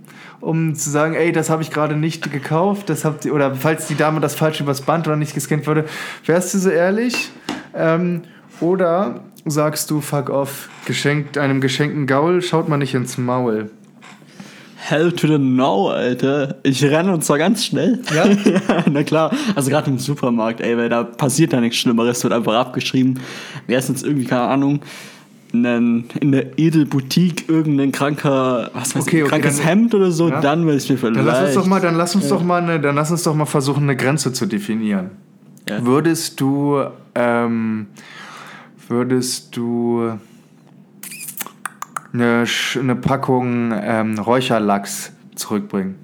um 0.42 0.74
zu 0.74 0.90
sagen, 0.90 1.14
ey, 1.14 1.32
das 1.32 1.48
habe 1.48 1.62
ich 1.62 1.70
gerade 1.70 1.96
nicht 1.96 2.30
gekauft, 2.30 2.90
das 2.90 3.06
habt 3.06 3.24
ihr, 3.24 3.34
oder 3.34 3.54
falls 3.54 3.86
die 3.86 3.94
Dame 3.94 4.20
das 4.20 4.34
falsch 4.34 4.60
übers 4.60 4.82
Band 4.82 5.06
oder 5.06 5.16
nicht 5.16 5.32
gescannt 5.32 5.66
wurde, 5.66 5.86
wärst 6.26 6.52
du 6.52 6.58
so 6.58 6.68
ehrlich? 6.68 7.30
Ähm, 7.74 8.24
oder 8.60 9.20
sagst 9.46 9.90
du, 9.90 10.02
fuck 10.02 10.28
off, 10.28 10.68
geschenkt, 10.84 11.38
einem 11.38 11.62
geschenkten 11.62 12.06
Gaul 12.06 12.42
schaut 12.42 12.68
man 12.68 12.80
nicht 12.80 12.92
ins 12.92 13.16
Maul? 13.16 13.70
Hell 14.84 15.12
to 15.12 15.28
the 15.28 15.38
no, 15.38 15.90
Alter. 15.90 16.56
Ich 16.64 16.82
renne 16.82 17.14
und 17.14 17.22
zwar 17.22 17.38
ganz 17.38 17.64
schnell. 17.64 18.00
Ja? 18.12 18.26
ja 18.44 18.84
na 18.90 19.04
klar. 19.04 19.32
Also 19.54 19.70
gerade 19.70 19.88
im 19.88 19.98
Supermarkt, 19.98 20.60
ey, 20.60 20.76
weil 20.76 20.88
da 20.88 21.04
passiert 21.04 21.52
ja 21.52 21.60
nichts 21.60 21.78
Schlimmeres, 21.78 22.24
wird 22.24 22.32
einfach 22.32 22.54
abgeschrieben. 22.54 23.20
Wer 23.68 23.78
ist 23.78 23.90
jetzt 23.90 24.04
irgendwie, 24.04 24.24
keine 24.24 24.42
Ahnung, 24.42 24.80
in, 25.52 26.04
in 26.18 26.32
der 26.32 26.58
Edelboutique 26.58 27.48
irgendein 27.48 27.92
kranker, 27.92 28.70
was 28.74 28.96
weiß 28.96 29.02
okay, 29.02 29.18
ich, 29.18 29.22
okay, 29.22 29.30
krankes 29.30 29.58
dann, 29.58 29.66
Hemd 29.66 29.94
oder 29.94 30.10
so, 30.10 30.30
ja? 30.30 30.40
dann 30.40 30.66
will 30.66 30.76
ich 30.76 30.90
mir 30.90 30.98
vielleicht. 30.98 31.16
Dann 31.16 31.26
lass 31.26 31.44
uns 31.44 31.54
doch 31.54 31.66
mal, 31.66 31.80
dann 31.80 31.94
lass 31.94 32.14
uns 32.16 32.24
ja. 32.24 32.30
doch 32.30 32.42
mal, 32.42 32.62
eine, 32.62 32.80
dann 32.80 32.96
lass 32.96 33.10
uns 33.12 33.22
doch 33.22 33.34
mal 33.36 33.46
versuchen, 33.46 33.84
eine 33.84 33.96
Grenze 33.96 34.32
zu 34.32 34.46
definieren. 34.46 35.10
Würdest 35.82 36.40
du, 36.40 36.82
ähm, 37.14 37.86
würdest 38.88 39.56
du 39.56 40.18
eine, 42.12 42.44
eine 42.78 42.96
Packung 42.96 43.72
ähm, 43.74 44.18
Räucherlachs 44.18 45.12
zurückbringen? 45.34 45.96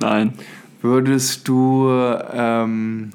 Nein. 0.00 0.34
Würdest 0.80 1.46
du 1.46 1.88
ähm, 2.32 3.10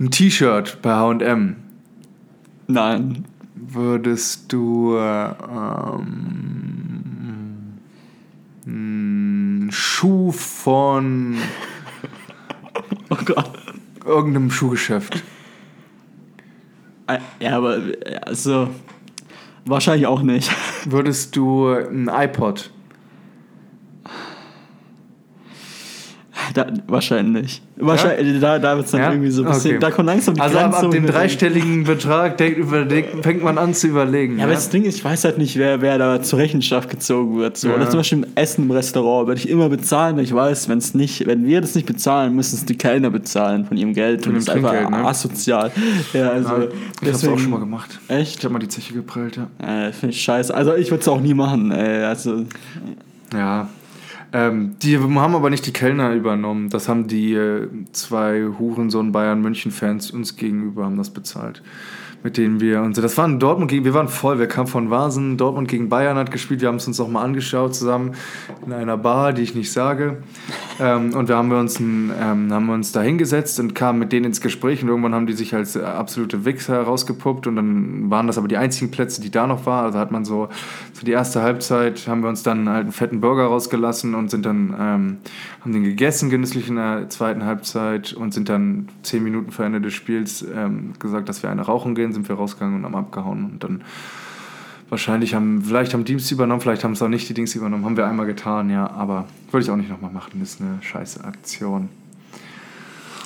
ein 0.00 0.10
T-Shirt 0.10 0.78
bei 0.82 0.94
HM? 0.94 1.56
Nein. 2.66 3.24
Würdest 3.54 4.52
du 4.52 4.96
ähm, 4.96 6.08
einen 8.66 9.68
Schuh 9.70 10.32
von 10.32 11.36
oh 13.10 13.16
Gott. 13.24 13.52
irgendeinem 14.04 14.50
Schuhgeschäft? 14.50 15.22
Äh, 17.06 17.18
ja, 17.40 17.56
aber 17.56 17.80
also 18.22 18.68
Wahrscheinlich 19.68 20.06
auch 20.06 20.22
nicht. 20.22 20.50
Würdest 20.86 21.36
du 21.36 21.68
ein 21.68 22.08
iPod 22.08 22.70
Da, 26.58 26.66
wahrscheinlich. 26.88 27.62
Wahrscheinlich, 27.76 28.34
ja? 28.34 28.40
Da, 28.40 28.58
da 28.58 28.74
wird 28.74 28.86
es 28.86 28.90
dann 28.90 29.00
ja? 29.00 29.12
irgendwie 29.12 29.30
so 29.30 29.44
ein 29.44 29.48
bisschen. 29.48 29.70
Okay. 29.76 29.78
Da 29.78 29.92
kommt 29.92 30.06
langsam 30.06 30.34
die 30.34 30.40
Also 30.40 30.58
ab, 30.58 30.82
ab 30.82 30.90
dem 30.90 31.06
dreistelligen 31.06 31.84
Betrag 31.84 32.36
denk, 32.36 32.56
überdenkt, 32.56 33.22
fängt 33.22 33.44
man 33.44 33.58
an 33.58 33.74
zu 33.74 33.86
überlegen. 33.86 34.38
Ja, 34.38 34.44
aber 34.44 34.54
das 34.54 34.68
Ding 34.68 34.82
ist, 34.82 34.96
ich 34.96 35.04
weiß 35.04 35.22
halt 35.22 35.38
nicht, 35.38 35.56
wer, 35.56 35.80
wer 35.82 35.98
da 35.98 36.20
zur 36.20 36.40
Rechenschaft 36.40 36.90
gezogen 36.90 37.38
wird. 37.38 37.58
So. 37.58 37.70
Oder 37.70 37.88
zum 37.88 38.00
Beispiel 38.00 38.18
im 38.18 38.26
Essen 38.34 38.64
im 38.64 38.72
Restaurant 38.72 39.28
würde 39.28 39.40
ich 39.40 39.48
immer 39.48 39.68
bezahlen, 39.68 40.16
weil 40.16 40.24
ich 40.24 40.34
weiß, 40.34 40.68
wenn's 40.68 40.94
nicht, 40.94 41.28
wenn 41.28 41.46
wir 41.46 41.60
das 41.60 41.76
nicht 41.76 41.86
bezahlen, 41.86 42.34
müssen 42.34 42.56
es 42.56 42.64
die 42.64 42.76
Kellner 42.76 43.10
bezahlen 43.10 43.64
von 43.64 43.76
ihrem 43.76 43.94
Geld. 43.94 44.24
Von 44.24 44.32
und 44.32 44.38
das 44.38 44.48
ist 44.48 44.50
einfach 44.50 44.90
ne? 44.90 44.96
asozial. 45.04 45.70
Ja, 46.12 46.30
also, 46.30 46.48
ja, 46.48 46.68
ich 47.02 47.08
hab's 47.08 47.28
auch 47.28 47.38
schon 47.38 47.50
mal 47.50 47.60
gemacht. 47.60 48.00
Echt? 48.08 48.38
Ich 48.38 48.44
hab 48.44 48.50
mal 48.50 48.58
die 48.58 48.68
Zeche 48.68 48.94
geprellt, 48.94 49.36
ja. 49.36 49.86
Äh, 49.86 49.92
Finde 49.92 50.12
ich 50.12 50.20
scheiße. 50.20 50.52
Also 50.52 50.74
ich 50.74 50.90
würde 50.90 51.02
es 51.02 51.08
auch 51.08 51.20
nie 51.20 51.34
machen. 51.34 51.70
Ey. 51.70 52.02
Also, 52.02 52.44
ja, 53.32 53.68
ähm, 54.32 54.76
die 54.82 54.98
haben 54.98 55.34
aber 55.34 55.50
nicht 55.50 55.66
die 55.66 55.72
Kellner 55.72 56.12
übernommen. 56.12 56.68
Das 56.68 56.88
haben 56.88 57.08
die 57.08 57.34
äh, 57.34 57.68
zwei 57.92 58.44
Hurensohn 58.58 59.12
Bayern 59.12 59.40
München 59.40 59.72
Fans 59.72 60.10
uns 60.10 60.36
gegenüber 60.36 60.84
haben 60.84 60.96
das 60.96 61.10
bezahlt. 61.10 61.62
Mit 62.28 62.36
denen 62.36 62.60
wir 62.60 62.82
und 62.82 62.94
so. 62.94 63.00
Das 63.00 63.16
waren 63.16 63.40
Dortmund 63.40 63.70
gegen, 63.70 63.86
wir 63.86 63.94
waren 63.94 64.08
voll, 64.08 64.38
wir 64.38 64.48
kamen 64.48 64.66
von 64.66 64.90
Vasen, 64.90 65.38
Dortmund 65.38 65.66
gegen 65.66 65.88
Bayern 65.88 66.18
hat 66.18 66.30
gespielt, 66.30 66.60
wir 66.60 66.68
haben 66.68 66.76
es 66.76 66.86
uns 66.86 67.00
auch 67.00 67.08
mal 67.08 67.22
angeschaut 67.22 67.74
zusammen 67.74 68.12
in 68.66 68.74
einer 68.74 68.98
Bar, 68.98 69.32
die 69.32 69.40
ich 69.40 69.54
nicht 69.54 69.72
sage. 69.72 70.18
Ähm, 70.80 71.12
und 71.12 71.28
wir 71.28 71.36
haben 71.36 71.50
wir 71.50 71.58
uns, 71.58 71.80
ein, 71.80 72.12
ähm, 72.20 72.52
haben 72.52 72.66
wir 72.66 72.74
uns 72.74 72.92
da 72.92 73.02
hingesetzt 73.02 73.58
und 73.58 73.74
kamen 73.74 73.98
mit 73.98 74.12
denen 74.12 74.26
ins 74.26 74.40
Gespräch 74.40 74.80
und 74.80 74.88
irgendwann 74.88 75.12
haben 75.12 75.26
die 75.26 75.32
sich 75.32 75.52
als 75.52 75.76
absolute 75.76 76.44
Wichser 76.44 76.74
herausgepuppt 76.74 77.48
und 77.48 77.56
dann 77.56 78.08
waren 78.12 78.28
das 78.28 78.38
aber 78.38 78.46
die 78.46 78.56
einzigen 78.56 78.92
Plätze, 78.92 79.20
die 79.20 79.32
da 79.32 79.48
noch 79.48 79.66
waren. 79.66 79.86
Also 79.86 79.98
hat 79.98 80.12
man 80.12 80.24
so 80.24 80.48
für 80.94 81.04
die 81.04 81.10
erste 81.10 81.42
Halbzeit 81.42 82.06
haben 82.06 82.20
wir 82.20 82.28
uns 82.28 82.44
dann 82.44 82.68
halt 82.68 82.82
einen 82.82 82.92
fetten 82.92 83.20
Burger 83.20 83.46
rausgelassen 83.46 84.14
und 84.14 84.30
sind 84.30 84.46
dann, 84.46 84.72
ähm, 84.78 85.16
haben 85.62 85.72
den 85.72 85.82
gegessen 85.82 86.30
genüsslich 86.30 86.68
in 86.68 86.76
der 86.76 87.08
zweiten 87.08 87.44
Halbzeit 87.44 88.12
und 88.12 88.32
sind 88.32 88.48
dann 88.48 88.88
zehn 89.02 89.24
Minuten 89.24 89.50
vor 89.50 89.64
Ende 89.64 89.80
des 89.80 89.94
Spiels 89.94 90.46
ähm, 90.54 90.92
gesagt, 91.00 91.28
dass 91.28 91.42
wir 91.42 91.50
eine 91.50 91.62
rauchen 91.62 91.96
gehen, 91.96 92.12
sind 92.18 92.28
wir 92.28 92.36
rausgegangen 92.36 92.76
und 92.76 92.84
haben 92.84 92.94
abgehauen 92.96 93.44
und 93.44 93.64
dann 93.64 93.82
wahrscheinlich 94.88 95.34
haben, 95.34 95.62
vielleicht 95.62 95.94
haben 95.94 96.04
Dienst 96.04 96.30
übernommen, 96.32 96.60
vielleicht 96.60 96.82
haben 96.84 96.92
es 96.92 97.02
auch 97.02 97.08
nicht 97.08 97.28
die 97.28 97.34
Dings 97.34 97.54
übernommen, 97.54 97.84
haben 97.84 97.96
wir 97.96 98.06
einmal 98.06 98.26
getan, 98.26 98.70
ja, 98.70 98.90
aber 98.90 99.26
würde 99.50 99.64
ich 99.64 99.70
auch 99.70 99.76
nicht 99.76 99.90
nochmal 99.90 100.10
machen, 100.10 100.32
das 100.40 100.54
ist 100.54 100.60
eine 100.60 100.78
scheiße 100.82 101.24
Aktion. 101.24 101.88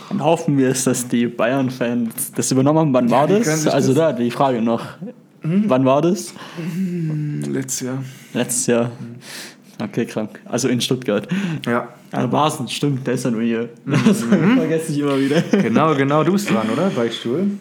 Dann 0.09 0.23
hoffen 0.23 0.59
wir 0.59 0.69
es, 0.69 0.85
dass 0.85 1.09
die 1.09 1.27
Bayern-Fans 1.27 2.33
das 2.33 2.51
übernommen 2.51 2.79
haben. 2.79 2.93
Wann 2.93 3.11
war 3.11 3.27
das? 3.27 3.67
Also 3.67 3.95
da 3.95 4.13
die 4.13 4.31
Frage 4.31 4.61
noch. 4.61 4.85
Hm? 5.41 5.65
Wann 5.69 5.85
war 5.87 6.03
das? 6.03 6.35
Hm, 6.57 7.43
letztes 7.49 7.81
Jahr. 7.81 8.05
Letztes 8.35 8.67
Jahr. 8.67 8.93
Okay, 9.83 10.05
krank. 10.05 10.39
Also 10.45 10.69
in 10.69 10.81
Stuttgart. 10.83 11.27
Ja. 11.65 11.89
Ja, 12.13 12.27
Basen, 12.27 12.69
stimmt, 12.69 13.07
der 13.07 13.15
ist 13.15 13.25
ja 13.25 13.31
nur 13.31 13.43
hier. 13.43 13.71
Das 13.87 14.23
mhm. 14.27 14.59
vergesse 14.59 14.93
ich 14.93 14.99
immer 14.99 15.19
wieder. 15.19 15.41
Genau, 15.41 15.95
genau, 15.95 16.23
du 16.25 16.33
bist 16.33 16.51
dran, 16.51 16.69
oder? 16.71 16.91
Beichtstuhl. 16.91 17.53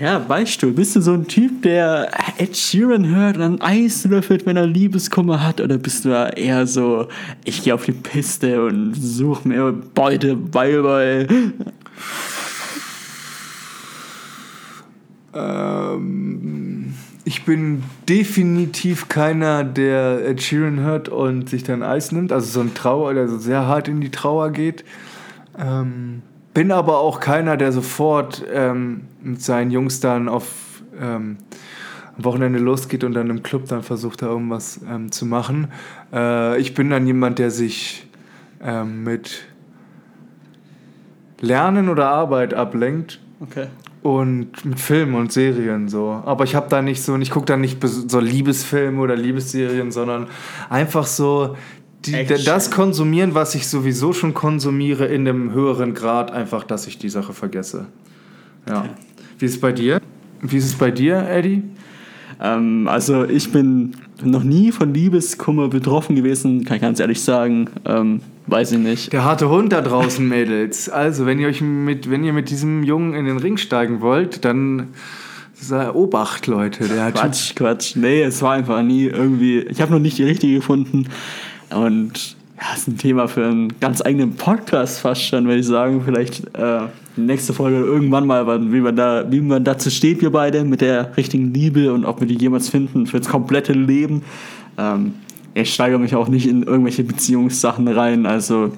Ja, 0.00 0.18
Beichtstuhl. 0.18 0.72
Bist 0.72 0.96
du 0.96 1.02
so 1.02 1.12
ein 1.12 1.28
Typ, 1.28 1.60
der 1.60 2.10
Ed 2.38 2.56
Sheeran 2.56 3.14
hört 3.14 3.36
und 3.36 3.42
dann 3.42 3.60
Eis 3.60 4.06
löffelt, 4.06 4.46
wenn 4.46 4.56
er 4.56 4.66
Liebeskummer 4.66 5.46
hat? 5.46 5.60
Oder 5.60 5.76
bist 5.76 6.06
du 6.06 6.08
eher 6.08 6.66
so, 6.66 7.08
ich 7.44 7.62
gehe 7.62 7.74
auf 7.74 7.84
die 7.84 7.92
Piste 7.92 8.64
und 8.64 8.94
suche 8.94 9.46
mir 9.46 9.72
Beute, 9.72 10.38
Weiber? 10.54 11.26
Ähm, 15.34 16.94
ich 17.24 17.44
bin 17.44 17.82
definitiv 18.08 19.08
keiner, 19.08 19.64
der 19.64 20.26
Ed 20.26 20.40
Sheeran 20.40 20.80
hört 20.80 21.10
und 21.10 21.50
sich 21.50 21.62
dann 21.62 21.82
Eis 21.82 22.10
nimmt. 22.10 22.32
Also 22.32 22.46
so 22.46 22.60
ein 22.60 22.72
Trauer, 22.72 23.12
der 23.12 23.28
so 23.28 23.38
sehr 23.38 23.66
hart 23.66 23.86
in 23.86 24.00
die 24.00 24.10
Trauer 24.10 24.50
geht. 24.50 24.82
Ähm, 25.58 26.22
bin 26.60 26.72
aber 26.72 26.98
auch 26.98 27.20
keiner, 27.20 27.56
der 27.56 27.72
sofort 27.72 28.44
ähm, 28.52 29.06
mit 29.22 29.40
seinen 29.40 29.70
Jungs 29.70 30.00
dann 30.00 30.28
auf 30.28 30.82
ähm, 31.00 31.38
am 32.18 32.24
Wochenende 32.24 32.58
losgeht 32.58 33.02
und 33.02 33.14
dann 33.14 33.30
im 33.30 33.42
Club 33.42 33.64
dann 33.68 33.82
versucht, 33.82 34.20
da 34.20 34.26
irgendwas 34.26 34.78
ähm, 34.86 35.10
zu 35.10 35.24
machen. 35.24 35.68
Äh, 36.12 36.60
ich 36.60 36.74
bin 36.74 36.90
dann 36.90 37.06
jemand, 37.06 37.38
der 37.38 37.50
sich 37.50 38.06
ähm, 38.62 39.04
mit 39.04 39.46
Lernen 41.40 41.88
oder 41.88 42.10
Arbeit 42.10 42.52
ablenkt. 42.52 43.20
Okay 43.40 43.68
und 44.02 44.64
mit 44.64 44.80
Filmen 44.80 45.14
und 45.14 45.30
Serien 45.30 45.88
so. 45.88 46.22
Aber 46.24 46.44
ich 46.44 46.54
habe 46.54 46.68
da 46.70 46.80
nicht 46.80 47.02
so, 47.02 47.16
ich 47.16 47.30
gucke 47.30 47.46
da 47.46 47.56
nicht 47.56 47.78
so 47.86 48.18
Liebesfilme 48.18 49.00
oder 49.00 49.14
Liebesserien, 49.14 49.90
sondern 49.90 50.28
einfach 50.70 51.06
so 51.06 51.56
die, 52.06 52.26
das 52.44 52.70
konsumieren, 52.70 53.34
was 53.34 53.54
ich 53.54 53.68
sowieso 53.68 54.12
schon 54.12 54.34
konsumiere, 54.34 55.06
in 55.06 55.28
einem 55.28 55.52
höheren 55.52 55.94
Grad, 55.94 56.30
einfach, 56.30 56.64
dass 56.64 56.86
ich 56.86 56.98
die 56.98 57.08
Sache 57.08 57.32
vergesse. 57.32 57.86
Ja. 58.68 58.86
Wie 59.38 59.44
ist 59.44 59.54
es 59.54 59.60
bei 59.60 59.72
dir? 59.72 60.00
Wie 60.40 60.56
ist 60.56 60.66
es 60.66 60.74
bei 60.74 60.90
dir, 60.90 61.28
Eddie? 61.28 61.62
Ähm, 62.40 62.88
also 62.88 63.24
ich 63.24 63.52
bin 63.52 63.96
noch 64.22 64.42
nie 64.42 64.72
von 64.72 64.92
Liebeskummer 64.92 65.68
betroffen 65.68 66.16
gewesen, 66.16 66.64
kann 66.64 66.76
ich 66.76 66.82
ganz 66.82 67.00
ehrlich 67.00 67.22
sagen. 67.22 67.68
Ähm, 67.84 68.20
weiß 68.46 68.72
ich 68.72 68.78
nicht. 68.78 69.12
Der 69.12 69.24
harte 69.24 69.48
Hund 69.48 69.72
da 69.72 69.80
draußen, 69.80 70.26
Mädels. 70.26 70.88
Also, 70.88 71.26
wenn 71.26 71.38
ihr 71.38 71.48
euch 71.48 71.60
mit, 71.60 72.10
wenn 72.10 72.24
ihr 72.24 72.32
mit 72.32 72.50
diesem 72.50 72.82
Jungen 72.82 73.14
in 73.14 73.26
den 73.26 73.38
Ring 73.38 73.56
steigen 73.56 74.00
wollt, 74.00 74.44
dann 74.44 74.88
Obacht, 75.92 76.46
Leute. 76.46 76.88
Der 76.88 77.12
Quatsch, 77.12 77.54
Quatsch. 77.54 77.94
Nee, 77.94 78.22
es 78.22 78.40
war 78.40 78.52
einfach 78.52 78.82
nie 78.82 79.04
irgendwie. 79.04 79.60
Ich 79.60 79.82
habe 79.82 79.92
noch 79.92 79.98
nicht 79.98 80.16
die 80.16 80.24
richtige 80.24 80.54
gefunden. 80.54 81.06
Und 81.74 82.36
ja, 82.56 82.66
das 82.70 82.80
ist 82.80 82.88
ein 82.88 82.98
Thema 82.98 83.28
für 83.28 83.46
einen 83.46 83.80
ganz 83.80 84.02
eigenen 84.04 84.34
Podcast 84.34 85.00
fast 85.00 85.22
schon, 85.22 85.46
würde 85.46 85.60
ich 85.60 85.66
sagen. 85.66 86.02
Vielleicht 86.04 86.44
äh, 86.56 86.82
nächste 87.16 87.52
Folge 87.52 87.78
irgendwann 87.78 88.26
mal, 88.26 88.46
wie 88.72 88.80
man, 88.80 88.96
da, 88.96 89.24
wie 89.30 89.40
man 89.40 89.64
dazu 89.64 89.90
steht, 89.90 90.20
wir 90.20 90.30
beide, 90.30 90.64
mit 90.64 90.80
der 90.80 91.16
richtigen 91.16 91.54
Liebe 91.54 91.92
und 91.92 92.04
ob 92.04 92.20
wir 92.20 92.26
die 92.26 92.36
jemals 92.36 92.68
finden 92.68 93.06
für 93.06 93.18
das 93.18 93.28
komplette 93.28 93.72
Leben. 93.72 94.22
Ähm, 94.76 95.14
ich 95.54 95.72
steigere 95.72 95.98
mich 95.98 96.14
auch 96.14 96.28
nicht 96.28 96.46
in 96.46 96.62
irgendwelche 96.62 97.02
Beziehungssachen 97.02 97.88
rein, 97.88 98.26
also 98.26 98.72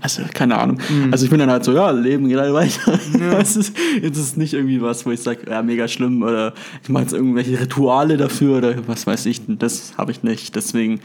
also 0.00 0.22
keine 0.32 0.58
Ahnung. 0.58 0.78
Mhm. 0.88 1.12
Also 1.12 1.24
ich 1.24 1.30
bin 1.30 1.38
dann 1.38 1.50
halt 1.50 1.64
so, 1.64 1.72
ja, 1.72 1.90
Leben 1.90 2.28
geht 2.28 2.38
halt 2.38 2.52
weiter. 2.52 2.98
Ja. 3.18 3.38
es, 3.40 3.56
ist, 3.56 3.76
es 4.02 4.18
ist 4.18 4.36
nicht 4.36 4.52
irgendwie 4.52 4.82
was, 4.82 5.06
wo 5.06 5.10
ich 5.10 5.20
sage, 5.20 5.40
ja, 5.48 5.62
mega 5.62 5.88
schlimm 5.88 6.22
oder 6.22 6.52
ich 6.82 6.88
mache 6.88 7.04
jetzt 7.04 7.14
irgendwelche 7.14 7.58
Rituale 7.58 8.16
dafür 8.16 8.58
oder 8.58 8.74
was 8.86 9.06
weiß 9.06 9.26
ich. 9.26 9.40
Das 9.46 9.94
habe 9.96 10.12
ich 10.12 10.22
nicht. 10.22 10.54
Deswegen 10.54 11.00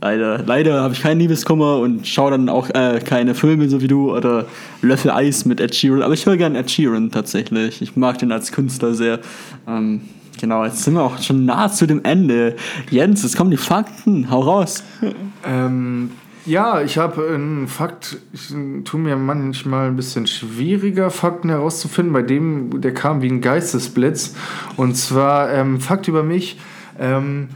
leider, 0.00 0.42
leider 0.44 0.82
habe 0.82 0.94
ich 0.94 1.02
keinen 1.02 1.20
Liebeskummer 1.20 1.78
und 1.78 2.06
schaue 2.06 2.32
dann 2.32 2.48
auch 2.48 2.70
äh, 2.70 3.00
keine 3.04 3.34
Filme 3.34 3.68
so 3.68 3.80
wie 3.80 3.88
du 3.88 4.14
oder 4.14 4.46
Löffel 4.82 5.10
Eis 5.10 5.44
mit 5.44 5.60
Ed 5.60 5.74
Sheeran. 5.74 6.02
Aber 6.02 6.14
ich 6.14 6.26
höre 6.26 6.36
gerne 6.36 6.58
Ed 6.58 6.70
Sheeran 6.70 7.10
tatsächlich. 7.10 7.82
Ich 7.82 7.96
mag 7.96 8.18
den 8.18 8.32
als 8.32 8.52
Künstler 8.52 8.94
sehr. 8.94 9.20
Ähm, 9.66 10.02
Genau, 10.40 10.64
jetzt 10.64 10.84
sind 10.84 10.94
wir 10.94 11.02
auch 11.02 11.18
schon 11.18 11.44
nah 11.44 11.68
zu 11.68 11.86
dem 11.86 12.04
Ende. 12.04 12.54
Jens, 12.90 13.24
jetzt 13.24 13.36
kommen 13.36 13.50
die 13.50 13.56
Fakten. 13.56 14.30
Hau 14.30 14.40
raus. 14.40 14.84
Ähm, 15.44 16.10
ja, 16.46 16.82
ich 16.82 16.98
habe 16.98 17.28
einen 17.32 17.68
Fakt, 17.68 18.18
ich 18.32 18.48
tue 18.84 19.00
mir 19.00 19.16
manchmal 19.16 19.86
ein 19.86 19.94
bisschen 19.94 20.26
schwieriger, 20.26 21.10
Fakten 21.10 21.48
herauszufinden. 21.48 22.12
Bei 22.12 22.22
dem, 22.22 22.80
der 22.80 22.92
kam 22.92 23.22
wie 23.22 23.30
ein 23.30 23.40
Geistesblitz. 23.40 24.34
Und 24.76 24.96
zwar 24.96 25.52
ähm, 25.52 25.80
Fakt 25.80 26.08
über 26.08 26.24
mich. 26.24 26.58
Ähm, 26.98 27.48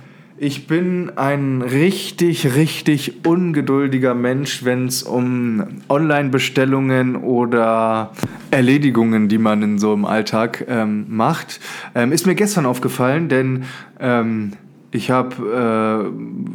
ich 0.42 0.66
bin 0.66 1.12
ein 1.14 1.62
richtig, 1.62 2.56
richtig 2.56 3.24
ungeduldiger 3.24 4.12
Mensch, 4.12 4.64
wenn 4.64 4.86
es 4.86 5.04
um 5.04 5.62
Online-Bestellungen 5.88 7.14
oder 7.14 8.10
Erledigungen, 8.50 9.28
die 9.28 9.38
man 9.38 9.62
in 9.62 9.78
so 9.78 9.92
einem 9.92 10.04
Alltag 10.04 10.64
ähm, 10.66 11.06
macht. 11.08 11.60
Ähm, 11.94 12.10
ist 12.10 12.26
mir 12.26 12.34
gestern 12.34 12.66
aufgefallen, 12.66 13.28
denn 13.28 13.66
ähm, 14.00 14.54
ich 14.90 15.12
habe 15.12 16.10
äh, 16.10 16.51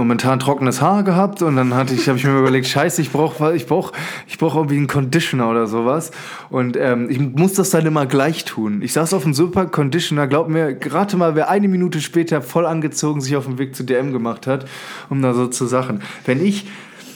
momentan 0.00 0.40
trockenes 0.40 0.80
Haar 0.80 1.02
gehabt 1.04 1.42
und 1.42 1.56
dann 1.56 1.74
hatte 1.74 1.94
ich, 1.94 2.08
habe 2.08 2.18
ich 2.18 2.24
mir 2.24 2.38
überlegt, 2.38 2.66
scheiße, 2.66 3.02
ich 3.02 3.12
brauche 3.12 3.54
ich 3.54 3.66
brauch, 3.66 3.92
ich 4.26 4.38
brauch 4.38 4.56
irgendwie 4.56 4.78
einen 4.78 4.86
Conditioner 4.86 5.50
oder 5.50 5.66
sowas. 5.66 6.10
Und 6.48 6.76
ähm, 6.76 7.08
ich 7.10 7.20
muss 7.20 7.52
das 7.52 7.70
dann 7.70 7.84
immer 7.84 8.06
gleich 8.06 8.44
tun. 8.44 8.80
Ich 8.82 8.94
saß 8.94 9.14
auf 9.14 9.22
dem 9.22 9.34
Super 9.34 9.66
Conditioner, 9.66 10.26
glaub 10.26 10.48
mir, 10.48 10.74
gerade 10.74 11.16
mal, 11.16 11.34
wer 11.34 11.50
eine 11.50 11.68
Minute 11.68 12.00
später 12.00 12.40
voll 12.40 12.66
angezogen 12.66 13.20
sich 13.20 13.36
auf 13.36 13.44
den 13.44 13.58
Weg 13.58 13.76
zu 13.76 13.84
DM 13.84 14.12
gemacht 14.12 14.46
hat, 14.46 14.66
um 15.10 15.20
da 15.20 15.34
so 15.34 15.46
zu 15.46 15.66
Sachen. 15.66 16.02
Wenn 16.24 16.44
ich 16.44 16.66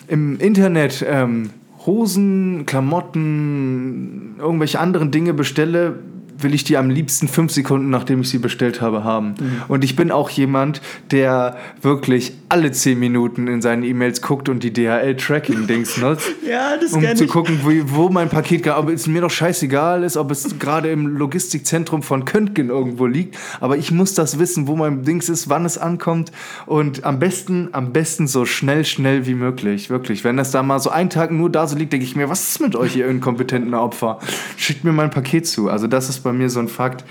im 0.08 0.38
Internet 0.38 1.04
ähm, 1.08 1.50
Hosen, 1.86 2.66
Klamotten, 2.66 4.36
irgendwelche 4.38 4.78
anderen 4.78 5.10
Dinge 5.10 5.34
bestelle, 5.34 5.98
will 6.38 6.54
ich 6.54 6.64
die 6.64 6.76
am 6.76 6.90
liebsten 6.90 7.28
fünf 7.28 7.52
Sekunden, 7.52 7.90
nachdem 7.90 8.20
ich 8.20 8.30
sie 8.30 8.38
bestellt 8.38 8.80
habe, 8.80 9.04
haben. 9.04 9.34
Mhm. 9.38 9.62
Und 9.68 9.84
ich 9.84 9.96
bin 9.96 10.10
auch 10.10 10.30
jemand, 10.30 10.80
der 11.10 11.56
wirklich 11.82 12.32
alle 12.48 12.72
zehn 12.72 12.98
Minuten 12.98 13.46
in 13.46 13.62
seinen 13.62 13.82
E-Mails 13.84 14.22
guckt 14.22 14.48
und 14.48 14.62
die 14.62 14.72
DHL-Tracking-Dings 14.72 15.96
nutzt. 16.00 16.28
ja, 16.46 16.76
das 16.80 16.92
Um 16.92 17.04
zu 17.16 17.26
gucken, 17.26 17.60
wo, 17.62 17.70
wo 17.96 18.08
mein 18.08 18.28
Paket, 18.28 18.64
geht. 18.64 18.74
ob 18.74 18.88
es 18.88 19.06
mir 19.06 19.20
doch 19.20 19.30
scheißegal 19.30 20.02
ist, 20.02 20.16
ob 20.16 20.30
es 20.30 20.58
gerade 20.58 20.90
im 20.90 21.16
Logistikzentrum 21.16 22.02
von 22.02 22.24
Köntgen 22.24 22.68
irgendwo 22.68 23.06
liegt. 23.06 23.36
Aber 23.60 23.76
ich 23.76 23.90
muss 23.90 24.14
das 24.14 24.38
wissen, 24.38 24.66
wo 24.66 24.76
mein 24.76 25.02
Dings 25.02 25.28
ist, 25.28 25.48
wann 25.48 25.64
es 25.64 25.78
ankommt. 25.78 26.32
Und 26.66 27.04
am 27.04 27.18
besten, 27.18 27.68
am 27.72 27.92
besten 27.92 28.26
so 28.26 28.44
schnell, 28.44 28.84
schnell 28.84 29.26
wie 29.26 29.34
möglich. 29.34 29.90
Wirklich. 29.90 30.24
Wenn 30.24 30.36
das 30.36 30.50
da 30.50 30.62
mal 30.62 30.80
so 30.80 30.90
einen 30.90 31.10
Tag 31.10 31.30
nur 31.30 31.50
da 31.50 31.66
so 31.66 31.76
liegt, 31.76 31.92
denke 31.92 32.06
ich 32.06 32.16
mir, 32.16 32.28
was 32.28 32.48
ist 32.50 32.60
mit 32.60 32.76
euch, 32.76 32.96
ihr 32.96 33.08
inkompetenten 33.08 33.74
Opfer? 33.74 34.18
Schickt 34.56 34.84
mir 34.84 34.92
mein 34.92 35.10
Paket 35.10 35.46
zu. 35.46 35.68
Also 35.68 35.86
das 35.86 36.08
ist 36.08 36.23
bei 36.24 36.32
mir 36.32 36.50
so 36.50 36.60
ein 36.60 36.68
Fakt. 36.68 37.04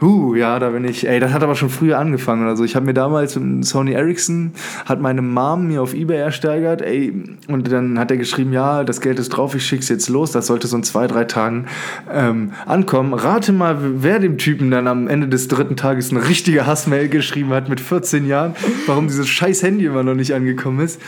Uh, 0.00 0.34
ja, 0.34 0.58
da 0.58 0.70
bin 0.70 0.84
ich. 0.84 1.08
Ey, 1.08 1.18
das 1.18 1.32
hat 1.32 1.42
aber 1.42 1.56
schon 1.56 1.70
früher 1.70 1.98
angefangen. 1.98 2.46
Also 2.46 2.62
ich 2.64 2.76
habe 2.76 2.86
mir 2.86 2.94
damals 2.94 3.36
einen 3.36 3.62
Sony 3.62 3.92
Ericsson, 3.92 4.52
hat 4.84 5.00
meine 5.00 5.22
Mom 5.22 5.66
mir 5.68 5.82
auf 5.82 5.94
Ebay 5.94 6.16
ersteigert, 6.16 6.82
ey, 6.82 7.12
und 7.48 7.70
dann 7.70 7.98
hat 7.98 8.10
er 8.10 8.16
geschrieben, 8.16 8.52
ja, 8.52 8.84
das 8.84 9.00
Geld 9.00 9.18
ist 9.18 9.30
drauf, 9.30 9.54
ich 9.54 9.66
schick's 9.66 9.88
jetzt 9.88 10.08
los. 10.08 10.30
Das 10.30 10.46
sollte 10.46 10.68
so 10.68 10.76
in 10.76 10.84
zwei, 10.84 11.06
drei 11.06 11.24
Tagen 11.24 11.66
ähm, 12.12 12.52
ankommen. 12.66 13.12
Rate 13.12 13.52
mal, 13.52 13.76
wer 13.80 14.20
dem 14.20 14.38
Typen 14.38 14.70
dann 14.70 14.86
am 14.86 15.08
Ende 15.08 15.28
des 15.28 15.48
dritten 15.48 15.76
Tages 15.76 16.10
eine 16.10 16.28
richtige 16.28 16.66
Hassmail 16.66 17.08
geschrieben 17.08 17.50
hat 17.50 17.68
mit 17.68 17.80
14 17.80 18.26
Jahren, 18.26 18.54
warum 18.86 19.08
dieses 19.08 19.28
scheiß 19.28 19.62
Handy 19.62 19.86
immer 19.86 20.04
noch 20.04 20.14
nicht 20.14 20.32
angekommen 20.34 20.80
ist 20.80 21.00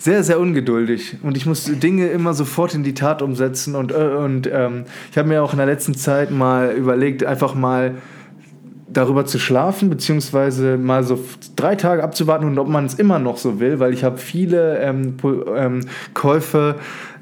sehr, 0.00 0.22
sehr 0.22 0.38
ungeduldig. 0.38 1.16
Und 1.22 1.36
ich 1.36 1.44
muss 1.44 1.64
Dinge 1.64 2.06
immer 2.06 2.32
sofort 2.32 2.72
in 2.72 2.84
die 2.84 2.94
Tat 2.94 3.20
umsetzen. 3.20 3.74
Und, 3.74 3.90
äh, 3.90 3.96
und 3.96 4.48
ähm, 4.50 4.84
ich 5.10 5.18
habe 5.18 5.28
mir 5.28 5.42
auch 5.42 5.52
in 5.52 5.58
der 5.58 5.66
letzten 5.66 5.94
Zeit 5.94 6.30
mal 6.30 6.70
überlegt, 6.70 7.24
einfach 7.24 7.54
mal 7.54 7.96
darüber 8.90 9.26
zu 9.26 9.38
schlafen, 9.38 9.90
beziehungsweise 9.90 10.76
mal 10.78 11.04
so 11.04 11.18
drei 11.56 11.76
Tage 11.76 12.02
abzuwarten 12.02 12.46
und 12.46 12.58
ob 12.58 12.68
man 12.68 12.86
es 12.86 12.94
immer 12.94 13.18
noch 13.18 13.36
so 13.36 13.60
will, 13.60 13.80
weil 13.80 13.92
ich 13.92 14.04
habe 14.04 14.18
viele 14.18 14.78
ähm, 14.78 15.16
ähm, 15.56 15.80
Käufe. 16.14 16.76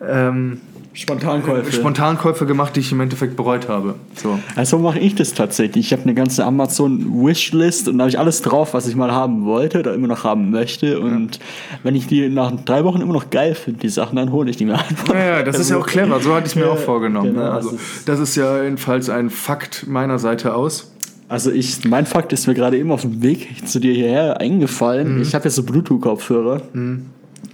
Ähm, 0.06 0.60
Spontankäufe. 0.96 1.72
Spontankäufe 1.72 2.46
gemacht, 2.46 2.74
die 2.74 2.80
ich 2.80 2.90
im 2.90 3.00
Endeffekt 3.00 3.36
bereut 3.36 3.68
habe. 3.68 3.96
So. 4.14 4.38
Also 4.54 4.78
mache 4.78 4.98
ich 4.98 5.14
das 5.14 5.34
tatsächlich. 5.34 5.86
Ich 5.86 5.92
habe 5.92 6.04
eine 6.04 6.14
ganze 6.14 6.42
Amazon-Wishlist 6.46 7.88
und 7.88 7.98
da 7.98 8.04
habe 8.04 8.08
ich 8.08 8.18
alles 8.18 8.40
drauf, 8.40 8.72
was 8.72 8.88
ich 8.88 8.96
mal 8.96 9.12
haben 9.12 9.44
wollte 9.44 9.80
oder 9.80 9.92
immer 9.92 10.06
noch 10.06 10.24
haben 10.24 10.50
möchte. 10.50 10.98
Und 10.98 11.36
ja. 11.36 11.42
wenn 11.82 11.96
ich 11.96 12.06
die 12.06 12.30
nach 12.30 12.50
drei 12.64 12.82
Wochen 12.84 13.02
immer 13.02 13.12
noch 13.12 13.28
geil 13.28 13.54
finde, 13.54 13.80
die 13.80 13.90
Sachen, 13.90 14.16
dann 14.16 14.32
hole 14.32 14.48
ich 14.48 14.56
die 14.56 14.64
mir 14.64 14.78
einfach. 14.78 15.12
Ja, 15.12 15.24
ja 15.24 15.42
das 15.42 15.56
also, 15.56 15.60
ist 15.60 15.70
ja 15.70 15.76
auch 15.76 15.86
clever. 15.86 16.18
So 16.20 16.34
hatte 16.34 16.46
ich 16.46 16.52
es 16.52 16.56
mir 16.56 16.70
auch 16.70 16.78
vorgenommen. 16.78 17.34
Genau, 17.34 17.44
ne? 17.44 17.52
also, 17.52 17.78
das 18.06 18.18
ist 18.18 18.34
ja 18.34 18.62
jedenfalls 18.62 19.10
ein 19.10 19.28
Fakt 19.28 19.86
meiner 19.86 20.18
Seite 20.18 20.54
aus. 20.54 20.95
Also 21.28 21.50
ich, 21.50 21.84
mein 21.84 22.06
Fakt 22.06 22.32
ist 22.32 22.46
mir 22.46 22.54
gerade 22.54 22.78
eben 22.78 22.92
auf 22.92 23.02
dem 23.02 23.22
Weg 23.22 23.66
zu 23.66 23.80
dir 23.80 23.92
hierher 23.92 24.40
eingefallen. 24.40 25.16
Mhm. 25.16 25.22
Ich 25.22 25.34
habe 25.34 25.44
jetzt 25.44 25.56
so 25.56 25.64
Bluetooth-Kopfhörer. 25.64 26.62
Mhm. 26.72 27.06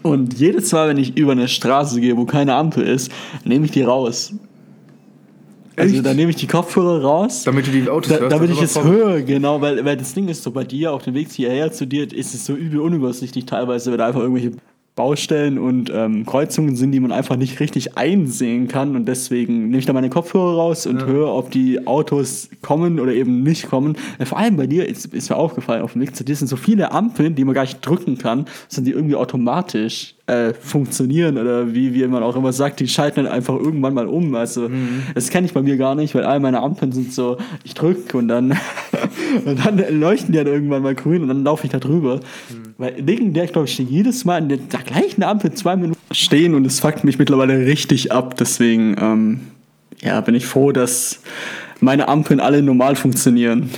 Und 0.03 0.39
jedes 0.39 0.73
Mal, 0.73 0.89
wenn 0.89 0.99
ich 0.99 1.17
über 1.17 1.33
eine 1.33 1.49
Straße 1.49 2.01
gehe, 2.01 2.17
wo 2.17 2.25
keine 2.25 2.55
Ampel 2.55 2.85
ist, 2.85 3.11
nehme 3.45 3.65
ich 3.65 3.71
die 3.71 3.83
raus. 3.83 4.35
Also 5.77 5.95
Echt? 5.95 6.05
dann 6.05 6.17
nehme 6.17 6.31
ich 6.31 6.37
die 6.37 6.47
Kopfhörer 6.47 7.03
raus. 7.03 7.45
Damit 7.45 7.67
du 7.67 7.71
die 7.71 7.89
Autos 7.89 8.13
da, 8.13 8.19
hörst. 8.19 8.33
Damit 8.37 8.51
ich 8.51 8.61
es 8.61 8.83
höre, 8.83 9.23
genau, 9.23 9.61
weil, 9.61 9.83
weil 9.85 9.97
das 9.97 10.13
Ding 10.13 10.29
ist 10.29 10.43
so 10.43 10.51
bei 10.51 10.65
dir, 10.65 10.93
auf 10.93 11.05
dem 11.05 11.15
Weg 11.15 11.31
hierher 11.31 11.73
zu 11.73 11.87
dir, 11.87 12.13
ist 12.13 12.35
es 12.35 12.45
so 12.45 12.55
übel 12.55 12.81
unübersichtlich 12.81 13.47
teilweise, 13.47 13.91
weil 13.91 13.99
da 13.99 14.09
einfach 14.09 14.21
irgendwelche 14.21 14.53
Baustellen 14.95 15.59
und 15.59 15.91
ähm, 15.95 16.27
Kreuzungen 16.27 16.77
sind, 16.77 16.93
die 16.93 17.01
man 17.01 17.13
einfach 17.13 17.37
nicht 17.37 17.61
richtig 17.61 17.97
einsehen 17.97 18.69
kann. 18.69 18.95
Und 18.95 19.07
deswegen 19.07 19.69
nehme 19.69 19.79
ich 19.79 19.87
da 19.87 19.95
meine 19.95 20.11
Kopfhörer 20.11 20.55
raus 20.55 20.87
und 20.87 21.01
ja. 21.01 21.07
höre, 21.07 21.35
ob 21.35 21.51
die 21.51 21.87
Autos 21.87 22.51
kommen 22.61 23.01
oder 23.01 23.13
eben 23.15 23.43
nicht 23.43 23.69
kommen. 23.69 23.97
Ja, 24.19 24.27
vor 24.27 24.37
allem 24.37 24.57
bei 24.57 24.67
dir 24.67 24.87
ist, 24.87 25.07
ist, 25.07 25.31
mir 25.31 25.37
aufgefallen, 25.37 25.81
auf 25.81 25.95
dem 25.95 26.03
Weg 26.03 26.15
zu 26.15 26.25
dir 26.25 26.37
sind 26.37 26.49
so 26.49 26.57
viele 26.57 26.93
Ampeln, 26.93 27.35
die 27.35 27.45
man 27.45 27.55
gar 27.55 27.63
nicht 27.63 27.81
drücken 27.81 28.19
kann, 28.19 28.45
sind 28.69 28.87
die 28.87 28.91
irgendwie 28.91 29.17
automatisch 29.17 30.15
äh, 30.27 30.53
funktionieren 30.53 31.39
oder 31.39 31.73
wie, 31.73 31.95
wie 31.95 32.07
man 32.07 32.23
auch 32.23 32.37
immer 32.37 32.53
sagt, 32.53 32.81
die 32.81 32.87
schalten 32.87 33.25
dann 33.25 33.33
einfach 33.33 33.55
irgendwann 33.55 33.95
mal 33.95 34.07
um. 34.07 34.35
Also 34.35 34.69
mhm. 34.69 35.05
das 35.15 35.31
kenne 35.31 35.47
ich 35.47 35.55
bei 35.55 35.63
mir 35.63 35.79
gar 35.79 35.95
nicht, 35.95 36.15
weil 36.15 36.25
all 36.25 36.39
meine 36.39 36.61
Ampeln 36.61 36.93
sind 36.93 37.15
so, 37.15 37.39
ich 37.65 37.73
drücke 37.73 38.19
und 38.19 38.29
dann, 38.29 38.51
und 39.47 39.65
dann 39.65 40.01
leuchten 40.01 40.33
die 40.33 40.39
dann 40.39 40.49
irgendwann 40.49 40.83
mal 40.83 40.95
grün 40.95 41.23
und 41.23 41.29
dann 41.29 41.45
laufe 41.45 41.65
ich 41.65 41.73
da 41.73 41.79
drüber. 41.79 42.17
Mhm. 42.17 42.62
Weil 42.83 43.01
legendär, 43.01 43.47
glaube 43.47 43.69
ich, 43.69 43.79
jedes 43.79 44.25
Mal 44.25 44.39
in 44.39 44.49
der, 44.49 44.59
der, 44.59 44.81
gleichen 44.81 45.23
Ampel 45.23 45.53
zwei 45.53 45.77
Minuten 45.77 46.01
stehen 46.11 46.53
und 46.57 46.67
es 46.67 46.81
fuckt 46.81 47.05
mich 47.05 47.17
mittlerweile 47.17 47.65
richtig 47.65 48.11
ab. 48.11 48.37
Deswegen 48.37 48.97
ähm, 49.01 49.41
ja, 50.01 50.21
bin 50.21 50.35
ich 50.35 50.47
froh, 50.47 50.73
dass 50.73 51.21
meine 51.79 52.09
Ampeln 52.09 52.41
alle 52.41 52.61
normal 52.61 52.97
funktionieren. 52.97 53.71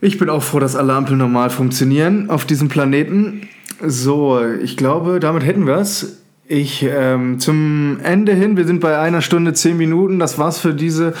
Ich 0.00 0.18
bin 0.18 0.28
auch 0.28 0.42
froh, 0.42 0.58
dass 0.58 0.74
alle 0.74 0.94
Ampeln 0.94 1.18
normal 1.18 1.48
funktionieren 1.48 2.28
auf 2.28 2.44
diesem 2.44 2.68
Planeten. 2.68 3.48
So, 3.80 4.40
ich 4.44 4.76
glaube, 4.76 5.20
damit 5.20 5.44
hätten 5.44 5.68
wir 5.68 5.76
es. 5.76 6.24
Ich 6.48 6.86
ähm, 6.88 7.40
zum 7.40 7.98
Ende 8.04 8.32
hin, 8.32 8.56
wir 8.56 8.66
sind 8.66 8.80
bei 8.80 9.00
einer 9.00 9.20
Stunde 9.20 9.52
zehn 9.52 9.76
Minuten. 9.76 10.20
Das 10.20 10.38
war's 10.38 10.60
für 10.60 10.74
diese 10.74 11.12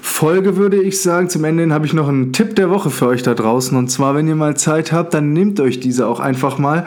Folge, 0.00 0.56
würde 0.56 0.82
ich 0.82 1.02
sagen. 1.02 1.28
Zum 1.28 1.44
Ende 1.44 1.62
hin 1.62 1.74
habe 1.74 1.84
ich 1.84 1.92
noch 1.92 2.08
einen 2.08 2.32
Tipp 2.32 2.56
der 2.56 2.70
Woche 2.70 2.88
für 2.88 3.06
euch 3.06 3.22
da 3.22 3.34
draußen. 3.34 3.76
Und 3.76 3.88
zwar, 3.88 4.14
wenn 4.14 4.26
ihr 4.26 4.36
mal 4.36 4.56
Zeit 4.56 4.90
habt, 4.90 5.12
dann 5.12 5.34
nehmt 5.34 5.60
euch 5.60 5.80
diese 5.80 6.06
auch 6.06 6.18
einfach 6.18 6.56
mal. 6.56 6.86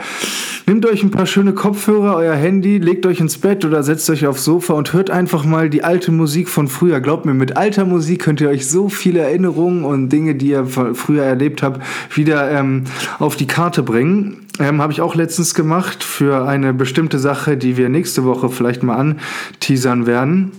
Nehmt 0.65 0.85
euch 0.85 1.03
ein 1.03 1.11
paar 1.11 1.26
schöne 1.26 1.52
Kopfhörer, 1.52 2.15
euer 2.15 2.35
Handy, 2.35 2.77
legt 2.77 3.06
euch 3.06 3.19
ins 3.19 3.38
Bett 3.38 3.65
oder 3.65 3.84
setzt 3.84 4.10
euch 4.10 4.26
aufs 4.26 4.45
Sofa 4.45 4.73
und 4.73 4.94
hört 4.94 5.10
einfach 5.10 5.44
mal 5.44 5.69
die 5.69 5.84
alte 5.84 6.10
Musik 6.14 6.48
von 6.48 6.69
früher. 6.69 7.02
Glaubt 7.02 7.26
mir, 7.26 7.34
mit 7.34 7.57
alter 7.57 7.84
Musik 7.84 8.22
könnt 8.22 8.40
ihr 8.40 8.48
euch 8.48 8.69
so 8.69 8.88
viele 8.88 9.19
Erinnerungen 9.19 9.84
und 9.84 10.07
Dinge, 10.07 10.35
die 10.35 10.52
ihr 10.52 10.65
früher 10.65 11.23
erlebt 11.23 11.64
habt, 11.64 11.81
wieder 12.15 12.49
ähm, 12.49 12.85
auf 13.19 13.35
die 13.35 13.45
Karte 13.45 13.84
bringen. 13.84 14.45
Ähm, 14.57 14.81
Habe 14.81 14.94
ich 14.94 15.02
auch 15.02 15.15
letztens 15.15 15.53
gemacht 15.53 16.02
für 16.02 16.48
eine 16.48 16.73
bestimmte 16.73 17.19
Sache, 17.19 17.57
die 17.57 17.76
wir 17.76 17.90
nächste 17.90 18.23
Woche 18.23 18.48
vielleicht 18.48 18.84
mal 18.84 18.95
anteasern 18.95 20.06
werden. 20.06 20.53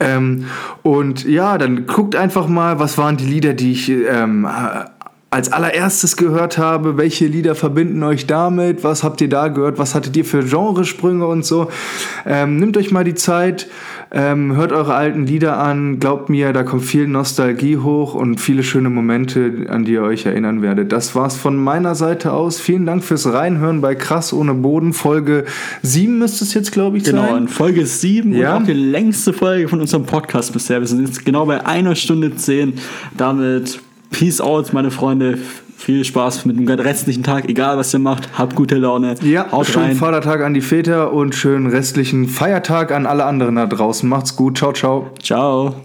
Ähm, 0.00 0.46
und 0.82 1.24
ja, 1.26 1.58
dann 1.58 1.86
guckt 1.86 2.16
einfach 2.16 2.48
mal, 2.48 2.78
was 2.78 2.96
waren 2.96 3.18
die 3.18 3.26
Lieder, 3.26 3.52
die 3.52 3.72
ich 3.72 3.90
ähm, 3.90 4.48
als 5.30 5.52
allererstes 5.52 6.16
gehört 6.16 6.56
habe, 6.56 6.96
welche 6.96 7.26
Lieder 7.26 7.54
verbinden 7.54 8.02
euch 8.02 8.26
damit, 8.26 8.82
was 8.82 9.04
habt 9.04 9.20
ihr 9.20 9.28
da 9.28 9.48
gehört, 9.48 9.78
was 9.78 9.94
hattet 9.94 10.16
ihr 10.16 10.24
für 10.24 10.42
Genresprünge 10.42 11.26
und 11.26 11.44
so. 11.44 11.68
Ähm, 12.24 12.56
nehmt 12.56 12.78
euch 12.78 12.92
mal 12.92 13.04
die 13.04 13.14
Zeit, 13.14 13.68
ähm, 14.10 14.56
hört 14.56 14.72
eure 14.72 14.94
alten 14.94 15.26
Lieder 15.26 15.58
an, 15.58 16.00
glaubt 16.00 16.30
mir, 16.30 16.54
da 16.54 16.62
kommt 16.62 16.84
viel 16.84 17.06
Nostalgie 17.06 17.76
hoch 17.76 18.14
und 18.14 18.40
viele 18.40 18.62
schöne 18.62 18.88
Momente, 18.88 19.66
an 19.68 19.84
die 19.84 19.92
ihr 19.92 20.02
euch 20.02 20.24
erinnern 20.24 20.62
werdet. 20.62 20.92
Das 20.92 21.14
war's 21.14 21.36
von 21.36 21.56
meiner 21.56 21.94
Seite 21.94 22.32
aus. 22.32 22.58
Vielen 22.58 22.86
Dank 22.86 23.04
fürs 23.04 23.30
Reinhören 23.30 23.82
bei 23.82 23.94
Krass 23.94 24.32
ohne 24.32 24.54
Boden. 24.54 24.94
Folge 24.94 25.44
7 25.82 26.18
müsste 26.18 26.44
es 26.44 26.54
jetzt, 26.54 26.72
glaube 26.72 26.96
ich, 26.96 27.04
genau, 27.04 27.26
sein. 27.26 27.34
Genau, 27.34 27.50
Folge 27.50 27.84
7 27.84 28.32
ja. 28.32 28.56
und 28.56 28.62
auch 28.62 28.66
die 28.66 28.72
längste 28.72 29.34
Folge 29.34 29.68
von 29.68 29.82
unserem 29.82 30.06
Podcast 30.06 30.54
bisher. 30.54 30.80
Wir 30.80 30.86
sind 30.86 31.06
jetzt 31.06 31.26
genau 31.26 31.44
bei 31.44 31.66
einer 31.66 31.94
Stunde 31.96 32.34
10. 32.34 32.72
Damit 33.14 33.80
Peace 34.10 34.40
out, 34.40 34.72
meine 34.72 34.90
Freunde. 34.90 35.38
Viel 35.76 36.04
Spaß 36.04 36.44
mit 36.44 36.58
dem 36.58 36.68
restlichen 36.68 37.22
Tag, 37.22 37.48
egal 37.48 37.78
was 37.78 37.94
ihr 37.94 38.00
macht. 38.00 38.36
Habt 38.36 38.56
gute 38.56 38.74
Laune. 38.74 39.14
Ja, 39.22 39.50
Haut 39.52 39.66
schönen 39.68 39.86
rein. 39.86 39.96
Vatertag 39.96 40.42
an 40.42 40.52
die 40.52 40.60
Väter 40.60 41.12
und 41.12 41.36
schönen 41.36 41.68
restlichen 41.68 42.26
Feiertag 42.28 42.90
an 42.90 43.06
alle 43.06 43.24
anderen 43.24 43.54
da 43.54 43.66
draußen. 43.66 44.08
Macht's 44.08 44.34
gut. 44.34 44.58
Ciao, 44.58 44.72
ciao. 44.72 45.10
Ciao. 45.22 45.76